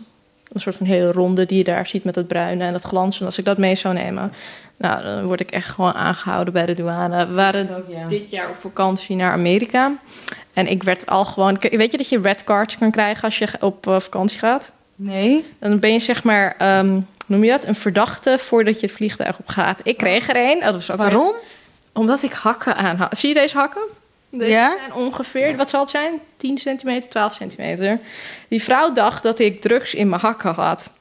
een 0.53 0.61
soort 0.61 0.75
van 0.75 0.85
hele 0.85 1.11
ronde 1.11 1.45
die 1.45 1.57
je 1.57 1.63
daar 1.63 1.87
ziet 1.87 2.03
met 2.03 2.13
dat 2.13 2.27
bruine 2.27 2.63
en 2.63 2.73
dat 2.73 2.83
glanzen, 2.83 3.25
als 3.25 3.37
ik 3.37 3.45
dat 3.45 3.57
mee 3.57 3.75
zou 3.75 3.93
nemen, 3.93 4.33
nou, 4.77 5.03
dan 5.03 5.25
word 5.25 5.39
ik 5.39 5.51
echt 5.51 5.69
gewoon 5.69 5.93
aangehouden 5.93 6.53
bij 6.53 6.65
de 6.65 6.73
douane. 6.73 7.27
We 7.27 7.33
waren 7.33 7.77
ook, 7.77 7.85
ja. 7.87 8.07
dit 8.07 8.29
jaar 8.29 8.49
op 8.49 8.55
vakantie 8.59 9.15
naar 9.15 9.31
Amerika. 9.31 9.97
En 10.53 10.67
ik 10.67 10.83
werd 10.83 11.05
al 11.05 11.25
gewoon. 11.25 11.57
Weet 11.59 11.91
je 11.91 11.97
dat 11.97 12.09
je 12.09 12.21
red 12.21 12.43
cards 12.43 12.77
kan 12.77 12.91
krijgen 12.91 13.23
als 13.23 13.37
je 13.37 13.47
op 13.59 13.87
eh, 13.87 13.99
vakantie 13.99 14.39
gaat? 14.39 14.71
Nee? 14.95 15.45
Dan 15.59 15.79
ben 15.79 15.91
je 15.91 15.99
zeg 15.99 16.23
maar, 16.23 16.55
ehm, 16.57 16.99
noem 17.25 17.43
je 17.43 17.51
dat, 17.51 17.65
een 17.65 17.75
verdachte 17.75 18.37
voordat 18.39 18.79
je 18.79 18.85
het 18.85 18.95
vliegtuig 18.95 19.39
op 19.39 19.47
gaat. 19.47 19.79
Ik 19.83 19.97
kreeg 19.97 20.29
er 20.29 20.35
een. 20.35 20.57
Oh, 20.57 20.63
dat 20.63 20.73
was 20.73 20.91
ook 20.91 20.97
Waarom? 20.97 21.33
Omdat 21.93 22.23
ik 22.23 22.33
hakken 22.33 22.75
aan 22.75 22.95
had. 22.95 23.17
Zie 23.17 23.29
je 23.29 23.35
deze 23.35 23.57
hakken? 23.57 23.81
Deze 24.29 24.51
Ja? 24.51 24.75
zijn 24.77 24.93
ongeveer, 24.93 25.55
wat 25.55 25.69
zal 25.69 25.81
het 25.81 25.89
zijn? 25.89 26.19
10 26.37 26.57
centimeter, 26.57 27.09
12 27.09 27.33
centimeter. 27.33 27.99
Die 28.47 28.63
vrouw 28.63 28.91
dacht 28.91 29.23
dat 29.23 29.39
ik 29.39 29.61
drugs 29.61 29.93
in 29.93 30.09
mijn 30.09 30.21
hakken 30.21 30.53
had. 30.53 30.91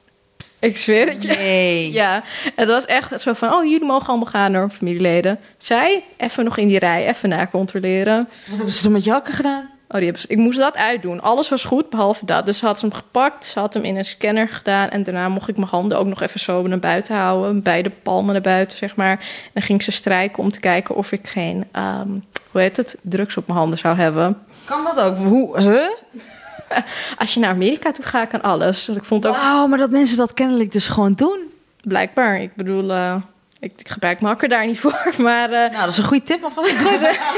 Ik 0.64 0.78
zweer 0.78 1.08
het 1.08 1.22
je. 1.22 1.28
Nee. 1.28 1.92
Ja, 1.92 2.22
het 2.54 2.68
was 2.68 2.86
echt 2.86 3.20
zo 3.20 3.32
van, 3.32 3.52
oh, 3.52 3.64
jullie 3.64 3.84
mogen 3.84 4.08
allemaal 4.08 4.26
gaan 4.26 4.52
door 4.52 4.70
familieleden. 4.70 5.38
Zij, 5.56 6.04
even 6.16 6.44
nog 6.44 6.56
in 6.56 6.68
die 6.68 6.78
rij, 6.78 7.08
even 7.08 7.28
nacontroleren. 7.28 8.28
Wat 8.46 8.56
hebben 8.56 8.74
ze 8.74 8.82
toen 8.82 8.92
met 8.92 9.04
je 9.04 9.10
hakken 9.10 9.34
gedaan? 9.34 9.68
Oh, 9.88 10.00
die 10.00 10.04
hebben 10.04 10.20
ze, 10.20 10.28
ik 10.28 10.38
moest 10.38 10.58
dat 10.58 10.76
uitdoen. 10.76 11.20
Alles 11.20 11.48
was 11.48 11.64
goed, 11.64 11.90
behalve 11.90 12.26
dat. 12.26 12.46
Dus 12.46 12.58
ze 12.58 12.66
had 12.66 12.80
hem 12.80 12.92
gepakt, 12.92 13.46
ze 13.46 13.58
had 13.58 13.74
hem 13.74 13.84
in 13.84 13.96
een 13.96 14.04
scanner 14.04 14.48
gedaan... 14.48 14.88
en 14.88 15.02
daarna 15.02 15.28
mocht 15.28 15.48
ik 15.48 15.56
mijn 15.56 15.68
handen 15.68 15.98
ook 15.98 16.06
nog 16.06 16.22
even 16.22 16.40
zo 16.40 16.66
naar 16.66 16.78
buiten 16.78 17.14
houden. 17.14 17.62
Beide 17.62 17.90
palmen 17.90 18.32
naar 18.32 18.42
buiten, 18.42 18.76
zeg 18.78 18.96
maar. 18.96 19.10
En 19.10 19.50
dan 19.52 19.62
ging 19.62 19.82
ze 19.82 19.90
strijken 19.90 20.42
om 20.42 20.50
te 20.50 20.60
kijken 20.60 20.94
of 20.94 21.12
ik 21.12 21.28
geen, 21.28 21.64
ehm, 21.72 22.08
hoe 22.50 22.60
heet 22.60 22.76
het, 22.76 22.96
drugs 23.02 23.36
op 23.36 23.46
mijn 23.46 23.58
handen 23.58 23.78
zou 23.78 23.96
hebben. 23.96 24.38
Kan 24.64 24.84
dat 24.84 25.00
ook? 25.00 25.16
Hoe? 25.16 25.60
Huh? 25.60 25.88
Als 27.18 27.34
je 27.34 27.40
naar 27.40 27.50
Amerika 27.50 27.92
toe 27.92 28.04
gaat, 28.04 28.28
kan 28.28 28.42
alles. 28.42 28.84
Dus 28.84 28.96
ik 28.96 29.04
vond 29.04 29.26
ook 29.26 29.36
Wauw, 29.36 29.66
maar 29.66 29.78
dat 29.78 29.90
mensen 29.90 30.16
dat 30.16 30.34
kennelijk 30.34 30.72
dus 30.72 30.86
gewoon 30.86 31.12
doen. 31.14 31.38
blijkbaar. 31.82 32.40
Ik 32.40 32.54
bedoel, 32.54 32.90
eh, 32.92 33.16
ik, 33.60 33.72
ik 33.76 33.88
gebruik 33.88 34.20
mijn 34.20 34.32
hakker 34.32 34.48
daar 34.48 34.66
niet 34.66 34.80
voor. 34.84 35.12
Maar 35.18 35.50
uh, 35.50 35.56
Nou, 35.58 35.72
dat 35.72 35.88
is 35.88 35.98
een 35.98 36.04
goede 36.04 36.24
tip 36.24 36.44
alvast. 36.44 36.70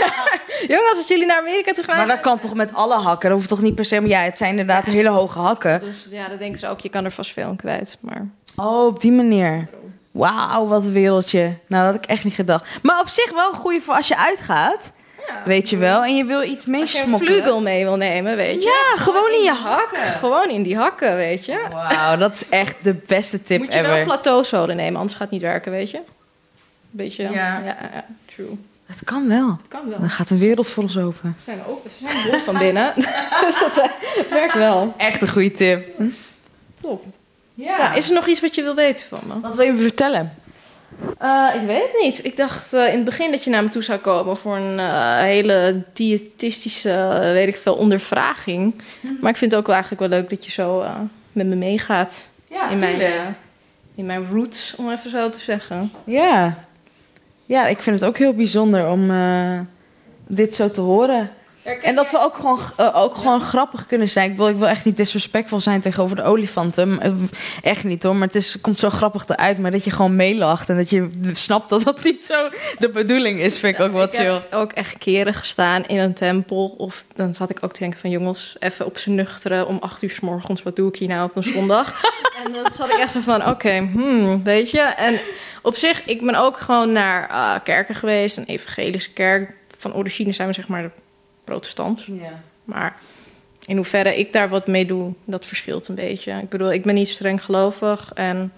jongens, 0.74 0.96
als 0.96 1.08
jullie 1.08 1.26
naar 1.26 1.38
Amerika 1.40 1.72
toe 1.72 1.84
gaan... 1.84 1.96
Maar 1.96 2.06
dat 2.06 2.20
kan 2.20 2.38
toch 2.38 2.54
met 2.54 2.74
alle 2.74 2.94
hakken? 2.94 3.28
Dat 3.28 3.38
hoeft 3.38 3.50
toch 3.50 3.60
niet 3.62 3.74
per 3.74 3.84
se... 3.84 4.00
Maar 4.00 4.08
ja, 4.08 4.20
het 4.20 4.38
zijn 4.38 4.50
inderdaad 4.50 4.84
hele 4.84 5.08
hoge 5.08 5.38
hakken. 5.38 5.80
Dus 5.80 6.06
ja, 6.10 6.28
dan 6.28 6.38
denken 6.38 6.58
ze 6.58 6.68
ook, 6.68 6.80
je 6.80 6.88
kan 6.88 7.04
er 7.04 7.10
vast 7.10 7.32
veel 7.32 7.44
aan 7.44 7.56
kwijt. 7.56 7.96
Maar 8.00 8.28
Oh, 8.56 8.86
op 8.86 9.00
die 9.00 9.12
manier. 9.12 9.68
Wauw, 10.10 10.66
wat 10.66 10.84
een 10.84 10.92
wereldje. 10.92 11.40
Nou, 11.66 11.84
dat 11.84 11.94
had 11.94 12.04
ik 12.04 12.10
echt 12.10 12.24
niet 12.24 12.34
gedacht. 12.34 12.64
Maar 12.82 13.00
op 13.00 13.08
zich 13.08 13.30
wel 13.32 13.48
een 13.48 13.58
goede 13.58 13.80
voor 13.80 13.94
als 13.94 14.08
je 14.08 14.16
uitgaat. 14.16 14.92
Ja, 15.28 15.42
Weet 15.44 15.70
je 15.70 15.76
wel. 15.76 16.04
En 16.04 16.16
je 16.16 16.24
wil 16.24 16.42
iets 16.42 16.54
Als 16.54 16.64
je 16.64 16.70
een 16.72 16.78
meesmokkelen. 16.80 17.18
vlugel 17.34 17.62
mee 17.62 17.84
wil 17.84 17.96
nemen, 17.96 18.36
weet 18.36 18.62
je. 18.62 18.68
Ja, 18.68 19.02
gewoon 19.02 19.32
in 19.32 19.42
je 19.42 19.52
hakken. 19.52 19.98
Gewoon 19.98 20.48
in 20.50 20.62
die 20.62 20.76
hakken, 20.76 21.16
weet 21.16 21.44
je. 21.44 21.60
Wauw, 21.72 22.16
dat 22.16 22.32
is 22.34 22.48
echt 22.48 22.74
de 22.82 22.94
beste 22.94 23.42
tip 23.42 23.58
Moet 23.58 23.72
je 23.72 23.80
wel 23.82 23.92
ever. 23.92 24.04
plateauzoden 24.04 24.76
nemen, 24.76 24.94
anders 24.94 25.12
gaat 25.12 25.22
het 25.22 25.30
niet 25.30 25.42
werken, 25.42 25.72
weet 25.72 25.90
je. 25.90 26.00
Beetje, 26.90 27.22
ja, 27.22 27.30
Ja. 27.64 27.76
true. 28.34 28.58
Dat 28.86 29.04
kan 29.04 29.28
wel. 29.28 29.48
Het 29.48 29.68
kan 29.68 29.88
wel. 29.88 29.98
Dan 29.98 30.10
gaat 30.10 30.30
een 30.30 30.38
wereld 30.38 30.68
voor 30.70 30.82
ons 30.82 30.98
open. 30.98 31.34
Ze 31.38 31.42
zijn 31.44 31.58
open, 31.68 31.90
ze 31.90 31.96
zijn 31.98 32.16
bol 32.30 32.40
van 32.40 32.58
binnen. 32.58 32.92
dus 33.46 33.58
dat 33.60 33.76
eh, 33.78 33.90
het 34.16 34.28
werkt 34.30 34.54
wel. 34.54 34.94
Echt 34.96 35.22
een 35.22 35.28
goede 35.28 35.52
tip. 35.52 35.86
Top. 36.80 37.04
Ja, 37.54 37.94
is 37.94 38.08
er 38.08 38.14
nog 38.14 38.26
iets 38.26 38.40
wat 38.40 38.54
je 38.54 38.62
wil 38.62 38.74
weten 38.74 39.06
van 39.06 39.18
me? 39.26 39.40
Wat 39.40 39.54
wil 39.54 39.64
je 39.64 39.76
vertellen? 39.76 40.34
Eh, 41.18 41.48
ik 41.54 41.66
weet 41.66 41.82
het 41.82 42.02
niet. 42.02 42.24
Ik 42.24 42.36
dacht 42.36 42.72
eh, 42.72 42.88
in 42.88 42.94
het 42.94 43.04
begin 43.04 43.30
dat 43.30 43.44
je 43.44 43.50
naar 43.50 43.62
me 43.62 43.68
toe 43.68 43.82
zou 43.82 43.98
komen 43.98 44.36
voor 44.36 44.56
een 44.56 44.78
eh, 44.78 45.18
hele 45.18 45.82
diëtistische, 45.92 47.18
weet 47.20 47.48
ik 47.48 47.56
veel, 47.56 47.74
ondervraging. 47.74 48.74
Maar 49.20 49.30
ik 49.30 49.36
vind 49.36 49.50
het 49.50 49.60
ook 49.60 49.66
wel 49.66 49.74
eigenlijk 49.74 50.08
wel 50.08 50.18
leuk 50.20 50.30
dat 50.30 50.44
je 50.44 50.50
zo 50.50 50.84
met 51.32 51.46
me 51.46 51.54
meegaat 51.54 52.28
Ja, 52.50 52.70
in, 52.70 52.78
mijn, 52.78 53.36
in 53.94 54.06
mijn 54.06 54.28
roots, 54.30 54.74
om 54.76 54.90
even 54.90 55.10
zo 55.10 55.30
te 55.30 55.40
zeggen. 55.40 55.92
Ja. 56.04 56.58
Ja, 57.46 57.66
ik 57.66 57.82
vind 57.82 58.00
het 58.00 58.08
ook 58.08 58.18
heel 58.18 58.34
bijzonder 58.34 58.88
om 58.88 59.12
dit 60.26 60.54
zo 60.54 60.70
te 60.70 60.80
horen. 60.80 61.30
En 61.82 61.94
dat 61.94 62.10
we 62.10 62.18
ook 62.18 62.36
gewoon, 62.36 62.58
eh, 62.76 62.96
ook 62.96 63.14
gewoon 63.14 63.40
grappig 63.40 63.86
kunnen 63.86 64.08
zijn. 64.08 64.30
Ik 64.30 64.36
wil, 64.36 64.48
ik 64.48 64.56
wil 64.56 64.68
echt 64.68 64.84
niet 64.84 64.96
disrespectvol 64.96 65.60
zijn 65.60 65.80
tegenover 65.80 66.16
de 66.16 66.22
olifanten. 66.22 67.00
Eh, 67.00 67.12
Echt 67.62 67.84
niet 67.84 68.02
hoor, 68.02 68.16
maar 68.16 68.26
het 68.26 68.36
is, 68.36 68.60
komt 68.60 68.78
zo 68.78 68.90
grappig 68.90 69.28
eruit. 69.28 69.58
Maar 69.58 69.70
dat 69.70 69.84
je 69.84 69.90
gewoon 69.90 70.16
meelacht 70.16 70.68
en 70.68 70.76
dat 70.76 70.90
je 70.90 71.08
snapt 71.32 71.68
dat 71.68 71.82
dat 71.82 72.04
niet 72.04 72.24
zo 72.24 72.48
de 72.78 72.88
bedoeling 72.88 73.40
is, 73.40 73.58
vind 73.58 73.74
ik 73.78 73.80
ook 73.84 73.92
wat 73.92 74.14
ik 74.14 74.20
chill. 74.20 74.32
heb 74.32 74.52
ook 74.52 74.72
echt 74.72 74.98
keren 74.98 75.34
gestaan 75.34 75.84
in 75.86 75.98
een 75.98 76.14
tempel. 76.14 76.74
Of 76.78 77.04
dan 77.14 77.34
zat 77.34 77.50
ik 77.50 77.58
ook 77.60 77.72
te 77.72 77.80
denken 77.80 78.00
van 78.00 78.10
jongens, 78.10 78.56
even 78.58 78.86
op 78.86 78.98
z'n 78.98 79.14
nuchteren 79.14 79.66
om 79.66 79.78
acht 79.80 80.02
uur 80.02 80.10
s 80.10 80.20
morgens. 80.20 80.62
Wat 80.62 80.76
doe 80.76 80.88
ik 80.88 80.96
hier 80.96 81.08
nou 81.08 81.28
op 81.28 81.36
een 81.36 81.42
zondag? 81.42 82.02
en 82.44 82.52
dan 82.52 82.72
zat 82.74 82.90
ik 82.92 82.98
echt 82.98 83.12
zo 83.12 83.20
van, 83.20 83.46
oké, 83.48 83.88
hmm, 83.92 84.44
weet 84.44 84.70
je. 84.70 84.80
En 84.80 85.20
op 85.62 85.76
zich, 85.76 86.04
ik 86.04 86.24
ben 86.24 86.34
ook 86.34 86.56
gewoon 86.56 86.92
naar 86.92 87.28
ah, 87.28 87.54
kerken 87.64 87.94
geweest. 87.94 88.36
Een 88.36 88.44
evangelische 88.44 89.12
kerk. 89.12 89.50
Van 89.78 89.94
origine 89.94 90.32
zijn 90.32 90.48
we 90.48 90.54
zeg 90.54 90.68
maar 90.68 90.90
protestant. 91.46 92.04
Ja. 92.04 92.42
Maar 92.64 92.96
in 93.66 93.76
hoeverre 93.76 94.18
ik 94.18 94.32
daar 94.32 94.48
wat 94.48 94.66
mee 94.66 94.86
doe, 94.86 95.12
dat 95.24 95.46
verschilt 95.46 95.88
een 95.88 95.94
beetje. 95.94 96.32
Ik 96.32 96.48
bedoel, 96.48 96.72
ik 96.72 96.82
ben 96.82 96.94
niet 96.94 97.08
streng 97.08 97.44
gelovig 97.44 98.10
en 98.14 98.52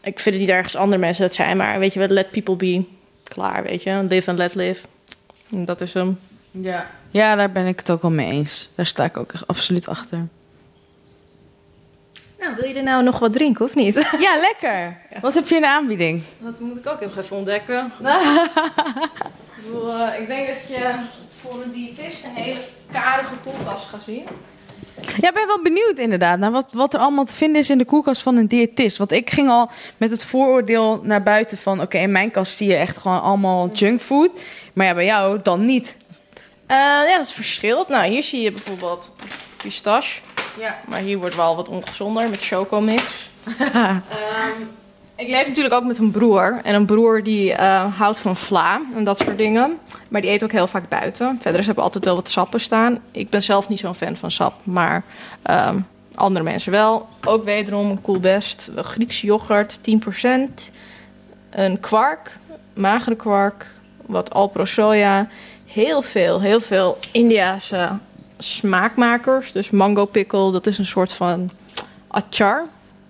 ik 0.00 0.20
vind 0.20 0.34
het 0.34 0.44
niet 0.44 0.54
ergens 0.54 0.76
andere 0.76 1.00
mensen 1.00 1.22
dat 1.22 1.34
zijn, 1.34 1.56
maar 1.56 1.78
weet 1.78 1.92
je 1.92 1.98
wel, 1.98 2.08
let 2.08 2.30
people 2.30 2.56
be. 2.56 2.84
Klaar, 3.22 3.62
weet 3.62 3.82
je. 3.82 4.06
Live 4.08 4.30
and 4.30 4.38
let 4.38 4.54
live. 4.54 4.82
En 5.50 5.64
dat 5.64 5.80
is 5.80 5.92
hem. 5.92 6.18
Ja. 6.50 6.90
ja, 7.10 7.34
daar 7.34 7.52
ben 7.52 7.66
ik 7.66 7.78
het 7.78 7.90
ook 7.90 8.02
wel 8.02 8.10
mee 8.10 8.30
eens. 8.30 8.70
Daar 8.74 8.86
sta 8.86 9.04
ik 9.04 9.16
ook 9.16 9.32
echt 9.32 9.46
absoluut 9.46 9.88
achter. 9.88 10.28
Nou, 12.38 12.54
wil 12.56 12.68
je 12.68 12.74
er 12.74 12.82
nou 12.82 13.02
nog 13.02 13.18
wat 13.18 13.32
drinken 13.32 13.64
of 13.64 13.74
niet? 13.74 13.94
Ja, 14.20 14.40
lekker. 14.40 14.96
Wat 15.20 15.34
heb 15.34 15.48
je 15.48 15.54
in 15.54 15.60
de 15.60 15.68
aanbieding? 15.68 16.22
Dat 16.38 16.60
moet 16.60 16.76
ik 16.76 16.86
ook 16.86 17.00
nog 17.00 17.16
even 17.16 17.36
ontdekken. 17.36 17.84
ik, 19.56 19.62
bedoel, 19.64 19.92
eh, 19.92 20.20
ik 20.20 20.26
denk 20.26 20.46
dat 20.46 20.68
je 20.68 20.94
voor 21.42 21.62
een 21.62 21.72
diëtist 21.72 22.24
een 22.24 22.42
hele 22.42 22.60
karige 22.92 23.34
koelkast 23.42 23.88
gaat 23.88 24.00
zien. 24.06 24.26
Ja, 25.20 25.28
ik 25.28 25.34
ben 25.34 25.46
wel 25.46 25.62
benieuwd 25.62 25.98
inderdaad 25.98 26.38
naar 26.38 26.50
wat, 26.50 26.72
wat 26.72 26.94
er 26.94 27.00
allemaal 27.00 27.24
te 27.24 27.34
vinden 27.34 27.60
is 27.60 27.70
in 27.70 27.78
de 27.78 27.84
koelkast 27.84 28.22
van 28.22 28.36
een 28.36 28.48
diëtist. 28.48 28.96
Want 28.96 29.12
ik 29.12 29.30
ging 29.30 29.48
al 29.48 29.70
met 29.96 30.10
het 30.10 30.24
vooroordeel 30.24 31.00
naar 31.02 31.22
buiten 31.22 31.58
van... 31.58 31.80
oké, 31.80 31.98
in 31.98 32.12
mijn 32.12 32.30
kast 32.30 32.56
zie 32.56 32.68
je 32.68 32.76
echt 32.76 32.96
gewoon 32.96 33.22
allemaal 33.22 33.70
junkfood. 33.72 34.40
Maar 34.72 34.86
ja, 34.86 34.94
bij 34.94 35.04
jou 35.04 35.40
dan 35.42 35.66
niet. 35.66 35.96
Eh, 36.66 36.76
ja, 36.76 37.16
dat 37.16 37.26
is 37.26 37.32
verschilt. 37.32 37.88
Nou, 37.88 38.10
hier 38.10 38.22
zie 38.22 38.40
je 38.40 38.52
bijvoorbeeld 38.52 39.12
pistache. 39.56 40.20
Ja. 40.58 40.78
Maar 40.86 41.00
hier 41.00 41.18
wordt 41.18 41.36
wel 41.36 41.56
wat 41.56 41.68
ongezonder 41.68 42.28
met 42.28 42.46
chocomix. 42.46 43.02
Ehm 43.58 44.67
ik 45.18 45.28
leef 45.28 45.46
natuurlijk 45.46 45.74
ook 45.74 45.84
met 45.84 45.98
een 45.98 46.10
broer. 46.10 46.60
En 46.62 46.74
een 46.74 46.86
broer 46.86 47.22
die 47.22 47.52
eh, 47.52 47.96
houdt 47.96 48.18
van 48.18 48.36
vla 48.36 48.80
en 48.94 49.04
dat 49.04 49.18
soort 49.18 49.38
dingen. 49.38 49.78
Maar 50.08 50.20
die 50.20 50.30
eet 50.30 50.44
ook 50.44 50.52
heel 50.52 50.66
vaak 50.66 50.88
buiten. 50.88 51.38
Verder 51.40 51.64
hebben 51.64 51.84
altijd 51.84 52.04
wel 52.04 52.14
wat 52.14 52.30
sappen 52.30 52.60
staan. 52.60 52.98
Ik 53.10 53.30
ben 53.30 53.42
zelf 53.42 53.68
niet 53.68 53.78
zo'n 53.78 53.94
fan 53.94 54.16
van 54.16 54.30
sap. 54.30 54.54
Maar 54.62 55.02
ehm, 55.42 55.78
andere 56.14 56.44
mensen 56.44 56.72
wel. 56.72 57.08
Ook 57.24 57.44
wederom 57.44 57.90
een 57.90 58.02
cool 58.02 58.20
best. 58.20 58.70
Griekse 58.76 59.26
yoghurt, 59.26 59.78
10%. 59.82 60.72
Een 61.50 61.80
kwark, 61.80 62.36
magere 62.74 63.16
kwark. 63.16 63.66
Wat 64.06 64.34
alpro 64.34 64.64
soja. 64.64 65.28
Heel 65.66 66.02
veel, 66.02 66.40
heel 66.40 66.60
veel 66.60 66.98
Indiase 67.12 67.88
smaakmakers. 68.38 69.52
Dus 69.52 69.70
mango 69.70 70.04
pickle, 70.04 70.52
dat 70.52 70.66
is 70.66 70.78
een 70.78 70.86
soort 70.86 71.12
van 71.12 71.50
achar. 72.08 72.66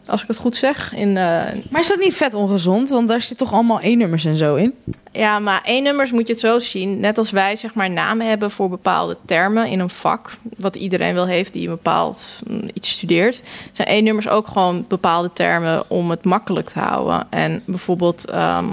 Als 0.09 0.22
ik 0.22 0.28
het 0.28 0.36
goed 0.36 0.56
zeg. 0.56 0.94
In, 0.94 1.09
eh, 1.09 1.44
Maar 1.70 1.80
is 1.80 1.88
dat 1.88 1.98
niet 1.98 2.14
vet 2.14 2.34
ongezond? 2.34 2.88
Want 2.88 3.09
daar 3.09 3.20
zit 3.20 3.38
toch 3.38 3.52
allemaal 3.52 3.80
E-nummers 3.80 4.24
en 4.24 4.36
zo 4.36 4.54
in? 4.54 4.74
ja, 5.12 5.38
maar 5.38 5.62
één-nummers 5.64 6.12
moet 6.12 6.26
je 6.26 6.32
het 6.32 6.42
zo 6.42 6.59
zien. 6.59 7.00
Net 7.00 7.18
als 7.18 7.30
wij 7.30 7.56
zeg 7.56 7.74
maar 7.74 7.90
namen 7.90 8.28
hebben 8.28 8.50
voor 8.50 8.68
bepaalde 8.68 9.16
termen 9.24 9.66
in 9.66 9.80
een 9.80 9.90
vak. 9.90 10.30
Wat 10.59 10.76
iedereen 10.76 11.14
wel 11.14 11.26
heeft 11.26 11.52
die 11.52 11.62
een 11.62 11.74
bepaald 11.74 12.40
mm, 12.46 12.68
iets 12.74 12.90
studeert. 12.90 13.40
Zijn 13.72 13.88
één-nummers 13.88 14.28
ook 14.28 14.46
gewoon 14.46 14.84
bepaalde 14.88 15.30
termen 15.32 15.90
om 15.90 16.11
het 16.11 16.24
makkelijk 16.24 16.68
te 16.68 16.78
houden. 16.78 17.26
En 17.30 17.62
bijvoorbeeld 17.64 18.30
ehm, 18.30 18.66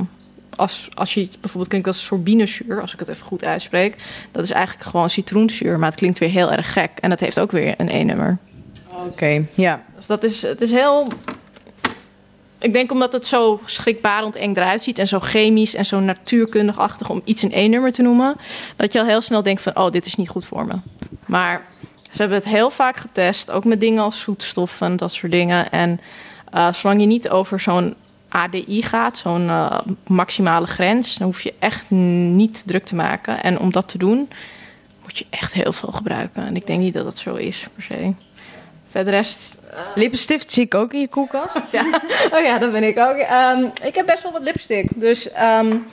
als, 0.55 0.89
als 0.93 1.13
je 1.13 1.27
bijvoorbeeld 1.31 1.69
klinkt 1.69 1.87
als 1.87 2.05
sorbinezuur, 2.05 2.81
als 2.81 2.93
ik 2.93 2.99
het 2.99 3.07
even 3.07 3.25
goed 3.25 3.43
uitspreek, 3.43 3.95
dat 4.31 4.43
is 4.43 4.51
eigenlijk 4.51 4.89
gewoon 4.89 5.09
citroenzuur, 5.09 5.79
maar 5.79 5.89
het 5.89 5.99
klinkt 5.99 6.19
weer 6.19 6.29
heel 6.29 6.51
erg 6.51 6.73
gek. 6.73 6.91
En 7.01 7.09
dat 7.09 7.19
heeft 7.19 7.39
ook 7.39 7.51
weer 7.51 7.73
een 7.77 7.89
E-nummer. 7.89 8.37
Oké, 9.09 9.45
ja. 9.53 9.83
Dus 9.95 10.05
dat 10.05 10.23
is, 10.23 10.41
het 10.41 10.61
is 10.61 10.71
heel. 10.71 11.07
Ik 12.59 12.73
denk 12.73 12.91
omdat 12.91 13.13
het 13.13 13.27
zo 13.27 13.59
schrikbarend 13.65 14.35
eng 14.35 14.55
eruit 14.55 14.83
ziet 14.83 14.99
en 14.99 15.07
zo 15.07 15.19
chemisch 15.19 15.75
en 15.75 15.85
zo 15.85 15.99
natuurkundig-achtig 15.99 17.09
om 17.09 17.21
iets 17.23 17.41
een 17.41 17.51
E-nummer 17.53 17.93
te 17.93 18.01
noemen, 18.01 18.35
dat 18.75 18.93
je 18.93 18.99
al 18.99 19.05
heel 19.05 19.21
snel 19.21 19.43
denkt 19.43 19.61
van, 19.61 19.75
oh, 19.75 19.91
dit 19.91 20.05
is 20.05 20.15
niet 20.15 20.29
goed 20.29 20.45
voor 20.45 20.65
me. 20.65 20.75
Maar 21.25 21.65
ze 22.11 22.17
hebben 22.17 22.37
het 22.37 22.47
heel 22.47 22.69
vaak 22.69 22.97
getest, 22.97 23.51
ook 23.51 23.65
met 23.65 23.79
dingen 23.79 24.03
als 24.03 24.19
zoetstoffen 24.19 24.87
en 24.87 24.97
dat 24.97 25.13
soort 25.13 25.31
dingen. 25.31 25.71
En 25.71 25.99
uh, 26.53 26.73
zolang 26.73 27.01
je 27.01 27.07
niet 27.07 27.29
over 27.29 27.59
zo'n 27.59 27.95
ADI 28.29 28.81
gaat, 28.81 29.17
zo'n 29.17 29.45
uh, 29.45 29.79
maximale 30.07 30.67
grens, 30.67 31.17
dan 31.17 31.27
hoef 31.27 31.41
je 31.41 31.53
echt 31.59 31.89
niet 31.89 32.63
druk 32.65 32.85
te 32.85 32.95
maken. 32.95 33.43
En 33.43 33.59
om 33.59 33.71
dat 33.71 33.87
te 33.87 33.97
doen, 33.97 34.29
moet 35.03 35.17
je 35.17 35.25
echt 35.29 35.53
heel 35.53 35.73
veel 35.73 35.91
gebruiken. 35.91 36.45
En 36.45 36.55
ik 36.55 36.67
denk 36.67 36.79
niet 36.79 36.93
dat 36.93 37.03
dat 37.03 37.17
zo 37.17 37.35
is, 37.35 37.67
per 37.73 37.83
se. 37.83 38.13
Verder 38.89 39.13
rest... 39.13 39.54
Uh... 39.75 39.81
Lippenstift 39.95 40.51
zie 40.51 40.63
ik 40.63 40.75
ook 40.75 40.93
in 40.93 40.99
je 40.99 41.07
koelkast. 41.07 41.61
ja. 41.71 42.01
Oh 42.31 42.43
ja, 42.43 42.57
dat 42.57 42.71
ben 42.71 42.83
ik 42.83 42.97
ook. 42.97 43.15
Um, 43.15 43.71
ik 43.83 43.95
heb 43.95 44.05
best 44.05 44.23
wel 44.23 44.31
wat 44.31 44.43
lipstick. 44.43 44.87
Dus 44.95 45.29
um, 45.41 45.85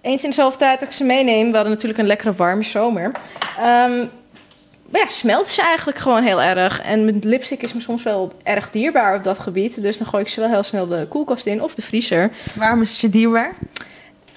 eens 0.00 0.22
in 0.22 0.28
dezelfde 0.28 0.58
tijd 0.58 0.80
dat 0.80 0.88
ik 0.88 0.94
ze 0.94 1.04
meeneem... 1.04 1.50
We 1.50 1.54
hadden 1.54 1.72
natuurlijk 1.72 2.00
een 2.00 2.06
lekkere 2.06 2.32
warme 2.32 2.64
zomer. 2.64 3.12
Um, 3.64 4.10
ja, 4.92 5.08
smelt 5.08 5.48
ze 5.48 5.62
eigenlijk 5.62 5.98
gewoon 5.98 6.22
heel 6.22 6.42
erg. 6.42 6.80
En 6.80 7.04
met 7.04 7.24
lipstick 7.24 7.62
is 7.62 7.72
me 7.72 7.80
soms 7.80 8.02
wel 8.02 8.32
erg 8.42 8.70
dierbaar 8.70 9.16
op 9.16 9.24
dat 9.24 9.38
gebied. 9.38 9.82
Dus 9.82 9.98
dan 9.98 10.06
gooi 10.06 10.22
ik 10.22 10.28
ze 10.28 10.40
wel 10.40 10.48
heel 10.48 10.62
snel 10.62 10.86
de 10.86 11.06
koelkast 11.08 11.46
in 11.46 11.62
of 11.62 11.74
de 11.74 11.82
vriezer. 11.82 12.30
Waarom 12.54 12.80
is 12.80 13.00
je 13.00 13.08
dierbaar? 13.08 13.54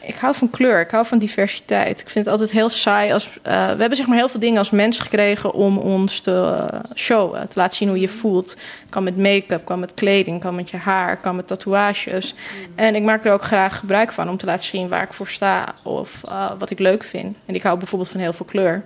Ik 0.06 0.16
hou 0.16 0.36
van 0.36 0.50
kleur, 0.50 0.80
ik 0.80 0.92
hou 0.92 1.06
van 1.06 1.18
diversiteit. 1.18 2.02
Ik 2.02 2.10
vind 2.10 2.26
het 2.26 2.34
altijd 2.34 2.52
heel 2.52 2.70
saai 2.70 3.12
als... 3.12 3.28
Uh, 3.28 3.34
we 3.44 3.50
hebben 3.80 3.96
zeg 3.96 4.08
maar 4.08 4.18
heel 4.18 4.30
veel 4.30 4.40
dingen 4.40 4.58
als 4.58 4.70
mens 4.70 4.98
gekregen 4.98 5.54
om 5.54 5.78
ons 5.78 6.22
te 6.22 6.32
uh, 6.72 6.80
showen. 6.96 7.50
Te 7.50 7.60
laten 7.60 7.78
zien 7.78 7.88
hoe 7.88 8.00
je 8.00 8.10
voelt. 8.10 8.58
Kan 8.90 9.04
met 9.04 9.18
make-up, 9.18 9.66
kan 9.66 9.80
met 9.80 9.94
kleding, 9.94 10.42
kan 10.42 10.56
met 10.56 10.70
je 10.70 10.78
haar, 10.78 11.18
kan 11.18 11.36
met 11.36 11.48
tatoeages. 11.48 12.34
Mm. 12.34 12.74
En 12.76 12.96
ik 12.96 13.04
maak 13.04 13.26
er 13.26 13.34
ook 13.34 13.44
graag 13.44 13.80
gebruik 13.80 14.12
van 14.12 14.30
om 14.30 14.38
te 14.38 14.46
laten 14.46 14.64
zien 14.64 14.88
waar 14.88 15.04
ik 15.04 15.14
voor 15.14 15.28
sta. 15.28 15.66
Of 15.84 16.22
uh, 16.26 16.52
wat 16.60 16.70
ik 16.70 16.80
leuk 16.80 17.04
vind. 17.04 17.38
En 17.46 17.56
ik 17.56 17.64
hou 17.64 17.78
bijvoorbeeld 17.78 18.12
van 18.12 18.20
heel 18.20 18.34
veel 18.34 18.46
kleur. 18.46 18.84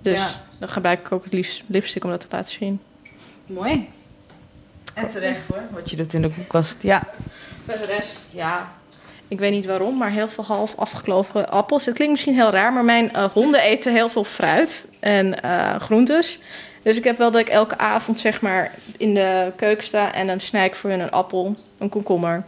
Dus 0.00 0.18
ja. 0.18 0.28
dan 0.58 0.68
gebruik 0.68 1.00
ik 1.00 1.12
ook 1.12 1.24
het 1.24 1.32
liefst 1.32 1.62
lipstick 1.66 2.04
om 2.04 2.10
dat 2.10 2.20
te 2.20 2.26
laten 2.30 2.50
zien. 2.50 2.80
Mooi. 3.46 3.88
En 4.94 5.08
terecht 5.08 5.46
hoor, 5.46 5.62
wat 5.70 5.90
je 5.90 5.96
doet 5.96 6.12
in 6.12 6.22
de 6.22 6.30
koelkast. 6.30 6.82
Ja. 6.82 7.02
Verder 7.64 7.86
rest, 7.86 8.18
ja. 8.30 8.72
Ik 9.28 9.38
weet 9.38 9.52
niet 9.52 9.66
waarom, 9.66 9.96
maar 9.96 10.10
heel 10.10 10.28
veel 10.28 10.44
half 10.44 10.76
afgekloven 10.76 11.50
appels. 11.50 11.84
Het 11.84 11.94
klinkt 11.94 12.12
misschien 12.12 12.34
heel 12.34 12.50
raar, 12.50 12.72
maar 12.72 12.84
mijn 12.84 13.10
uh, 13.16 13.24
honden 13.24 13.60
eten 13.60 13.92
heel 13.92 14.08
veel 14.08 14.24
fruit 14.24 14.88
en 15.00 15.36
uh, 15.44 15.74
groentes. 15.74 16.38
Dus 16.82 16.96
ik 16.96 17.04
heb 17.04 17.18
wel 17.18 17.30
dat 17.30 17.40
ik 17.40 17.48
elke 17.48 17.78
avond 17.78 18.20
zeg 18.20 18.40
maar 18.40 18.72
in 18.96 19.14
de 19.14 19.52
keuken 19.56 19.84
sta 19.84 20.14
en 20.14 20.26
dan 20.26 20.40
snij 20.40 20.66
ik 20.66 20.74
voor 20.74 20.90
hun 20.90 21.00
een 21.00 21.10
appel, 21.10 21.56
een 21.78 21.88
komkommer, 21.88 22.44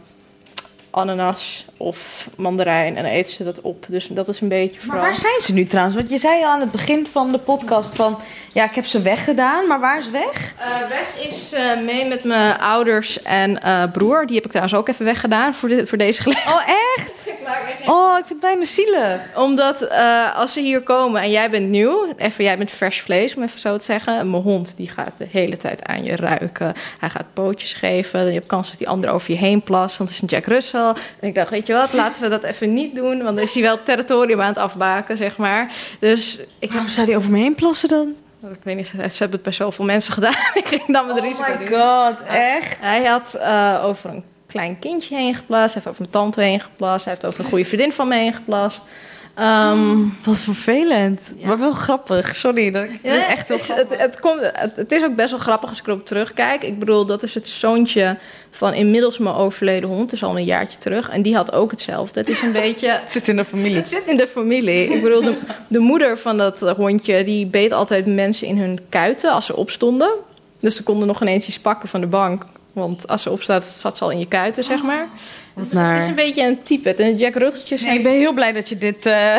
ananas 0.91 1.65
of 1.77 2.27
mandarijn 2.37 2.97
en 2.97 3.03
dan 3.03 3.11
eten 3.11 3.31
ze 3.31 3.43
dat 3.43 3.61
op. 3.61 3.85
Dus 3.87 4.07
dat 4.07 4.27
is 4.27 4.41
een 4.41 4.47
beetje 4.47 4.79
vooral... 4.79 5.01
Maar 5.01 5.11
waar 5.11 5.19
zijn 5.19 5.41
ze 5.41 5.53
nu 5.53 5.65
trouwens? 5.65 5.95
Want 5.97 6.09
je 6.09 6.17
zei 6.17 6.43
al 6.43 6.49
aan 6.49 6.59
het 6.59 6.71
begin 6.71 7.07
van 7.11 7.31
de 7.31 7.37
podcast 7.37 7.95
van... 7.95 8.19
ja, 8.53 8.63
ik 8.63 8.75
heb 8.75 8.85
ze 8.85 9.01
weggedaan, 9.01 9.67
maar 9.67 9.79
waar 9.79 9.97
is 9.97 10.09
weg? 10.09 10.53
Uh, 10.59 10.89
weg 10.89 11.27
is 11.27 11.53
uh, 11.53 11.81
mee 11.81 12.05
met 12.05 12.23
mijn 12.23 12.59
ouders 12.59 13.21
en 13.21 13.59
uh, 13.65 13.83
broer. 13.91 14.25
Die 14.25 14.35
heb 14.35 14.45
ik 14.45 14.51
trouwens 14.51 14.77
ook 14.77 14.87
even 14.87 15.05
weggedaan 15.05 15.55
voor, 15.55 15.87
voor 15.87 15.97
deze 15.97 16.21
gelegenheid. 16.21 16.55
Oh, 16.55 16.75
echt? 16.97 17.27
ik 17.29 17.47
echt 17.79 17.89
oh, 17.89 18.17
ik 18.19 18.25
vind 18.25 18.29
het 18.29 18.51
bijna 18.51 18.65
zielig. 18.65 19.37
Omdat 19.37 19.89
als 20.35 20.53
ze 20.53 20.59
hier 20.59 20.81
komen 20.81 21.21
en 21.21 21.31
jij 21.31 21.49
bent 21.49 21.69
nieuw... 21.69 22.13
even 22.17 22.43
jij 22.43 22.57
bent 22.57 22.71
vers 22.71 23.01
vlees, 23.01 23.35
om 23.35 23.43
even 23.43 23.59
zo 23.59 23.77
te 23.77 23.83
zeggen... 23.83 24.29
mijn 24.29 24.43
hond 24.43 24.73
die 24.77 24.89
gaat 24.89 25.17
de 25.17 25.27
hele 25.31 25.57
tijd 25.57 25.85
aan 25.85 26.03
je 26.03 26.15
ruiken. 26.15 26.73
Hij 26.99 27.09
gaat 27.09 27.33
pootjes 27.33 27.73
geven. 27.73 28.25
Je 28.25 28.33
hebt 28.33 28.45
kans 28.45 28.69
dat 28.69 28.77
die 28.77 28.89
ander 28.89 29.09
over 29.09 29.31
je 29.31 29.37
heen 29.37 29.61
plast, 29.61 29.97
want 29.97 30.09
het 30.09 30.17
is 30.17 30.23
een 30.23 30.37
Jack 30.37 30.45
Russell. 30.45 30.80
En 30.89 31.27
ik 31.27 31.35
dacht, 31.35 31.49
weet 31.49 31.67
je 31.67 31.73
wat, 31.73 31.93
laten 31.93 32.23
we 32.23 32.29
dat 32.29 32.43
even 32.43 32.73
niet 32.73 32.95
doen. 32.95 33.23
Want 33.23 33.35
dan 33.35 33.39
is 33.39 33.53
hij 33.53 33.63
wel 33.63 33.83
territorium 33.83 34.41
aan 34.41 34.47
het 34.47 34.57
afbaken, 34.57 35.17
zeg 35.17 35.37
maar. 35.37 35.71
Dus 35.99 36.37
ik 36.59 36.71
Waarom 36.71 36.89
zou 36.89 37.07
hij 37.07 37.15
over 37.15 37.31
me 37.31 37.39
heen 37.39 37.55
plassen 37.55 37.89
dan? 37.89 38.15
Ik 38.51 38.59
weet 38.63 38.75
niet, 38.75 38.87
ze 38.87 38.97
hebben 38.97 39.31
het 39.31 39.41
bij 39.41 39.53
zoveel 39.53 39.85
mensen 39.85 40.13
gedaan. 40.23 40.35
ik 40.53 40.67
ging 40.67 40.85
dan 40.87 41.05
met 41.05 41.15
de 41.15 41.21
oh 41.21 41.27
risico. 41.27 41.51
Oh 41.51 41.59
my 41.59 41.67
god, 41.67 42.27
echt? 42.27 42.77
Hij 42.79 43.05
had 43.05 43.35
uh, 43.35 43.85
over 43.85 44.09
een 44.09 44.23
klein 44.47 44.79
kindje 44.79 45.15
heen 45.15 45.35
geplast. 45.35 45.73
Hij 45.73 45.83
heeft 45.83 45.87
over 45.87 46.01
mijn 46.01 46.11
tante 46.11 46.41
heen 46.41 46.59
geplast. 46.59 47.05
Hij 47.05 47.13
heeft 47.13 47.25
over 47.25 47.43
een 47.43 47.49
goede 47.49 47.65
vriendin 47.65 47.93
van 47.93 48.07
me 48.07 48.15
heen 48.15 48.33
geplast. 48.33 48.81
Um, 49.39 50.17
Wat 50.23 50.39
vervelend. 50.39 51.33
Ja. 51.37 51.47
Maar 51.47 51.59
wel 51.59 51.71
grappig. 51.71 52.35
Sorry, 52.35 52.71
dat 52.71 52.83
ik 52.83 52.99
ja, 53.03 53.27
echt 53.27 53.47
heel 53.47 53.57
grappig. 53.57 53.89
Het, 53.89 54.01
het, 54.01 54.19
komt, 54.19 54.39
het, 54.41 54.75
het, 54.75 54.91
is 54.91 55.03
ook 55.03 55.15
best 55.15 55.31
wel 55.31 55.39
grappig 55.39 55.69
als 55.69 55.79
ik 55.79 55.87
erop 55.87 56.05
terugkijk. 56.05 56.63
Ik 56.63 56.79
bedoel, 56.79 57.05
dat 57.05 57.23
is 57.23 57.33
het 57.33 57.47
zoontje 57.47 58.17
van 58.51 58.73
inmiddels 58.73 59.17
mijn 59.17 59.35
overleden 59.35 59.89
hond. 59.89 60.01
Het 60.01 60.13
is 60.13 60.23
al 60.23 60.37
een 60.37 60.43
jaartje 60.43 60.79
terug. 60.79 61.09
En 61.09 61.21
die 61.21 61.35
had 61.35 61.51
ook 61.51 61.71
hetzelfde. 61.71 62.19
Het 62.19 62.29
is 62.29 62.41
een 62.41 62.51
beetje... 62.63 62.89
het 62.89 63.11
zit 63.11 63.27
in 63.27 63.35
de 63.35 63.45
familie. 63.45 63.75
Het 63.75 63.89
zit 63.89 64.05
in 64.05 64.17
de 64.17 64.27
familie. 64.27 64.93
Ik 64.93 65.01
bedoel, 65.01 65.21
de, 65.21 65.37
de 65.67 65.79
moeder 65.79 66.17
van 66.17 66.37
dat 66.37 66.59
hondje... 66.59 67.23
die 67.23 67.45
beet 67.45 67.71
altijd 67.71 68.05
mensen 68.05 68.47
in 68.47 68.57
hun 68.57 68.79
kuiten 68.89 69.31
als 69.31 69.45
ze 69.45 69.55
opstonden. 69.55 70.11
Dus 70.59 70.75
ze 70.75 70.83
konden 70.83 71.07
nog 71.07 71.21
ineens 71.21 71.47
iets 71.47 71.59
pakken 71.59 71.89
van 71.89 72.01
de 72.01 72.07
bank. 72.07 72.45
Want 72.73 73.07
als 73.07 73.21
ze 73.21 73.29
opstaat, 73.29 73.65
zat 73.65 73.97
ze 73.97 74.03
al 74.03 74.11
in 74.11 74.19
je 74.19 74.27
kuiten, 74.27 74.63
zeg 74.63 74.81
maar. 74.81 75.07
Wat 75.53 75.63
dus 75.63 75.73
naar... 75.73 75.93
Het 75.93 76.03
is 76.03 76.09
een 76.09 76.15
beetje 76.15 76.47
een 76.47 76.63
type. 76.63 76.93
En 76.93 77.17
Jack 77.17 77.35
Ruggetjes... 77.35 77.81
Nee, 77.81 77.97
ik 77.97 78.03
ben 78.03 78.11
heel 78.11 78.33
blij 78.33 78.51
dat 78.51 78.69
je 78.69 78.77
dit... 78.77 79.05
Uh... 79.11 79.35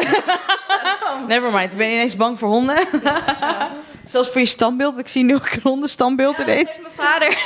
Nevermind, 1.28 1.72
ik 1.72 1.78
ben 1.78 1.90
ineens 1.90 2.16
bang 2.16 2.38
voor 2.38 2.48
honden. 2.48 2.76
Ja. 3.04 3.70
Zelfs 4.04 4.28
voor 4.28 4.40
je 4.40 4.46
standbeeld. 4.46 4.98
Ik 4.98 5.08
zie 5.08 5.24
nu 5.24 5.34
ook 5.34 5.50
een 5.50 5.60
hondenstandbeeld 5.62 6.36
ja, 6.36 6.42
ineens. 6.42 6.76
Heeft 6.76 6.80
mijn 6.82 7.08
vader... 7.08 7.38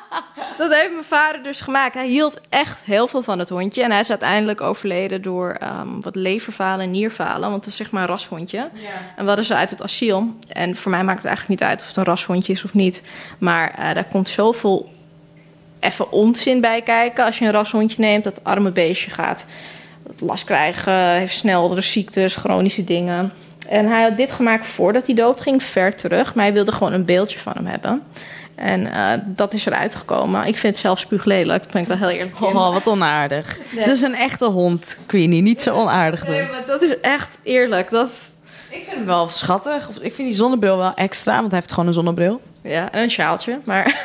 dat 0.58 0.74
heeft 0.74 0.92
mijn 0.92 1.04
vader 1.04 1.42
dus 1.42 1.60
gemaakt. 1.60 1.94
Hij 1.94 2.08
hield 2.08 2.40
echt 2.48 2.80
heel 2.84 3.06
veel 3.06 3.22
van 3.22 3.38
het 3.38 3.48
hondje. 3.48 3.82
En 3.82 3.90
hij 3.90 4.00
is 4.00 4.10
uiteindelijk 4.10 4.60
overleden 4.60 5.22
door 5.22 5.56
um, 5.62 6.00
wat 6.00 6.16
leverfalen 6.16 6.84
en 6.84 6.90
nierfalen. 6.90 7.50
Want 7.50 7.64
het 7.64 7.66
is 7.66 7.76
zeg 7.76 7.90
maar 7.90 8.02
een 8.02 8.08
rashondje. 8.08 8.56
Ja. 8.56 8.90
En 9.16 9.22
we 9.22 9.26
hadden 9.26 9.44
ze 9.44 9.54
uit 9.54 9.70
het 9.70 9.82
asiel. 9.82 10.34
En 10.48 10.76
voor 10.76 10.90
mij 10.90 11.04
maakt 11.04 11.18
het 11.18 11.26
eigenlijk 11.26 11.60
niet 11.60 11.68
uit 11.68 11.80
of 11.80 11.86
het 11.86 11.96
een 11.96 12.04
rashondje 12.04 12.52
is 12.52 12.64
of 12.64 12.74
niet. 12.74 13.02
Maar 13.38 13.74
uh, 13.78 13.94
daar 13.94 14.08
komt 14.10 14.28
zoveel 14.28 14.90
even 15.80 16.12
onzin 16.12 16.60
bij 16.60 16.82
kijken. 16.82 17.24
Als 17.24 17.38
je 17.38 17.44
een 17.44 17.50
rashondje 17.50 18.00
neemt, 18.02 18.24
dat 18.24 18.44
arme 18.44 18.70
beestje 18.70 19.10
gaat 19.10 19.44
last 20.18 20.44
krijgen, 20.44 21.10
heeft 21.10 21.36
sneldere 21.36 21.80
ziektes, 21.80 22.36
chronische 22.36 22.84
dingen. 22.84 23.32
En 23.68 23.86
hij 23.86 24.02
had 24.02 24.16
dit 24.16 24.32
gemaakt 24.32 24.66
voordat 24.66 25.06
hij 25.06 25.14
dood 25.14 25.40
ging, 25.40 25.62
ver 25.62 25.94
terug. 25.94 26.34
Maar 26.34 26.44
hij 26.44 26.54
wilde 26.54 26.72
gewoon 26.72 26.92
een 26.92 27.04
beeldje 27.04 27.38
van 27.38 27.52
hem 27.54 27.66
hebben. 27.66 28.02
En 28.54 28.80
uh, 28.80 29.12
dat 29.26 29.54
is 29.54 29.66
eruit 29.66 29.94
gekomen. 29.94 30.46
Ik 30.46 30.58
vind 30.58 30.72
het 30.72 30.78
zelf 30.78 30.98
spuuglelijk. 30.98 31.62
Dat 31.62 31.72
ben 31.72 31.82
ik 31.82 31.88
wel 31.88 31.96
heel 31.96 32.08
eerlijk 32.08 32.38
in. 32.40 32.46
Oh, 32.46 32.72
wat 32.72 32.86
onaardig. 32.86 33.58
Nee. 33.70 33.84
Dat 33.84 33.94
is 33.94 34.02
een 34.02 34.14
echte 34.14 34.44
hond, 34.44 34.98
Queenie. 35.06 35.42
Niet 35.42 35.62
zo 35.62 35.74
onaardig 35.74 36.24
doen. 36.24 36.34
Nee, 36.34 36.48
maar 36.48 36.62
dat 36.66 36.82
is 36.82 37.00
echt 37.00 37.38
eerlijk. 37.42 37.90
Dat... 37.90 38.10
Ik 38.68 38.82
vind 38.84 38.96
hem 38.96 39.06
wel 39.06 39.28
schattig. 39.28 39.88
Ik 40.00 40.14
vind 40.14 40.28
die 40.28 40.36
zonnebril 40.36 40.76
wel 40.76 40.94
extra, 40.94 41.36
want 41.36 41.50
hij 41.50 41.58
heeft 41.58 41.72
gewoon 41.72 41.86
een 41.86 41.94
zonnebril. 41.94 42.40
Ja, 42.62 42.92
en 42.92 43.02
een 43.02 43.10
sjaaltje, 43.10 43.60
maar... 43.64 44.00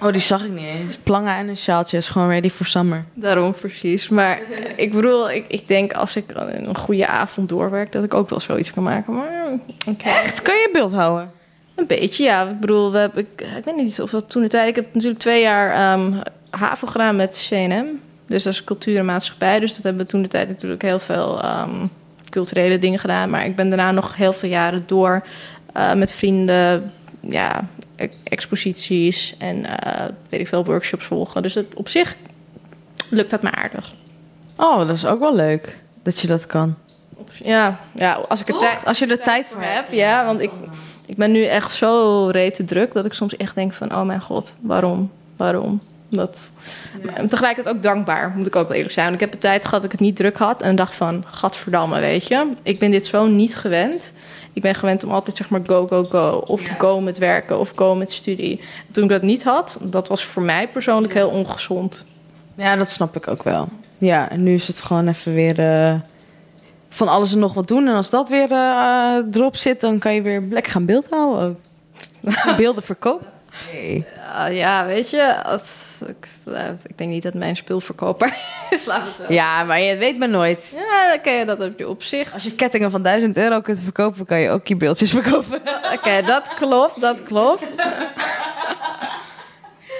Oh, 0.00 0.12
die 0.12 0.20
zag 0.20 0.44
ik 0.44 0.50
niet 0.50 0.66
eens. 0.80 0.96
Plangen 0.96 1.36
en 1.36 1.48
een 1.48 1.56
sjaaltje 1.56 1.96
is 1.96 2.08
gewoon 2.08 2.28
ready 2.28 2.50
for 2.50 2.66
summer. 2.66 3.04
Daarom 3.14 3.54
precies. 3.54 4.08
Maar 4.08 4.38
ik 4.76 4.92
bedoel, 4.92 5.30
ik, 5.30 5.44
ik 5.48 5.68
denk 5.68 5.92
als 5.92 6.16
ik 6.16 6.24
een 6.34 6.76
goede 6.76 7.06
avond 7.06 7.48
doorwerk, 7.48 7.92
dat 7.92 8.04
ik 8.04 8.14
ook 8.14 8.30
wel 8.30 8.40
zoiets 8.40 8.72
kan 8.72 8.82
maken. 8.82 9.14
Maar 9.14 9.58
okay. 9.88 10.22
Echt? 10.22 10.42
Kun 10.42 10.54
je 10.54 10.70
beeld 10.72 10.92
houden? 10.92 11.30
Een 11.82 11.98
beetje, 11.98 12.22
ja. 12.22 12.48
Ik 12.48 12.60
bedoel, 12.60 12.92
we 12.92 12.98
hebben, 12.98 13.20
ik, 13.20 13.46
ik 13.56 13.64
weet 13.64 13.76
niet 13.76 14.00
of 14.00 14.10
dat 14.10 14.30
toen 14.30 14.42
de 14.42 14.48
tijd. 14.48 14.68
Ik 14.68 14.76
heb 14.76 14.94
natuurlijk 14.94 15.20
twee 15.20 15.42
jaar 15.42 15.92
um, 15.92 16.20
HAVO 16.50 16.86
gedaan 16.86 17.16
met 17.16 17.46
CNM. 17.48 17.86
Dus 18.26 18.42
dat 18.42 18.52
is 18.52 18.64
cultuur 18.64 18.98
en 18.98 19.04
maatschappij. 19.04 19.60
Dus 19.60 19.74
dat 19.74 19.82
hebben 19.82 20.02
we 20.02 20.08
toen 20.08 20.22
de 20.22 20.28
tijd 20.28 20.48
natuurlijk 20.48 20.82
heel 20.82 20.98
veel 20.98 21.44
um, 21.44 21.90
culturele 22.28 22.78
dingen 22.78 22.98
gedaan. 22.98 23.30
Maar 23.30 23.44
ik 23.44 23.56
ben 23.56 23.68
daarna 23.68 23.90
nog 23.90 24.16
heel 24.16 24.32
veel 24.32 24.48
jaren 24.48 24.84
door 24.86 25.22
uh, 25.76 25.94
met 25.94 26.12
vrienden 26.12 26.92
ja, 27.20 27.68
exposities 28.24 29.34
en 29.38 29.56
uh, 29.56 30.04
weet 30.28 30.40
ik 30.40 30.48
veel, 30.48 30.64
workshops 30.64 31.04
volgen. 31.04 31.42
Dus 31.42 31.54
het, 31.54 31.74
op 31.74 31.88
zich 31.88 32.16
lukt 33.08 33.30
dat 33.30 33.42
me 33.42 33.50
aardig. 33.50 33.94
Oh, 34.56 34.78
dat 34.78 34.96
is 34.96 35.06
ook 35.06 35.20
wel 35.20 35.34
leuk 35.34 35.78
dat 36.02 36.18
je 36.18 36.26
dat 36.26 36.46
kan. 36.46 36.74
Ja, 37.44 37.78
ja 37.94 38.12
als, 38.12 38.40
ik 38.40 38.48
er 38.48 38.78
als 38.84 38.98
je 38.98 39.06
er 39.06 39.20
tijd 39.20 39.48
voor 39.48 39.62
hebt. 39.62 39.92
Ja, 39.92 40.24
want 40.24 40.40
ik, 40.40 40.50
ik 41.12 41.18
ben 41.18 41.32
nu 41.32 41.44
echt 41.44 41.72
zo 41.72 42.26
rete 42.26 42.64
druk 42.64 42.92
dat 42.92 43.04
ik 43.04 43.12
soms 43.12 43.36
echt 43.36 43.54
denk 43.54 43.72
van... 43.72 43.94
oh 43.94 44.02
mijn 44.02 44.20
god, 44.20 44.54
waarom? 44.60 45.10
Waarom? 45.36 45.80
Dat, 46.08 46.50
ja. 47.02 47.14
En 47.14 47.28
tegelijkertijd 47.28 47.76
ook 47.76 47.82
dankbaar, 47.82 48.32
moet 48.36 48.46
ik 48.46 48.56
ook 48.56 48.68
wel 48.68 48.76
eerlijk 48.76 48.94
zijn. 48.94 49.06
Want 49.08 49.20
ik 49.20 49.24
heb 49.24 49.34
een 49.34 49.40
tijd 49.40 49.64
gehad 49.64 49.82
dat 49.82 49.92
ik 49.92 49.98
het 49.98 50.06
niet 50.06 50.16
druk 50.16 50.36
had... 50.36 50.62
en 50.62 50.76
dacht 50.76 50.94
van, 50.94 51.24
gadverdamme, 51.26 52.00
weet 52.00 52.26
je. 52.26 52.46
Ik 52.62 52.78
ben 52.78 52.90
dit 52.90 53.06
zo 53.06 53.26
niet 53.26 53.56
gewend 53.56 54.12
ik 54.52 54.62
ben 54.62 54.74
gewend 54.74 55.04
om 55.04 55.10
altijd 55.10 55.36
zeg 55.36 55.48
maar 55.48 55.60
go, 55.66 55.86
go, 55.86 56.04
go. 56.04 56.42
Of 56.46 56.66
ja. 56.66 56.74
go 56.74 57.00
met 57.00 57.18
werken 57.18 57.58
of 57.58 57.72
go 57.74 57.94
met 57.94 58.12
studie. 58.12 58.60
Toen 58.90 59.04
ik 59.04 59.10
dat 59.10 59.22
niet 59.22 59.44
had, 59.44 59.78
dat 59.80 60.08
was 60.08 60.24
voor 60.24 60.42
mij 60.42 60.68
persoonlijk 60.68 61.14
heel 61.14 61.28
ongezond. 61.28 62.04
Ja, 62.54 62.76
dat 62.76 62.90
snap 62.90 63.16
ik 63.16 63.28
ook 63.28 63.42
wel. 63.42 63.68
Ja, 63.98 64.30
en 64.30 64.42
nu 64.42 64.54
is 64.54 64.66
het 64.66 64.80
gewoon 64.80 65.08
even 65.08 65.34
weer 65.34 65.58
eh, 65.58 65.94
van 66.94 67.08
alles 67.08 67.32
en 67.32 67.38
nog 67.38 67.54
wat 67.54 67.68
doen. 67.68 67.88
En 67.88 67.94
als 67.94 68.10
dat 68.10 68.28
weer 68.28 68.50
eh, 68.52 69.16
erop 69.32 69.56
zit, 69.56 69.80
dan 69.80 69.98
kan 69.98 70.14
je 70.14 70.22
weer 70.22 70.42
lekker 70.50 70.72
gaan 70.72 70.84
beeld 70.86 71.06
houden. 71.10 71.58
Beelden 72.56 72.82
verkopen. 72.82 73.26
Nee. 73.72 74.06
Ja, 74.16 74.46
ja, 74.46 74.86
weet 74.86 75.10
je, 75.10 75.42
als, 75.44 75.98
ik, 76.06 76.28
eh, 76.54 76.68
ik 76.86 76.98
denk 76.98 77.10
niet 77.10 77.22
dat 77.22 77.34
mijn 77.34 77.56
spulverkoper 77.56 78.34
is, 78.70 78.84
laat 78.84 79.02
het 79.06 79.26
zo. 79.26 79.32
Ja, 79.32 79.64
maar 79.64 79.80
je 79.80 79.96
weet 79.96 80.18
maar 80.18 80.28
nooit. 80.28 80.72
Ja, 80.90 81.08
dan 81.08 81.20
kan 81.20 81.32
je 81.32 81.44
dat 81.44 81.60
op- 81.60 81.84
op 81.84 82.02
zich. 82.02 82.32
Als 82.34 82.42
je 82.42 82.52
kettingen 82.54 82.90
van 82.90 83.02
1000 83.02 83.36
euro 83.36 83.60
kunt 83.60 83.80
verkopen, 83.82 84.26
kan 84.26 84.38
je 84.40 84.50
ook 84.50 84.66
je 84.66 84.76
beeldjes 84.76 85.10
verkopen. 85.10 85.60
Oké, 85.94 86.22
dat 86.26 86.42
klopt, 86.54 87.00
dat 87.00 87.22
klopt. 87.22 87.62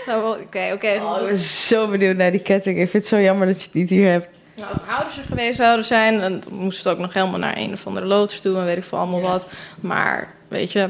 Oké, 0.07 0.70
oké. 0.72 1.01
Oh, 1.03 1.20
ik 1.20 1.26
ben 1.26 1.36
zo 1.38 1.88
benieuwd 1.88 2.16
naar 2.16 2.30
die 2.30 2.40
ketting. 2.40 2.78
Ik 2.78 2.88
vind 2.88 3.03
het 3.03 3.12
zo 3.12 3.20
jammer 3.20 3.47
dat 3.47 3.59
je 3.61 3.64
het 3.64 3.74
niet 3.74 3.88
hier 3.90 4.11
hebt. 4.11 4.28
Nou, 4.57 4.72
als 4.72 4.82
ouders 4.88 5.18
er 5.18 5.24
geweest 5.28 5.57
zouden 5.57 5.84
zijn, 5.84 6.20
dan 6.20 6.42
moesten 6.50 6.84
we 6.84 6.90
ook 6.90 6.98
nog 6.98 7.12
helemaal 7.12 7.38
naar 7.38 7.57
een 7.57 7.72
of 7.72 7.86
andere 7.86 8.07
lotus 8.07 8.40
toe 8.40 8.57
en 8.57 8.64
weet 8.64 8.76
ik 8.76 8.84
veel 8.84 8.98
allemaal 8.98 9.20
wat. 9.20 9.46
Maar 9.80 10.34
weet 10.48 10.72
je, 10.72 10.88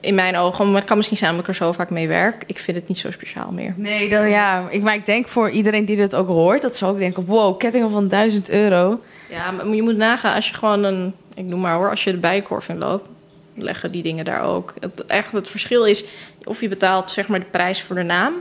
in 0.00 0.14
mijn 0.14 0.36
ogen, 0.36 0.66
maar 0.66 0.76
het 0.76 0.84
kan 0.84 0.96
misschien 0.96 1.18
zijn 1.18 1.30
omdat 1.30 1.46
ik 1.46 1.52
er 1.52 1.64
zo 1.64 1.72
vaak 1.72 1.90
mee 1.90 2.08
werk. 2.08 2.42
Ik 2.46 2.58
vind 2.58 2.76
het 2.76 2.88
niet 2.88 2.98
zo 2.98 3.10
speciaal 3.10 3.52
meer. 3.52 3.74
Nee, 3.76 4.08
dan 4.08 4.30
ja. 4.30 4.68
Ik, 4.70 4.82
maar 4.82 4.94
ik 4.94 5.06
denk 5.06 5.28
voor 5.28 5.50
iedereen 5.50 5.84
die 5.84 5.96
dit 5.96 6.14
ook 6.14 6.26
hoort, 6.26 6.62
dat 6.62 6.76
ze 6.76 6.86
ook 6.86 6.98
denken: 6.98 7.24
wow, 7.24 7.58
kettingen 7.58 7.90
van 7.90 8.08
1000 8.08 8.50
euro. 8.50 9.00
Ja, 9.28 9.50
maar 9.50 9.66
je 9.68 9.82
moet 9.82 9.96
nagaan 9.96 10.34
als 10.34 10.48
je 10.48 10.54
gewoon 10.54 10.84
een, 10.84 11.14
ik 11.34 11.44
noem 11.44 11.60
maar 11.60 11.74
hoor, 11.74 11.90
als 11.90 12.04
je 12.04 12.10
de 12.10 12.18
bijenkorf 12.18 12.68
in 12.68 12.78
loopt, 12.78 13.08
leggen 13.54 13.92
die 13.92 14.02
dingen 14.02 14.24
daar 14.24 14.42
ook. 14.42 14.74
Het, 14.80 15.06
echt, 15.06 15.32
het 15.32 15.48
verschil 15.48 15.84
is 15.84 16.04
of 16.44 16.60
je 16.60 16.68
betaalt 16.68 17.10
zeg 17.10 17.28
maar 17.28 17.40
de 17.40 17.46
prijs 17.50 17.82
voor 17.82 17.96
de 17.96 18.02
naam, 18.02 18.34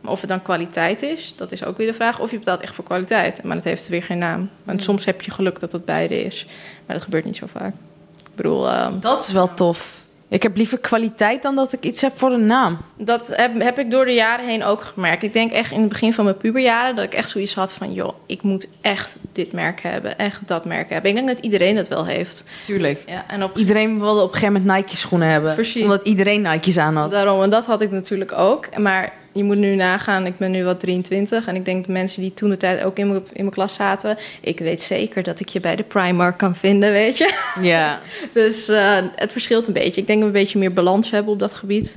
maar 0.00 0.12
of 0.12 0.20
het 0.20 0.28
dan 0.28 0.42
kwaliteit 0.42 1.02
is, 1.02 1.32
dat 1.36 1.52
is 1.52 1.64
ook 1.64 1.76
weer 1.76 1.86
de 1.86 1.94
vraag. 1.94 2.20
Of 2.20 2.30
je 2.30 2.38
betaalt 2.38 2.60
echt 2.60 2.74
voor 2.74 2.84
kwaliteit, 2.84 3.42
maar 3.42 3.56
dat 3.56 3.64
heeft 3.64 3.88
weer 3.88 4.02
geen 4.02 4.18
naam. 4.18 4.50
Want 4.64 4.82
soms 4.82 5.04
heb 5.04 5.22
je 5.22 5.30
geluk 5.30 5.60
dat 5.60 5.70
dat 5.70 5.84
beide 5.84 6.24
is, 6.24 6.46
maar 6.86 6.96
dat 6.96 7.04
gebeurt 7.04 7.24
niet 7.24 7.36
zo 7.36 7.46
vaak. 7.46 7.74
Ik 8.18 8.34
bedoel, 8.34 8.68
ehm, 8.68 9.00
Dat 9.00 9.22
is 9.22 9.32
wel 9.32 9.54
tof. 9.54 9.98
Ik 10.30 10.42
heb 10.42 10.56
liever 10.56 10.78
kwaliteit 10.78 11.42
dan 11.42 11.54
dat 11.54 11.72
ik 11.72 11.84
iets 11.84 12.00
heb 12.00 12.12
voor 12.18 12.30
een 12.30 12.46
naam. 12.46 12.78
dat 12.96 13.36
heb, 13.36 13.60
heb 13.60 13.78
ik 13.78 13.90
door 13.90 14.04
de 14.04 14.12
jaren 14.12 14.46
heen 14.46 14.64
ook 14.64 14.82
gemerkt. 14.82 15.22
Ik 15.22 15.32
denk 15.32 15.52
echt 15.52 15.70
in 15.72 15.80
het 15.80 15.88
begin 15.88 16.12
van 16.12 16.24
mijn 16.24 16.36
puberjaren 16.36 16.96
dat 16.96 17.04
ik 17.04 17.14
echt 17.14 17.30
zoiets 17.30 17.54
had 17.54 17.72
van, 17.72 17.92
joh, 17.92 18.12
ik 18.26 18.42
moet 18.42 18.66
echt 18.80 19.16
dit 19.32 19.52
merk 19.52 19.80
hebben, 19.80 20.18
echt 20.18 20.48
dat 20.48 20.64
merk 20.64 20.90
hebben. 20.90 21.10
Ik 21.10 21.16
denk 21.16 21.28
dat 21.28 21.38
iedereen 21.38 21.74
dat 21.74 21.88
wel 21.88 22.06
heeft. 22.06 22.44
Tuurlijk. 22.64 23.02
Ja, 23.06 23.24
en 23.28 23.42
op 23.42 23.56
Iedereen 23.56 24.00
wilde 24.00 24.20
op 24.20 24.28
een 24.28 24.34
gegeven 24.34 24.62
moment 24.62 24.76
Nike 24.76 24.96
schoenen 24.96 25.28
hebben. 25.28 25.54
Precies. 25.54 25.82
Omdat 25.82 26.06
iedereen 26.06 26.42
Nike's 26.42 26.78
aan 26.78 26.96
had. 26.96 27.10
Daarom, 27.10 27.42
en 27.42 27.50
dat 27.50 27.64
had 27.66 27.80
ik 27.80 27.90
natuurlijk 27.90 28.32
ook. 28.32 28.76
Maar 28.76 29.12
je 29.38 29.44
moet 29.44 29.56
nu 29.56 29.74
nagaan, 29.74 30.26
ik 30.26 30.38
ben 30.38 30.50
nu 30.50 30.64
wat 30.64 30.80
23. 30.80 31.46
En 31.46 31.56
ik 31.56 31.64
denk 31.64 31.86
de 31.86 31.92
mensen 31.92 32.22
die 32.22 32.34
toen 32.34 32.50
de 32.50 32.56
tijd 32.56 32.82
ook 32.82 32.98
in 32.98 33.08
mijn, 33.08 33.20
in 33.32 33.42
mijn 33.42 33.50
klas 33.50 33.74
zaten. 33.74 34.16
Ik 34.40 34.58
weet 34.58 34.82
zeker 34.82 35.22
dat 35.22 35.40
ik 35.40 35.48
je 35.48 35.60
bij 35.60 35.76
de 35.76 35.82
Primark 35.82 36.38
kan 36.38 36.56
vinden, 36.56 36.90
weet 36.90 37.18
je. 37.18 37.34
Ja. 37.60 38.00
Dus 38.32 38.68
eh, 38.68 38.98
het 39.14 39.32
verschilt 39.32 39.66
een 39.66 39.72
beetje. 39.72 40.00
Ik 40.00 40.06
denk 40.06 40.20
dat 40.20 40.30
we 40.30 40.36
een 40.36 40.42
beetje 40.44 40.58
meer 40.58 40.72
balans 40.72 41.10
hebben 41.10 41.32
op 41.32 41.38
dat 41.38 41.54
gebied. 41.54 41.96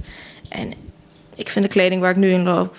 En 0.49 0.73
ik 1.35 1.49
vind 1.49 1.65
de 1.65 1.71
kleding 1.71 2.01
waar 2.01 2.11
ik 2.11 2.15
nu 2.15 2.31
in 2.31 2.43
loop 2.43 2.75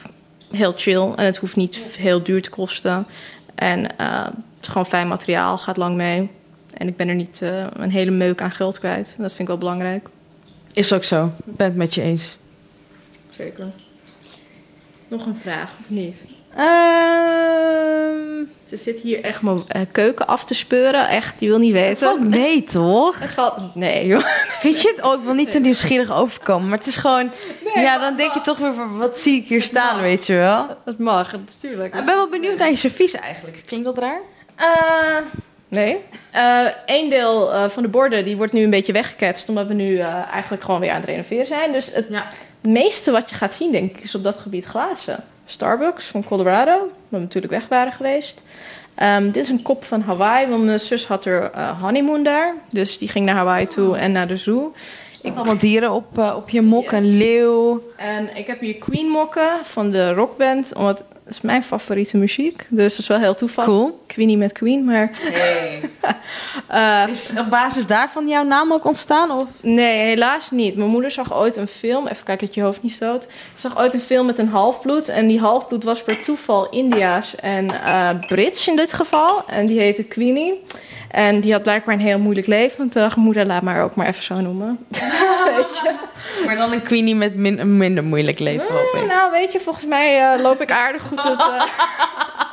heel 0.50 0.72
chill. 0.76 1.12
En 1.16 1.24
het 1.24 1.36
hoeft 1.36 1.56
niet 1.56 1.76
heel 1.76 2.22
duur 2.22 2.42
te 2.42 2.50
kosten. 2.50 3.06
En 3.54 3.98
eh, 3.98 4.24
het 4.24 4.34
is 4.60 4.68
gewoon 4.68 4.86
fijn 4.86 5.08
materiaal, 5.08 5.58
gaat 5.58 5.76
lang 5.76 5.96
mee. 5.96 6.30
En 6.74 6.88
ik 6.88 6.96
ben 6.96 7.08
er 7.08 7.14
niet 7.14 7.42
eh, 7.42 7.66
een 7.72 7.90
hele 7.90 8.10
meuk 8.10 8.42
aan 8.42 8.50
geld 8.50 8.78
kwijt. 8.78 9.14
Dat 9.18 9.28
vind 9.28 9.38
ik 9.38 9.46
wel 9.46 9.58
belangrijk. 9.58 10.08
Is 10.72 10.92
ook 10.92 11.04
zo. 11.04 11.30
Ben 11.44 11.66
het 11.66 11.76
met 11.76 11.94
je 11.94 12.02
eens. 12.02 12.36
Zeker. 13.30 13.66
Nog 15.12 15.26
een 15.26 15.36
vraag, 15.36 15.70
of 15.80 15.90
niet? 15.90 16.16
Ehm 16.56 16.66
Ze 18.68 18.76
zit 18.76 19.00
hier 19.00 19.22
echt 19.22 19.42
mijn 19.42 19.64
eh, 19.68 19.80
keuken 19.92 20.26
af 20.26 20.44
te 20.44 20.54
speuren. 20.54 21.08
Echt, 21.08 21.34
je 21.38 21.46
wil 21.46 21.58
niet 21.58 21.72
weten. 21.72 22.06
valt 22.06 22.28
mee, 22.28 22.62
toch? 22.62 23.18
Het 23.18 23.30
valt... 23.30 23.74
Nee, 23.74 24.06
joh. 24.06 24.24
Weet 24.62 24.82
je 24.82 24.92
het? 24.96 25.04
Oh, 25.06 25.12
ik 25.18 25.24
wil 25.24 25.34
niet 25.34 25.50
te 25.50 25.58
nieuwsgierig 25.58 26.12
overkomen. 26.12 26.68
Maar 26.68 26.78
het 26.78 26.86
is 26.86 26.96
gewoon... 26.96 27.30
ja, 27.74 27.98
dan 27.98 28.16
denk 28.16 28.32
je 28.32 28.40
toch 28.40 28.58
weer 28.58 28.72
van... 28.72 28.98
Wat 28.98 29.18
zie 29.18 29.40
ik 29.40 29.48
hier 29.48 29.62
staan, 29.62 30.00
weet 30.00 30.26
je 30.26 30.34
wel? 30.34 30.66
Het 30.84 30.98
mag, 30.98 31.32
natuurlijk. 31.32 31.94
Ik 31.94 32.04
ben 32.04 32.14
wel 32.14 32.28
benieuwd 32.28 32.58
naar 32.58 32.70
je 32.70 32.76
servies 32.76 33.14
eigenlijk. 33.14 33.62
Klinkt 33.66 33.86
dat 33.86 33.98
raar? 33.98 34.20
Eh, 34.56 35.16
nee. 35.68 35.98
Eén 36.86 37.10
deel 37.10 37.52
eh, 37.52 37.68
van 37.68 37.82
de 37.82 37.88
borden 37.88 38.24
die 38.24 38.36
wordt 38.36 38.52
nu 38.52 38.62
een 38.62 38.70
beetje 38.70 38.92
weggeketst. 38.92 39.48
Omdat 39.48 39.66
we 39.66 39.74
nu 39.74 39.98
eh, 39.98 40.32
eigenlijk 40.32 40.62
gewoon 40.64 40.80
weer 40.80 40.90
aan 40.90 41.00
het 41.00 41.08
renoveren 41.08 41.46
zijn. 41.46 41.72
Dus 41.72 41.92
het 41.94 42.06
Ja. 42.08 42.26
Meeste 42.62 43.10
wat 43.10 43.30
je 43.30 43.36
gaat 43.36 43.54
zien, 43.54 43.72
denk 43.72 43.96
ik, 43.96 44.02
is 44.02 44.14
op 44.14 44.22
dat 44.22 44.38
gebied 44.38 44.64
glazen. 44.64 45.24
Starbucks 45.46 46.04
van 46.04 46.24
Colorado, 46.24 46.70
waar 46.78 46.88
we 47.08 47.18
natuurlijk 47.18 47.52
weg 47.52 47.68
waren 47.68 47.92
geweest. 47.92 48.42
Ehm, 48.94 49.24
dit 49.24 49.36
is 49.36 49.48
een 49.48 49.62
kop 49.62 49.84
van 49.84 50.00
Hawaii, 50.00 50.48
want 50.48 50.64
mijn 50.64 50.80
zus 50.80 51.06
had 51.06 51.24
er 51.24 51.50
eh, 51.50 51.82
honeymoon 51.82 52.22
daar. 52.22 52.54
Dus 52.70 52.98
die 52.98 53.08
ging 53.08 53.26
naar 53.26 53.34
Hawaii 53.34 53.66
toe 53.66 53.96
en 53.96 54.12
naar 54.12 54.28
de 54.28 54.36
zoo. 54.36 54.72
Ik 55.22 55.34
allemaal 55.34 55.58
dieren 55.58 55.92
op, 55.92 56.18
eh, 56.18 56.34
op 56.36 56.50
je 56.50 56.62
mok. 56.62 56.82
Yes. 56.82 56.92
Een 56.92 57.16
leeuw. 57.16 57.82
En 57.96 58.36
ik 58.36 58.46
heb 58.46 58.60
hier 58.60 58.74
Queen 58.74 59.06
mokken 59.06 59.50
van 59.62 59.90
de 59.90 60.12
rockband, 60.12 60.74
omdat 60.74 60.98
het 60.98 61.06
is 61.34 61.40
mijn 61.40 61.62
favoriete 61.62 62.16
muziek. 62.16 62.66
Dus 62.68 62.90
dat 62.90 62.98
is 62.98 63.06
wel 63.06 63.18
heel 63.18 63.34
toevallig. 63.34 63.70
Cool. 63.70 64.00
Queenie 64.06 64.36
met 64.36 64.52
Queen, 64.52 64.84
maar... 64.84 65.10
eh, 66.68 67.02
Is 67.10 67.32
op 67.38 67.50
basis 67.50 67.86
daarvan 67.86 68.28
jouw 68.28 68.42
naam 68.44 68.72
ook 68.72 68.84
ontstaan? 68.84 69.30
Of? 69.30 69.44
Nee, 69.60 69.98
helaas 69.98 70.50
niet. 70.50 70.76
Mijn 70.76 70.90
moeder 70.90 71.10
zag 71.10 71.34
ooit 71.34 71.56
een 71.56 71.68
film. 71.68 72.06
Even 72.06 72.24
kijken 72.24 72.46
dat 72.46 72.54
je 72.54 72.62
hoofd 72.62 72.82
niet 72.82 72.92
stoot. 72.92 73.22
Ze 73.54 73.60
zag 73.68 73.78
ooit 73.78 73.94
een 73.94 74.00
film 74.00 74.26
met 74.26 74.38
een 74.38 74.48
halfbloed. 74.48 75.08
En 75.08 75.26
die 75.26 75.40
halfbloed 75.40 75.84
was 75.84 76.02
per 76.02 76.22
toeval 76.22 76.70
Indiaas 76.70 77.34
en 77.36 77.70
eh, 77.84 78.08
Brits 78.26 78.68
in 78.68 78.76
dit 78.76 78.92
geval. 78.92 79.44
En 79.46 79.66
die 79.66 79.80
heette 79.80 80.02
Queenie. 80.02 80.64
En 81.10 81.40
die 81.40 81.52
had 81.52 81.62
blijkbaar 81.62 81.94
een 81.94 82.00
heel 82.00 82.18
moeilijk 82.18 82.46
leven. 82.46 82.84
En 82.84 82.88
toen 82.90 83.02
dacht 83.02 83.16
moeder, 83.16 83.46
laat 83.46 83.62
maar 83.62 83.82
ook 83.84 83.94
maar 83.94 84.06
even 84.06 84.22
zo 84.22 84.34
noemen. 84.40 84.86
weet 85.56 85.76
je? 85.82 85.92
Maar 86.46 86.56
dan 86.56 86.72
een 86.72 86.82
queenie 86.82 87.14
met 87.14 87.36
min- 87.36 87.58
een 87.58 87.76
minder 87.76 88.04
moeilijk 88.04 88.38
leven, 88.38 88.74
hoop 88.74 88.94
ik. 89.02 89.06
Nou, 89.08 89.30
weet 89.30 89.52
je, 89.52 89.60
volgens 89.60 89.84
mij 89.86 90.32
eh, 90.32 90.40
loop 90.42 90.60
ik 90.60 90.70
aardig 90.70 91.02
goed 91.02 91.21
het, 91.24 91.40
eh, 91.40 91.62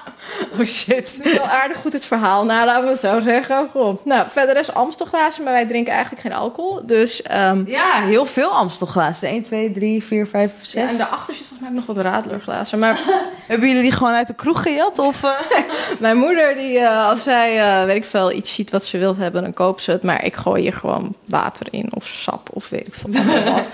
Oh 0.60 0.66
shit. 0.66 1.18
wel 1.24 1.48
aardig 1.48 1.78
goed 1.78 1.94
het 1.94 2.06
verhaal 2.06 2.46
na, 2.46 2.66
laten 2.66 2.84
we 2.84 2.90
het 2.90 3.00
zo 3.00 3.20
zeggen. 3.20 3.70
Nou, 4.04 4.28
verder 4.32 4.58
is 4.58 4.74
Amstelglazen, 4.74 5.44
maar 5.44 5.54
wij 5.54 5.66
drinken 5.66 5.94
eigenlijk 5.94 6.22
geen 6.22 6.34
alcohol. 6.34 6.82
Dus 6.86 7.22
ehm, 7.22 7.64
Ja, 7.66 8.02
heel 8.02 8.26
veel 8.26 8.50
Amstelglazen. 8.50 9.28
1, 9.30 9.44
2, 9.44 9.72
3, 9.72 10.04
4, 10.04 10.28
5, 10.28 10.52
6. 10.62 10.74
ja, 10.74 10.90
en 10.90 10.98
daarachter 10.98 11.36
zit 11.36 11.46
volgens 11.48 11.70
mij 11.70 11.78
nog 11.78 11.86
wat 11.86 11.98
radlerglazen. 11.98 12.80
Maar 12.80 13.00
Hebben 13.48 13.68
jullie 13.68 13.82
die 13.82 13.92
gewoon 13.92 14.14
uit 14.14 14.28
de 14.28 14.34
kroeg 14.34 14.62
gejat? 14.62 15.00
Of, 15.00 15.24
eh? 15.24 15.32
Mijn 16.00 16.18
moeder, 16.18 16.56
die, 16.56 16.80
eh, 16.80 17.08
als 17.10 17.24
zij, 17.24 17.86
weet 17.86 17.96
ik 17.96 18.06
veel, 18.06 18.32
iets 18.32 18.54
ziet 18.54 18.72
wat 18.72 18.86
ze 18.86 18.98
wil 18.98 19.16
hebben, 19.16 19.42
dan 19.42 19.54
koopt 19.54 19.84
ze 19.84 19.92
het. 19.92 20.04
Maar 20.04 20.26
ik 20.26 20.36
gooi 20.36 20.62
hier 20.62 20.74
gewoon 20.74 21.16
water 21.26 21.68
in 21.70 21.90
of 21.94 22.06
sap 22.06 22.50
of 22.54 22.70
weet 22.70 22.88
ik 22.88 22.94
veel. 22.94 23.10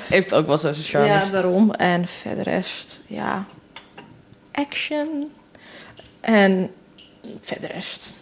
Heeft 0.09 0.33
ook 0.33 0.47
wel 0.47 0.57
zo 0.57 0.73
zijn 0.73 0.85
charmes. 0.85 1.25
ja, 1.25 1.31
daarom. 1.31 1.71
En 1.71 2.07
verder 2.07 2.43
rest, 2.43 2.99
ja, 3.07 3.45
action. 4.55 5.31
En 6.21 6.71
verder 7.41 7.71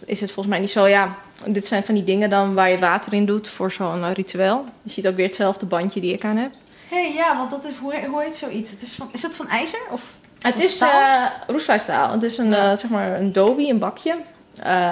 is 0.06 0.20
het 0.20 0.30
volgens 0.30 0.46
mij 0.54 0.58
niet 0.58 0.70
zo, 0.70 0.86
ja, 0.86 1.14
dit 1.46 1.66
zijn 1.66 1.84
van 1.84 1.94
die 1.94 2.04
dingen 2.04 2.30
dan 2.30 2.54
waar 2.54 2.70
je 2.70 2.78
water 2.78 3.12
in 3.12 3.24
doet 3.26 3.48
voor 3.48 3.72
zo'n 3.72 4.04
eh, 4.04 4.10
ritueel. 4.12 4.64
Je 4.82 4.90
ziet 4.90 5.06
ook 5.06 5.16
weer 5.16 5.26
hetzelfde 5.26 5.66
bandje 5.66 6.00
die 6.00 6.12
ik 6.12 6.24
aan 6.24 6.36
heb. 6.36 6.50
hey, 6.88 7.12
ja, 7.14 7.36
want 7.36 7.50
dat 7.50 7.64
is, 7.64 7.76
hoe, 7.76 7.94
hoe 8.10 8.22
heet 8.22 8.36
zoiets? 8.36 8.70
Het 8.70 8.82
is, 8.82 8.94
van, 8.94 9.08
is 9.12 9.20
dat 9.20 9.34
van 9.34 9.48
ijzer? 9.48 9.80
Of? 9.90 10.14
Het 10.40 10.62
is 10.64 10.72
staal? 10.72 11.24
eh 11.24 11.30
roestwijstaal. 11.46 12.12
Het 12.12 12.22
is 12.22 12.38
een, 12.38 12.50
Ja. 12.50 12.70
eh, 12.72 12.78
zeg 12.78 12.90
maar 12.90 13.20
een 13.20 13.32
dobi, 13.32 13.70
een 13.70 13.78
bakje. 13.78 14.14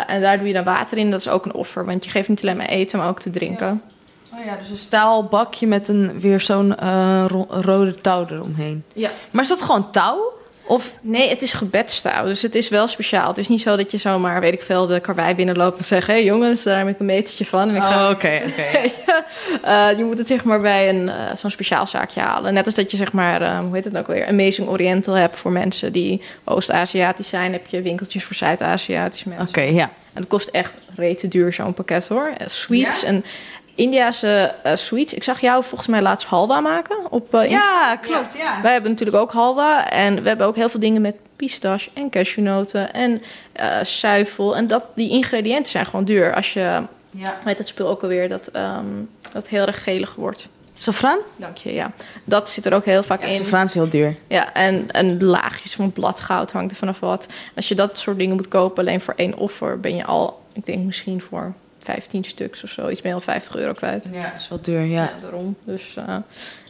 En 0.06 0.20
daar 0.20 0.38
doe 0.38 0.46
je 0.46 0.52
dan 0.52 0.64
water 0.64 0.98
in. 0.98 1.10
Dat 1.10 1.20
is 1.20 1.28
ook 1.28 1.44
een 1.44 1.54
offer. 1.54 1.84
Want 1.84 2.04
je 2.04 2.10
geeft 2.10 2.28
niet 2.28 2.42
alleen 2.42 2.56
maar 2.56 2.66
eten, 2.66 2.98
maar 2.98 3.08
ook 3.08 3.20
te 3.20 3.30
drinken. 3.30 3.82
Oh 4.34 4.44
ja, 4.44 4.56
dus 4.56 4.68
een 4.68 4.76
staalbakje 4.76 5.66
met 5.66 5.88
een, 5.88 6.20
weer 6.20 6.40
zo'n 6.40 6.74
ro- 7.26 7.46
rode 7.48 7.94
touw 7.94 8.26
eromheen. 8.30 8.84
Ja. 8.92 9.10
Maar 9.30 9.42
is 9.42 9.48
dat 9.48 9.62
gewoon 9.62 9.90
touw? 9.90 10.32
Of 10.64 10.92
Nee, 11.00 11.28
het 11.28 11.42
is 11.42 11.52
gebedstouw. 11.52 12.24
Dus 12.24 12.42
het 12.42 12.54
is 12.54 12.68
wel 12.68 12.86
speciaal. 12.86 13.28
Het 13.28 13.38
is 13.38 13.48
niet 13.48 13.60
zo 13.60 13.76
dat 13.76 13.90
je 13.90 13.96
zomaar, 13.96 14.40
weet 14.40 14.52
ik 14.52 14.62
veel, 14.62 14.86
de 14.86 15.00
karwei 15.00 15.34
binnenloopt 15.34 15.78
en 15.78 15.84
zegt... 15.84 16.06
hé 16.06 16.12
hey, 16.12 16.24
jongens, 16.24 16.62
daar 16.62 16.78
heb 16.78 16.88
ik 16.88 16.98
een 16.98 17.06
metertje 17.06 17.44
van. 17.44 17.68
En 17.68 17.76
ik 17.76 17.82
ga... 17.82 18.04
Oh, 18.04 18.10
oké, 18.10 18.40
oké. 18.46 18.70
Eh, 19.62 19.88
je 19.96 20.04
moet 20.04 20.18
het 20.18 20.26
zeg 20.26 20.44
maar 20.44 20.60
bij 20.60 20.88
een, 20.88 21.08
eh, 21.08 21.36
zo'n 21.36 21.50
speciaal 21.50 21.86
zaakje 21.86 22.20
halen. 22.20 22.54
Net 22.54 22.66
als 22.66 22.74
dat 22.74 22.90
je 22.90 22.96
zeg 22.96 23.12
maar, 23.12 23.42
eh, 23.42 23.58
hoe 23.58 23.74
heet 23.74 23.84
het 23.84 23.96
ook 23.96 24.06
weer, 24.06 24.26
Amazing 24.26 24.68
Oriental 24.68 25.14
hebt 25.14 25.38
voor 25.38 25.52
mensen 25.52 25.92
die 25.92 26.22
Oost-Aziatisch 26.44 27.28
zijn. 27.28 27.52
Heb 27.52 27.66
je 27.66 27.82
winkeltjes 27.82 28.24
voor 28.24 28.36
Zuid-Aziatische 28.36 29.28
mensen. 29.28 29.48
Oké, 29.48 29.60
ja. 29.60 29.90
En 30.12 30.20
het 30.20 30.26
kost 30.26 30.48
echt 30.48 30.72
rete 30.96 31.28
duur 31.28 31.52
zo'n 31.52 31.74
pakket 31.74 32.08
hoor. 32.08 32.32
Sweets 32.46 33.00
Ja? 33.00 33.06
en 33.06 33.24
Indiase 33.74 34.54
eh, 34.62 34.76
sweets. 34.76 35.14
Ik 35.14 35.24
zag 35.24 35.40
jou 35.40 35.64
volgens 35.64 35.88
mij 35.88 36.02
laatst 36.02 36.26
halwa 36.26 36.60
maken 36.60 37.10
op 37.10 37.34
eh, 37.34 37.50
Insta. 37.50 37.58
Ja, 37.58 37.96
klopt, 37.96 38.34
ja. 38.36 38.62
Wij 38.62 38.72
hebben 38.72 38.90
natuurlijk 38.90 39.18
ook 39.18 39.32
halwa. 39.32 39.90
En 39.90 40.22
we 40.22 40.28
hebben 40.28 40.46
ook 40.46 40.56
heel 40.56 40.68
veel 40.68 40.80
dingen 40.80 41.02
met 41.02 41.14
pistache 41.36 41.90
en 41.94 42.10
cashewnoten 42.10 42.92
en 42.92 43.22
eh 43.52 43.84
zuivel. 43.84 44.56
En 44.56 44.66
dat, 44.66 44.84
die 44.94 45.10
ingrediënten 45.10 45.70
zijn 45.70 45.86
gewoon 45.86 46.04
duur. 46.04 46.34
Als 46.34 46.52
je, 46.52 46.82
ja. 47.10 47.38
weet 47.44 47.58
het 47.58 47.68
spul 47.68 47.88
ook 47.88 48.02
alweer, 48.02 48.28
dat, 48.28 48.46
ehm, 48.46 48.86
dat 49.32 49.48
heel 49.48 49.66
erg 49.66 49.82
gelig 49.82 50.14
wordt. 50.14 50.48
Safraan? 50.74 51.18
Dank 51.36 51.56
je, 51.56 51.72
ja. 51.72 51.92
Dat 52.24 52.50
zit 52.50 52.66
er 52.66 52.74
ook 52.74 52.84
heel 52.84 53.02
vaak 53.02 53.20
Ja, 53.20 53.26
in. 53.26 53.32
safraan 53.32 53.66
is 53.66 53.74
heel 53.74 53.88
duur. 53.88 54.16
Ja, 54.26 54.52
en, 54.52 54.90
en 54.90 55.24
laagjes 55.24 55.74
van 55.74 55.92
bladgoud 55.92 56.52
hangt 56.52 56.70
er 56.70 56.76
vanaf 56.76 57.00
wat. 57.00 57.26
Als 57.56 57.68
je 57.68 57.74
dat 57.74 57.98
soort 57.98 58.18
dingen 58.18 58.36
moet 58.36 58.48
kopen, 58.48 58.78
alleen 58.78 59.00
voor 59.00 59.14
één 59.16 59.36
offer, 59.36 59.80
ben 59.80 59.96
je 59.96 60.04
al, 60.04 60.42
ik 60.52 60.66
denk 60.66 60.84
misschien 60.84 61.20
voor 61.20 61.52
15 61.84 62.24
stuks 62.24 62.62
of 62.64 62.70
zo, 62.70 62.88
iets 62.88 63.02
meer 63.02 63.12
dan 63.12 63.22
50 63.22 63.56
euro 63.56 63.72
kwijt. 63.72 64.08
Ja, 64.12 64.22
dat 64.30 64.40
is 64.40 64.48
wel 64.48 64.60
duur, 64.60 64.80
ja. 64.84 65.02
Ja, 65.02 65.12
daarom. 65.20 65.56
Dus 65.64 65.96
eh, 65.96 66.04
het 66.06 66.24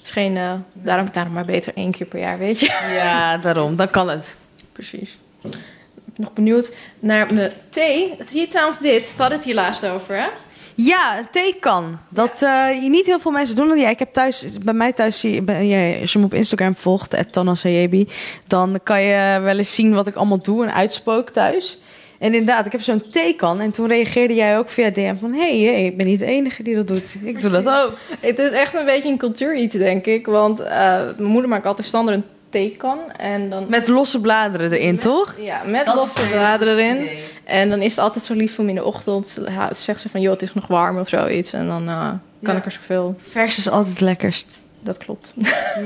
is 0.05 0.11
geen, 0.11 0.37
eh, 0.37 0.53
daarom, 0.75 1.09
daarom 1.13 1.33
maar 1.33 1.45
beter 1.45 1.73
één 1.77 1.91
keer 1.91 2.07
per 2.07 2.19
jaar, 2.21 2.39
weet 2.39 2.61
je. 2.61 2.67
Ja, 2.95 3.39
daarom. 3.39 3.77
Dan 3.77 3.91
kan 3.91 4.09
het. 4.09 4.37
Precies. 4.73 5.19
Ik 5.43 5.51
ben 6.19 6.25
nog 6.25 6.33
benieuwd 6.33 6.71
naar 6.99 7.35
mijn 7.35 7.53
thee. 7.69 8.15
Zie 8.31 8.41
je 8.41 8.49
trouwens 8.49 8.79
dit? 8.79 9.03
We 9.17 9.21
hadden 9.21 9.37
het 9.39 9.47
hier 9.47 9.55
laatst 9.55 9.87
over, 9.87 10.17
hè? 10.17 10.27
Ja, 10.75 11.19
een 11.19 11.27
theekan. 11.31 11.99
Dat 12.09 12.43
eh, 12.43 12.81
niet 12.81 13.07
heel 13.07 13.21
veel 13.21 13.31
mensen 13.31 13.57
doen. 13.57 13.79
Ja, 13.79 13.89
ik 13.89 13.99
heb 13.99 14.13
thuis, 14.13 14.59
bij 14.63 14.75
mij 14.75 14.93
thuis, 14.93 15.21
zie 15.21 15.43
ben 15.43 15.69
jij- 15.69 15.99
als 16.01 16.13
je 16.13 16.19
me 16.19 16.25
op 16.25 16.35
Instagram 16.35 16.75
volgt, 16.75 17.17
dan 18.47 18.81
kan 18.83 19.03
je 19.03 19.41
wel 19.43 19.59
eens 19.59 19.75
zien 19.75 19.95
wat 19.95 20.07
ik 20.07 20.15
allemaal 20.15 20.43
doe 20.43 20.65
en 20.67 20.75
uitspook 20.75 21.31
thuis. 21.31 21.79
En 22.23 22.35
inderdaad, 22.35 22.67
ik 22.67 22.73
heb 22.73 22.81
zo'n 22.81 23.03
theekan. 23.11 23.61
En 23.61 23.71
toen 23.71 23.87
reageerde 23.87 24.35
jij 24.35 24.59
ook 24.59 24.69
via 24.69 24.91
DM 24.91 25.17
van... 25.19 25.33
Hé, 25.33 25.61
hey, 25.63 25.73
hey, 25.73 25.85
ik 25.85 25.97
ben 25.97 26.07
niet 26.07 26.19
de 26.19 26.25
enige 26.25 26.63
die 26.63 26.75
dat 26.75 26.87
doet. 26.87 27.15
Ik 27.23 27.41
doe 27.41 27.51
dat 27.51 27.67
ook. 27.67 27.93
Het 28.21 28.39
is 28.39 28.51
echt 28.51 28.75
een 28.75 28.85
beetje 28.85 29.09
een 29.09 29.17
cultuur 29.17 29.57
iets, 29.57 29.75
denk 29.75 30.07
ik. 30.07 30.27
Want 30.27 30.61
eh, 30.61 30.69
mijn 31.17 31.31
moeder 31.31 31.51
maakt 31.51 31.67
altijd 31.67 31.87
standaard 31.87 32.17
een 32.17 32.25
theekan. 32.49 32.99
En 33.17 33.51
dan... 33.51 33.67
Met 33.69 33.89
losse 33.89 34.21
bladeren 34.21 34.73
erin, 34.73 34.99
toch? 34.99 35.37
Ja, 35.41 35.63
met 35.67 35.85
Dat 35.87 35.95
losse 35.95 36.29
bladeren 36.29 36.77
erin. 36.79 37.09
En 37.45 37.71
dan 37.71 37.81
is 37.83 37.91
het 37.91 38.01
altijd 38.05 38.25
zo 38.25 38.35
lief 38.35 38.59
om 38.59 38.69
in 38.69 38.75
de 38.75 38.85
ochtend... 38.85 39.39
ja, 39.47 39.75
zegt 39.75 40.01
ze 40.01 40.09
van, 40.09 40.21
joh, 40.21 40.33
het 40.33 40.43
is 40.43 40.55
nog 40.55 40.67
warm 40.67 40.99
of 40.99 41.09
zoiets. 41.09 41.53
En 41.53 41.67
dan 41.67 41.89
eh, 41.89 42.09
kan 42.43 42.55
Ja. 42.55 42.59
ik 42.61 42.65
er 42.65 42.71
zoveel... 42.73 43.15
Vers 43.31 43.59
is 43.59 43.69
altijd 43.69 43.91
het 43.93 44.01
lekkerst. 44.01 44.47
Dat 44.83 44.99
klopt. 44.99 45.35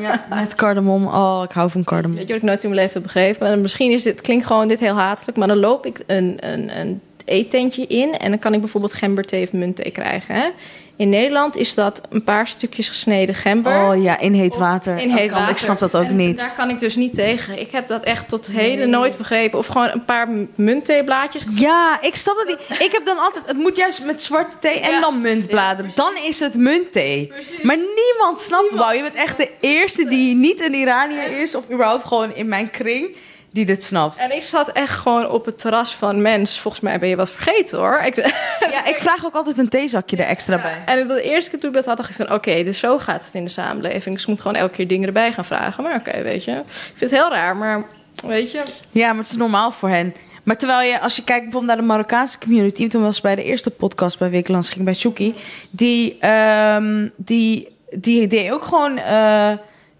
Ja, 0.00 0.26
met 0.28 0.54
cardamom. 0.54 1.06
Oh, 1.06 1.42
ik 1.44 1.52
hou 1.52 1.70
van 1.70 1.84
cardamom. 1.84 2.16
Weet 2.16 2.26
je 2.26 2.32
wat 2.32 2.42
ik 2.42 2.48
nooit 2.48 2.62
in 2.62 2.68
mijn 2.70 2.80
leven 2.80 2.94
heb 2.94 3.02
begrepen? 3.02 3.48
Maar 3.48 3.58
misschien 3.58 3.90
is 3.90 4.02
dit, 4.02 4.20
klinkt 4.20 4.46
gewoon 4.46 4.68
dit 4.68 4.80
heel 4.80 4.94
hatelijk, 4.94 5.38
maar 5.38 5.48
dan 5.48 5.58
loop 5.58 5.86
ik 5.86 6.02
een, 6.06 6.36
een, 6.40 6.78
een 6.78 7.00
eetentje 7.24 7.86
in 7.86 8.18
en 8.18 8.30
dan 8.30 8.38
kan 8.38 8.54
ik 8.54 8.60
bijvoorbeeld 8.60 8.94
gemberthee 8.94 9.42
of 9.42 9.52
muntthee 9.52 9.90
krijgen. 9.90 10.34
Hè? 10.34 10.48
In 10.96 11.08
Nederland 11.08 11.56
is 11.56 11.74
dat 11.74 12.00
een 12.10 12.22
paar 12.24 12.48
stukjes 12.48 12.88
gesneden 12.88 13.34
gember. 13.34 13.90
Oh 13.90 14.02
ja, 14.02 14.18
in 14.18 14.32
heet 14.32 14.56
water. 14.56 14.98
In 14.98 15.08
Dat 15.08 15.18
heet 15.18 15.30
water. 15.30 15.50
Ik 15.50 15.56
snap 15.58 15.78
dat 15.78 15.96
ook 15.96 16.04
En 16.04 16.16
niet. 16.16 16.38
Daar 16.38 16.54
kan 16.56 16.70
ik 16.70 16.80
dus 16.80 16.96
niet 16.96 17.14
tegen. 17.14 17.60
Ik 17.60 17.70
heb 17.70 17.88
dat 17.88 18.04
echt 18.04 18.28
tot 18.28 18.46
heden 18.46 18.90
nooit 18.90 19.16
begrepen. 19.16 19.58
Of 19.58 19.66
gewoon 19.66 19.90
een 19.92 20.04
paar 20.04 20.28
munttheeblaadjes. 20.54 21.44
Ja, 21.54 21.98
ik 22.00 22.14
snap 22.14 22.36
dat 22.36 22.46
niet. 22.46 22.80
Ik 22.80 22.92
heb 22.92 23.04
dan 23.04 23.18
altijd... 23.18 23.46
Het 23.46 23.56
moet 23.56 23.76
juist 23.76 24.04
met 24.04 24.22
zwarte 24.22 24.56
thee 24.60 24.80
en 24.80 24.90
Ja. 24.90 25.00
dan 25.00 25.20
muntbladeren. 25.20 25.90
dan 25.94 26.12
is 26.26 26.40
het 26.40 26.54
muntthee. 26.54 27.26
Precies. 27.26 27.62
Maar 27.62 27.76
niemand 27.76 28.40
snapt... 28.40 28.74
Wauw, 28.74 28.92
je 28.92 29.02
bent 29.02 29.14
echt 29.14 29.36
de 29.36 29.50
eerste 29.60 30.04
die 30.04 30.34
niet 30.34 30.60
een 30.60 30.74
Iranier 30.74 31.40
is... 31.40 31.54
of 31.54 31.64
überhaupt 31.72 32.04
gewoon 32.04 32.34
in 32.34 32.48
mijn 32.48 32.70
kring... 32.70 33.16
die 33.56 33.66
dit 33.66 33.84
snapt. 33.84 34.18
En 34.18 34.34
ik 34.34 34.42
zat 34.42 34.68
echt 34.68 34.94
gewoon 34.94 35.28
op 35.28 35.44
het 35.44 35.58
terras 35.58 35.94
van 35.94 36.22
mens. 36.22 36.60
Volgens 36.60 36.82
mij 36.82 36.98
ben 36.98 37.08
je 37.08 37.16
wat 37.16 37.30
vergeten 37.30 37.78
hoor. 37.78 38.02
Ik, 38.04 38.14
Ja, 38.74 38.84
ik 38.86 38.98
vraag 38.98 39.24
ook 39.24 39.34
altijd 39.34 39.58
een 39.58 39.68
theezakje 39.68 40.16
er 40.16 40.26
extra 40.26 40.56
bij. 40.62 40.82
En 40.86 41.08
de 41.08 41.22
eerste 41.22 41.50
keer 41.50 41.60
toen 41.60 41.68
ik 41.68 41.76
dat 41.76 41.84
had, 41.84 41.96
dacht 41.96 42.10
ik 42.10 42.16
van... 42.16 42.32
oké, 42.32 42.62
dus 42.64 42.78
zo 42.78 42.98
gaat 42.98 43.24
het 43.24 43.34
in 43.34 43.44
de 43.44 43.50
samenleving. 43.50 44.14
Dus 44.14 44.22
ik 44.22 44.28
moet 44.28 44.40
gewoon 44.40 44.56
elke 44.56 44.74
keer 44.74 44.88
dingen 44.88 45.06
erbij 45.06 45.32
gaan 45.32 45.44
vragen. 45.44 45.82
Maar 45.82 45.94
oké, 45.94 46.22
weet 46.22 46.44
je. 46.44 46.52
Ik 46.52 46.94
vind 46.94 47.10
het 47.10 47.20
heel 47.20 47.30
raar, 47.30 47.56
maar 47.56 47.84
weet 48.26 48.50
je... 48.50 48.62
Ja, 48.90 49.08
maar 49.08 49.22
het 49.22 49.30
is 49.30 49.36
normaal 49.36 49.72
voor 49.72 49.88
hen. 49.88 50.14
Maar 50.42 50.56
terwijl 50.56 50.90
je, 50.90 51.00
als 51.00 51.16
je 51.16 51.24
kijkt 51.24 51.42
bijvoorbeeld 51.42 51.72
naar 51.72 51.82
de 51.82 51.92
Marokkaanse 51.92 52.38
community... 52.38 52.88
toen 52.88 53.02
was 53.02 53.20
bij 53.20 53.34
de 53.34 53.44
eerste 53.44 53.70
podcast 53.70 54.18
bij 54.18 54.30
Weeklands 54.30 54.70
ging 54.70 54.84
bij 54.84 54.94
Shuki... 54.94 55.34
die, 55.70 56.16
ehm, 56.20 57.08
die, 57.16 57.68
die 57.90 58.26
deed 58.26 58.50
ook 58.50 58.64
gewoon 58.64 58.98
eh, 58.98 59.52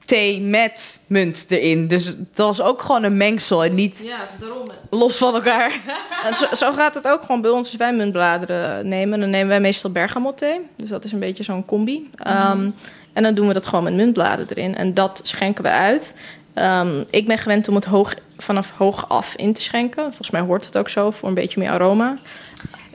thee 0.07 0.41
met 0.41 0.99
munt 1.07 1.45
erin. 1.49 1.89
Dus 1.89 2.05
dat 2.35 2.47
was 2.47 2.61
ook 2.61 2.83
gewoon 2.83 3.03
een 3.03 3.17
mengsel 3.17 3.65
en 3.65 3.75
niet 3.75 4.01
Ja, 4.05 4.17
daarom. 4.41 4.71
los 4.91 5.17
van 5.17 5.35
elkaar. 5.35 5.73
En 6.27 6.35
zo, 6.35 6.47
zo 6.55 6.73
gaat 6.73 6.95
het 6.95 7.09
ook 7.09 7.21
gewoon 7.21 7.41
bij 7.41 7.51
ons. 7.51 7.67
Als 7.69 7.77
wij 7.77 7.93
muntbladeren 7.95 8.89
nemen, 8.89 9.21
dan 9.21 9.31
nemen 9.31 9.49
wij 9.49 9.61
meestal 9.61 9.91
bergamot 9.91 10.39
thee. 10.39 10.61
Dus 10.77 10.89
dat 10.89 11.05
is 11.05 11.13
een 11.13 11.19
beetje 11.19 11.43
zo'n 11.45 11.65
combi. 11.65 12.11
Ehm, 12.17 12.71
en 13.13 13.23
dan 13.23 13.35
doen 13.35 13.47
we 13.49 13.53
dat 13.55 13.67
gewoon 13.67 13.85
met 13.85 13.95
muntbladeren 13.95 14.57
erin. 14.57 14.77
En 14.77 14.95
dat 14.95 15.21
schenken 15.23 15.63
we 15.65 15.71
uit. 15.71 16.15
Ehm, 16.55 17.03
ik 17.11 17.27
ben 17.27 17.39
gewend 17.39 17.69
om 17.69 17.75
het 17.75 17.85
hoog, 17.85 18.15
vanaf 18.39 18.71
hoog 18.77 19.09
af 19.09 19.35
in 19.37 19.53
te 19.53 19.63
schenken. 19.63 20.03
Volgens 20.03 20.31
mij 20.31 20.41
hoort 20.41 20.65
het 20.67 20.77
ook 20.77 20.89
zo, 20.89 21.11
voor 21.11 21.29
een 21.29 21.35
beetje 21.35 21.61
meer 21.61 21.71
aroma. 21.71 22.19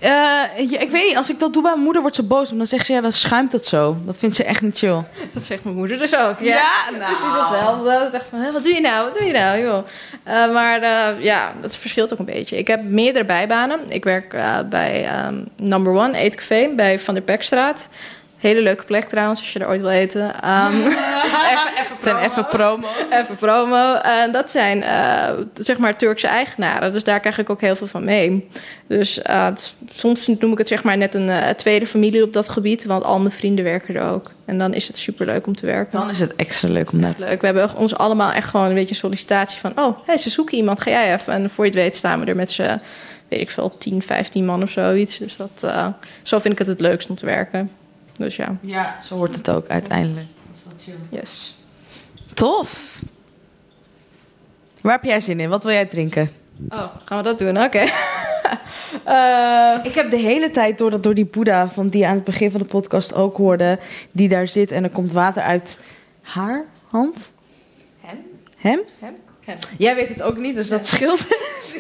Eh, 0.02 0.10
ja, 0.70 0.80
ik 0.80 0.90
weet 0.90 1.06
niet, 1.08 1.16
als 1.16 1.30
ik 1.30 1.40
dat 1.40 1.54
doe 1.54 1.62
bij 1.62 1.72
mijn 1.72 1.84
moeder 1.84 2.02
wordt 2.02 2.16
ze 2.16 2.24
boos. 2.24 2.46
Want 2.46 2.58
dan 2.58 2.66
zegt 2.66 2.86
ze, 2.86 2.94
ja, 2.94 3.02
dan 3.02 3.12
schuimt 3.12 3.52
het 3.52 3.66
zo. 3.66 3.98
Dat 4.06 4.20
vindt 4.20 4.36
ze 4.36 4.44
echt 4.44 4.62
niet 4.62 4.78
chill. 4.78 5.04
Dat 5.34 5.44
zegt 5.44 5.64
mijn 5.64 5.76
moeder 5.76 5.98
dus 5.98 6.16
ook. 6.16 6.40
Ja, 6.40 6.72
nou. 6.92 7.04
Precies 7.14 7.40
hetzelfde. 7.40 7.84
Dat 7.84 8.12
dacht 8.12 8.26
van, 8.30 8.40
hé, 8.40 8.52
wat 8.52 8.64
doe 8.64 8.74
je 8.74 8.82
nou? 8.82 9.06
Wat 9.06 9.14
doe 9.14 9.28
je 9.28 9.34
nou, 9.34 9.60
joh? 9.60 9.86
Eh, 10.24 10.54
maar 10.54 10.82
eh, 10.82 11.24
ja, 11.24 11.54
dat 11.62 11.76
verschilt 11.76 12.14
ook 12.14 12.20
een 12.20 12.26
beetje. 12.26 12.58
Ik 12.58 12.68
heb 12.68 12.84
meerdere 12.84 13.26
bijbanen. 13.26 13.80
Ik 13.88 14.04
werk 14.04 14.34
eh, 14.34 14.60
bij 14.70 15.06
ehm, 15.06 15.44
Number 15.56 15.94
One 15.94 16.18
Eetcafé 16.18 16.70
bij 16.76 17.00
Van 17.00 17.14
der 17.14 17.24
Pekstraat. 17.24 17.88
Hele 18.42 18.62
leuke 18.62 18.84
plek 18.84 19.04
trouwens, 19.04 19.40
als 19.40 19.54
je 19.54 19.60
er 19.60 19.68
ooit 19.68 19.82
wil 19.82 19.90
eten. 19.90 20.42
Ehm, 20.42 20.76
even, 21.82 21.98
zijn 22.00 22.18
even 22.18 22.48
promo. 22.48 22.88
Even 23.12 23.36
promo. 23.36 23.96
En 23.96 24.32
dat 24.32 24.52
zijn 24.52 24.84
eh, 24.84 25.30
zeg 25.54 25.78
maar 25.78 25.98
Turkse 25.98 26.28
eigenaren. 26.28 26.92
Dus 26.92 27.04
daar 27.04 27.20
krijg 27.20 27.38
ik 27.38 27.50
ook 27.50 27.62
heel 27.62 27.76
veel 27.76 27.88
van 27.88 28.04
mee. 28.04 28.50
Dus 28.88 29.22
eh, 29.22 29.48
soms 29.90 30.28
noem 30.28 30.52
ik 30.52 30.58
het 30.58 30.68
zeg 30.68 30.84
maar 30.84 30.98
net 30.98 31.14
een 31.14 31.30
eh, 31.30 31.50
tweede 31.50 31.86
familie 31.86 32.24
op 32.24 32.34
dat 32.34 32.50
gebied. 32.50 32.86
Want 32.86 33.04
al 33.04 33.20
mijn 33.20 33.32
vrienden 33.32 33.64
werken 33.64 33.96
er 33.96 34.12
ook. 34.12 34.32
En 34.46 34.58
dan 34.58 34.74
is 34.74 34.88
het 34.88 34.98
superleuk 34.98 35.48
om 35.48 35.56
te 35.56 35.66
werken. 35.66 36.00
Dan 36.00 36.10
is 36.10 36.20
het 36.20 36.36
extra 36.36 36.70
leuk 36.70 36.92
om 36.92 37.02
dat 37.02 37.20
Leuk. 37.20 37.42
We 37.42 37.46
hebben 37.46 37.76
ons 37.76 37.96
allemaal 37.96 38.32
echt 38.32 38.50
gewoon 38.50 38.68
een 38.68 38.74
beetje 38.74 38.96
sollicitatie 38.96 39.60
van... 39.60 39.72
oh, 39.76 39.98
hey, 40.06 40.18
ze 40.18 40.30
zoeken 40.30 40.58
iemand, 40.58 40.82
ga 40.82 40.90
jij 40.90 41.14
even. 41.14 41.34
En 41.34 41.50
voor 41.50 41.66
je 41.66 41.72
het 41.72 41.80
weet 41.80 41.96
staan 41.96 42.20
we 42.20 42.26
er 42.26 42.36
met 42.36 42.52
z'n, 42.52 42.80
weet 43.28 43.42
ik 43.42 43.50
veel, 43.50 43.78
10, 43.78 44.02
15 44.02 44.46
man 44.46 44.64
of 44.64 44.70
zoiets. 44.70 45.18
Dus 45.18 45.38
dat, 45.38 45.52
eh, 45.62 45.88
zo 46.22 46.40
vind 46.40 46.54
ik 46.54 46.60
het 46.60 46.68
het 46.68 46.82
leukst 46.82 47.10
om 47.10 47.16
te 47.16 47.26
werken. 47.26 47.72
Dus 48.22 48.36
ja, 48.36 48.58
Ja, 48.62 49.02
zo 49.02 49.16
wordt 49.16 49.36
het 49.36 49.50
ook 49.50 49.68
uiteindelijk. 49.68 50.28
yes. 51.10 51.56
Tof. 52.34 53.00
Waar 54.82 54.94
heb 54.94 55.04
jij 55.04 55.20
zin 55.20 55.40
in? 55.40 55.50
Wat 55.50 55.64
wil 55.64 55.74
jij 55.74 55.86
drinken? 55.86 56.32
Oh, 56.70 56.86
gaan 57.06 57.18
we 57.18 57.24
dat 57.24 57.40
doen? 57.40 57.64
Oké. 57.64 57.84
Eh, 59.04 59.76
Ik 59.84 59.96
heb 59.96 60.10
de 60.12 60.18
hele 60.18 60.52
tijd 60.52 60.78
door, 60.78 60.90
dat, 60.90 61.04
door 61.04 61.14
die 61.14 61.26
Boeddha, 61.26 61.68
van 61.70 61.88
die 61.90 62.08
aan 62.08 62.16
het 62.16 62.24
begin 62.24 62.52
van 62.52 62.60
de 62.60 62.66
podcast 62.66 63.14
ook 63.14 63.38
hoorde, 63.38 63.80
die 64.12 64.30
daar 64.30 64.48
zit 64.48 64.72
en 64.72 64.84
er 64.84 64.90
komt 64.90 65.12
water 65.12 65.44
uit 65.44 65.80
haar 66.22 66.66
hand. 66.88 67.34
hem? 68.02 68.18
Hem? 68.58 68.80
Hem? 69.00 69.16
Jij 69.78 69.96
weet 69.96 70.10
het 70.10 70.22
ook 70.22 70.38
niet, 70.38 70.56
dus 70.56 70.68
dat 70.68 70.88
scheelt. 70.88 71.20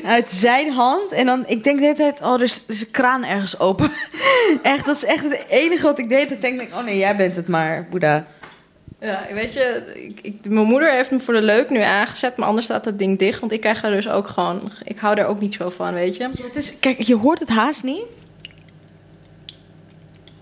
Uit 0.06 0.32
zijn 0.32 0.72
hand. 0.72 1.12
En 1.12 1.26
dan, 1.26 1.44
ik 1.48 1.64
denk 1.64 1.78
de 1.78 1.84
hele 1.84 1.96
tijd, 1.98 2.22
oh, 2.22 2.34
er 2.34 2.42
is, 2.42 2.64
er 2.68 2.74
is 2.74 2.82
een 2.82 2.92
kraan 2.92 3.24
ergens 3.26 3.60
open. 3.60 3.92
echt, 4.64 4.86
dat 4.86 4.96
is 4.96 5.04
echt 5.06 5.24
het 5.24 5.46
enige 5.50 5.84
wat 5.84 6.00
ik 6.00 6.10
deed. 6.10 6.30
Dan 6.30 6.40
denk 6.40 6.62
ik, 6.62 6.74
oh 6.74 6.84
nee, 6.84 6.98
jij 6.98 7.16
bent 7.16 7.36
het 7.36 7.48
maar, 7.48 7.88
Boeddha. 7.90 8.26
Ja, 9.00 9.28
weet 9.34 9.54
je, 9.54 9.84
ik, 9.96 10.20
ik- 10.22 10.46
mijn 10.50 10.66
moeder 10.68 10.92
heeft 10.92 11.12
me 11.12 11.20
voor 11.20 11.34
de 11.34 11.42
leuk 11.42 11.70
nu 11.70 11.80
aangezet, 11.80 12.36
maar 12.38 12.48
anders 12.48 12.66
staat 12.66 12.84
dat 12.84 13.00
ding 13.00 13.20
dicht. 13.20 13.40
Want 13.40 13.52
ik 13.52 13.62
krijg 13.62 13.84
er 13.84 13.92
dus 13.92 14.10
ook 14.10 14.28
gewoon, 14.28 14.72
ik 14.84 15.00
hou 15.00 15.18
er 15.18 15.26
ook 15.26 15.40
niet 15.40 15.54
zo 15.54 15.70
van, 15.70 15.94
weet 15.94 16.16
je. 16.16 16.24
Ja, 16.24 16.30
het 16.44 16.56
is, 16.56 16.80
kijk, 16.80 17.02
je 17.02 17.16
hoort 17.16 17.40
het 17.40 17.50
haast 17.50 17.84
niet. 17.84 18.06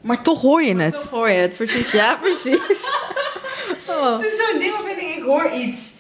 Maar 0.02 0.22
toch 0.22 0.42
hoor 0.42 0.64
je 0.64 0.76
het. 0.76 0.94
Toch 0.94 1.10
hoor 1.10 1.30
je 1.30 1.38
het, 1.38 1.56
precies. 1.56 1.92
Ja, 1.92 2.16
precies. 2.22 2.60
Oh. 3.90 4.18
Het 4.18 4.26
is 4.26 4.36
zo'n 4.38 4.60
ding 4.60 4.72
waarvan 4.72 4.90
ik 4.92 4.98
denk, 5.00 5.16
ik 5.18 5.24
hoor 5.24 5.52
iets 5.52 5.94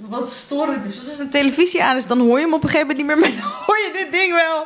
wat 0.00 0.30
storend 0.30 0.84
is. 0.84 0.98
Dus 0.98 1.08
als 1.08 1.18
een 1.18 1.30
televisie 1.30 1.82
aan 1.82 1.96
is, 1.96 2.06
dan 2.06 2.18
hoor 2.18 2.38
je 2.38 2.44
hem 2.44 2.54
op 2.54 2.62
een 2.62 2.68
gegeven 2.68 2.96
moment 2.96 3.06
niet 3.06 3.16
meer. 3.16 3.18
Maar 3.32 3.40
dan 3.40 3.52
hoor 3.66 3.76
je 3.76 3.90
dit 3.92 4.12
ding 4.12 4.32
wel. 4.32 4.64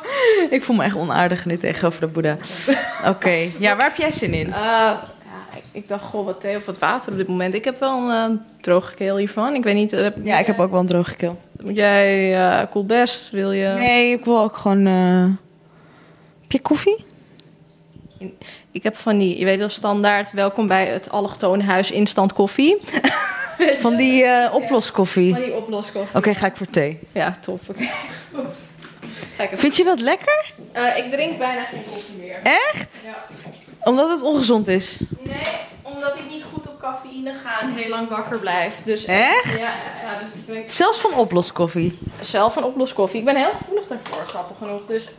Ik 0.49 0.63
voel 0.63 0.75
me 0.75 0.83
echt 0.83 0.95
onaardig 0.95 1.45
nu 1.45 1.57
tegenover 1.57 1.99
de 1.99 2.07
Boeddha. 2.07 2.37
Oké, 3.11 3.49
ja, 3.59 3.75
waar 3.75 3.85
heb 3.85 3.95
jij 3.95 4.11
zin 4.11 4.33
in? 4.33 4.47
Eh, 4.47 4.53
ja, 4.53 4.99
ik, 5.55 5.63
ik 5.71 5.87
dacht, 5.87 6.03
goh, 6.03 6.25
wat 6.25 6.41
thee 6.41 6.55
of 6.55 6.65
wat 6.65 6.79
water 6.79 7.11
op 7.11 7.17
dit 7.17 7.27
moment. 7.27 7.53
Ik 7.53 7.65
heb 7.65 7.79
wel 7.79 8.09
een 8.09 8.31
uh, 8.31 8.37
droge 8.61 8.95
keel 8.95 9.17
hiervan. 9.17 9.55
Ik 9.55 9.63
weet 9.63 9.75
niet, 9.75 9.93
eh, 9.93 10.07
Ja, 10.23 10.39
ik 10.39 10.45
heb 10.45 10.59
ook 10.59 10.71
wel 10.71 10.79
een 10.79 10.85
droge 10.85 11.15
keel. 11.15 11.41
moet 11.61 11.75
jij 11.75 12.35
eh 12.35 12.69
cool 12.69 12.85
best, 12.85 13.29
wil 13.29 13.51
je... 13.51 13.67
Nee, 13.67 14.11
ik 14.11 14.25
wil 14.25 14.39
ook 14.39 14.55
gewoon... 14.55 14.85
Heb 16.41 16.51
je 16.51 16.59
koffie? 16.61 17.05
Ik 18.71 18.83
heb 18.83 18.97
van 18.97 19.17
die, 19.17 19.39
je 19.39 19.45
weet 19.45 19.59
wel, 19.59 19.69
standaard, 19.69 20.31
welkom 20.31 20.67
bij 20.67 20.85
het 20.85 21.09
allochtone 21.09 21.63
huis 21.63 21.91
instant 21.91 22.33
koffie. 22.33 22.77
Van 23.79 23.95
die 23.95 24.23
eh, 24.23 24.53
oploskoffie. 24.53 25.33
Van 25.33 25.43
die 25.43 25.53
oploskoffie. 25.53 26.17
Oké, 26.17 26.33
ga 26.33 26.45
ik 26.45 26.55
voor 26.55 26.69
thee. 26.69 26.99
Ja, 27.11 27.37
top. 27.41 27.61
Oké, 27.69 27.89
goed. 28.35 29.59
Vind 29.59 29.75
je 29.75 29.83
dat 29.83 29.99
lekker? 29.99 30.53
Eh, 30.71 30.97
ik 30.97 31.11
drink 31.11 31.37
bijna 31.37 31.63
geen 31.63 31.83
koffie 31.93 32.15
meer. 32.19 32.39
Echt? 32.43 33.01
Ja. 33.05 33.25
Omdat 33.83 34.09
het 34.09 34.21
ongezond 34.21 34.67
is. 34.67 34.99
Nee, 35.19 35.35
omdat 35.81 36.15
ik 36.15 36.21
niet 36.31 36.43
goed 36.53 36.67
op 36.67 36.79
cafeïne 36.79 37.33
ga 37.45 37.61
en 37.61 37.73
heel 37.75 37.89
lang 37.89 38.09
wakker 38.09 38.39
blijf. 38.39 38.75
Dus 38.83 39.05
Echt? 39.05 39.59
Ja, 39.59 39.71
ja, 40.03 40.19
dus 40.45 40.55
ik 40.55 40.71
Zelfs 40.71 40.99
van 40.99 41.13
oploskoffie. 41.13 41.97
zelf 42.19 42.55
een 42.55 42.63
oploskoffie. 42.63 43.19
Ik 43.19 43.25
ben 43.25 43.35
heel 43.35 43.51
gevoelig 43.57 43.87
daarvoor, 43.87 44.25
grappig 44.25 44.57
genoeg. 44.57 44.81
Dus 44.87 45.09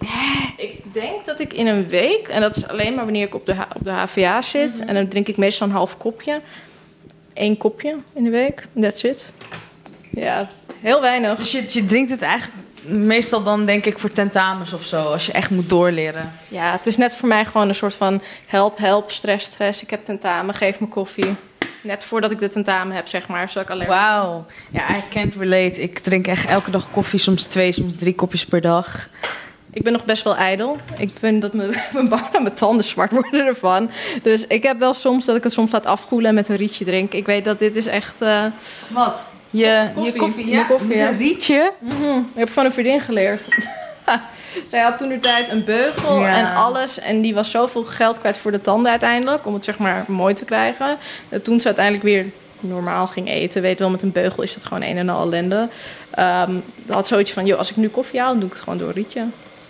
ik 0.57 0.93
denk 0.93 1.27
dat 1.27 1.41
ik 1.41 1.53
in 1.53 1.67
een 1.67 1.89
week, 1.89 2.29
en 2.29 2.41
dat 2.41 2.57
is 2.57 2.69
alleen 2.69 2.95
maar 2.95 3.05
wanneer 3.05 3.27
ik 3.27 3.35
op 3.35 3.47
de, 3.47 3.55
op 3.77 3.85
de 3.85 3.91
HVA 3.91 4.43
zit, 4.43 4.85
en 4.85 4.95
dan 4.95 5.09
drink 5.09 5.29
ik 5.29 5.37
meestal 5.37 5.67
een 5.67 5.73
half 5.73 5.97
kopje. 5.97 6.41
Eén 7.35 7.57
kopje 7.57 7.97
in 8.15 8.25
de 8.25 8.31
week, 8.31 8.67
that's 8.81 9.03
it. 9.03 9.33
Ja, 10.11 10.49
heel 10.81 11.01
weinig. 11.01 11.39
Dus 11.39 11.53
je, 11.53 11.65
je 11.69 11.87
drinkt 11.87 12.11
het 12.11 12.23
eigenlijk 12.23 12.63
meestal 12.85 13.43
dan 13.43 13.67
denk 13.67 13.87
ik 13.87 13.99
voor 13.99 14.13
tentamens 14.13 14.73
of 14.73 14.85
zo. 14.85 15.03
Als 15.03 15.27
je 15.27 15.33
echt 15.33 15.51
moet 15.51 15.69
doorleren. 15.69 16.33
Ja, 16.49 16.73
het 16.73 16.87
is 16.87 16.97
net 16.97 17.15
voor 17.15 17.29
mij 17.29 17.45
gewoon 17.45 17.69
een 17.69 17.75
soort 17.75 17.95
van 17.95 18.23
help, 18.47 18.79
help, 18.79 19.11
stress, 19.11 19.47
stress. 19.47 19.83
Ik 19.83 19.91
heb 19.91 20.05
tentamen, 20.05 20.55
geef 20.55 20.81
me 20.81 20.87
koffie. 20.87 21.35
Net 21.83 22.05
voordat 22.05 22.31
ik 22.31 22.39
de 22.39 22.49
tentamen 22.49 22.97
heb, 22.97 23.09
zeg 23.09 23.29
maar, 23.29 23.49
zodat 23.49 23.63
ik 23.63 23.71
allergisch 23.71 23.95
Wauw. 23.95 24.47
Ja, 24.71 24.97
I 24.97 25.03
can't 25.11 25.35
relate. 25.35 25.83
Ik 25.83 25.99
drink 25.99 26.27
echt 26.27 26.47
elke 26.47 26.71
dag 26.71 26.91
koffie. 26.91 27.19
Soms 27.19 27.45
twee, 27.45 27.73
soms 27.73 27.93
drie 27.97 28.15
kopjes 28.15 28.45
per 28.45 28.61
dag. 28.61 29.09
Ik 29.73 29.83
ben 29.83 29.93
nog 29.93 30.05
best 30.05 30.25
wel 30.25 30.37
ijdel. 30.37 30.77
Ik 30.99 31.11
vind 31.19 31.43
dat 31.43 31.53
mijn, 31.53 31.71
mijn 31.93 32.11
en 32.33 32.43
mijn 32.43 32.55
tanden 32.55 32.85
zwart 32.85 33.11
worden 33.13 33.47
ervan. 33.47 33.91
Dus 34.23 34.47
ik 34.47 34.63
heb 34.63 34.79
wel 34.79 34.95
soms 34.95 35.25
dat 35.25 35.37
ik 35.37 35.43
het 35.45 35.53
soms 35.53 35.71
laat 35.73 35.87
afkoelen 35.87 36.29
en 36.29 36.35
met 36.35 36.49
een 36.49 36.57
rietje 36.57 36.85
drink. 36.85 37.13
Ik 37.13 37.27
weet 37.27 37.45
dat 37.45 37.59
dit 37.59 37.77
is 37.77 37.87
echt... 37.87 38.15
eh, 38.19 38.45
Wat? 38.89 39.33
Je 39.51 39.89
Koffie. 39.95 40.13
je 40.13 40.19
koffie, 40.19 40.49
ja? 40.49 40.63
koffie, 40.65 40.97
ja. 40.97 41.09
een 41.09 41.17
rietje? 41.19 41.73
mhm, 41.79 42.19
ik 42.19 42.25
heb 42.35 42.51
van 42.51 42.65
een 42.65 42.73
vriendin 42.73 43.01
geleerd. 43.01 43.45
Zij 44.69 44.81
had 44.81 44.99
toen 44.99 45.09
de 45.09 45.19
tijd 45.19 45.49
een 45.51 45.65
beugel 45.65 46.21
Ja. 46.21 46.37
en 46.37 46.55
alles. 46.55 46.99
En 46.99 47.21
die 47.21 47.35
was 47.35 47.51
zoveel 47.51 47.85
geld 47.85 48.19
kwijt 48.19 48.39
voor 48.39 48.51
de 48.53 48.61
tanden 48.61 48.91
uiteindelijk. 48.91 49.47
Om 49.47 49.55
het 49.55 49.65
zeg 49.65 49.79
maar 49.79 50.05
mooi 50.09 50.35
te 50.35 50.45
krijgen. 50.45 50.97
Dat 51.29 51.45
toen 51.45 51.61
ze 51.61 51.67
uiteindelijk 51.67 52.05
weer 52.05 52.27
normaal 52.61 53.07
ging 53.07 53.29
eten. 53.29 53.63
Weet 53.63 53.79
wel, 53.79 53.91
met 53.91 54.03
een 54.03 54.13
beugel 54.13 54.43
is 54.43 54.55
dat 54.55 54.65
gewoon 54.65 54.83
een 54.83 54.97
en 54.97 55.09
al 55.09 55.23
ellende. 55.23 55.69
Ehm 56.11 56.53
had 56.89 57.07
zoiets 57.07 57.33
van, 57.33 57.47
joh, 57.47 57.59
als 57.59 57.71
ik 57.71 57.77
nu 57.77 57.89
koffie 57.89 58.21
haal, 58.21 58.31
dan 58.31 58.39
doe 58.39 58.49
ik 58.49 58.55
het 58.55 58.63
gewoon 58.63 58.79
door 58.79 58.89
een 58.89 58.95
rietje. 58.95 59.25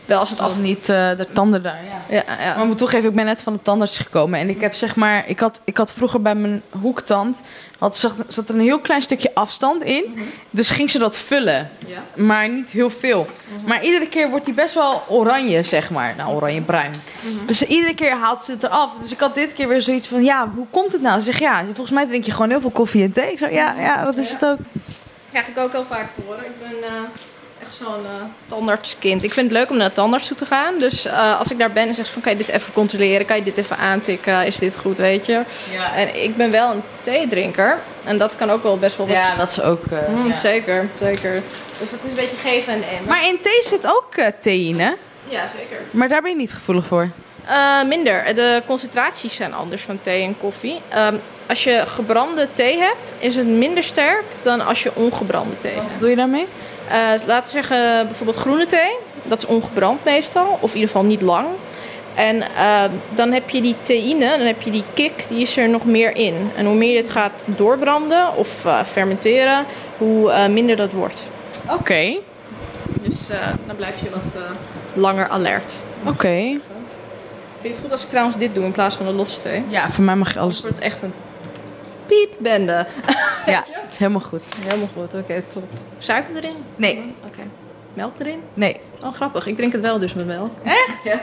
Wel 0.05 0.19
als 0.19 0.31
het 0.31 0.41
Als 0.41 0.53
af... 0.53 0.59
niet 0.59 0.89
eh, 0.89 1.17
de 1.17 1.27
tanden 1.33 1.63
daar, 1.63 1.85
ja. 1.85 2.15
Ja, 2.17 2.23
ja. 2.27 2.47
Maar 2.55 2.61
ik 2.61 2.67
moet 2.67 2.79
toegeven, 2.79 3.09
ik 3.09 3.15
ben 3.15 3.25
net 3.25 3.43
van 3.43 3.53
de 3.53 3.63
tandarts 3.63 3.99
gekomen. 3.99 4.41
En 4.41 4.49
ik 4.49 4.61
heb 4.61 4.75
zeg 4.75 4.97
maar, 4.97 5.29
ik 5.29 5.41
had, 5.41 5.61
ik 5.65 5.77
had 5.77 5.93
vroeger 5.93 6.23
bij 6.23 6.35
mijn 6.35 6.63
hoektand, 6.81 7.41
had, 7.79 7.97
zat, 7.97 8.15
zat 8.29 8.49
er 8.49 8.55
een 8.55 8.61
heel 8.61 8.81
klein 8.81 9.03
stukje 9.03 9.31
afstand 9.35 9.83
in. 9.83 10.19
Dus 10.51 10.69
ging 10.71 10.91
ze 10.91 10.99
dat 10.99 11.17
vullen. 11.17 11.71
ja. 11.87 12.03
Maar 12.17 12.49
niet 12.49 12.71
heel 12.71 12.91
veel. 12.91 13.27
Maar 13.67 13.85
iedere 13.85 14.09
keer 14.09 14.31
wordt 14.31 14.45
die 14.45 14.55
best 14.55 14.75
wel 14.75 15.03
oranje, 15.09 15.63
zeg 15.63 15.91
maar. 15.91 16.15
Nou, 16.17 16.35
oranje-bruin. 16.35 16.93
Dus 17.47 17.63
iedere 17.63 17.95
keer 17.95 18.17
haalt 18.17 18.45
ze 18.45 18.51
het 18.53 18.63
eraf. 18.63 18.91
Dus 19.01 19.13
ik 19.13 19.21
had 19.21 19.35
dit 19.35 19.53
keer 19.53 19.69
weer 19.69 19.83
zoiets 19.83 20.09
van, 20.09 20.25
ja, 20.25 20.51
hoe 20.55 20.67
komt 20.71 20.93
het 20.93 21.03
nou? 21.03 21.19
Ze 21.19 21.25
zegt, 21.25 21.39
ja, 21.39 21.65
volgens 21.65 21.91
mij 21.91 22.07
drink 22.07 22.25
je 22.25 22.31
gewoon 22.33 22.51
heel 22.51 22.61
veel 22.61 22.71
koffie 22.71 23.05
en 23.05 23.13
thee. 23.13 23.33
Ik 23.33 23.39
zei, 23.39 23.55
ja, 23.55 23.75
ja, 23.79 24.05
dat 24.05 24.17
is 24.17 24.31
het 24.31 24.45
ook. 24.45 24.59
krijg 25.31 25.47
ik 25.49 25.59
ook 25.59 25.73
heel 25.73 25.85
vaak 25.85 26.15
te 26.15 26.21
horen. 26.27 26.45
Ik 26.45 26.59
ben 26.59 26.83
eh, 26.89 27.03
zo'n 27.79 28.05
eh, 28.05 28.23
tandartskind. 28.47 29.23
Ik 29.25 29.33
vind 29.33 29.49
het 29.51 29.59
leuk 29.59 29.71
om 29.71 29.77
naar 29.77 29.89
de 29.89 29.95
tandarts 29.95 30.27
toe 30.29 30.37
te 30.37 30.47
gaan. 30.47 30.79
Dus 30.79 31.05
eh, 31.05 31.39
als 31.39 31.51
ik 31.51 31.59
daar 31.59 31.73
ben 31.73 31.89
en 31.89 31.95
zeg 31.95 32.07
ze 32.07 32.13
van, 32.13 32.23
kan 32.23 32.33
je 32.33 32.39
dit 32.39 32.49
even 32.49 32.73
controleren? 32.73 33.27
Kan 33.27 33.37
je 33.37 33.43
dit 33.43 33.57
even 33.57 33.77
aantikken? 33.79 34.47
Is 34.47 34.57
dit 34.59 34.77
goed, 34.77 34.99
weet 34.99 35.27
je? 35.27 35.43
Ja, 35.73 35.95
En 35.95 36.23
ik 36.23 36.37
ben 36.37 36.51
wel 36.51 36.71
een 36.71 36.83
theedrinker. 37.01 37.79
En 38.05 38.19
dat 38.19 38.37
kan 38.37 38.51
ook 38.51 38.63
wel 38.63 38.79
best 38.79 38.97
wel 38.97 39.07
wat... 39.07 39.17
ja 39.17 39.37
dat 39.37 39.51
is 39.51 39.61
ook... 39.63 39.85
eh, 39.87 39.99
Mm, 40.09 40.27
ja. 40.27 40.33
Zeker, 40.33 40.89
zeker. 41.01 41.33
Dus 41.81 41.91
dat 41.91 41.99
is 42.05 42.11
een 42.11 42.17
beetje 42.17 42.37
geven 42.37 42.73
en 42.73 42.79
nemen. 42.81 43.05
Maar 43.09 43.27
in 43.27 43.39
thee 43.41 43.63
zit 43.63 43.87
ook 43.87 44.15
eh, 44.15 44.27
theïne. 44.41 44.97
Ja, 45.29 45.47
zeker. 45.49 45.77
Maar 45.91 46.09
daar 46.09 46.23
ben 46.23 46.31
je 46.31 46.37
niet 46.37 46.53
gevoelig 46.55 46.87
voor. 46.87 47.09
Eh, 47.47 47.83
minder. 47.85 48.35
De 48.35 48.63
concentraties 48.67 49.35
zijn 49.35 49.55
anders 49.55 49.83
van 49.83 49.99
thee 50.03 50.23
en 50.25 50.37
koffie. 50.41 50.81
Ehm, 50.89 51.15
als 51.49 51.65
je 51.65 51.83
gebrande 51.87 52.49
thee 52.53 52.79
hebt, 52.79 52.97
is 53.19 53.35
het 53.35 53.47
minder 53.47 53.83
sterk 53.83 54.25
dan 54.43 54.61
als 54.67 54.83
je 54.83 54.91
ongebrande 54.95 55.57
thee 55.57 55.73
hebt. 55.75 55.91
Wat 55.91 56.01
doe 56.01 56.11
je 56.11 56.17
daarmee? 56.17 56.47
Eh, 56.89 57.27
laten 57.27 57.45
we 57.45 57.51
zeggen, 57.51 58.07
bijvoorbeeld 58.07 58.39
groene 58.39 58.67
thee. 58.67 58.97
Dat 59.23 59.39
is 59.43 59.49
ongebrand 59.49 60.05
meestal, 60.05 60.59
of 60.61 60.69
in 60.71 60.75
ieder 60.81 60.91
geval 60.91 61.05
niet 61.05 61.23
lang. 61.23 61.47
En 62.15 62.43
eh, 62.43 62.83
dan 63.15 63.33
heb 63.33 63.51
je 63.51 63.61
die 63.61 63.77
theïne, 63.83 64.37
dan 64.39 64.47
heb 64.47 64.63
je 64.63 64.71
die 64.71 64.85
kick, 64.95 65.25
die 65.29 65.41
is 65.41 65.57
er 65.57 65.69
nog 65.69 65.85
meer 65.85 66.17
in. 66.17 66.51
En 66.57 66.67
hoe 66.67 66.75
meer 66.75 66.91
je 66.93 66.97
het 67.03 67.11
gaat 67.11 67.45
doorbranden 67.47 68.37
of 68.37 68.65
eh, 68.65 68.83
fermenteren, 68.85 69.65
hoe 69.99 70.49
minder 70.49 70.77
dat 70.77 70.93
wordt. 70.93 71.31
Oké, 71.71 72.17
Dus 73.03 73.17
dan 73.67 73.77
blijf 73.77 74.01
je 74.01 74.11
wat 74.11 74.45
langer 74.95 75.29
alert. 75.29 75.83
oké. 76.07 76.29
Vind 76.29 76.61
je 77.61 77.69
het 77.69 77.79
goed 77.83 77.91
als 77.93 78.03
ik 78.03 78.09
trouwens 78.09 78.37
dit 78.37 78.55
doe 78.55 78.65
in 78.65 78.73
plaats 78.73 78.95
van 78.95 79.07
een 79.07 79.15
losse 79.15 79.41
thee? 79.41 79.63
Ja, 79.69 79.91
voor 79.91 80.05
mij 80.05 80.15
mag 80.17 80.33
je 80.33 80.39
alles... 80.39 80.61
wordt 80.61 80.77
het 80.77 80.85
echt 80.85 81.03
een 81.03 81.13
piepbende. 82.13 82.87
Ja, 83.47 83.65
het 83.67 83.93
is 83.93 83.97
helemaal 83.99 84.21
goed. 84.21 84.43
Helemaal 84.61 84.89
goed, 84.97 85.15
oké, 85.15 85.43
top. 85.53 85.63
Suiker 85.99 86.37
erin? 86.37 86.57
Nee, 86.77 87.15
Oké. 87.27 87.41
Melk 87.95 88.13
erin? 88.19 88.43
nee. 88.55 88.81
Oh, 89.03 89.13
grappig. 89.15 89.47
Ik 89.47 89.57
drink 89.57 89.73
het 89.73 89.81
wel 89.81 89.99
dus 89.99 90.15
met 90.15 90.27
melk. 90.27 90.51
Echt? 90.65 91.05
Ja. 91.05 91.21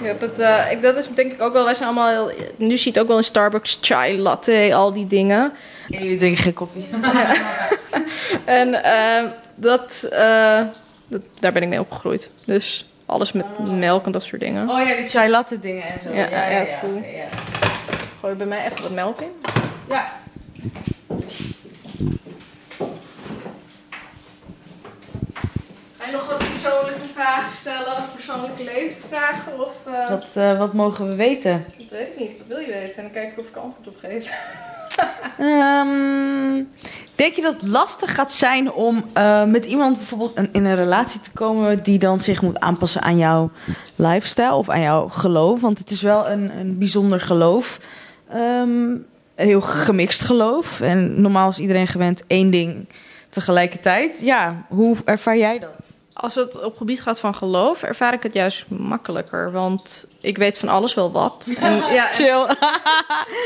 Ik 0.00 0.10
heb 0.10 0.20
het, 0.20 0.38
eh, 0.38 0.70
ik, 0.70 0.82
dat 0.82 0.96
is 0.96 1.08
denk 1.14 1.32
ik 1.32 1.42
ook 1.42 1.52
wel, 1.52 1.64
wij 1.64 1.74
zijn 1.74 1.88
allemaal 1.88 2.08
heel, 2.28 2.36
nu 2.56 2.76
zie 2.76 2.84
je 2.84 2.90
het 2.90 2.98
ook 2.98 3.08
wel 3.08 3.16
in 3.16 3.24
Starbucks, 3.24 3.78
chai 3.80 4.18
latte, 4.18 4.70
al 4.74 4.92
die 4.92 5.06
dingen. 5.06 5.52
En 5.90 6.02
jullie 6.02 6.18
drinken 6.18 6.42
geen 6.42 6.54
koffie. 6.54 6.86
En 8.44 8.82
eh, 8.82 9.24
dat, 9.56 10.02
eh, 10.10 10.60
dat, 11.08 11.20
daar 11.40 11.52
ben 11.52 11.62
ik 11.62 11.68
mee 11.68 11.80
opgegroeid. 11.80 12.30
Dus 12.44 12.88
alles 13.06 13.32
met 13.32 13.44
melk 13.58 14.06
en 14.06 14.12
dat 14.12 14.22
soort 14.22 14.40
dingen. 14.40 14.68
Oh 14.70 14.88
ja, 14.88 14.96
die 14.96 15.08
chai 15.08 15.30
latte 15.30 15.60
dingen 15.60 15.84
en 15.84 16.00
zo. 16.00 16.08
Ja, 16.12 16.28
ja, 16.28 16.48
ja, 16.48 16.60
oké, 16.62 17.06
ja. 17.06 17.24
Gooi 18.24 18.36
bij 18.36 18.46
mij 18.46 18.64
even 18.66 18.82
wat 18.82 18.90
melk 18.92 19.20
in. 19.20 19.30
Ja. 19.88 20.12
Ga 25.98 26.06
je 26.06 26.12
nog 26.12 26.26
wat 26.28 26.38
persoonlijke 26.38 27.08
vragen 27.14 27.56
stellen? 27.56 27.94
Persoonlijke 28.14 28.64
levensvragen? 28.64 29.66
Of, 29.66 29.76
eh, 29.86 30.08
Wat, 30.08 30.24
eh, 30.34 30.58
wat 30.58 30.72
mogen 30.72 31.08
we 31.08 31.14
weten? 31.14 31.64
Dat 31.78 31.90
weet 31.90 32.06
ik 32.08 32.18
niet. 32.18 32.38
Wat 32.38 32.46
wil 32.46 32.58
je 32.58 32.66
weten? 32.72 32.96
En 32.96 33.02
dan 33.02 33.12
kijk 33.12 33.32
ik 33.32 33.38
of 33.38 33.48
ik 33.48 33.56
antwoord 33.56 33.88
op 33.88 33.96
geef. 33.98 34.28
Ehm, 35.38 36.62
denk 37.14 37.34
je 37.34 37.42
dat 37.42 37.52
het 37.52 37.62
lastig 37.68 38.14
gaat 38.14 38.32
zijn 38.32 38.72
om 38.72 39.04
eh, 39.12 39.44
met 39.44 39.64
iemand 39.64 39.96
bijvoorbeeld 39.96 40.38
een- 40.38 40.48
in 40.52 40.64
een 40.64 40.74
relatie 40.76 41.20
te 41.20 41.30
komen 41.30 41.82
die 41.82 41.98
dan 41.98 42.20
zich 42.20 42.42
moet 42.42 42.60
aanpassen 42.60 43.02
aan 43.02 43.16
jouw 43.18 43.50
lifestyle 43.96 44.54
of 44.54 44.68
aan 44.68 44.80
jouw 44.80 45.08
geloof? 45.08 45.60
Want 45.60 45.78
het 45.78 45.90
is 45.90 46.02
wel 46.02 46.28
een, 46.28 46.58
een 46.58 46.78
bijzonder 46.78 47.20
geloof. 47.20 47.78
Ehm, 48.34 48.90
een 49.34 49.46
heel 49.46 49.60
gemixt 49.60 50.20
geloof. 50.20 50.80
En 50.80 51.20
normaal 51.20 51.48
is 51.48 51.58
iedereen 51.58 51.86
gewend 51.86 52.22
één 52.26 52.50
ding 52.50 52.86
tegelijkertijd. 53.28 54.20
Ja, 54.20 54.66
hoe 54.68 54.96
ervaar 55.04 55.36
jij 55.36 55.58
dat? 55.58 55.74
Als 56.12 56.34
het 56.34 56.62
op 56.62 56.76
gebied 56.76 57.02
gaat 57.02 57.20
van 57.20 57.34
geloof, 57.34 57.82
ervaar 57.82 58.12
ik 58.12 58.22
het 58.22 58.32
juist 58.32 58.64
makkelijker. 58.68 59.52
Want 59.52 60.06
ik 60.20 60.38
weet 60.38 60.58
van 60.58 60.68
alles 60.68 60.94
wel 60.94 61.12
wat. 61.12 61.50
En, 61.58 61.74
ja, 61.76 62.10
en, 62.18 62.26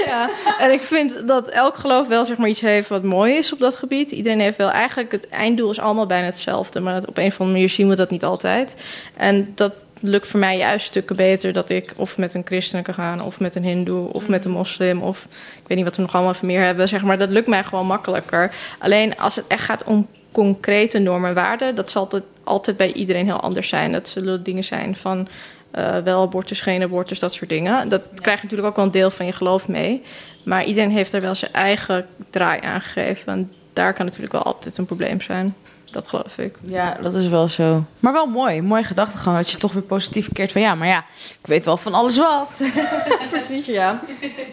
ja, 0.07 0.30
en 0.59 0.72
ik 0.72 0.82
vind 0.82 1.28
dat 1.28 1.49
elk 1.49 1.76
geloof 1.76 2.07
wel 2.07 2.24
zeg 2.24 2.36
maar, 2.36 2.49
iets 2.49 2.61
heeft 2.61 2.89
wat 2.89 3.03
mooi 3.03 3.34
is 3.34 3.53
op 3.53 3.59
dat 3.59 3.76
gebied. 3.76 4.11
Iedereen 4.11 4.41
heeft 4.41 4.59
wel 4.59 4.70
eigenlijk, 4.70 5.12
het 5.12 5.28
einddoel 5.28 5.70
is 5.70 5.78
allemaal 5.78 6.07
bijna 6.07 6.26
hetzelfde. 6.26 6.80
Maar 6.80 6.97
op 6.97 7.18
een 7.18 7.26
of 7.26 7.41
andere 7.41 7.51
manier 7.51 7.68
zien 7.68 7.89
we 7.89 7.97
dat 7.97 8.11
niet 8.11 8.24
altijd. 8.24 8.84
En 9.16 9.53
dat 9.55 9.72
lukt 10.01 10.26
voor 10.26 10.40
mij 10.40 10.57
juist 10.57 10.86
stukken 10.86 11.16
beter 11.16 11.53
dat 11.53 11.70
ik 11.70 11.92
of 11.96 12.18
met 12.18 12.34
een 12.34 12.42
christen 12.44 12.82
kan 12.82 12.94
gaan, 12.94 13.22
of 13.22 13.40
met 13.40 13.55
een 13.55 13.64
hindoe, 13.64 14.12
of 14.12 14.28
met 14.28 14.44
een 14.44 14.51
moslim, 14.51 15.03
of 15.03 15.24
ik 15.62 15.66
weet 15.66 15.76
niet 15.76 15.86
wat 15.86 15.96
we 15.96 16.03
nog 16.03 16.14
allemaal 16.14 16.34
meer 16.42 16.62
hebben, 16.62 16.88
zeg 16.88 17.03
maar. 17.03 17.18
Dat 17.18 17.28
lukt 17.28 17.46
mij 17.46 17.64
gewoon 17.64 17.86
makkelijker. 17.86 18.55
Alleen 18.78 19.18
als 19.18 19.36
het 19.36 19.46
echt 19.46 19.64
gaat 19.64 19.84
om 19.84 20.07
concrete 20.32 20.99
normen 20.99 21.28
en 21.28 21.34
waarden, 21.34 21.74
dat 21.74 21.90
zal 21.90 22.03
altijd, 22.03 22.22
altijd 22.44 22.76
bij 22.76 22.92
iedereen 22.92 23.26
heel 23.26 23.40
anders 23.40 23.68
zijn. 23.68 23.92
Dat 23.92 24.09
zullen 24.09 24.42
dingen 24.42 24.64
zijn 24.64 24.96
van 24.96 25.28
eh, 25.70 25.99
wel 25.99 26.22
abortus, 26.22 26.61
geen 26.61 26.82
abortus, 26.82 27.18
dat 27.18 27.34
soort 27.34 27.51
dingen. 27.51 27.88
Dat 27.88 28.03
krijgt 28.14 28.42
natuurlijk 28.42 28.68
ook 28.68 28.76
wel 28.76 28.84
een 28.84 28.90
deel 28.90 29.11
van 29.11 29.26
je 29.26 29.32
geloof 29.32 29.68
mee. 29.68 30.03
Maar 30.44 30.64
iedereen 30.64 30.90
heeft 30.90 31.12
er 31.12 31.20
wel 31.20 31.34
zijn 31.34 31.53
eigen 31.53 32.07
draai 32.30 32.61
aan 32.61 32.80
gegeven. 32.80 33.32
En 33.32 33.53
daar 33.72 33.94
kan 33.94 34.05
natuurlijk 34.05 34.32
wel 34.32 34.42
altijd 34.42 34.78
een 34.78 34.86
probleem 34.86 35.20
zijn. 35.20 35.55
Dat 35.91 36.09
geloof 36.09 36.39
ik. 36.39 36.59
Ja, 36.62 36.99
dat 37.03 37.14
is 37.14 37.28
wel 37.28 37.49
zo. 37.49 37.84
Maar 38.01 38.12
wel 38.12 38.26
mooi. 38.26 38.62
Mooie 38.62 38.84
gedachtegang. 38.84 39.36
Dat 39.36 39.51
je 39.51 39.59
toch 39.59 39.72
weer 39.72 39.82
positief 39.82 40.32
keert 40.32 40.53
van 40.53 40.61
ja, 40.61 40.74
maar 40.74 40.89
ja, 40.89 41.05
ik 41.41 41.47
weet 41.47 41.64
wel 41.64 41.76
van 41.76 41.95
alles 41.95 42.18
wat. 42.18 42.51
Precies, 43.30 43.66
ja. 43.66 44.01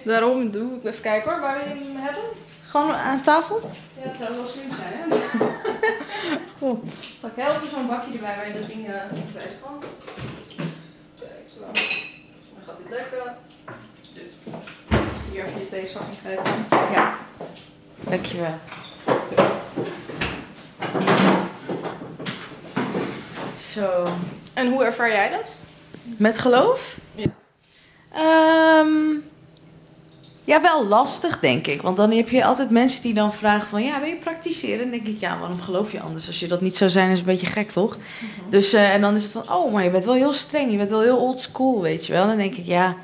Daarom 0.04 0.52
doe 0.52 0.76
ik 0.76 0.84
even 0.86 1.02
kijken 1.02 1.32
hoor, 1.32 1.42
waar 1.42 1.58
wil 1.58 1.68
je 1.68 1.84
hem 1.84 2.04
hebben? 2.04 2.24
Gewoon 2.68 2.94
aan 2.94 3.22
tafel? 3.22 3.72
Ja, 3.96 4.10
het 4.10 4.18
zou 4.18 4.36
wel 4.36 4.48
slim 4.48 4.70
zijn, 4.76 4.94
hè? 4.94 5.18
Pak 7.22 7.32
heel 7.36 7.56
even 7.56 7.70
zo'n 7.70 7.88
bakje 7.88 8.14
erbij 8.14 8.36
waar 8.36 8.48
je 8.48 8.54
dat 8.54 8.68
ding 8.68 8.88
uh, 8.88 8.94
kan. 9.62 9.84
Kijk, 11.20 11.48
zo. 11.54 11.60
Dan 11.60 12.64
gaat 12.66 12.78
dit 12.78 12.90
lekker. 12.90 13.34
Dit. 14.14 14.34
Hier 15.32 15.46
even 15.46 15.60
je 15.60 15.70
theezak 15.70 16.02
in 16.02 16.18
kwijt. 16.22 16.40
Ja. 16.92 17.16
Dankjewel. 18.10 18.60
Zo. 23.74 24.08
En 24.54 24.72
hoe 24.72 24.84
ervaar 24.84 25.10
jij 25.10 25.30
dat? 25.30 25.58
Met 26.18 26.38
geloof? 26.38 26.98
Ja. 27.16 27.26
Ehm, 28.14 29.24
Ja, 30.44 30.62
wel 30.62 30.86
lastig, 30.88 31.40
denk 31.40 31.68
ik. 31.68 31.82
Want 31.82 31.98
dan 31.98 32.12
heb 32.12 32.30
je 32.30 32.46
altijd 32.46 32.70
mensen 32.70 33.02
die 33.02 33.14
dan 33.14 33.34
vragen 33.34 33.68
van... 33.68 33.84
Ja, 33.84 34.00
wil 34.00 34.10
je 34.10 34.16
praktiseren? 34.16 34.84
En 34.86 34.90
dan 34.92 35.00
denk 35.00 35.16
ik, 35.16 35.20
ja, 35.20 35.40
waarom 35.40 35.62
geloof 35.62 35.92
je 35.92 36.00
anders? 36.02 36.28
Als 36.28 36.40
je 36.40 36.48
dat 36.48 36.62
niet 36.62 36.76
zou 36.76 36.90
zijn, 36.90 37.12
is 37.12 37.20
een 37.20 37.26
beetje 37.26 37.46
gek, 37.46 37.72
toch? 37.72 37.98
Dus, 38.50 38.74
eh, 38.74 38.94
en 38.94 39.02
dan 39.02 39.16
is 39.16 39.24
het 39.24 39.32
van... 39.32 39.52
Oh, 39.52 39.74
maar 39.74 39.84
je 39.84 39.90
bent 39.90 40.06
wel 40.06 40.14
heel 40.14 40.34
streng. 40.34 40.72
Je 40.72 40.78
bent 40.78 40.90
wel 40.90 41.02
heel 41.02 41.18
old 41.18 41.42
school, 41.42 41.82
weet 41.82 42.06
je 42.06 42.14
wel? 42.14 42.22
En 42.22 42.28
dan 42.28 42.38
denk 42.38 42.56
ik, 42.56 42.66
ja... 42.66 42.96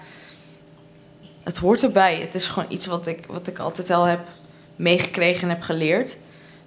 Het 1.43 1.57
hoort 1.57 1.83
erbij. 1.83 2.15
Het 2.15 2.35
is 2.35 2.47
gewoon 2.47 2.71
iets 2.71 2.85
wat 2.85 3.07
ik, 3.07 3.25
wat 3.27 3.47
ik 3.47 3.59
altijd 3.59 3.89
al 3.89 4.03
heb 4.03 4.19
meegekregen 4.75 5.43
en 5.43 5.49
heb 5.49 5.61
geleerd. 5.61 6.17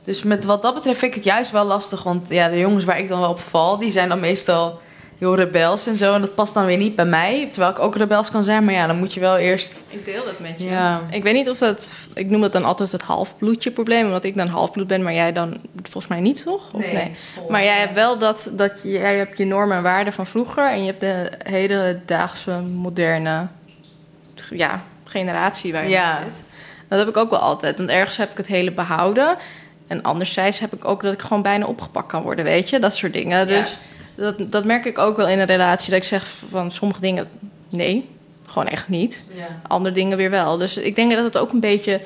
Dus 0.05 0.23
met 0.23 0.45
wat 0.45 0.63
dat 0.63 0.75
betreft 0.75 0.99
vind 0.99 1.11
ik 1.11 1.17
het 1.17 1.33
juist 1.33 1.51
wel 1.51 1.65
lastig. 1.65 2.03
Want 2.03 2.25
ja, 2.29 2.49
de 2.49 2.59
jongens 2.59 2.85
waar 2.85 2.99
ik 2.99 3.09
dan 3.09 3.21
wel 3.21 3.31
op 3.31 3.41
val... 3.41 3.79
Die 3.79 3.91
zijn 3.91 4.09
dan 4.09 4.21
meestal 4.21 4.81
heel 5.19 5.35
rebels 5.37 5.87
en 5.87 5.97
zo. 5.97 6.15
En 6.15 6.21
dat 6.21 6.35
past 6.35 6.55
dan 6.55 6.67
weer 6.67 6.77
niet 6.77 6.97
bij 6.97 7.05
mij. 7.05 7.49
Terwijl 7.51 7.73
ik 7.73 7.79
ook 7.79 7.97
rebels 7.97 8.31
kan 8.31 8.45
zijn. 8.45 8.65
Maar 8.65 8.75
ja, 8.75 8.87
dan 8.87 8.97
moet 8.99 9.15
je 9.15 9.21
wel 9.21 9.37
eerst... 9.37 9.83
Ik 9.89 10.05
deel 10.05 10.25
dat 10.25 10.39
met 10.39 10.55
je. 10.59 10.65
Ja. 10.65 11.01
Ik 11.11 11.23
weet 11.23 11.35
niet 11.35 11.51
of 11.51 11.59
dat... 11.59 11.89
Ik 12.15 12.31
noem 12.31 12.43
het 12.43 12.53
dan 12.53 12.65
altijd 12.65 12.93
het 12.93 13.03
halfbloedje 13.03 13.71
probleem. 13.71 14.05
Omdat 14.05 14.25
ik 14.25 14.37
dan 14.37 14.49
halfbloed 14.49 14.87
ben, 14.87 15.03
maar 15.03 15.15
jij 15.15 15.33
dan 15.33 15.61
volgens 15.83 16.07
mij 16.07 16.21
niet, 16.21 16.43
toch? 16.43 16.73
Of 16.73 16.93
nee? 16.93 17.17
Maar 17.49 17.65
jij 17.65 17.79
hebt 17.79 17.95
wel 17.95 18.19
dat... 18.19 18.51
dat 18.53 18.73
jij 18.83 19.17
hebt 19.17 19.39
je 19.39 19.45
normen 19.45 19.77
en 19.77 19.83
waarden 19.83 20.13
van 20.13 20.27
vroeger. 20.27 20.71
En 20.71 20.81
je 20.81 20.87
hebt 20.87 21.01
de 21.01 21.31
hedendaagse, 21.51 22.51
moderne... 22.61 23.47
Ja, 24.51 24.83
generatie 25.05 25.73
waar 25.73 25.83
je 25.83 25.91
Ja. 25.91 26.19
zit. 26.25 26.43
Dat 26.89 26.99
heb 26.99 27.09
ik 27.09 27.17
ook 27.17 27.31
wel 27.31 27.39
altijd. 27.39 27.79
Want 27.79 27.91
ergens 27.91 28.17
heb 28.17 28.31
ik 28.31 28.37
het 28.37 28.47
hele 28.47 28.73
behouden. 28.73 29.37
En 29.95 30.03
anderzijds 30.03 30.59
heb 30.59 30.73
ik 30.73 30.85
ook 30.85 31.03
dat 31.03 31.13
ik 31.13 31.23
gewoon 31.23 31.43
bijna 31.43 31.67
opgepakt 31.67 32.07
kan 32.07 32.23
worden, 32.23 32.45
weet 32.45 32.71
je? 32.71 32.79
Dat 32.79 32.97
soort 32.97 33.13
dingen. 33.13 33.47
Dus 33.47 33.77
dat, 34.17 34.35
dat 34.39 34.65
merk 34.65 34.85
ik 34.85 34.99
ook 34.99 35.17
wel 35.17 35.29
in 35.29 35.39
een 35.39 35.47
relatie. 35.47 35.91
Dat 35.91 35.99
ik 35.99 36.05
zeg 36.05 36.27
van 36.49 36.73
sommige 36.73 37.01
dingen, 37.01 37.29
nee, 37.69 38.09
gewoon 38.49 38.69
echt 38.69 38.89
niet. 38.89 39.25
Ja. 39.35 39.47
Andere 39.69 39.95
dingen 39.95 40.17
weer 40.17 40.31
wel. 40.31 40.57
Dus 40.59 40.77
ik 40.77 40.97
denk 40.97 41.13
dat 41.15 41.25
het 41.25 41.37
ook 41.39 41.53
een 41.53 41.61
beetje 41.61 42.01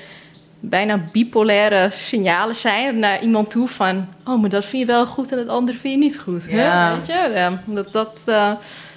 bijna 0.61 1.09
bipolaire 1.13 1.91
signalen 1.91 2.55
zijn 2.55 2.99
naar 2.99 3.23
iemand 3.23 3.51
toe 3.51 3.69
van... 3.69 4.09
oh, 4.25 4.41
maar 4.41 4.51
dat 4.51 4.65
vind 4.65 4.87
je 4.87 4.93
wel 4.93 5.07
goed 5.07 5.33
en 5.33 5.39
het 5.39 5.49
andere 5.49 5.79
vind 5.79 5.95
je 5.95 6.01
niet 6.01 6.19
goed. 6.19 6.51
hè? 6.51 6.63
Ja. 6.63 6.97
Weet 6.97 7.07
je? 7.07 7.31
Ja, 7.35 7.63
dat, 7.67 7.93
dat, 7.93 8.21
eh, 8.25 8.53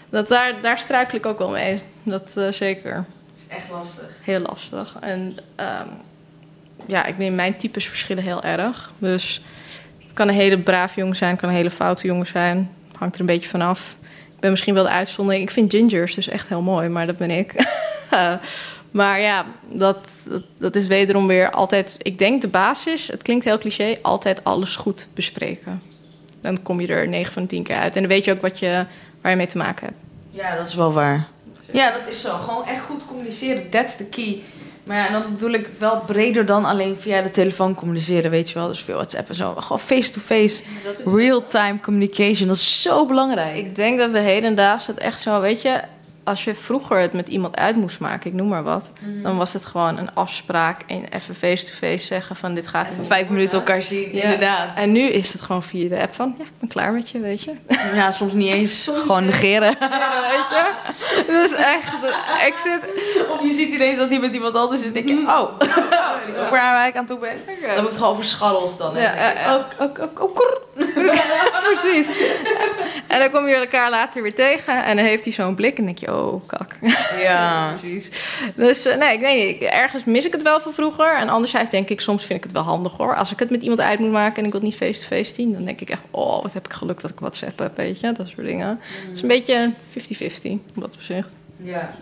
dat, 0.09 0.27
daar, 0.27 0.53
daar 0.61 0.77
struikel 0.77 1.17
ik 1.17 1.25
ook 1.25 1.37
wel 1.37 1.49
mee. 1.49 1.81
Dat 2.03 2.31
eh, 2.35 2.51
zeker 2.51 2.95
Het 2.95 3.05
is 3.49 3.55
echt 3.55 3.69
lastig. 3.71 4.09
heel 4.23 4.39
lastig. 4.39 4.95
En 4.99 5.37
ehm, 5.55 5.87
ja, 6.87 7.05
ik 7.05 7.15
weet, 7.15 7.33
mijn 7.33 7.55
types 7.55 7.87
verschillen 7.87 8.23
heel 8.23 8.43
erg. 8.43 8.91
Dus 8.97 9.41
het 10.03 10.13
kan 10.13 10.27
een 10.27 10.33
hele 10.33 10.57
braaf 10.57 10.95
jongen 10.95 11.15
zijn, 11.15 11.31
het 11.31 11.39
kan 11.39 11.49
een 11.49 11.55
hele 11.55 11.71
foute 11.71 12.07
jongen 12.07 12.27
zijn. 12.27 12.71
Hangt 12.97 13.15
er 13.15 13.21
een 13.21 13.27
beetje 13.27 13.49
vanaf. 13.49 13.95
Ik 14.33 14.39
ben 14.39 14.51
misschien 14.51 14.73
wel 14.73 14.83
de 14.83 14.89
uitzondering. 14.89 15.43
Ik 15.43 15.51
vind 15.51 15.71
gingers 15.71 16.15
dus 16.15 16.27
echt 16.27 16.47
heel 16.47 16.61
mooi, 16.61 16.89
maar 16.89 17.05
dat 17.05 17.17
ben 17.17 17.31
ik. 17.31 17.53
maar 18.91 19.21
ja, 19.21 19.45
dat, 19.69 19.97
dat, 20.25 20.43
dat 20.57 20.75
is 20.75 20.87
wederom 20.87 21.27
weer 21.27 21.51
altijd... 21.51 21.95
Ik 21.97 22.17
denk 22.17 22.41
de 22.41 22.47
basis, 22.47 23.07
het 23.07 23.21
klinkt 23.21 23.45
heel 23.45 23.57
cliché, 23.57 23.97
altijd 24.01 24.43
alles 24.43 24.75
goed 24.75 25.07
bespreken. 25.13 25.81
Dan 26.41 26.61
kom 26.61 26.81
je 26.81 26.87
er 26.87 27.07
9 27.07 27.33
van 27.33 27.41
de 27.41 27.47
10 27.47 27.63
keer 27.63 27.75
uit. 27.75 27.95
En 27.95 28.01
dan 28.01 28.11
weet 28.11 28.25
je 28.25 28.31
ook 28.31 28.41
wat 28.41 28.59
je, 28.59 28.85
waar 29.21 29.31
je 29.31 29.37
mee 29.37 29.47
te 29.47 29.57
maken 29.57 29.85
hebt. 29.85 29.97
Ja, 30.29 30.55
dat 30.55 30.67
is 30.67 30.75
wel 30.75 30.93
waar. 30.93 31.27
Ja, 31.71 31.91
dat 31.91 32.07
is 32.07 32.21
zo. 32.21 32.37
Gewoon 32.37 32.67
echt 32.67 32.83
goed 32.83 33.05
communiceren, 33.05 33.69
that's 33.69 33.95
the 33.95 34.05
key. 34.05 34.41
Maar 34.91 34.99
ja, 34.99 35.07
en 35.07 35.13
dan 35.13 35.33
bedoel 35.33 35.51
ik 35.51 35.69
wel 35.77 35.99
breder 35.99 36.45
dan 36.45 36.65
alleen 36.65 36.97
via 36.97 37.21
de 37.21 37.31
telefoon 37.31 37.75
communiceren, 37.75 38.31
weet 38.31 38.49
je 38.49 38.53
wel. 38.53 38.67
Dus 38.67 38.81
via 38.81 38.93
WhatsApp 38.93 39.29
en 39.29 39.35
zo. 39.35 39.53
Gewoon 39.57 39.79
face-to-face, 39.79 40.63
real-time 41.05 41.79
communication. 41.81 42.47
Dat 42.47 42.57
is 42.57 42.81
zo 42.81 43.05
belangrijk. 43.05 43.57
Ik 43.57 43.75
denk 43.75 43.99
dat 43.99 44.11
we 44.11 44.19
hedendaags 44.19 44.87
het 44.87 44.97
echt 44.97 45.21
zo, 45.21 45.41
weet 45.41 45.61
je, 45.61 45.81
als 46.23 46.43
je 46.43 46.55
vroeger 46.55 46.97
het 46.99 47.13
met 47.13 47.27
iemand 47.27 47.55
uit 47.57 47.75
moest 47.75 47.99
maken, 47.99 48.29
ik 48.29 48.35
noem 48.35 48.47
maar 48.47 48.63
wat, 48.63 48.91
dan 49.23 49.37
was 49.37 49.53
het 49.53 49.65
gewoon 49.65 49.97
een 49.97 50.13
afspraak 50.13 50.81
en 50.87 51.03
even 51.09 51.35
face-to-face 51.35 52.05
zeggen 52.05 52.35
van 52.35 52.53
dit 52.53 52.67
gaat 52.67 52.89
Even 52.91 53.05
vijf 53.05 53.29
minuten 53.29 53.57
elkaar 53.57 53.81
zien, 53.81 54.15
Ja. 54.15 54.23
inderdaad. 54.23 54.75
En 54.75 54.91
nu 54.91 55.01
is 55.01 55.33
het 55.33 55.41
gewoon 55.41 55.63
via 55.63 55.89
de 55.89 56.01
app 56.01 56.13
van, 56.13 56.35
ja, 56.37 56.43
ik 56.43 56.51
ben 56.59 56.69
klaar 56.69 56.91
met 56.91 57.09
je, 57.09 57.19
weet 57.19 57.43
je. 57.43 57.51
Ja, 57.93 58.11
soms 58.11 58.33
niet 58.33 58.49
eens. 58.53 58.89
Gewoon 58.95 59.25
negeren. 59.25 59.69
weet 59.79 60.49
je? 60.49 60.71
Dat 61.27 61.49
is 61.51 61.53
echt, 61.53 61.93
ik 62.47 62.55
zit, 62.63 62.79
Of 63.29 63.41
je 63.47 63.53
ziet 63.53 63.73
ineens 63.73 63.97
dat 63.97 64.09
hij 64.09 64.19
met 64.19 64.33
iemand 64.33 64.55
anders 64.55 64.83
is. 64.83 64.93
denk 64.93 65.07
je, 65.09 65.23
oh, 65.27 65.39
ook 66.43 66.49
waar 66.49 66.87
ik 66.87 66.95
aan 66.95 67.05
toe 67.05 67.19
ben. 67.19 67.35
Dan 67.61 67.75
moet 67.81 67.85
het 67.91 67.97
gewoon 67.97 68.11
over 68.11 68.23
scharrels 68.23 68.77
dan. 68.77 68.95
hè. 68.95 69.01
Ja, 69.01 69.07
Dan 69.07 69.17
denk 69.17 69.31
ik, 69.31 69.37
ja, 69.37 69.43
ja. 69.43 69.55
ook, 69.55 71.00
precies. 71.71 72.07
En 73.07 73.19
dan 73.19 73.31
kom 73.31 73.47
je 73.47 73.55
elkaar 73.55 73.89
later 73.89 74.21
weer 74.21 74.35
tegen 74.35 74.83
en 74.83 74.95
dan 74.95 75.05
heeft 75.05 75.23
hij 75.23 75.33
zo'n 75.33 75.55
blik 75.55 75.77
en 75.77 75.85
denk 75.85 75.97
je, 75.97 76.15
oh, 76.15 76.47
kak. 76.47 76.75
Ja. 77.19 77.73
Precies. 77.79 78.09
Dus 78.55 78.85
eh, 78.85 78.97
nee, 78.97 79.19
nee, 79.19 79.69
ergens 79.69 80.03
mis 80.03 80.25
ik 80.25 80.31
het 80.31 80.41
wel 80.41 80.59
van 80.59 80.73
vroeger. 80.73 81.15
En 81.15 81.29
anderzijds 81.29 81.69
denk 81.69 81.89
ik, 81.89 82.01
soms 82.01 82.25
vind 82.25 82.37
ik 82.37 82.43
het 82.43 82.53
wel 82.53 82.63
handig 82.63 82.97
hoor. 82.97 83.15
Als 83.15 83.31
ik 83.31 83.39
het 83.39 83.49
met 83.49 83.61
iemand 83.61 83.79
uit 83.79 83.99
moet 83.99 84.11
maken 84.11 84.37
en 84.37 84.45
ik 84.45 84.51
wil 84.51 84.61
het 84.61 84.69
niet 84.69 84.79
face-to-face 84.79 85.35
zien, 85.35 85.53
dan 85.53 85.65
denk 85.65 85.81
ik 85.81 85.89
echt, 85.89 86.01
oh, 86.11 86.41
wat 86.41 86.53
heb 86.53 86.65
ik 86.65 86.73
geluk 86.73 87.01
dat 87.01 87.11
ik 87.11 87.19
WhatsApp 87.19 87.59
heb, 87.59 87.77
weet 87.77 87.99
je. 87.99 88.11
Dat 88.11 88.27
soort 88.27 88.47
dingen. 88.47 88.79
Het 89.07 89.15
is 89.15 89.21
een 89.21 89.27
beetje 89.27 89.73
50-50, 89.97 90.51
op 90.75 90.81
dat 90.81 90.93
opzicht. 90.95 91.29
Ja. 91.55 91.95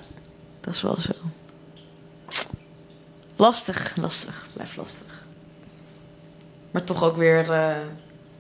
Dat 0.61 0.73
is 0.73 0.81
wel 0.81 0.97
zo. 1.01 1.11
Lastig, 3.35 3.93
lastig. 3.95 4.47
Blijft 4.53 4.75
lastig. 4.77 5.23
Maar 6.71 6.83
toch 6.83 7.03
ook 7.03 7.17
weer... 7.17 7.51
eh, 7.51 7.75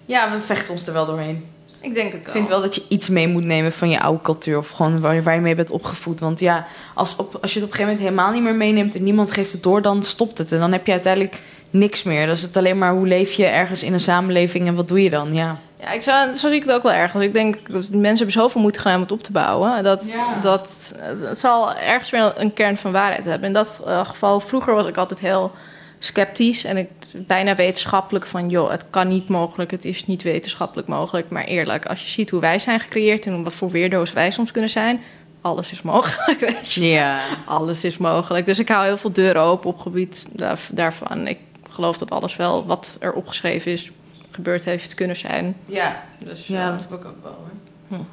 Ja, 0.09 0.31
we 0.31 0.41
vechten 0.41 0.73
ons 0.73 0.87
er 0.87 0.93
wel 0.93 1.05
doorheen. 1.05 1.45
Ik 1.81 1.93
denk 1.95 2.11
het 2.11 2.25
Ik 2.25 2.31
vind 2.31 2.47
wel 2.47 2.61
dat 2.61 2.75
je 2.75 2.83
iets 2.87 3.09
mee 3.09 3.27
moet 3.27 3.43
nemen 3.43 3.71
van 3.71 3.89
je 3.89 4.01
oude 4.01 4.21
cultuur. 4.21 4.57
Of 4.57 4.69
gewoon 4.69 4.99
waar 4.99 5.15
je, 5.15 5.21
waar 5.21 5.35
je 5.35 5.41
mee 5.41 5.55
bent 5.55 5.71
opgevoed. 5.71 6.19
Want 6.19 6.39
ja, 6.39 6.67
als, 6.93 7.15
op, 7.15 7.37
als 7.41 7.53
je 7.53 7.59
het 7.59 7.67
op 7.67 7.73
een 7.73 7.79
gegeven 7.79 7.97
moment 7.97 7.99
helemaal 7.99 8.31
niet 8.31 8.43
meer 8.43 8.55
meeneemt... 8.55 8.95
en 8.95 9.03
niemand 9.03 9.31
geeft 9.31 9.51
het 9.51 9.63
door, 9.63 9.81
dan 9.81 10.03
stopt 10.03 10.37
het. 10.37 10.51
En 10.51 10.59
dan 10.59 10.71
heb 10.71 10.85
je 10.85 10.91
uiteindelijk 10.91 11.41
niks 11.69 12.03
meer. 12.03 12.21
Dan 12.21 12.35
is 12.35 12.41
het 12.41 12.57
alleen 12.57 12.77
maar 12.77 12.93
hoe 12.93 13.07
leef 13.07 13.31
je 13.31 13.45
ergens 13.45 13.83
in 13.83 13.93
een 13.93 13.99
samenleving... 13.99 14.67
en 14.67 14.75
wat 14.75 14.87
doe 14.87 15.03
je 15.03 15.09
dan? 15.09 15.33
Ja. 15.33 15.57
Ja, 15.79 15.91
ik 15.91 16.01
zou, 16.01 16.35
zo 16.35 16.47
zie 16.47 16.57
ik 16.57 16.63
het 16.63 16.71
ook 16.71 16.83
wel 16.83 16.91
ergens. 16.91 17.23
Ik 17.23 17.33
denk, 17.33 17.55
dat 17.71 17.89
mensen 17.89 18.15
hebben 18.17 18.31
zoveel 18.31 18.61
moeite 18.61 18.79
gedaan 18.79 18.95
om 18.95 19.01
het 19.01 19.11
op 19.11 19.23
te 19.23 19.31
bouwen. 19.31 19.83
Dat, 19.83 20.05
Ja. 20.07 20.39
dat 20.41 20.93
het 21.01 21.37
zal 21.37 21.75
ergens 21.75 22.09
wel 22.09 22.39
een 22.39 22.53
kern 22.53 22.77
van 22.77 22.91
waarheid 22.91 23.25
hebben. 23.25 23.47
In 23.47 23.53
dat 23.53 23.81
eh, 23.85 24.05
geval, 24.05 24.39
vroeger 24.39 24.73
was 24.73 24.85
ik 24.85 24.97
altijd 24.97 25.19
heel 25.19 25.51
sceptisch. 25.99 26.63
En 26.63 26.77
ik 26.77 26.89
bijna 27.13 27.55
wetenschappelijk 27.55 28.25
van, 28.25 28.49
joh, 28.49 28.71
het 28.71 28.85
kan 28.89 29.07
niet 29.07 29.27
mogelijk. 29.29 29.71
Het 29.71 29.85
is 29.85 30.05
niet 30.05 30.23
wetenschappelijk 30.23 30.87
mogelijk. 30.87 31.29
Maar 31.29 31.43
eerlijk, 31.43 31.85
als 31.85 32.03
je 32.03 32.09
ziet 32.09 32.29
hoe 32.29 32.39
wij 32.39 32.59
zijn 32.59 32.79
gecreëerd... 32.79 33.25
en 33.25 33.43
wat 33.43 33.53
voor 33.53 33.69
weerdoos 33.69 34.13
wij 34.13 34.31
soms 34.31 34.51
kunnen 34.51 34.69
zijn... 34.69 35.01
alles 35.41 35.71
is 35.71 35.81
mogelijk, 35.81 36.39
weet 36.49 36.71
je. 36.71 36.85
Ja. 36.85 37.19
Alles 37.45 37.83
is 37.83 37.97
mogelijk. 37.97 38.45
Dus 38.45 38.59
ik 38.59 38.69
hou 38.69 38.85
heel 38.85 38.97
veel 38.97 39.11
deuren 39.11 39.41
open 39.41 39.69
op 39.69 39.79
gebied 39.79 40.25
daar- 40.31 40.67
daarvan. 40.71 41.27
Ik 41.27 41.39
geloof 41.71 41.97
dat 41.97 42.11
alles 42.11 42.35
wel 42.35 42.65
wat 42.65 42.97
er 42.99 43.13
opgeschreven 43.13 43.71
is... 43.71 43.91
gebeurd 44.31 44.63
heeft 44.65 44.93
kunnen 44.93 45.15
zijn. 45.15 45.55
Ja. 45.65 46.03
Dus, 46.23 46.47
Ja, 46.47 46.65
eh, 46.65 46.71
dat 46.71 46.81
heb 46.89 46.99
ik 46.99 47.05
ook 47.05 47.23
wel 47.23 47.31
hoor. 47.37 47.51
Hm. 47.87 48.03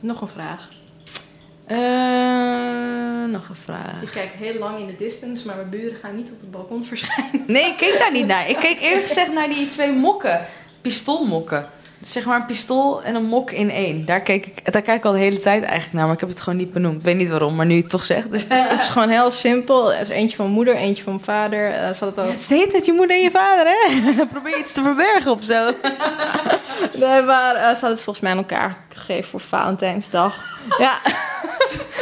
Nog 0.00 0.20
een 0.20 0.28
vraag. 0.28 0.68
Eh, 1.66 2.59
nog 3.30 3.48
een 3.48 3.54
vraag. 3.54 4.02
Ik 4.02 4.08
kijk 4.12 4.30
heel 4.32 4.58
lang 4.58 4.78
in 4.78 4.86
de 4.86 4.96
distance, 4.96 5.46
maar 5.46 5.56
mijn 5.56 5.68
buren 5.68 5.98
gaan 6.02 6.16
niet 6.16 6.30
op 6.30 6.40
het 6.40 6.50
balkon 6.50 6.84
verschijnen. 6.84 7.44
Nee, 7.46 7.64
ik 7.64 7.76
keek 7.76 7.98
daar 7.98 8.12
niet 8.12 8.26
naar. 8.26 8.48
Ik 8.48 8.56
keek 8.56 8.80
eerlijk 8.80 9.06
gezegd 9.06 9.32
naar 9.32 9.48
die 9.48 9.68
twee 9.68 9.92
mokken. 9.92 10.46
Pistoolmokken. 10.80 11.68
Zeg 12.00 12.24
maar 12.24 12.36
een 12.40 12.46
pistool 12.46 13.02
en 13.02 13.14
een 13.14 13.24
mok 13.24 13.50
in 13.50 13.70
één. 13.70 14.04
Daar, 14.04 14.20
keek 14.20 14.46
ik, 14.46 14.72
daar 14.72 14.82
kijk 14.82 14.98
ik 14.98 15.04
al 15.04 15.12
de 15.12 15.18
hele 15.18 15.40
tijd 15.40 15.62
eigenlijk 15.62 15.92
naar, 15.92 16.04
maar 16.04 16.14
ik 16.14 16.20
heb 16.20 16.28
het 16.28 16.40
gewoon 16.40 16.58
niet 16.58 16.72
benoemd. 16.72 16.96
Ik 16.96 17.02
weet 17.04 17.16
niet 17.16 17.28
waarom, 17.28 17.54
maar 17.56 17.66
nu 17.66 17.74
je 17.74 17.80
het 17.80 17.90
toch 17.90 18.04
zegt. 18.04 18.30
Dus, 18.30 18.44
Het 18.48 18.80
is 18.80 18.86
gewoon 18.86 19.08
heel 19.08 19.30
simpel. 19.30 19.92
Er 19.94 20.00
is 20.00 20.08
eentje 20.08 20.36
van 20.36 20.50
moeder, 20.50 20.74
eentje 20.76 21.02
van 21.02 21.12
mijn 21.12 21.24
vader. 21.24 21.74
Had 21.84 22.00
het 22.00 22.18
ook... 22.18 22.26
het 22.30 22.40
is 22.40 22.46
de 22.46 22.54
hele 22.54 22.70
tijd 22.70 22.84
je 22.84 22.92
moeder 22.92 23.16
en 23.16 23.22
je 23.22 23.30
vader, 23.30 23.66
hè? 23.66 24.00
Probeer 24.32 24.58
iets 24.58 24.72
te 24.72 24.82
verbergen 24.82 25.30
of 25.32 25.42
zo. 25.44 25.70
Nee, 26.94 27.22
maar 27.22 27.54
eh, 27.54 27.76
ze 27.76 27.86
het 27.86 28.00
volgens 28.00 28.20
mij 28.20 28.30
aan 28.32 28.36
elkaar 28.38 28.76
gegeven 28.94 29.30
voor 29.30 29.40
Valentijnsdag. 29.40 30.34
Ja, 30.78 30.98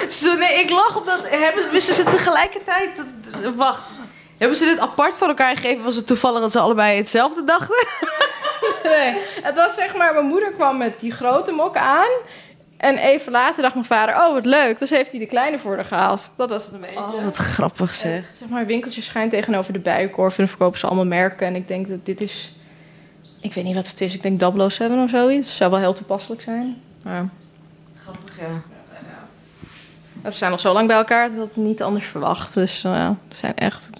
Zo, 0.08 0.34
nee, 0.34 0.58
ik 0.60 0.70
lach 0.70 0.96
omdat... 0.98 1.18
Hebben, 1.22 1.70
wisten 1.72 1.94
ze 1.94 2.04
tegelijkertijd... 2.04 2.90
dat- 2.96 3.54
Wacht. 3.54 3.82
Hebben 4.38 4.56
ze 4.58 4.64
dit 4.64 4.78
apart 4.78 5.14
van 5.16 5.28
elkaar 5.28 5.56
gegeven? 5.56 5.84
Was 5.84 5.96
het 5.96 6.06
toevallig 6.06 6.40
dat 6.40 6.52
ze 6.52 6.58
allebei 6.58 6.96
hetzelfde 6.96 7.44
dachten? 7.44 7.86
nee. 8.98 9.20
Het 9.42 9.54
was 9.54 9.74
zeg 9.74 9.96
maar, 9.96 10.12
mijn 10.12 10.26
moeder 10.26 10.52
kwam 10.52 10.76
met 10.76 11.00
die 11.00 11.12
grote 11.12 11.52
mok 11.52 11.76
aan. 11.76 12.10
En 12.78 12.96
even 12.96 13.32
later 13.32 13.62
dacht 13.62 13.74
mijn 13.74 13.86
vader, 13.86 14.14
oh 14.14 14.32
wat 14.32 14.44
leuk. 14.44 14.78
Dus 14.78 14.90
heeft 14.90 15.10
hij 15.10 15.20
de 15.20 15.26
kleine 15.26 15.58
voor 15.58 15.74
haar 15.74 15.84
gehaald. 15.84 16.30
Dat 16.36 16.50
was 16.50 16.64
het 16.64 16.74
een 16.74 16.80
beetje. 16.80 16.98
Oh, 16.98 17.24
wat 17.24 17.36
grappig 17.36 17.94
zeg. 17.94 18.16
En, 18.16 18.24
zeg 18.32 18.48
maar, 18.48 18.66
winkeltjes 18.66 19.04
schijnt 19.04 19.30
tegenover 19.30 19.72
de 19.72 19.78
bijenkorf. 19.78 20.30
En 20.30 20.36
dan 20.36 20.48
verkopen 20.48 20.78
ze 20.78 20.86
allemaal 20.86 21.06
merken. 21.06 21.46
En 21.46 21.54
ik 21.54 21.68
denk 21.68 21.88
dat 21.88 22.06
dit 22.06 22.20
is... 22.20 22.52
Ik 23.40 23.54
weet 23.54 23.64
niet 23.64 23.74
wat 23.74 23.88
het 23.88 24.00
is. 24.00 24.14
Ik 24.14 24.22
denk 24.22 24.40
007 24.70 25.02
of 25.02 25.10
zoiets. 25.10 25.56
Zou 25.56 25.70
wel 25.70 25.80
heel 25.80 25.92
toepasselijk 25.92 26.42
zijn. 26.42 26.82
Maar 27.04 27.28
Grappig, 28.02 28.38
ja. 30.22 30.30
ze 30.30 30.36
zijn 30.36 30.50
nog 30.50 30.60
zo 30.60 30.72
lang 30.72 30.86
bij 30.86 30.96
elkaar 30.96 31.34
dat 31.34 31.46
ik 31.46 31.54
het 31.54 31.64
niet 31.64 31.82
anders 31.82 32.06
verwacht. 32.06 32.54
Dus 32.54 32.84
uh, 32.84 32.92
ja, 32.92 33.16
ze 33.28 33.36
zijn 33.36 33.56
echt... 33.56 33.90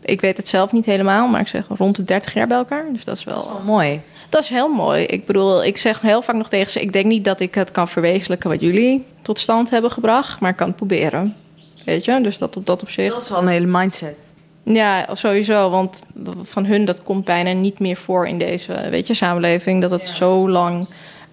ik 0.00 0.20
weet 0.20 0.36
het 0.36 0.48
zelf 0.48 0.72
niet 0.72 0.84
helemaal, 0.84 1.28
maar 1.28 1.40
ik 1.40 1.48
zeg 1.48 1.66
rond 1.76 1.96
de 1.96 2.04
30 2.04 2.34
jaar 2.34 2.46
bij 2.46 2.56
elkaar. 2.56 2.84
Dus 2.92 3.04
dat 3.04 3.16
is 3.16 3.24
wel... 3.24 3.40
Oh, 3.40 3.64
mooi. 3.64 4.00
Dat 4.28 4.42
is 4.42 4.48
heel 4.48 4.68
mooi. 4.68 5.04
Ik 5.04 5.26
bedoel, 5.26 5.64
ik 5.64 5.78
zeg 5.78 6.00
heel 6.00 6.22
vaak 6.22 6.36
nog 6.36 6.48
tegen 6.48 6.70
ze... 6.70 6.80
ik 6.80 6.92
denk 6.92 7.06
niet 7.06 7.24
dat 7.24 7.40
ik 7.40 7.54
het 7.54 7.70
kan 7.70 7.88
verwezenlijken 7.88 8.50
wat 8.50 8.60
jullie 8.60 9.04
tot 9.22 9.38
stand 9.38 9.70
hebben 9.70 9.90
gebracht... 9.90 10.40
maar 10.40 10.50
ik 10.50 10.56
kan 10.56 10.66
het 10.66 10.76
proberen. 10.76 11.36
Weet 11.84 12.04
je, 12.04 12.20
dus 12.20 12.38
dat 12.38 12.56
op 12.56 12.66
dat 12.66 12.82
opzicht. 12.82 13.12
Dat 13.12 13.22
is 13.22 13.28
wel 13.30 13.42
een 13.42 13.48
hele 13.48 13.66
mindset. 13.66 14.16
Ja, 14.62 15.14
sowieso. 15.14 15.70
Want 15.70 16.02
van 16.42 16.64
hun, 16.66 16.84
dat 16.84 17.02
komt 17.02 17.24
bijna 17.24 17.52
niet 17.52 17.78
meer 17.78 17.96
voor 17.96 18.26
in 18.26 18.38
deze 18.38 18.86
weet 18.90 19.06
je, 19.06 19.14
samenleving. 19.14 19.80
Dat 19.82 19.90
het 19.90 20.08
Ja. 20.08 20.14
zo 20.14 20.48
lang. 20.48 20.86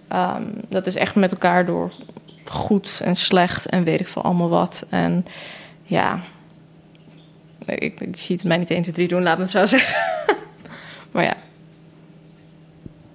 ehm, 0.07 0.43
dat 0.70 0.88
is 0.88 0.95
echt 0.95 1.16
met 1.16 1.32
elkaar 1.32 1.66
door 1.66 1.91
goed 2.49 3.01
en 3.03 3.16
slecht 3.16 3.66
en 3.66 3.84
weet 3.84 3.99
ik 3.99 4.07
veel 4.07 4.22
allemaal 4.22 4.49
wat. 4.49 4.86
En 4.89 5.26
ja. 5.84 6.20
Ik, 7.66 7.99
ik, 7.99 8.18
zie 8.18 8.36
het 8.36 8.45
mij 8.45 8.57
niet 8.57 8.70
1, 8.70 8.82
2, 8.82 8.93
3 8.93 9.07
doen, 9.07 9.24
laat 9.24 9.38
me 9.38 9.43
het 9.43 9.51
zo 9.51 9.66
zeggen. 9.66 9.95
maar 11.11 11.24
ja. 11.24 11.38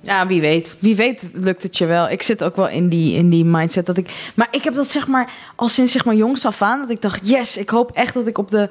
Ja, 0.01 0.27
wie 0.27 0.41
weet. 0.41 0.75
Wie 0.79 0.97
weet 0.97 1.29
lukt 1.33 1.63
het 1.63 1.79
je 1.79 1.87
wel. 1.87 2.09
Ik 2.09 2.23
zit 2.23 2.45
ook 2.45 2.57
wel 2.57 2.69
in 2.69 2.89
die, 2.89 3.15
in 3.15 3.31
die 3.31 3.45
mindset 3.45 3.87
dat 3.87 3.97
ik... 3.97 4.33
Maar 4.35 4.49
ik 4.51 4.65
heb 4.65 4.75
dat 4.75 4.91
zeg 4.91 5.07
maar 5.07 5.33
al 5.57 5.69
sinds 5.69 5.93
zeg 5.93 6.05
maar 6.05 6.15
jongs 6.15 6.47
af 6.47 6.63
aan... 6.63 6.81
dat 6.81 6.91
ik 6.91 7.01
dacht, 7.01 7.29
yes, 7.29 7.57
ik 7.57 7.71
hoop 7.71 7.91
echt 7.93 8.15
dat 8.15 8.27
ik 8.27 8.39
op 8.39 8.51
de 8.51 8.69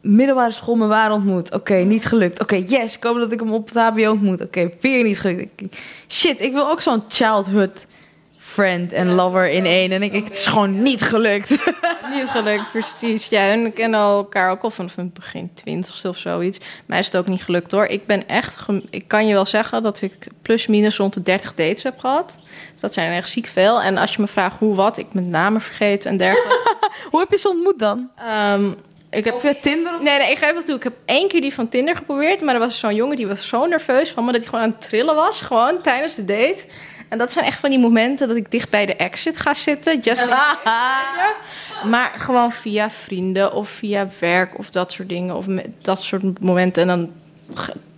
middelbare 0.00 0.52
school 0.52 0.74
mijn 0.74 0.88
waar 0.88 1.12
ontmoet. 1.12 1.52
Oké, 1.52 1.74
niet 1.74 2.04
gelukt. 2.04 2.40
Oké, 2.40 2.56
yes, 2.56 2.96
ik 2.96 3.02
hoop 3.02 3.16
dat 3.16 3.32
ik 3.32 3.40
hem 3.40 3.52
op 3.52 3.68
het 3.68 3.76
hbo 3.76 4.10
ontmoet. 4.10 4.40
Oké, 4.40 4.70
weer 4.80 5.02
niet 5.02 5.20
gelukt. 5.20 5.62
Shit, 6.08 6.40
ik 6.40 6.52
wil 6.52 6.70
ook 6.70 6.80
zo'n 6.80 7.02
childhood 7.08 7.86
friend 8.50 8.92
en 8.92 9.14
lover 9.14 9.50
in 9.50 9.66
één. 9.66 9.92
En 9.92 10.02
ik, 10.02 10.12
ik, 10.12 10.24
het 10.24 10.38
is 10.38 10.46
gewoon 10.46 10.82
niet 10.82 11.02
gelukt. 11.02 11.50
Niet 12.14 12.28
gelukt, 12.28 12.70
precies. 12.70 13.28
Ja, 13.28 13.48
hun 13.48 13.72
kennen 13.72 14.00
elkaar 14.00 14.50
ook 14.50 14.62
al 14.62 14.70
vanaf 14.70 14.96
het 14.96 15.14
begin 15.14 15.50
twintigste 15.54 16.08
of 16.08 16.16
zoiets. 16.16 16.58
Mij 16.86 16.98
is 16.98 17.06
het 17.06 17.16
ook 17.16 17.26
niet 17.26 17.42
gelukt 17.42 17.70
hoor. 17.70 17.84
Ik 17.84 18.06
ben 18.06 18.28
echt, 18.28 18.66
ik 18.90 19.08
kan 19.08 19.26
je 19.26 19.34
wel 19.34 19.46
zeggen 19.46 19.82
dat 19.82 20.02
ik 20.02 20.26
plus 20.42 20.66
minus 20.66 20.96
rond 20.96 21.14
de 21.14 21.22
30 21.22 21.54
dates 21.54 21.82
heb 21.82 21.98
gehad. 21.98 22.38
Dus 22.72 22.80
dat 22.80 22.92
zijn 22.92 23.12
echt 23.12 23.30
ziek 23.30 23.46
veel. 23.46 23.82
En 23.82 23.96
als 23.96 24.14
je 24.14 24.20
me 24.20 24.28
vraagt 24.28 24.58
hoe 24.58 24.74
wat, 24.74 24.98
ik 24.98 25.06
mijn 25.12 25.30
namen 25.30 25.60
vergeten 25.60 26.10
en 26.10 26.16
dergelijke. 26.16 26.78
Hoe 27.10 27.20
heb 27.20 27.30
je 27.30 27.38
ze 27.38 27.48
ontmoet 27.48 27.78
dan? 27.78 28.10
Ehm, 28.16 28.72
ik 29.10 29.24
heb 29.24 29.40
Via 29.40 29.54
Tinder? 29.60 29.94
Of... 29.94 30.02
Nee, 30.02 30.18
nee, 30.18 30.30
ik 30.30 30.38
geef 30.38 30.54
het 30.54 30.66
toe. 30.66 30.76
Ik 30.76 30.82
heb 30.82 30.96
één 31.04 31.28
keer 31.28 31.40
die 31.40 31.54
van 31.54 31.68
Tinder 31.68 31.96
geprobeerd. 31.96 32.40
Maar 32.40 32.54
er 32.54 32.60
was 32.60 32.78
zo'n 32.78 32.94
jongen 32.94 33.16
die 33.16 33.26
was 33.26 33.48
zo 33.48 33.66
nerveus 33.66 34.10
van 34.10 34.24
me 34.24 34.32
dat 34.32 34.40
hij 34.40 34.50
gewoon 34.50 34.64
aan 34.64 34.70
het 34.70 34.80
trillen 34.80 35.14
was. 35.14 35.40
Gewoon 35.40 35.80
tijdens 35.82 36.14
de 36.14 36.24
date. 36.24 36.64
En 37.10 37.18
dat 37.18 37.32
zijn 37.32 37.44
echt 37.44 37.58
van 37.58 37.70
die 37.70 37.78
momenten 37.78 38.28
dat 38.28 38.36
ik 38.36 38.50
dicht 38.50 38.70
bij 38.70 38.86
de 38.86 38.96
exit 38.96 39.40
ga 39.40 39.54
zitten. 39.54 40.00
Just. 40.00 40.26
Maar 41.84 42.12
gewoon 42.16 42.52
via 42.52 42.90
vrienden 42.90 43.52
of 43.52 43.68
via 43.68 44.08
werk 44.20 44.58
of 44.58 44.70
dat 44.70 44.92
soort 44.92 45.08
dingen. 45.08 45.36
Of 45.36 45.46
met 45.46 45.68
dat 45.80 46.02
soort 46.02 46.40
momenten. 46.40 46.82
En 46.82 46.88
dan 46.88 47.10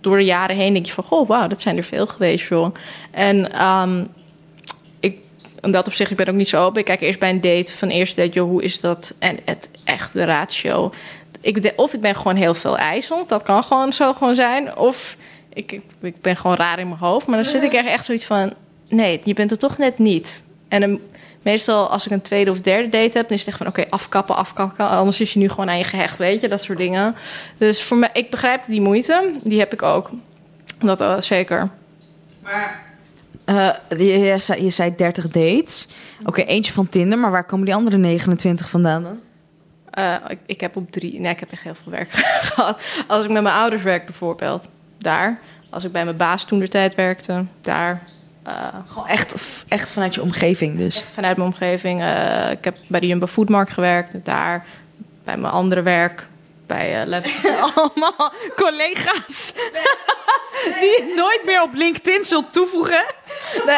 door 0.01 0.17
de 0.17 0.25
jaren 0.25 0.55
heen 0.55 0.73
denk 0.73 0.85
je 0.85 0.91
van... 0.91 1.03
Goh, 1.03 1.27
wauw, 1.27 1.47
dat 1.47 1.61
zijn 1.61 1.77
er 1.77 1.83
veel 1.83 2.07
geweest, 2.07 2.47
joh. 2.47 2.73
En 3.11 3.49
ik, 4.99 5.17
in 5.61 5.71
dat 5.71 5.87
opzicht, 5.87 6.11
ik 6.11 6.17
ben 6.17 6.27
ook 6.27 6.35
niet 6.35 6.49
zo 6.49 6.63
open. 6.63 6.79
Ik 6.79 6.85
kijk 6.85 7.01
eerst 7.01 7.19
bij 7.19 7.29
een 7.29 7.41
date 7.41 7.73
van 7.73 7.89
eerste 7.89 8.21
date, 8.21 8.33
joh, 8.33 8.49
hoe 8.49 8.63
is 8.63 8.79
dat? 8.79 9.13
En 9.19 9.39
het 9.45 9.69
echt 9.83 10.13
de 10.13 10.23
ratio. 10.23 10.93
Ik, 11.41 11.73
of 11.75 11.93
ik 11.93 12.01
ben 12.01 12.15
gewoon 12.15 12.35
heel 12.35 12.53
veel 12.53 12.77
ijzend. 12.77 13.29
Dat 13.29 13.43
kan 13.43 13.63
gewoon 13.63 13.93
zo 13.93 14.13
gewoon 14.13 14.35
zijn. 14.35 14.77
Of 14.77 15.15
ik, 15.53 15.71
ik, 15.71 15.81
ik 16.01 16.21
ben 16.21 16.35
gewoon 16.35 16.55
raar 16.55 16.79
in 16.79 16.87
mijn 16.87 16.99
hoofd. 16.99 17.27
Maar 17.27 17.35
dan 17.35 17.51
zit 17.51 17.63
ik 17.63 17.73
er 17.73 17.85
echt 17.85 18.05
zoiets 18.05 18.25
van... 18.25 18.53
Nee, 18.93 19.21
je 19.23 19.33
bent 19.33 19.51
er 19.51 19.57
toch 19.57 19.77
net 19.77 19.97
niet. 19.97 20.43
En 20.67 21.01
meestal 21.41 21.89
als 21.89 22.05
ik 22.05 22.11
een 22.11 22.21
tweede 22.21 22.51
of 22.51 22.61
derde 22.61 22.89
date 22.89 23.17
heb... 23.17 23.27
dan 23.27 23.37
is 23.37 23.39
het 23.39 23.47
echt 23.47 23.57
van 23.57 23.67
oké, 23.67 23.85
afkappen, 23.89 24.35
afkappen. 24.35 24.87
Anders 24.87 25.19
is 25.19 25.33
je 25.33 25.39
nu 25.39 25.49
gewoon 25.49 25.69
aan 25.69 25.77
je 25.77 25.83
gehecht, 25.83 26.17
weet 26.17 26.41
je. 26.41 26.47
Dat 26.47 26.63
soort 26.63 26.77
dingen. 26.77 27.15
Dus 27.57 27.83
voor 27.83 27.97
mij, 27.97 28.09
ik 28.13 28.29
begrijp 28.29 28.61
die 28.67 28.81
moeite. 28.81 29.31
Die 29.43 29.59
heb 29.59 29.73
ik 29.73 29.81
ook. 29.81 30.09
Dat 30.79 31.01
eh, 31.01 31.21
zeker. 31.21 31.69
Maar 32.41 32.83
eh, 33.45 33.69
je, 33.89 34.19
je 34.19 34.37
zei, 34.37 34.63
je 34.63 34.69
zei 34.69 34.95
30 34.95 35.27
dates. 35.27 35.87
Oké, 36.25 36.41
eentje 36.41 36.73
van 36.73 36.89
Tinder, 36.89 37.17
maar 37.17 37.31
waar 37.31 37.45
komen 37.45 37.65
die 37.65 37.75
andere 37.75 37.97
29 37.97 38.69
vandaan 38.69 39.03
dan? 39.03 39.19
Eh, 39.89 40.15
ik, 40.27 40.39
ik 40.45 40.61
heb 40.61 40.75
op 40.75 40.91
drie... 40.91 41.19
Nee, 41.19 41.31
ik 41.31 41.39
heb 41.39 41.51
echt 41.51 41.63
heel 41.63 41.75
veel 41.83 41.91
werk 41.91 42.11
gehad. 42.53 42.81
Als 43.07 43.23
ik 43.23 43.31
met 43.31 43.43
mijn 43.43 43.55
ouders 43.55 43.81
werk 43.81 44.05
bijvoorbeeld, 44.05 44.67
daar. 44.97 45.39
Als 45.69 45.83
ik 45.83 45.91
bij 45.91 46.03
mijn 46.03 46.17
baas 46.17 46.45
toen 46.45 46.59
de 46.59 46.67
tijd 46.67 46.95
werkte, 46.95 47.45
daar. 47.61 48.01
Eh, 48.43 48.53
Gewoon 48.87 49.07
echt, 49.07 49.35
echt 49.67 49.89
vanuit 49.91 50.15
je 50.15 50.21
omgeving 50.21 50.77
dus. 50.77 50.95
echt 51.01 51.11
vanuit 51.11 51.37
mijn 51.37 51.49
omgeving. 51.49 52.01
eh, 52.01 52.51
ik 52.51 52.63
heb 52.63 52.75
bij 52.87 52.99
de 52.99 53.07
Jumbo 53.07 53.27
Foodmarkt 53.27 53.71
gewerkt, 53.71 54.25
daar. 54.25 54.65
Bij 55.23 55.37
mijn 55.37 55.53
andere 55.53 55.81
werk, 55.81 56.27
bij 56.67 57.05
Lab- 57.07 57.23
Allemaal 57.75 58.33
collega's 58.55 59.53
die 60.79 60.89
je 60.89 61.13
nooit 61.15 61.41
meer 61.45 61.61
op 61.61 61.73
LinkedIn 61.73 62.23
zult 62.23 62.53
toevoegen. 62.53 63.05
Nee, 63.65 63.77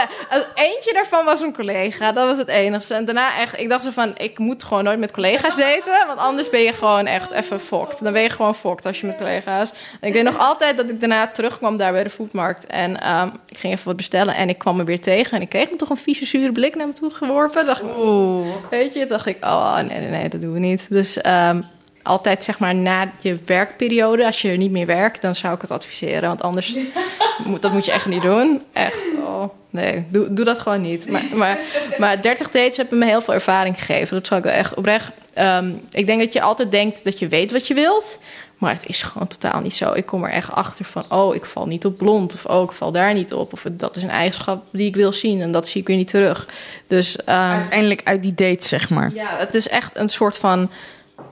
eentje 0.53 0.93
daarvan 0.93 1.25
was 1.25 1.39
een 1.41 1.53
collega. 1.55 2.11
Dat 2.11 2.27
was 2.27 2.37
het 2.37 2.47
enigste. 2.47 2.93
En 2.93 3.05
daarna 3.05 3.37
echt, 3.37 3.59
ik 3.59 3.69
dacht 3.69 3.83
zo 3.83 3.89
van, 3.91 4.13
ik 4.17 4.39
moet 4.39 4.63
gewoon 4.63 4.83
nooit 4.83 4.99
met 4.99 5.11
collega's 5.11 5.55
daten. 5.55 6.07
Want 6.07 6.19
anders 6.19 6.49
ben 6.49 6.61
je 6.61 6.73
gewoon 6.73 7.05
echt 7.05 7.31
even 7.31 7.59
fokt. 7.59 8.03
Dan 8.03 8.13
ben 8.13 8.21
je 8.21 8.29
gewoon 8.29 8.55
fokt 8.55 8.85
als 8.85 8.99
je 8.99 9.05
met 9.07 9.15
collega's. 9.17 9.69
En 9.99 10.07
ik 10.07 10.13
weet 10.13 10.23
nog 10.23 10.37
altijd 10.37 10.77
dat 10.77 10.89
ik 10.89 10.99
daarna 10.99 11.27
terugkwam 11.27 11.77
daar 11.77 11.91
bij 11.91 12.03
de 12.03 12.09
foodmarkt. 12.09 12.65
En 12.67 13.01
ehm, 13.01 13.29
ik 13.47 13.57
ging 13.57 13.73
even 13.73 13.85
wat 13.85 13.95
bestellen. 13.95 14.35
En 14.35 14.49
ik 14.49 14.57
kwam 14.57 14.75
me 14.75 14.83
weer 14.83 15.01
tegen. 15.01 15.31
En 15.37 15.41
ik 15.41 15.49
kreeg 15.49 15.69
me 15.69 15.75
toch 15.75 15.89
een 15.89 15.97
vieze, 15.97 16.25
zure 16.25 16.51
blik 16.51 16.75
naar 16.75 16.87
me 16.87 16.93
toe 16.93 17.09
geworpen. 17.11 17.65
Dacht 17.65 17.81
ik, 17.81 17.97
Oeh. 17.97 18.47
Weet 18.69 18.93
je, 18.93 19.05
dacht 19.05 19.25
ik, 19.25 19.37
oh 19.45 19.75
nee, 19.75 19.99
nee, 19.99 20.09
nee, 20.09 20.29
dat 20.29 20.41
doen 20.41 20.53
we 20.53 20.59
niet. 20.59 20.87
Dus 20.89 21.21
ehm, 21.21 21.61
altijd 22.05 22.43
zeg 22.43 22.59
maar 22.59 22.75
na 22.75 23.11
je 23.19 23.37
werkperiode, 23.45 24.25
als 24.25 24.41
je 24.41 24.49
niet 24.49 24.71
meer 24.71 24.85
werkt, 24.85 25.21
dan 25.21 25.35
zou 25.35 25.55
ik 25.55 25.61
het 25.61 25.71
adviseren. 25.71 26.27
Want 26.29 26.41
anders, 26.41 26.75
moet, 27.45 27.61
dat 27.61 27.71
moet 27.71 27.85
je 27.85 27.91
echt 27.91 28.05
niet 28.05 28.21
doen. 28.21 28.61
Echt, 28.73 28.97
oh 29.19 29.43
nee, 29.69 30.05
doe, 30.09 30.33
doe 30.33 30.45
dat 30.45 30.59
gewoon 30.59 30.81
niet. 30.81 31.09
Maar, 31.09 31.23
maar, 31.33 31.57
maar 31.97 32.21
30 32.21 32.51
dates 32.51 32.77
hebben 32.77 32.97
me 32.97 33.05
heel 33.05 33.21
veel 33.21 33.33
ervaring 33.33 33.75
gegeven. 33.77 34.17
Dat 34.17 34.27
zal 34.27 34.37
ik 34.37 34.43
wel 34.43 34.53
echt 34.53 34.73
oprecht. 34.73 35.11
ehm, 35.33 35.71
ik 35.91 36.05
denk 36.05 36.19
dat 36.21 36.33
je 36.33 36.41
altijd 36.41 36.71
denkt 36.71 37.03
dat 37.03 37.19
je 37.19 37.27
weet 37.27 37.51
wat 37.51 37.67
je 37.67 37.73
wilt. 37.73 38.19
Maar 38.57 38.73
het 38.73 38.87
is 38.87 39.01
gewoon 39.01 39.27
totaal 39.27 39.61
niet 39.61 39.75
zo. 39.75 39.93
Ik 39.93 40.05
kom 40.05 40.23
er 40.23 40.29
echt 40.29 40.51
achter 40.51 40.85
van, 40.85 41.05
oh, 41.09 41.35
ik 41.35 41.45
val 41.45 41.67
niet 41.67 41.85
op 41.85 41.97
blond. 41.97 42.33
Of 42.33 42.45
oh, 42.45 42.63
ik 42.63 42.71
val 42.71 42.91
daar 42.91 43.13
niet 43.13 43.33
op. 43.33 43.53
Of 43.53 43.65
dat 43.71 43.95
is 43.95 44.03
een 44.03 44.09
eigenschap 44.09 44.65
die 44.71 44.87
ik 44.87 44.95
wil 44.95 45.13
zien. 45.13 45.41
En 45.41 45.51
dat 45.51 45.67
zie 45.67 45.81
ik 45.81 45.87
weer 45.87 45.97
niet 45.97 46.07
terug. 46.07 46.47
Dus 46.87 47.15
ehm, 47.15 47.39
Uiteindelijk 47.39 48.01
uit 48.03 48.21
die 48.23 48.33
date, 48.33 48.67
zeg 48.67 48.89
maar. 48.89 49.11
ja, 49.13 49.27
het 49.37 49.53
is 49.53 49.67
echt 49.67 49.91
een 49.93 50.09
soort 50.09 50.37
van. 50.37 50.69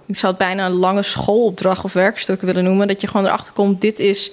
Ik 0.05 0.17
zou 0.17 0.31
het 0.33 0.41
bijna 0.41 0.65
een 0.65 0.71
lange 0.71 1.03
schoolopdracht 1.03 1.83
of 1.83 1.93
werkstuk 1.93 2.41
willen 2.41 2.63
noemen. 2.63 2.87
Dat 2.87 3.01
je 3.01 3.07
gewoon 3.07 3.25
erachter 3.25 3.53
komt: 3.53 3.81
dit 3.81 3.99
is 3.99 4.31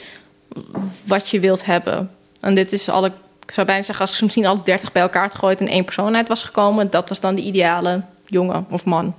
wat 1.04 1.28
je 1.28 1.40
wilt 1.40 1.64
hebben. 1.64 2.10
En 2.40 2.54
dit 2.54 2.72
is 2.72 2.88
alle. 2.88 3.12
Ik 3.46 3.50
zou 3.56 3.66
bijna 3.66 3.82
zeggen, 3.82 4.06
als 4.06 4.14
ik 4.16 4.22
misschien 4.22 4.46
alle 4.46 4.60
30 4.64 4.92
bij 4.92 5.02
elkaar 5.02 5.22
had 5.22 5.34
gegooid 5.34 5.60
en 5.60 5.68
één 5.68 5.84
persoon 5.84 6.16
uit 6.16 6.28
was 6.28 6.44
gekomen, 6.44 6.90
dat 6.90 7.08
was 7.08 7.20
dan 7.20 7.34
de 7.34 7.42
ideale 7.42 8.02
jongen 8.26 8.66
of 8.70 8.84
man. 8.84 9.14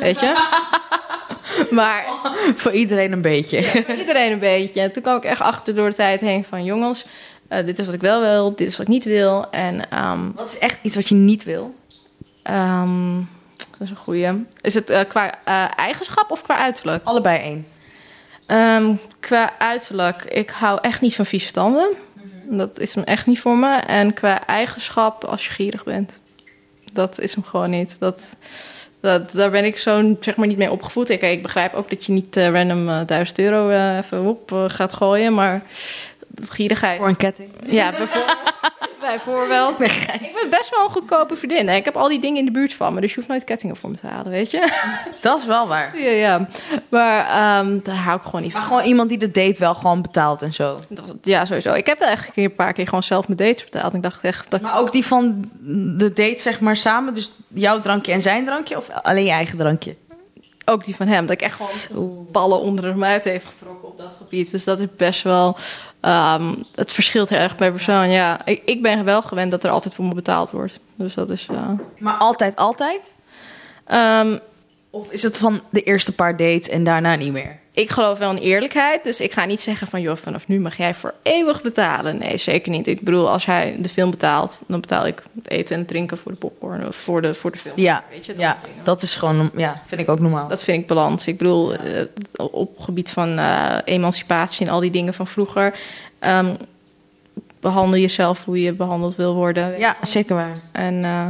Weet 0.00 0.20
je? 0.20 0.32
Maar 1.70 2.04
Voor 2.56 2.72
iedereen 2.72 3.12
een 3.12 3.20
beetje. 3.20 3.62
voor 3.86 3.94
iedereen 3.94 4.32
een 4.32 4.38
beetje. 4.38 4.80
En 4.80 4.92
toen 4.92 5.02
kwam 5.02 5.16
ik 5.16 5.24
echt 5.24 5.40
achter 5.40 5.74
door 5.74 5.88
de 5.88 5.94
tijd 5.94 6.20
heen 6.20 6.44
van 6.48 6.64
jongens, 6.64 7.04
eh, 7.48 7.66
dit 7.66 7.78
is 7.78 7.84
wat 7.84 7.94
ik 7.94 8.00
wel 8.00 8.20
wil, 8.20 8.54
dit 8.56 8.66
is 8.66 8.76
wat 8.76 8.86
ik 8.86 8.92
niet 8.92 9.04
wil. 9.04 9.50
En 9.50 9.90
ehm, 9.90 10.20
Wat 10.34 10.50
is 10.50 10.58
echt 10.58 10.78
iets 10.82 10.94
wat 10.94 11.08
je 11.08 11.14
niet 11.14 11.44
wil? 11.44 11.74
ehm, 12.42 13.16
dat 13.78 13.86
is 13.86 13.90
een 13.90 13.96
goeie. 13.96 14.46
Is 14.60 14.74
het 14.74 14.90
eh, 14.90 15.00
qua 15.08 15.34
eh, 15.44 15.78
eigenschap 15.78 16.30
of 16.30 16.42
qua 16.42 16.56
uiterlijk? 16.56 17.04
Allebei 17.04 17.38
één. 17.38 17.66
Ehm, 18.46 18.94
qua 19.20 19.58
uiterlijk, 19.58 20.24
ik 20.24 20.50
hou 20.50 20.78
echt 20.82 21.00
niet 21.00 21.14
van 21.14 21.26
vieze 21.26 21.50
tanden. 21.50 21.88
Dat 22.44 22.78
is 22.78 22.94
hem 22.94 23.04
echt 23.04 23.26
niet 23.26 23.40
voor 23.40 23.56
me. 23.56 23.76
En 23.76 24.14
qua 24.14 24.46
eigenschap, 24.46 25.24
als 25.24 25.46
je 25.46 25.52
gierig 25.52 25.84
bent. 25.84 26.20
Dat 26.92 27.18
is 27.20 27.34
hem 27.34 27.44
gewoon 27.44 27.70
niet. 27.70 27.96
Dat, 27.98 28.36
dat, 29.00 29.32
daar 29.32 29.50
ben 29.50 29.64
ik 29.64 29.78
zo 29.78 30.16
zeg 30.20 30.36
maar 30.36 30.46
niet 30.46 30.58
mee 30.58 30.70
opgevoed. 30.70 31.10
Ik, 31.10 31.22
ik 31.22 31.42
begrijp 31.42 31.74
ook 31.74 31.90
dat 31.90 32.04
je 32.04 32.12
niet 32.12 32.36
eh, 32.36 32.48
random 32.48 32.88
eh, 32.88 33.00
1000 33.06 33.38
euro 33.38 33.70
even 33.98 34.26
op 34.26 34.64
gaat 34.66 34.94
gooien. 34.94 35.34
Maar 35.34 35.62
gierigheid... 36.42 36.98
Voor 36.98 37.08
een 37.08 37.16
ketting. 37.16 37.50
Ja, 37.66 37.90
bijvoorbeeld. 37.90 38.38
bijvoorbeeld. 39.00 39.80
Ik 39.80 40.36
ben 40.40 40.50
best 40.50 40.70
wel 40.70 40.84
een 40.84 40.90
goedkope 40.90 41.36
vriendin. 41.36 41.68
Ik 41.68 41.84
heb 41.84 41.96
al 41.96 42.08
die 42.08 42.20
dingen 42.20 42.38
in 42.38 42.44
de 42.44 42.50
buurt 42.50 42.74
van 42.74 42.94
me. 42.94 43.00
Dus 43.00 43.10
je 43.10 43.16
hoeft 43.16 43.28
nooit 43.28 43.44
kettingen 43.44 43.76
voor 43.76 43.90
me 43.90 43.96
te 43.96 44.06
halen, 44.06 44.30
weet 44.30 44.50
je? 44.50 44.70
Dat 45.22 45.40
is 45.40 45.46
wel 45.46 45.68
waar. 45.68 45.98
ja, 45.98 46.10
ja. 46.10 46.48
Maar 46.88 47.26
ehm, 47.26 47.78
daar 47.82 47.96
hou 47.96 48.16
ik 48.18 48.22
gewoon 48.24 48.42
niet 48.42 48.50
van. 48.52 48.60
Maar 48.60 48.68
gewoon 48.68 48.84
iemand 48.84 49.08
die 49.08 49.18
de 49.18 49.30
date 49.30 49.58
wel 49.58 49.74
gewoon 49.74 50.02
betaalt 50.02 50.42
en 50.42 50.52
zo. 50.52 50.78
Ja, 51.22 51.44
sowieso. 51.44 51.72
Ik 51.72 51.86
heb 51.86 51.98
wel 51.98 52.08
echt 52.08 52.26
een 52.26 52.32
keer- 52.32 52.44
een 52.44 52.54
paar 52.54 52.72
keer 52.72 52.84
gewoon 52.84 53.02
zelf 53.02 53.26
mijn 53.28 53.38
dates 53.38 53.64
betaald. 53.64 53.90
En 53.90 53.96
ik 53.96 54.02
dacht 54.02 54.18
echt... 54.24 54.50
Dat... 54.50 54.60
Maar 54.60 54.78
ook 54.78 54.92
die 54.92 55.04
van 55.06 55.50
de 55.96 56.12
date, 56.12 56.38
zeg 56.40 56.60
maar, 56.60 56.76
samen. 56.76 57.14
Dus 57.14 57.30
jouw 57.48 57.80
drankje 57.80 58.12
en 58.12 58.22
zijn 58.22 58.44
drankje? 58.44 58.76
Of 58.76 58.88
alleen 58.90 59.24
je 59.24 59.30
eigen 59.30 59.58
drankje? 59.58 59.96
Ook 60.64 60.84
die 60.84 60.96
van 60.96 61.06
hem. 61.06 61.26
Dat 61.26 61.34
ik 61.34 61.42
echt 61.42 61.56
gewoon 61.56 62.26
ballen 62.32 62.60
onder 62.60 62.84
hem 62.84 63.04
uit 63.04 63.24
heeft 63.24 63.44
getrokken 63.46 63.88
op 63.88 63.98
dat 63.98 64.10
gebied. 64.18 64.50
Dus 64.50 64.64
dat 64.64 64.80
is 64.80 64.86
best 64.96 65.22
wel... 65.22 65.56
ehm, 66.04 66.54
het 66.74 66.92
verschilt 66.92 67.28
heel 67.28 67.38
erg 67.38 67.56
per 67.56 67.70
persoon, 67.72 68.10
ja. 68.10 68.44
Ik, 68.46 68.62
ik 68.64 68.82
ben 68.82 69.04
wel 69.04 69.22
gewend 69.22 69.50
dat 69.50 69.64
er 69.64 69.70
altijd 69.70 69.94
voor 69.94 70.04
me 70.04 70.14
betaald 70.14 70.50
wordt. 70.50 70.78
Dus 70.94 71.14
dat 71.14 71.30
is... 71.30 71.46
eh, 71.50 71.70
Maar 71.98 72.14
altijd, 72.14 72.56
altijd? 72.56 73.00
Ehm, 73.86 74.38
Of 74.90 75.10
is 75.10 75.22
het 75.22 75.38
van 75.38 75.60
de 75.70 75.82
eerste 75.82 76.12
paar 76.12 76.36
dates 76.36 76.68
en 76.68 76.84
daarna 76.84 77.14
niet 77.14 77.32
meer? 77.32 77.58
Ik 77.74 77.90
geloof 77.90 78.18
wel 78.18 78.30
in 78.30 78.36
eerlijkheid, 78.36 79.04
dus 79.04 79.20
ik 79.20 79.32
ga 79.32 79.44
niet 79.44 79.60
zeggen 79.60 79.86
van... 79.86 80.00
joh, 80.00 80.16
vanaf 80.16 80.48
nu 80.48 80.60
mag 80.60 80.76
jij 80.76 80.94
voor 80.94 81.14
eeuwig 81.22 81.62
betalen. 81.62 82.18
Nee, 82.18 82.36
zeker 82.36 82.70
niet. 82.70 82.86
Ik 82.86 83.00
bedoel, 83.00 83.30
als 83.30 83.46
hij 83.46 83.76
de 83.78 83.88
film 83.88 84.10
betaalt... 84.10 84.60
dan 84.66 84.80
betaal 84.80 85.06
ik 85.06 85.22
het 85.34 85.50
eten 85.50 85.74
en 85.74 85.80
het 85.80 85.88
drinken 85.88 86.18
voor 86.18 86.32
de 86.32 86.38
popcorn... 86.38 86.86
of 86.86 86.96
voor 86.96 87.22
de, 87.22 87.34
voor 87.34 87.50
de 87.50 87.58
film. 87.58 87.74
Ja, 87.76 88.04
Weet 88.10 88.26
je, 88.26 88.32
dat 88.32 88.40
ja 88.40 88.58
dat 88.82 89.02
is 89.02 89.14
gewoon, 89.14 89.50
ja, 89.56 89.82
vind 89.86 90.00
ik 90.00 90.08
ook 90.08 90.20
normaal. 90.20 90.48
Dat 90.48 90.62
vind 90.62 90.80
ik 90.80 90.86
balans. 90.86 91.26
Ik 91.26 91.38
bedoel, 91.38 91.74
eh, 91.74 92.04
op 92.36 92.78
gebied 92.78 93.10
van 93.10 93.38
eh, 93.38 93.78
emancipatie 93.84 94.66
en 94.66 94.72
al 94.72 94.80
die 94.80 94.90
dingen 94.90 95.14
van 95.14 95.26
vroeger... 95.26 95.74
ehm, 96.18 96.54
behandel 97.60 98.00
jezelf 98.00 98.44
hoe 98.44 98.62
je 98.62 98.72
behandeld 98.72 99.16
wil 99.16 99.34
worden. 99.34 99.78
ja, 99.78 99.96
zeker 100.02 100.34
waar. 100.34 100.60
En 100.72 101.04
eh, 101.04 101.26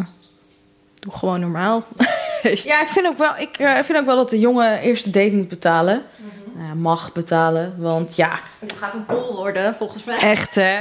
doe 0.98 1.12
gewoon 1.12 1.40
normaal. 1.40 1.84
Ja, 2.64 2.80
ik 2.82 2.88
vind 2.88 3.06
ook 3.06 3.18
wel, 3.18 3.32
ik 3.38 3.56
eh, 3.58 3.74
vind 3.82 3.98
ook 3.98 4.06
wel 4.06 4.16
dat 4.16 4.30
de 4.30 4.38
jongen 4.38 4.80
eerste 4.80 5.10
date 5.10 5.34
moet 5.34 5.48
betalen. 5.48 6.02
Nou, 6.56 6.74
mag 6.76 7.12
betalen, 7.12 7.74
want 7.78 8.16
ja, 8.16 8.38
Het 8.58 8.72
gaat 8.72 8.94
een 8.94 9.04
pol 9.04 9.36
worden, 9.36 9.74
volgens 9.74 10.04
mij. 10.04 10.18
echt 10.18 10.54
hè. 10.54 10.76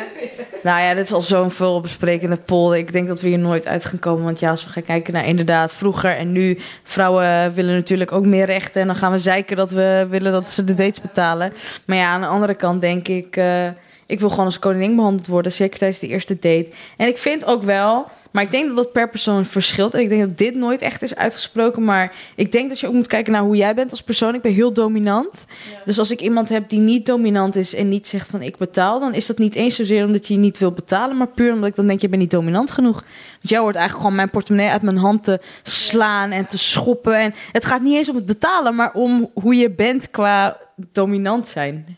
nou 0.63 0.81
ja, 0.81 0.93
dit 0.93 1.05
is 1.05 1.13
al 1.13 1.21
zo'n 1.21 1.51
veel 1.51 1.81
besprekende 1.81 2.35
poll. 2.37 2.77
Ik 2.77 2.91
denk 2.91 3.07
dat 3.07 3.21
we 3.21 3.27
hier 3.27 3.39
nooit 3.39 3.67
uit 3.67 3.85
gaan 3.85 3.99
komen. 3.99 4.23
Want 4.23 4.39
ja, 4.39 4.49
als 4.49 4.65
we 4.65 4.71
gaan 4.71 4.83
kijken 4.83 5.13
naar 5.13 5.25
inderdaad 5.25 5.73
vroeger 5.73 6.17
en 6.17 6.31
nu. 6.31 6.59
Vrouwen 6.83 7.53
willen 7.53 7.75
natuurlijk 7.75 8.11
ook 8.11 8.25
meer 8.25 8.45
rechten. 8.45 8.81
En 8.81 8.87
dan 8.87 8.95
gaan 8.95 9.11
we 9.11 9.19
zeiken 9.19 9.55
dat 9.57 9.71
we 9.71 10.07
willen 10.09 10.31
dat 10.31 10.49
ze 10.49 10.63
de 10.63 10.73
dates 10.73 11.01
betalen. 11.01 11.53
Maar 11.85 11.97
ja, 11.97 12.09
aan 12.09 12.21
de 12.21 12.27
andere 12.27 12.53
kant 12.53 12.81
denk 12.81 13.07
ik... 13.07 13.35
eh, 13.35 13.67
ik 14.13 14.19
wil 14.19 14.29
gewoon 14.29 14.45
als 14.45 14.59
koningin 14.59 14.95
behandeld 14.95 15.27
worden. 15.27 15.51
Zeker 15.51 15.79
tijdens 15.79 15.99
de 15.99 16.07
eerste 16.07 16.33
date. 16.33 16.67
En 16.97 17.07
ik 17.07 17.17
vind 17.17 17.45
ook 17.45 17.63
wel... 17.63 18.05
Maar 18.33 18.43
ik 18.43 18.51
denk 18.51 18.67
dat 18.67 18.75
dat 18.75 18.91
per 18.91 19.09
persoon 19.09 19.45
verschilt. 19.45 19.93
En 19.93 19.99
ik 19.99 20.09
denk 20.09 20.21
dat 20.21 20.37
dit 20.37 20.55
nooit 20.55 20.81
echt 20.81 21.01
is 21.01 21.15
uitgesproken. 21.15 21.83
Maar 21.83 22.15
ik 22.35 22.51
denk 22.51 22.69
dat 22.69 22.79
je 22.79 22.87
ook 22.87 22.93
moet 22.93 23.07
kijken 23.07 23.33
naar 23.33 23.41
hoe 23.41 23.55
jij 23.55 23.75
bent 23.75 23.91
als 23.91 24.03
persoon. 24.03 24.35
Ik 24.35 24.41
ben 24.41 24.53
heel 24.53 24.73
dominant. 24.73 25.45
Dus 25.85 25.99
als 25.99 26.11
ik 26.11 26.21
iemand 26.21 26.49
heb 26.49 26.69
die 26.69 26.79
niet 26.79 27.05
dominant 27.05 27.55
is 27.55 27.75
en 27.75 27.89
niet 27.89 28.07
zegt 28.07 28.29
van 28.29 28.41
ik 28.41 28.57
betaal, 28.57 28.99
dan 28.99 29.13
is 29.13 29.25
dat 29.25 29.37
niet 29.37 29.55
eens 29.55 29.75
zozeer 29.75 30.05
omdat 30.05 30.27
je 30.27 30.35
niet 30.35 30.57
wil 30.57 30.71
betalen, 30.71 31.17
maar 31.17 31.27
puur 31.27 31.53
omdat 31.53 31.69
ik 31.69 31.75
dan 31.75 31.87
denk 31.87 32.01
je 32.01 32.09
bent 32.09 32.21
niet 32.21 32.31
dominant 32.31 32.71
genoeg. 32.71 33.01
Want 33.31 33.49
jij 33.49 33.59
hoort 33.59 33.75
eigenlijk 33.75 34.03
gewoon 34.03 34.15
mijn 34.15 34.29
portemonnee 34.29 34.69
uit 34.69 34.81
mijn 34.81 34.97
hand 34.97 35.23
te 35.23 35.39
slaan 35.63 36.31
en 36.31 36.47
te 36.47 36.57
schoppen. 36.57 37.15
En 37.15 37.33
het 37.51 37.65
gaat 37.65 37.81
niet 37.81 37.95
eens 37.95 38.09
om 38.09 38.15
het 38.15 38.25
betalen, 38.25 38.75
maar 38.75 38.93
om 38.93 39.31
hoe 39.33 39.55
je 39.55 39.71
bent 39.71 40.11
qua 40.11 40.57
dominant 40.91 41.47
zijn. 41.47 41.97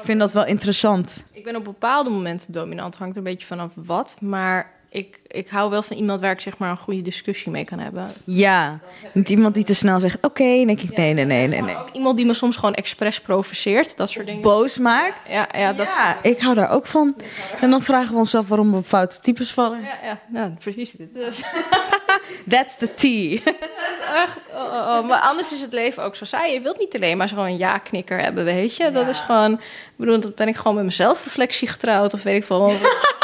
Ik 0.00 0.06
vind 0.06 0.20
dat 0.20 0.32
wel 0.32 0.46
interessant. 0.46 1.24
Ik 1.32 1.44
ben 1.44 1.56
op 1.56 1.64
bepaalde 1.64 2.10
momenten 2.10 2.52
dominant. 2.52 2.96
Hangt 2.96 3.12
er 3.12 3.18
een 3.18 3.24
beetje 3.30 3.46
vanaf 3.46 3.72
wat. 3.74 4.16
Maar 4.20 4.72
ik, 4.92 5.20
ik 5.26 5.48
hou 5.48 5.70
wel 5.70 5.82
van 5.82 5.96
iemand 5.96 6.20
waar 6.20 6.32
ik 6.32 6.40
zeg 6.40 6.58
maar 6.58 6.70
een 6.70 6.76
goede 6.76 7.02
discussie 7.02 7.50
mee 7.50 7.64
kan 7.64 7.78
hebben. 7.78 8.06
Ja, 8.24 8.78
niet 9.12 9.28
iemand 9.28 9.54
die 9.54 9.64
te 9.64 9.74
snel 9.74 10.00
zegt 10.00 10.16
oké, 10.20 10.56
dan 10.56 10.66
denk 10.66 10.80
ik 10.80 10.96
nee, 10.96 11.14
nee, 11.14 11.24
nee, 11.24 11.46
nee, 11.46 11.60
nee. 11.60 11.74
Maar 11.74 11.82
ook 11.82 11.92
iemand 11.92 12.16
die 12.16 12.26
me 12.26 12.34
soms 12.34 12.56
gewoon 12.56 12.74
expres 12.74 13.20
provoceert. 13.20 13.96
Dat 13.96 14.10
soort 14.10 14.26
dingen. 14.26 14.42
Boos 14.42 14.78
maakt. 14.78 15.28
Ja, 15.30 15.48
ja, 15.52 15.72
dat 15.72 15.86
Ja, 15.86 16.18
ik 16.22 16.40
hou 16.40 16.54
daar 16.54 16.70
ook 16.70 16.86
van. 16.86 17.16
En 17.60 17.70
dan 17.70 17.82
vragen 17.82 18.12
we 18.12 18.18
onsaf 18.18 18.48
waarom 18.48 18.72
we 18.72 18.82
foute 18.82 19.20
types 19.20 19.52
vallen. 19.52 19.80
Ja, 19.80 19.98
ja, 20.02 20.20
ja, 20.32 20.54
precies 20.58 20.90
dit. 20.90 21.14
Dus, 21.14 21.42
That's 22.48 22.76
the 22.76 22.94
tea. 22.94 23.40
echt, 24.24 24.38
oh, 24.52 24.62
oh, 24.62 24.96
oh. 24.98 25.08
Maar 25.08 25.20
anders 25.20 25.52
is 25.52 25.60
het 25.60 25.72
leven 25.72 26.02
ook 26.02 26.16
zo 26.16 26.24
saai. 26.24 26.52
Je 26.52 26.60
wilt 26.60 26.78
niet 26.78 26.94
alleen 26.94 27.16
maar 27.16 27.28
zo'n 27.28 27.56
ja-knikker 27.56 28.20
hebben, 28.20 28.44
weet 28.44 28.76
je. 28.76 28.90
Dat 28.90 29.08
is 29.08 29.18
gewoon... 29.18 29.52
Ik 29.52 29.96
bedoel, 29.96 30.20
dat 30.20 30.34
ben 30.34 30.48
ik 30.48 30.56
gewoon 30.56 30.74
met 30.74 30.82
mijn 30.82 30.96
zelfreflectie 30.96 31.68
getrouwd. 31.68 32.14
Of 32.14 32.22
weet 32.22 32.36
ik 32.36 32.44
veel. 32.44 32.72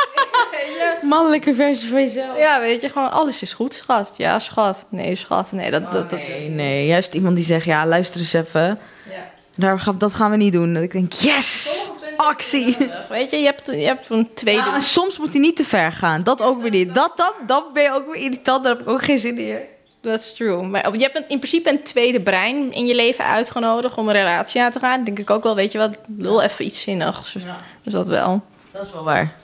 Mannelijke 1.14 1.54
versie 1.54 1.88
van 1.88 2.00
jezelf. 2.00 2.38
Ja, 2.38 2.60
weet 2.60 2.82
je, 2.82 2.88
gewoon 2.88 3.10
alles 3.10 3.42
is 3.42 3.52
goed, 3.52 3.74
schat. 3.74 4.10
Ja, 4.16 4.38
schat. 4.38 4.84
Nee, 4.88 5.16
schat. 5.16 5.52
Nee, 5.52 5.70
dat... 5.70 5.92
dat, 5.92 6.10
dat 6.10 6.18
Nee, 6.28 6.48
nee, 6.48 6.86
juist 6.86 7.14
iemand 7.14 7.36
die 7.36 7.44
zegt, 7.44 7.64
ja, 7.64 7.86
luister 7.86 8.20
eens 8.20 8.32
even. 8.32 8.78
ja. 9.10 9.30
Daar, 9.54 9.80
gaan- 9.80 9.98
dat 9.98 10.14
gaan 10.14 10.30
we 10.30 10.36
niet 10.36 10.52
doen. 10.52 10.74
Dat 10.74 10.82
ik 10.82 10.92
denk, 10.92 11.12
yes, 11.12 11.90
actie. 12.16 12.76
Weet 13.08 13.30
je, 13.30 13.36
je 13.36 13.44
hebt, 13.44 13.66
je 13.66 13.72
hebt 13.86 14.10
een 14.10 14.28
tweede... 14.34 14.60
Ja, 14.62 14.80
soms 14.80 15.18
moet 15.18 15.32
hij 15.32 15.40
niet 15.40 15.56
te 15.56 15.64
ver 15.64 15.92
gaan. 15.92 16.22
Dat 16.22 16.42
ook 16.42 16.62
weer 16.62 16.70
niet. 16.70 16.94
Dat, 16.94 17.12
dat, 17.16 17.34
dan 17.46 17.64
ben 17.72 17.82
je 17.82 17.90
ook 17.92 18.06
weer 18.06 18.22
irritant. 18.22 18.62
Daar 18.64 18.72
heb 18.72 18.82
ik 18.82 18.88
ook 18.88 19.02
geen 19.04 19.18
zin 19.18 19.38
in. 19.38 19.56
That's 20.00 20.34
true. 20.34 20.62
Maar 20.62 20.92
je 20.96 21.02
hebt 21.02 21.16
een- 21.16 21.24
in 21.28 21.38
principe 21.38 21.70
een 21.70 21.82
tweede 21.82 22.20
brein 22.20 22.72
in 22.72 22.86
je 22.86 22.94
leven 22.94 23.24
uitgenodigd 23.24 23.94
om 23.94 24.06
een 24.08 24.14
relatie 24.14 24.62
aan 24.62 24.72
te 24.72 24.78
gaan. 24.78 25.04
Denk 25.04 25.18
ik 25.18 25.30
ook 25.30 25.42
wel, 25.42 25.54
weet 25.54 25.72
je 25.72 25.78
wat, 25.78 25.90
lul 26.18 26.42
even 26.42 26.64
iets 26.64 26.80
zinnigs. 26.80 27.32
Dus, 27.32 27.42
dus 27.82 27.92
dat 27.92 28.08
wel. 28.08 28.42
Dat 28.72 28.86
is 28.86 28.92
wel 28.92 29.04
waar. 29.04 29.34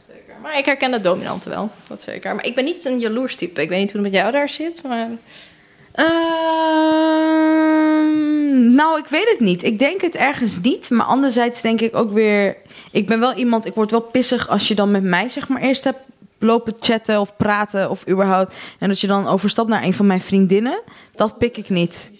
Maar 0.42 0.58
ik 0.58 0.64
herken 0.64 0.90
dat 0.90 1.02
dominante 1.02 1.48
wel, 1.48 1.70
dat 1.88 2.02
zeker. 2.02 2.34
Maar 2.34 2.46
ik 2.46 2.54
ben 2.54 2.64
niet 2.64 2.84
een 2.84 2.98
jaloers 2.98 3.36
type. 3.36 3.62
Ik 3.62 3.68
weet 3.68 3.78
niet 3.78 3.92
hoe 3.92 4.02
het 4.02 4.10
met 4.10 4.20
jou 4.20 4.32
daar 4.32 4.48
zit, 4.48 4.82
maar... 4.82 5.08
Ehm, 5.92 6.10
nou, 8.74 8.98
ik 8.98 9.06
weet 9.06 9.28
het 9.30 9.40
niet. 9.40 9.62
Ik 9.62 9.78
denk 9.78 10.00
het 10.00 10.14
ergens 10.14 10.58
niet. 10.62 10.90
Maar 10.90 11.06
anderzijds 11.06 11.60
denk 11.60 11.80
ik 11.80 11.96
ook 11.96 12.12
weer... 12.12 12.56
Ik 12.90 13.06
ben 13.06 13.20
wel 13.20 13.34
iemand... 13.34 13.66
Ik 13.66 13.74
word 13.74 13.90
wel 13.90 14.00
pissig 14.00 14.48
als 14.48 14.68
je 14.68 14.74
dan 14.74 14.90
met 14.90 15.02
mij 15.02 15.28
zeg 15.28 15.48
maar 15.48 15.62
eerst 15.62 15.84
hebt 15.84 16.00
lopen 16.38 16.74
chatten 16.80 17.20
of 17.20 17.36
praten 17.36 17.90
of 17.90 18.08
überhaupt. 18.08 18.54
En 18.78 18.88
dat 18.88 19.00
je 19.00 19.06
dan 19.06 19.26
overstapt 19.26 19.68
naar 19.68 19.82
een 19.82 19.94
van 19.94 20.06
mijn 20.06 20.20
vriendinnen. 20.20 20.80
Dat 21.14 21.38
pik 21.38 21.56
ik 21.56 21.68
niet. 21.68 22.12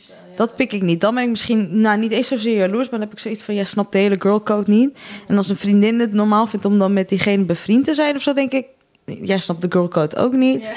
Dat 0.43 0.57
pik 0.57 0.73
ik 0.73 0.83
niet. 0.83 1.01
Dan 1.01 1.15
ben 1.15 1.23
ik 1.23 1.29
misschien, 1.29 1.81
nou 1.81 1.99
niet 1.99 2.11
eens 2.11 2.29
zozeer 2.29 2.57
jaloers, 2.57 2.91
maar 2.91 2.99
dan 2.99 3.09
heb 3.09 3.13
ik 3.13 3.19
zoiets 3.19 3.43
van, 3.43 3.55
jij 3.55 3.65
snapt 3.65 3.93
de 3.93 3.99
hele 3.99 4.17
girlcode 4.19 4.71
niet. 4.71 4.99
En 5.27 5.37
als 5.37 5.49
een 5.49 5.57
vriendin 5.57 6.01
het 6.01 6.13
normaal 6.13 6.47
vindt 6.47 6.65
om 6.65 6.79
dan 6.79 6.93
met 6.93 7.09
diegene 7.09 7.45
bevriend 7.45 7.85
te 7.85 7.95
zijn 7.95 8.17
of 8.17 8.23
zo, 8.23 8.33
denk 8.33 8.53
ik, 8.53 8.67
jij 9.05 9.39
snapt 9.39 9.61
de 9.61 9.71
girlcode 9.71 10.17
ook 10.17 10.33
niet. 10.33 10.75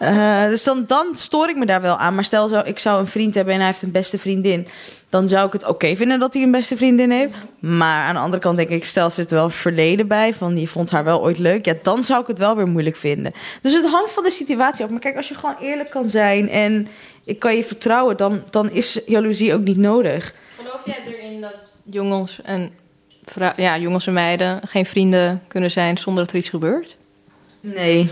Eh, 0.00 0.44
dus 0.44 0.64
dan, 0.64 0.84
dan 0.86 1.06
stoor 1.12 1.48
ik 1.48 1.56
me 1.56 1.66
daar 1.66 1.80
wel 1.80 1.96
aan. 1.96 2.14
Maar 2.14 2.24
stel, 2.24 2.48
zo, 2.48 2.62
ik 2.64 2.78
zou 2.78 3.00
een 3.00 3.06
vriend 3.06 3.34
hebben 3.34 3.54
en 3.54 3.60
hij 3.60 3.68
heeft 3.68 3.82
een 3.82 3.90
beste 3.90 4.18
vriendin. 4.18 4.66
Dan 5.08 5.28
zou 5.28 5.46
ik 5.46 5.52
het 5.52 5.66
oké 5.66 5.96
vinden 5.96 6.18
dat 6.18 6.34
hij 6.34 6.42
een 6.42 6.50
beste 6.50 6.76
vriendin 6.76 7.10
heeft. 7.10 7.32
Maar 7.58 8.06
aan 8.06 8.14
de 8.14 8.20
andere 8.20 8.42
kant 8.42 8.56
denk 8.56 8.68
ik, 8.68 8.84
stel, 8.84 9.10
zit 9.10 9.30
er 9.30 9.36
wel 9.36 9.50
verleden 9.50 10.08
bij. 10.08 10.34
Van, 10.34 10.56
je 10.56 10.68
vond 10.68 10.90
haar 10.90 11.04
wel 11.04 11.22
ooit 11.22 11.38
leuk. 11.38 11.64
Ja, 11.64 11.74
dan 11.82 12.02
zou 12.02 12.20
ik 12.20 12.26
het 12.26 12.38
wel 12.38 12.56
weer 12.56 12.68
moeilijk 12.68 12.96
vinden. 12.96 13.32
Dus 13.60 13.72
het 13.72 13.86
hangt 13.86 14.12
van 14.12 14.22
de 14.22 14.30
situatie 14.30 14.84
af. 14.84 14.90
Maar 14.90 15.00
kijk, 15.00 15.16
als 15.16 15.28
je 15.28 15.34
gewoon 15.34 15.56
eerlijk 15.60 15.90
kan 15.90 16.08
zijn 16.08 16.48
en 16.48 16.88
ik 17.24 17.38
kan 17.38 17.56
je 17.56 17.64
vertrouwen, 17.64 18.16
dan, 18.16 18.42
dan 18.50 18.70
is 18.70 19.00
jaloezie 19.06 19.54
ook 19.54 19.62
niet 19.64 19.76
nodig. 19.76 20.34
Geloof 20.56 20.80
jij 20.84 20.98
erin 21.06 21.40
dat 21.40 21.56
jongens 21.82 22.40
en, 22.42 22.72
ja, 23.56 23.78
jongens 23.78 24.06
en 24.06 24.12
meiden 24.12 24.60
geen 24.66 24.86
vrienden 24.86 25.42
kunnen 25.48 25.70
zijn 25.70 25.98
zonder 25.98 26.24
dat 26.24 26.32
er 26.32 26.38
iets 26.38 26.48
gebeurt? 26.48 26.96
Nee. 27.60 28.10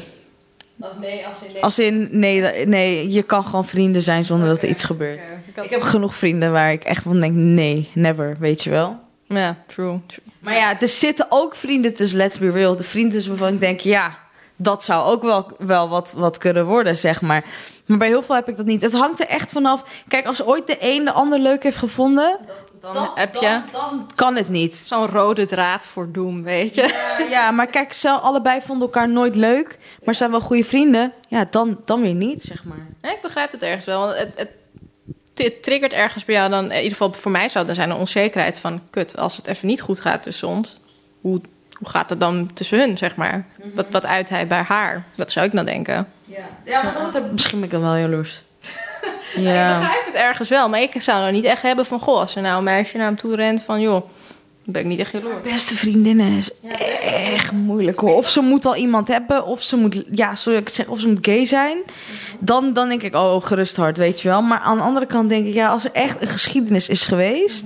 Als 0.80 0.92
nee, 1.00 1.26
als 1.26 1.36
in 1.42 1.60
Als 1.60 1.78
in, 1.78 2.08
nee, 2.12 2.66
nee, 2.66 3.10
je 3.10 3.22
kan 3.22 3.44
gewoon 3.44 3.64
vrienden 3.64 4.02
zijn 4.02 4.24
zonder 4.24 4.48
dat 4.48 4.62
er 4.62 4.68
iets 4.68 4.84
gebeurt. 4.84 5.20
Ik 5.62 5.70
heb 5.70 5.82
genoeg 5.82 6.14
vrienden 6.14 6.52
waar 6.52 6.72
ik 6.72 6.84
echt 6.84 7.02
van 7.02 7.20
denk, 7.20 7.34
nee, 7.34 7.90
never, 7.94 8.36
weet 8.38 8.62
je 8.62 8.70
wel. 8.70 9.00
Ja, 9.28 9.56
true. 9.66 10.00
true. 10.06 10.24
Maar 10.38 10.54
ja, 10.54 10.80
er 10.80 10.88
zitten 10.88 11.26
ook 11.28 11.54
vrienden 11.54 11.94
tussen, 11.94 12.18
let's 12.18 12.38
be 12.38 12.50
real. 12.50 12.76
De 12.76 12.82
vrienden 12.82 13.28
waarvan 13.28 13.52
ik 13.52 13.60
denk, 13.60 13.80
ja, 13.80 14.18
dat 14.56 14.84
zou 14.84 15.10
ook 15.10 15.22
wel, 15.22 15.50
wel 15.58 15.88
wat, 15.88 16.12
wat 16.16 16.38
kunnen 16.38 16.66
worden, 16.66 16.98
zeg 16.98 17.20
maar. 17.20 17.44
Maar 17.92 18.00
bij 18.00 18.08
heel 18.08 18.22
veel 18.22 18.34
heb 18.34 18.48
ik 18.48 18.56
dat 18.56 18.66
niet. 18.66 18.82
Het 18.82 18.92
hangt 18.92 19.20
er 19.20 19.26
echt 19.26 19.52
vanaf. 19.52 19.84
Kijk, 20.08 20.26
als 20.26 20.42
ooit 20.44 20.66
de 20.66 20.76
een 20.80 21.04
de 21.04 21.10
ander 21.10 21.38
leuk 21.38 21.62
heeft 21.62 21.76
gevonden, 21.76 22.38
Dan, 22.80 23.10
heb 23.14 23.34
je 23.34 23.60
dan 23.70 24.06
kan 24.14 24.36
het 24.36 24.48
niet. 24.48 24.74
zo'n 24.74 25.06
rode 25.06 25.46
draad 25.46 25.84
voor 25.84 26.12
Doom, 26.12 26.42
weet 26.42 26.74
je. 26.74 27.10
Ja, 27.30 27.50
maar 27.50 27.66
kijk, 27.66 27.92
stel 27.92 28.18
allebei 28.18 28.60
vonden 28.60 28.86
elkaar 28.86 29.08
nooit 29.08 29.36
leuk, 29.36 29.78
maar 30.04 30.14
zijn 30.14 30.30
wel 30.30 30.40
goede 30.40 30.64
vrienden. 30.64 31.12
Ja, 31.28 31.46
dan, 31.50 31.80
dan 31.84 32.00
weer 32.00 32.14
niet, 32.14 32.42
zeg 32.42 32.64
maar. 32.64 32.86
Ja, 33.02 33.12
ik 33.12 33.22
begrijp 33.22 33.52
het 33.52 33.62
ergens 33.62 33.84
wel. 33.84 34.00
want 34.00 34.18
Het, 34.18 34.32
het, 34.36 34.50
het 35.34 35.62
triggert 35.62 35.92
ergens 35.92 36.24
bij 36.24 36.34
jou 36.34 36.50
dan, 36.50 36.64
in 36.64 36.76
ieder 36.76 36.90
geval 36.90 37.12
voor 37.12 37.30
mij 37.30 37.48
zou 37.48 37.68
er 37.68 37.74
zijn 37.74 37.90
een 37.90 37.96
onzekerheid 37.96 38.58
van, 38.58 38.80
kut, 38.90 39.16
als 39.16 39.36
het 39.36 39.46
even 39.46 39.66
niet 39.66 39.80
goed 39.80 40.00
gaat 40.00 40.22
tussen 40.22 40.48
ons, 40.48 40.78
hoe, 41.20 41.40
hoe 41.78 41.88
gaat 41.88 42.10
het 42.10 42.20
dan 42.20 42.50
tussen 42.54 42.78
hun, 42.78 42.98
zeg 42.98 43.16
maar? 43.16 43.46
Wat, 43.74 43.90
wat 43.90 44.04
uit 44.04 44.28
hij 44.28 44.46
bij 44.46 44.62
haar? 44.62 45.04
Dat 45.14 45.30
zou 45.30 45.46
ik 45.46 45.52
dan 45.52 45.64
denken. 45.64 46.08
Ja, 46.36 46.44
ja 46.64 46.82
maar 46.82 47.10
dat, 47.12 47.32
misschien 47.32 47.58
ben 47.58 47.64
ik 47.68 47.70
dan 47.74 47.80
wel 47.82 47.96
jaloers. 47.96 48.42
Ik 49.34 49.38
Ja. 49.42 49.78
begrijp 49.78 50.04
het 50.06 50.14
ergens 50.14 50.48
wel, 50.48 50.68
maar 50.68 50.80
ik 50.80 51.02
zou 51.02 51.20
nou 51.20 51.32
niet 51.32 51.44
echt 51.44 51.62
hebben 51.62 51.86
van, 51.86 51.98
goh, 52.00 52.18
als 52.20 52.36
er 52.36 52.42
nou 52.42 52.58
een 52.58 52.64
meisje 52.64 52.96
naar 52.96 53.06
hem 53.06 53.16
toe 53.16 53.36
rent 53.36 53.62
van, 53.62 53.80
joh, 53.80 53.92
dan 53.92 54.10
ben 54.64 54.82
ik 54.82 54.88
niet 54.88 54.98
echt 54.98 55.12
jaloers. 55.12 55.42
Beste 55.42 55.76
vriendinnen 55.76 56.32
is 56.32 56.50
echt 57.04 57.52
moeilijk 57.52 58.00
hoor. 58.00 58.14
Of 58.16 58.28
ze 58.28 58.40
moet 58.40 58.64
al 58.64 58.76
iemand 58.76 59.08
hebben, 59.08 59.46
of 59.46 59.62
ze 59.62 59.76
moet, 59.76 60.04
ja, 60.10 60.34
zou 60.34 60.56
ik 60.56 60.68
zeggen, 60.68 60.94
of 60.94 61.00
ze 61.00 61.08
moet 61.08 61.26
gay 61.26 61.44
zijn. 61.44 61.78
Dan, 62.38 62.72
dan 62.72 62.88
denk 62.88 63.02
ik, 63.02 63.14
oh, 63.14 63.42
gerust 63.42 63.76
hart, 63.76 63.96
weet 63.96 64.20
je 64.20 64.28
wel. 64.28 64.42
Maar 64.42 64.58
aan 64.58 64.76
de 64.76 64.82
andere 64.82 65.06
kant 65.06 65.28
denk 65.28 65.46
ik, 65.46 65.54
ja, 65.54 65.68
als 65.68 65.84
er 65.84 65.92
echt 65.92 66.20
een 66.20 66.26
geschiedenis 66.26 66.88
is 66.88 67.04
geweest, 67.04 67.64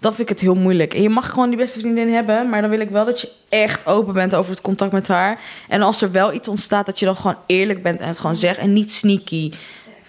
dan 0.00 0.14
vind 0.14 0.30
ik 0.30 0.34
het 0.34 0.40
heel 0.40 0.54
moeilijk. 0.54 0.94
En 0.94 1.02
je 1.02 1.08
mag 1.08 1.30
gewoon 1.30 1.48
die 1.48 1.58
beste 1.58 1.80
vriendin 1.80 2.12
hebben, 2.12 2.48
maar 2.48 2.60
dan 2.60 2.70
wil 2.70 2.80
ik 2.80 2.90
wel 2.90 3.04
dat 3.04 3.20
je 3.20 3.28
echt 3.48 3.86
open 3.86 4.14
bent 4.14 4.34
over 4.34 4.50
het 4.50 4.60
contact 4.60 4.92
met 4.92 5.08
haar. 5.08 5.40
En 5.68 5.82
als 5.82 6.02
er 6.02 6.12
wel 6.12 6.32
iets 6.32 6.48
ontstaat, 6.48 6.86
dat 6.86 6.98
je 6.98 7.04
dan 7.04 7.16
gewoon 7.16 7.36
eerlijk 7.46 7.82
bent 7.82 8.00
en 8.00 8.08
het 8.08 8.18
gewoon 8.18 8.36
zegt 8.36 8.58
en 8.58 8.72
niet 8.72 8.92
sneaky. 8.92 9.50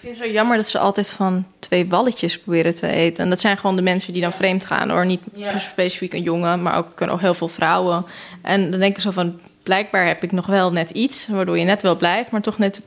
Ik 0.00 0.06
vind 0.06 0.18
het 0.18 0.26
zo 0.26 0.32
jammer 0.32 0.56
dat 0.56 0.68
ze 0.68 0.78
altijd 0.78 1.08
van 1.08 1.46
twee 1.58 1.84
balletjes 1.84 2.38
proberen 2.38 2.74
te 2.74 2.86
eten. 2.86 3.24
En 3.24 3.30
dat 3.30 3.40
zijn 3.40 3.56
gewoon 3.56 3.76
de 3.76 3.82
mensen 3.82 4.12
die 4.12 4.22
dan 4.22 4.32
vreemd 4.32 4.64
gaan 4.66 4.90
hoor. 4.90 5.06
Niet 5.06 5.20
Ja. 5.34 5.58
specifiek 5.58 6.12
een 6.12 6.22
jongen, 6.22 6.62
maar 6.62 6.76
ook 6.76 6.86
kunnen 6.94 7.14
ook 7.14 7.20
heel 7.20 7.34
veel 7.34 7.48
vrouwen. 7.48 8.06
En 8.42 8.70
dan 8.70 8.80
denk 8.80 8.96
ik 8.96 9.02
zo 9.02 9.10
van, 9.10 9.40
blijkbaar 9.62 10.06
heb 10.06 10.22
ik 10.22 10.32
nog 10.32 10.46
wel 10.46 10.72
net 10.72 10.90
iets... 10.90 11.28
waardoor 11.28 11.58
je 11.58 11.64
net 11.64 11.82
wel 11.82 11.96
blijft, 11.96 12.30
maar 12.30 12.40
toch 12.40 12.58
net 12.58 12.82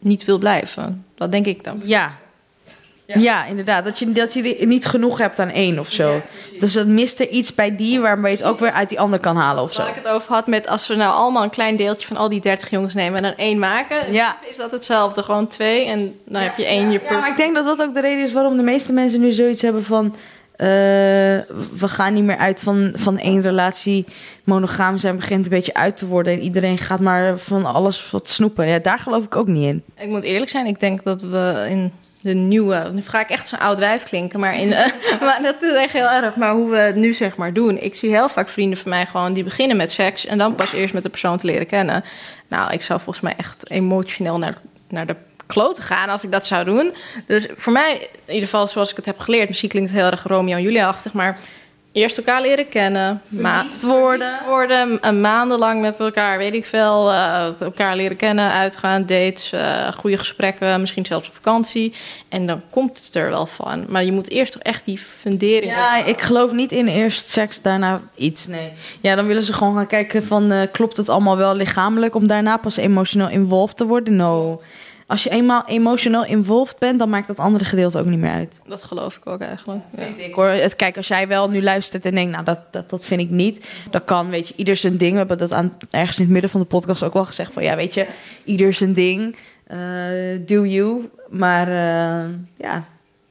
niet 0.00 0.24
wil 0.24 0.38
blijven. 0.38 1.04
Dat 1.14 1.32
denk 1.32 1.46
ik 1.46 1.64
dan. 1.64 1.80
Ja. 1.84 2.16
Ja, 3.06 3.44
inderdaad. 3.44 3.84
Dat 3.84 3.98
je, 3.98 4.12
dat 4.12 4.32
je 4.34 4.56
niet 4.66 4.86
genoeg 4.86 5.18
hebt 5.18 5.38
aan 5.38 5.50
één 5.50 5.78
of 5.78 5.90
zo. 5.90 6.20
Dus 6.60 6.72
dat 6.72 6.86
mist 6.86 7.20
er 7.20 7.28
iets 7.28 7.54
bij 7.54 7.76
die 7.76 8.00
waarmee 8.00 8.32
je 8.32 8.38
het 8.38 8.46
ook 8.46 8.58
weer 8.60 8.72
uit 8.72 8.88
die 8.88 9.00
ander 9.00 9.18
kan 9.20 9.36
halen 9.36 9.62
of 9.62 9.72
zo. 9.72 9.80
Waar 9.80 9.90
ik 9.90 9.96
het 10.04 10.08
over 10.08 10.32
had 10.34 10.46
met 10.46 10.66
als 10.68 10.86
we 10.86 10.94
nou 10.94 11.14
allemaal 11.14 11.42
een 11.42 11.50
klein 11.50 11.76
deeltje 11.76 12.06
van 12.06 12.16
al 12.16 12.28
die 12.28 12.40
30 12.40 12.70
jongens 12.70 12.94
nemen 12.94 13.16
en 13.16 13.22
dan 13.22 13.34
één 13.36 13.58
maken, 13.58 14.12
Ja. 14.12 14.36
is 14.50 14.56
dat 14.56 14.70
hetzelfde. 14.70 15.22
Gewoon 15.22 15.48
twee 15.48 15.86
en 15.86 16.14
dan 16.24 16.42
heb 16.42 16.56
je 16.56 16.64
één 16.66 16.90
je 16.90 17.00
Ja, 17.08 17.18
maar 17.18 17.28
ik 17.28 17.36
denk 17.36 17.54
dat 17.54 17.64
dat 17.64 17.82
ook 17.82 17.94
de 17.94 18.00
reden 18.00 18.24
is 18.24 18.32
waarom 18.32 18.56
de 18.56 18.62
meeste 18.62 18.92
mensen 18.92 19.20
nu 19.20 19.30
zoiets 19.30 19.62
hebben 19.62 19.84
van... 19.84 20.14
eh, 20.56 20.66
we 21.72 21.88
gaan 21.88 22.14
niet 22.14 22.24
meer 22.24 22.36
uit 22.38 22.60
van, 22.60 22.92
van 22.96 23.18
één 23.18 23.42
relatie 23.42 24.04
monogaam 24.44 24.96
zijn, 24.98 25.16
begint 25.16 25.44
een 25.44 25.50
beetje 25.50 25.74
uit 25.74 25.96
te 25.96 26.06
worden. 26.06 26.32
En 26.32 26.40
iedereen 26.40 26.78
gaat 26.78 27.00
maar 27.00 27.38
van 27.38 27.64
alles 27.64 28.10
wat 28.10 28.28
snoepen. 28.28 28.68
Ja, 28.68 28.78
daar 28.78 28.98
geloof 28.98 29.24
ik 29.24 29.36
ook 29.36 29.46
niet 29.46 29.64
in. 29.66 29.82
Ik 29.98 30.08
moet 30.08 30.22
eerlijk 30.24 30.50
zijn, 30.50 30.66
ik 30.66 30.80
denk 30.80 31.04
dat 31.04 31.22
we 31.22 31.66
in 31.70 31.92
de 32.26 32.34
nieuwe... 32.34 32.90
Nu 32.92 33.02
ga 33.02 33.20
ik 33.20 33.28
echt 33.28 33.48
zo'n 33.48 33.58
oud 33.58 33.78
wijf 33.78 34.02
klinken, 34.02 34.40
maar, 34.40 34.58
in, 34.58 34.72
eh, 34.72 34.92
maar 35.26 35.42
dat 35.42 35.62
is 35.62 35.74
echt 35.74 35.92
heel 35.92 36.08
erg. 36.08 36.36
Maar 36.36 36.52
hoe 36.52 36.70
we 36.70 36.76
het 36.76 36.96
nu 36.96 37.12
zeg 37.12 37.36
maar 37.36 37.52
doen. 37.52 37.78
Ik 37.78 37.94
zie 37.94 38.10
heel 38.10 38.28
vaak 38.28 38.48
vrienden 38.48 38.78
van 38.78 38.90
mij 38.90 39.06
gewoon 39.06 39.32
die 39.32 39.44
beginnen 39.44 39.76
met 39.76 39.92
seks... 39.92 40.26
en 40.26 40.38
dan 40.38 40.54
pas 40.54 40.72
eerst 40.72 40.94
met 40.94 41.02
de 41.02 41.08
persoon 41.08 41.38
te 41.38 41.46
leren 41.46 41.66
kennen. 41.66 42.04
Nou, 42.48 42.72
ik 42.72 42.82
zou 42.82 43.00
volgens 43.00 43.24
mij 43.24 43.34
echt 43.36 43.70
emotioneel 43.70 44.38
naar, 44.38 44.54
naar 44.88 45.06
de 45.06 45.16
kloten 45.46 45.82
gaan 45.82 46.08
als 46.08 46.24
ik 46.24 46.32
dat 46.32 46.46
zou 46.46 46.64
doen. 46.64 46.94
Dus 47.26 47.46
voor 47.56 47.72
mij, 47.72 48.08
in 48.24 48.34
ieder 48.34 48.48
geval 48.48 48.66
zoals 48.66 48.90
ik 48.90 48.96
het 48.96 49.06
heb 49.06 49.18
geleerd... 49.18 49.48
misschien 49.48 49.68
klinkt 49.68 49.90
het 49.90 50.00
heel 50.00 50.10
erg 50.10 50.22
Romeo 50.22 50.56
en 50.56 50.62
Julia-achtig, 50.62 51.12
maar... 51.12 51.38
Eerst 51.96 52.16
elkaar 52.16 52.40
leren 52.40 52.68
kennen. 52.68 53.22
Verliefd 53.34 53.82
worden. 53.82 54.28
verliefd 54.28 54.46
worden. 54.46 54.98
Een 55.00 55.20
maandenlang 55.20 55.80
met 55.80 56.00
elkaar, 56.00 56.38
weet 56.38 56.54
ik 56.54 56.64
veel. 56.64 57.12
eh, 57.12 57.60
elkaar 57.60 57.96
leren 57.96 58.16
kennen, 58.16 58.50
uitgaan, 58.50 59.06
dates, 59.06 59.52
eh, 59.52 59.92
goede 59.92 60.18
gesprekken. 60.18 60.80
Misschien 60.80 61.06
zelfs 61.06 61.28
op 61.28 61.34
vakantie. 61.34 61.94
En 62.28 62.46
dan 62.46 62.62
komt 62.70 63.04
het 63.04 63.14
er 63.14 63.30
wel 63.30 63.46
van. 63.46 63.84
Maar 63.88 64.04
je 64.04 64.12
moet 64.12 64.30
eerst 64.30 64.52
toch 64.52 64.62
echt 64.62 64.84
die 64.84 64.98
fundering... 64.98 65.72
Ja, 65.72 66.04
ik 66.04 66.20
geloof 66.20 66.52
niet 66.52 66.72
in 66.72 66.86
eerst 66.86 67.28
seks, 67.28 67.62
daarna 67.62 68.00
iets. 68.14 68.46
Nee. 68.46 68.72
Ja, 69.00 69.14
dan 69.14 69.26
willen 69.26 69.42
ze 69.42 69.52
gewoon 69.52 69.74
gaan 69.74 69.86
kijken 69.86 70.22
van 70.24 70.52
eh, 70.52 70.70
klopt 70.72 70.96
het 70.96 71.08
allemaal 71.08 71.36
wel 71.36 71.54
lichamelijk 71.54 72.14
om 72.14 72.26
daarna 72.26 72.56
pas 72.56 72.76
emotioneel 72.76 73.28
involved 73.28 73.76
te 73.76 73.86
worden. 73.86 74.16
No. 74.16 74.62
Als 75.06 75.22
je 75.22 75.30
eenmaal 75.30 75.64
emotioneel 75.66 76.24
involved 76.24 76.78
bent, 76.78 76.98
dan 76.98 77.08
maakt 77.08 77.26
dat 77.26 77.38
andere 77.38 77.64
gedeelte 77.64 77.98
ook 77.98 78.06
niet 78.06 78.18
meer 78.18 78.30
uit. 78.30 78.60
Dat 78.66 78.82
geloof 78.82 79.16
ik 79.16 79.26
ook 79.26 79.40
eigenlijk. 79.40 79.80
Ja. 79.96 80.02
Vind 80.02 80.18
ik 80.18 80.34
hoor. 80.34 80.48
Het, 80.48 80.76
kijk, 80.76 80.96
als 80.96 81.08
jij 81.08 81.28
wel 81.28 81.50
nu 81.50 81.62
luistert 81.62 82.04
en 82.04 82.14
denkt, 82.14 82.32
nou 82.32 82.44
dat, 82.44 82.58
dat, 82.70 82.90
dat 82.90 83.06
vind 83.06 83.20
ik 83.20 83.30
niet. 83.30 83.66
Dat 83.90 84.04
kan, 84.04 84.30
weet 84.30 84.48
je, 84.48 84.54
ieder 84.56 84.76
zijn 84.76 84.96
ding. 84.96 85.12
We 85.12 85.18
hebben 85.18 85.38
dat 85.38 85.52
aan, 85.52 85.76
ergens 85.90 86.16
in 86.16 86.24
het 86.24 86.32
midden 86.32 86.50
van 86.50 86.60
de 86.60 86.66
podcast 86.66 87.02
ook 87.02 87.12
wel 87.12 87.24
gezegd. 87.24 87.52
Van 87.52 87.62
ja, 87.62 87.76
weet 87.76 87.94
je, 87.94 88.06
ieder 88.44 88.72
zijn 88.72 88.92
ding. 88.92 89.36
Eh, 89.66 89.78
do 90.46 90.64
you. 90.64 91.10
Maar 91.28 91.68
eh, 91.68 92.30
ja, 92.56 92.84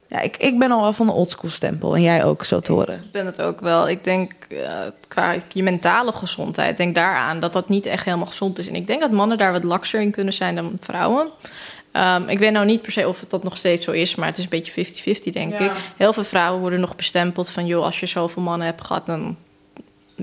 ja 0.06 0.20
ik, 0.20 0.36
ik 0.36 0.58
ben 0.58 0.70
al 0.70 0.80
wel 0.80 0.92
van 0.92 1.06
de 1.06 1.12
oldschool 1.12 1.50
stempel. 1.50 1.94
En 1.94 2.02
jij 2.02 2.24
ook, 2.24 2.44
zo 2.44 2.60
te 2.60 2.72
horen. 2.72 2.94
Ik 2.94 3.12
ben 3.12 3.26
het 3.26 3.42
ook 3.42 3.60
wel. 3.60 3.88
Ik 3.88 4.04
denk 4.04 4.32
eh, 4.48 4.80
qua 5.08 5.34
je 5.52 5.62
mentale 5.62 6.12
gezondheid, 6.12 6.76
denk 6.76 6.94
daaraan 6.94 7.40
dat 7.40 7.52
dat 7.52 7.68
niet 7.68 7.86
echt 7.86 8.04
helemaal 8.04 8.26
gezond 8.26 8.58
is. 8.58 8.68
En 8.68 8.74
ik 8.74 8.86
denk 8.86 9.00
dat 9.00 9.10
mannen 9.10 9.38
daar 9.38 9.52
wat 9.52 9.64
lakser 9.64 10.00
in 10.00 10.10
kunnen 10.10 10.34
zijn 10.34 10.54
dan 10.54 10.76
vrouwen. 10.80 11.28
Ehm, 11.96 12.28
ik 12.28 12.38
weet 12.38 12.52
nou 12.52 12.66
niet 12.66 12.82
per 12.82 12.92
se 12.92 13.08
of 13.08 13.20
het 13.20 13.30
dat 13.30 13.42
nog 13.42 13.56
steeds 13.56 13.84
zo 13.84 13.90
is, 13.90 14.14
maar 14.14 14.26
het 14.28 14.38
is 14.38 14.44
een 14.44 14.50
beetje 14.50 14.72
50-50, 14.72 15.32
denk 15.32 15.52
Ja. 15.52 15.58
ik. 15.58 15.72
Heel 15.96 16.12
veel 16.12 16.24
vrouwen 16.24 16.60
worden 16.60 16.80
nog 16.80 16.96
bestempeld 16.96 17.50
van, 17.50 17.66
joh, 17.66 17.84
als 17.84 18.00
je 18.00 18.06
zoveel 18.06 18.42
mannen 18.42 18.66
hebt 18.66 18.84
gehad, 18.84 19.06
dan 19.06 19.36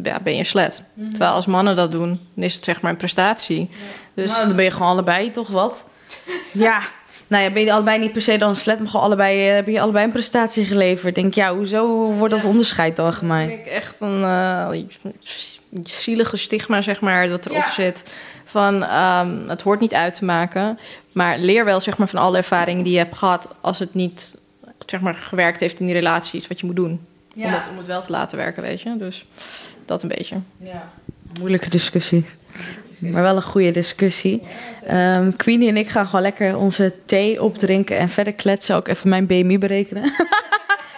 ja, 0.04 0.20
ben 0.20 0.36
je 0.36 0.44
slet. 0.44 0.84
Terwijl 1.10 1.32
als 1.32 1.46
mannen 1.46 1.76
dat 1.76 1.92
doen, 1.92 2.20
dan 2.34 2.44
is 2.44 2.54
het 2.54 2.64
zeg 2.64 2.82
maar 2.82 2.92
een 2.92 2.98
prestatie. 2.98 3.70
Dus 4.14 4.32
Nou, 4.32 4.48
dan 4.48 4.56
ben 4.56 4.66
je 4.66 4.72
gewoon 4.72 4.88
allebei 4.88 5.32
toch 5.32 5.48
wat? 5.48 5.86
Ja. 6.52 6.82
Nou 7.28 7.44
ja, 7.44 7.52
ben 7.52 7.64
je 7.64 7.74
allebei 7.74 8.00
niet 8.00 8.12
per 8.14 8.22
se 8.22 8.38
dan 8.38 8.56
slet, 8.56 8.80
maar 8.80 8.88
gewoon 8.88 9.06
allebei, 9.06 9.48
eh, 9.48 9.54
heb 9.56 9.68
je 9.68 9.82
allebei 9.82 10.06
een 10.06 10.12
prestatie 10.12 10.66
geleverd. 10.66 11.16
Denk 11.16 11.34
ja, 11.34 11.56
hoezo 11.56 12.12
wordt 12.12 12.34
dat 12.34 12.44
onderscheid 12.44 12.96
dan 12.96 13.08
ik 13.08 13.14
gemaakt? 13.14 13.48
denk 13.48 13.66
echt 13.66 13.94
een 14.00 14.24
eh, 14.24 14.70
zielige 15.84 16.38
stigma, 16.38 16.82
zeg 16.82 17.02
maar, 17.02 17.28
dat 17.28 17.46
erop 17.46 17.58
Ja. 17.58 17.72
zit. 17.72 18.04
Van, 18.54 18.84
ehm, 18.84 19.50
het 19.50 19.62
hoort 19.62 19.80
niet 19.80 19.94
uit 19.94 20.16
te 20.16 20.26
maken. 20.26 20.80
Maar 21.12 21.38
leer 21.38 21.66
wel 21.66 21.82
zeg 21.82 21.98
maar, 21.98 22.08
van 22.08 22.20
alle 22.20 22.38
ervaringen 22.38 22.84
die 22.84 22.94
je 22.94 23.00
hebt 23.00 23.16
gehad... 23.16 23.48
als 23.62 23.80
het 23.80 23.94
niet 23.94 24.36
zeg 24.86 25.02
maar, 25.02 25.16
gewerkt 25.16 25.60
heeft 25.60 25.80
in 25.80 25.86
die 25.86 25.96
relatie, 25.96 26.40
iets 26.40 26.48
wat 26.48 26.60
je 26.60 26.66
moet 26.66 26.76
doen. 26.76 27.06
Om, 27.36 27.44
het, 27.44 27.64
om 27.72 27.78
het 27.78 27.86
wel 27.86 28.02
te 28.02 28.12
laten 28.12 28.38
werken, 28.38 28.64
weet 28.64 28.82
je. 28.82 28.98
Dus 28.98 29.26
dat 29.86 30.04
een 30.04 30.10
beetje. 30.10 30.36
Ja. 30.58 30.90
Moeilijke 31.40 31.70
discussie. 31.70 32.26
Maar 33.00 33.22
wel 33.22 33.36
een 33.36 33.44
goede 33.44 33.72
discussie. 33.72 34.44
Ehm 34.88 35.32
Queenie 35.36 35.70
en 35.70 35.78
ik 35.78 35.90
gaan 35.90 36.06
gewoon 36.06 36.22
lekker 36.22 36.58
onze 36.58 36.94
thee 37.06 37.44
opdrinken 37.44 37.98
en 37.98 38.10
verder 38.10 38.34
kletsen. 38.34 38.76
Ook 38.76 38.88
even 38.88 39.10
mijn 39.10 39.26
BMI 39.26 39.58
berekenen. 39.58 40.04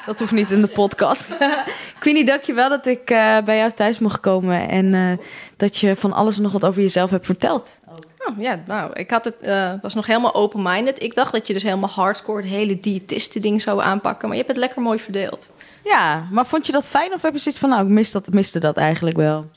dat 0.05 0.19
hoeft 0.19 0.31
niet 0.31 0.51
in 0.51 0.61
de 0.61 0.67
podcast. 0.67 1.37
Queenie, 1.99 2.25
dankjewel 2.25 2.69
dat 2.69 2.85
ik 2.85 3.09
eh, 3.09 3.37
bij 3.41 3.57
jou 3.57 3.71
thuis 3.71 3.99
mocht 3.99 4.19
komen. 4.19 4.69
En 4.69 4.93
eh, 4.93 5.25
dat 5.57 5.77
je 5.77 5.95
van 5.95 6.13
alles 6.13 6.35
en 6.35 6.41
nog 6.41 6.51
wat 6.51 6.65
over 6.65 6.81
jezelf 6.81 7.09
hebt 7.09 7.25
verteld. 7.25 7.79
Oh, 8.27 8.39
ja, 8.39 8.61
nou, 8.65 8.93
ik 8.93 9.09
had 9.09 9.25
het, 9.25 9.35
eh, 9.41 9.73
was 9.81 9.93
nog 9.93 10.05
helemaal 10.05 10.33
open-minded. 10.33 11.03
Ik 11.03 11.15
dacht 11.15 11.31
dat 11.31 11.47
je 11.47 11.53
dus 11.53 11.63
helemaal 11.63 11.89
hardcore 11.89 12.41
het 12.41 12.49
hele 12.49 12.79
diëtisten 12.79 13.41
ding 13.41 13.61
zou 13.61 13.81
aanpakken. 13.81 14.27
Maar 14.27 14.37
je 14.37 14.43
hebt 14.43 14.55
het 14.55 14.65
lekker 14.65 14.81
mooi 14.81 14.99
verdeeld. 14.99 15.51
Ja, 15.83 16.27
maar 16.31 16.45
vond 16.45 16.65
je 16.65 16.71
dat 16.71 16.89
fijn 16.89 17.13
of 17.13 17.21
heb 17.21 17.33
je 17.33 17.39
zoiets 17.39 17.61
van... 17.61 17.69
nou, 17.69 17.83
ik 17.83 17.91
mis 17.91 18.11
dat, 18.11 18.29
miste 18.29 18.59
dat 18.59 18.77
eigenlijk 18.77 19.17
wel? 19.17 19.49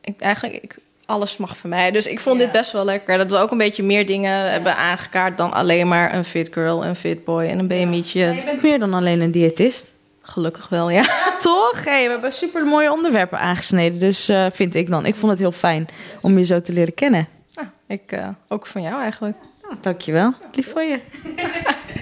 Ik, 0.00 0.20
eigenlijk, 0.20 0.62
ik, 0.62 0.76
alles 1.06 1.36
mag 1.36 1.56
van 1.56 1.70
mij. 1.70 1.90
Dus 1.90 2.06
ik 2.06 2.20
vond 2.20 2.38
Ja. 2.38 2.42
dit 2.44 2.52
best 2.52 2.72
wel 2.72 2.84
lekker. 2.84 3.18
Dat 3.18 3.30
we 3.30 3.36
ook 3.36 3.50
een 3.50 3.58
beetje 3.58 3.82
meer 3.82 4.06
dingen 4.06 4.50
hebben 4.50 4.76
aangekaart 4.76 5.36
dan 5.36 5.52
alleen 5.52 5.88
maar 5.88 6.14
een 6.14 6.24
fit 6.24 6.48
girl, 6.52 6.84
een 6.84 6.96
fit 6.96 7.24
boy 7.24 7.44
en 7.44 7.58
een 7.58 7.66
BMI'tje. 7.66 8.20
je 8.20 8.42
bent 8.44 8.62
meer 8.62 8.78
dan 8.78 8.94
alleen 8.94 9.20
een 9.20 9.30
diëtist. 9.30 9.92
Gelukkig 10.22 10.68
wel, 10.68 10.90
ja. 10.90 11.02
Toch? 11.40 11.84
Hey, 11.84 12.04
we 12.04 12.10
hebben 12.10 12.32
super 12.32 12.66
mooie 12.66 12.92
onderwerpen 12.92 13.38
aangesneden. 13.38 13.98
Dus 13.98 14.28
eh, 14.28 14.46
vind 14.52 14.74
ik 14.74 14.90
dan. 14.90 15.06
Ik 15.06 15.14
vond 15.14 15.30
het 15.32 15.40
heel 15.40 15.52
fijn 15.52 15.88
om 16.20 16.38
je 16.38 16.44
zo 16.44 16.60
te 16.60 16.72
leren 16.72 16.94
kennen. 16.94 17.28
Nou, 17.54 17.66
ik 17.86 18.02
eh, 18.12 18.28
ook 18.48 18.66
van 18.66 18.82
jou 18.82 19.00
eigenlijk. 19.00 19.36
Nou, 19.62 19.74
dankjewel. 19.80 20.32
Lief 20.52 20.70
voor 20.70 20.82
je. 20.82 21.00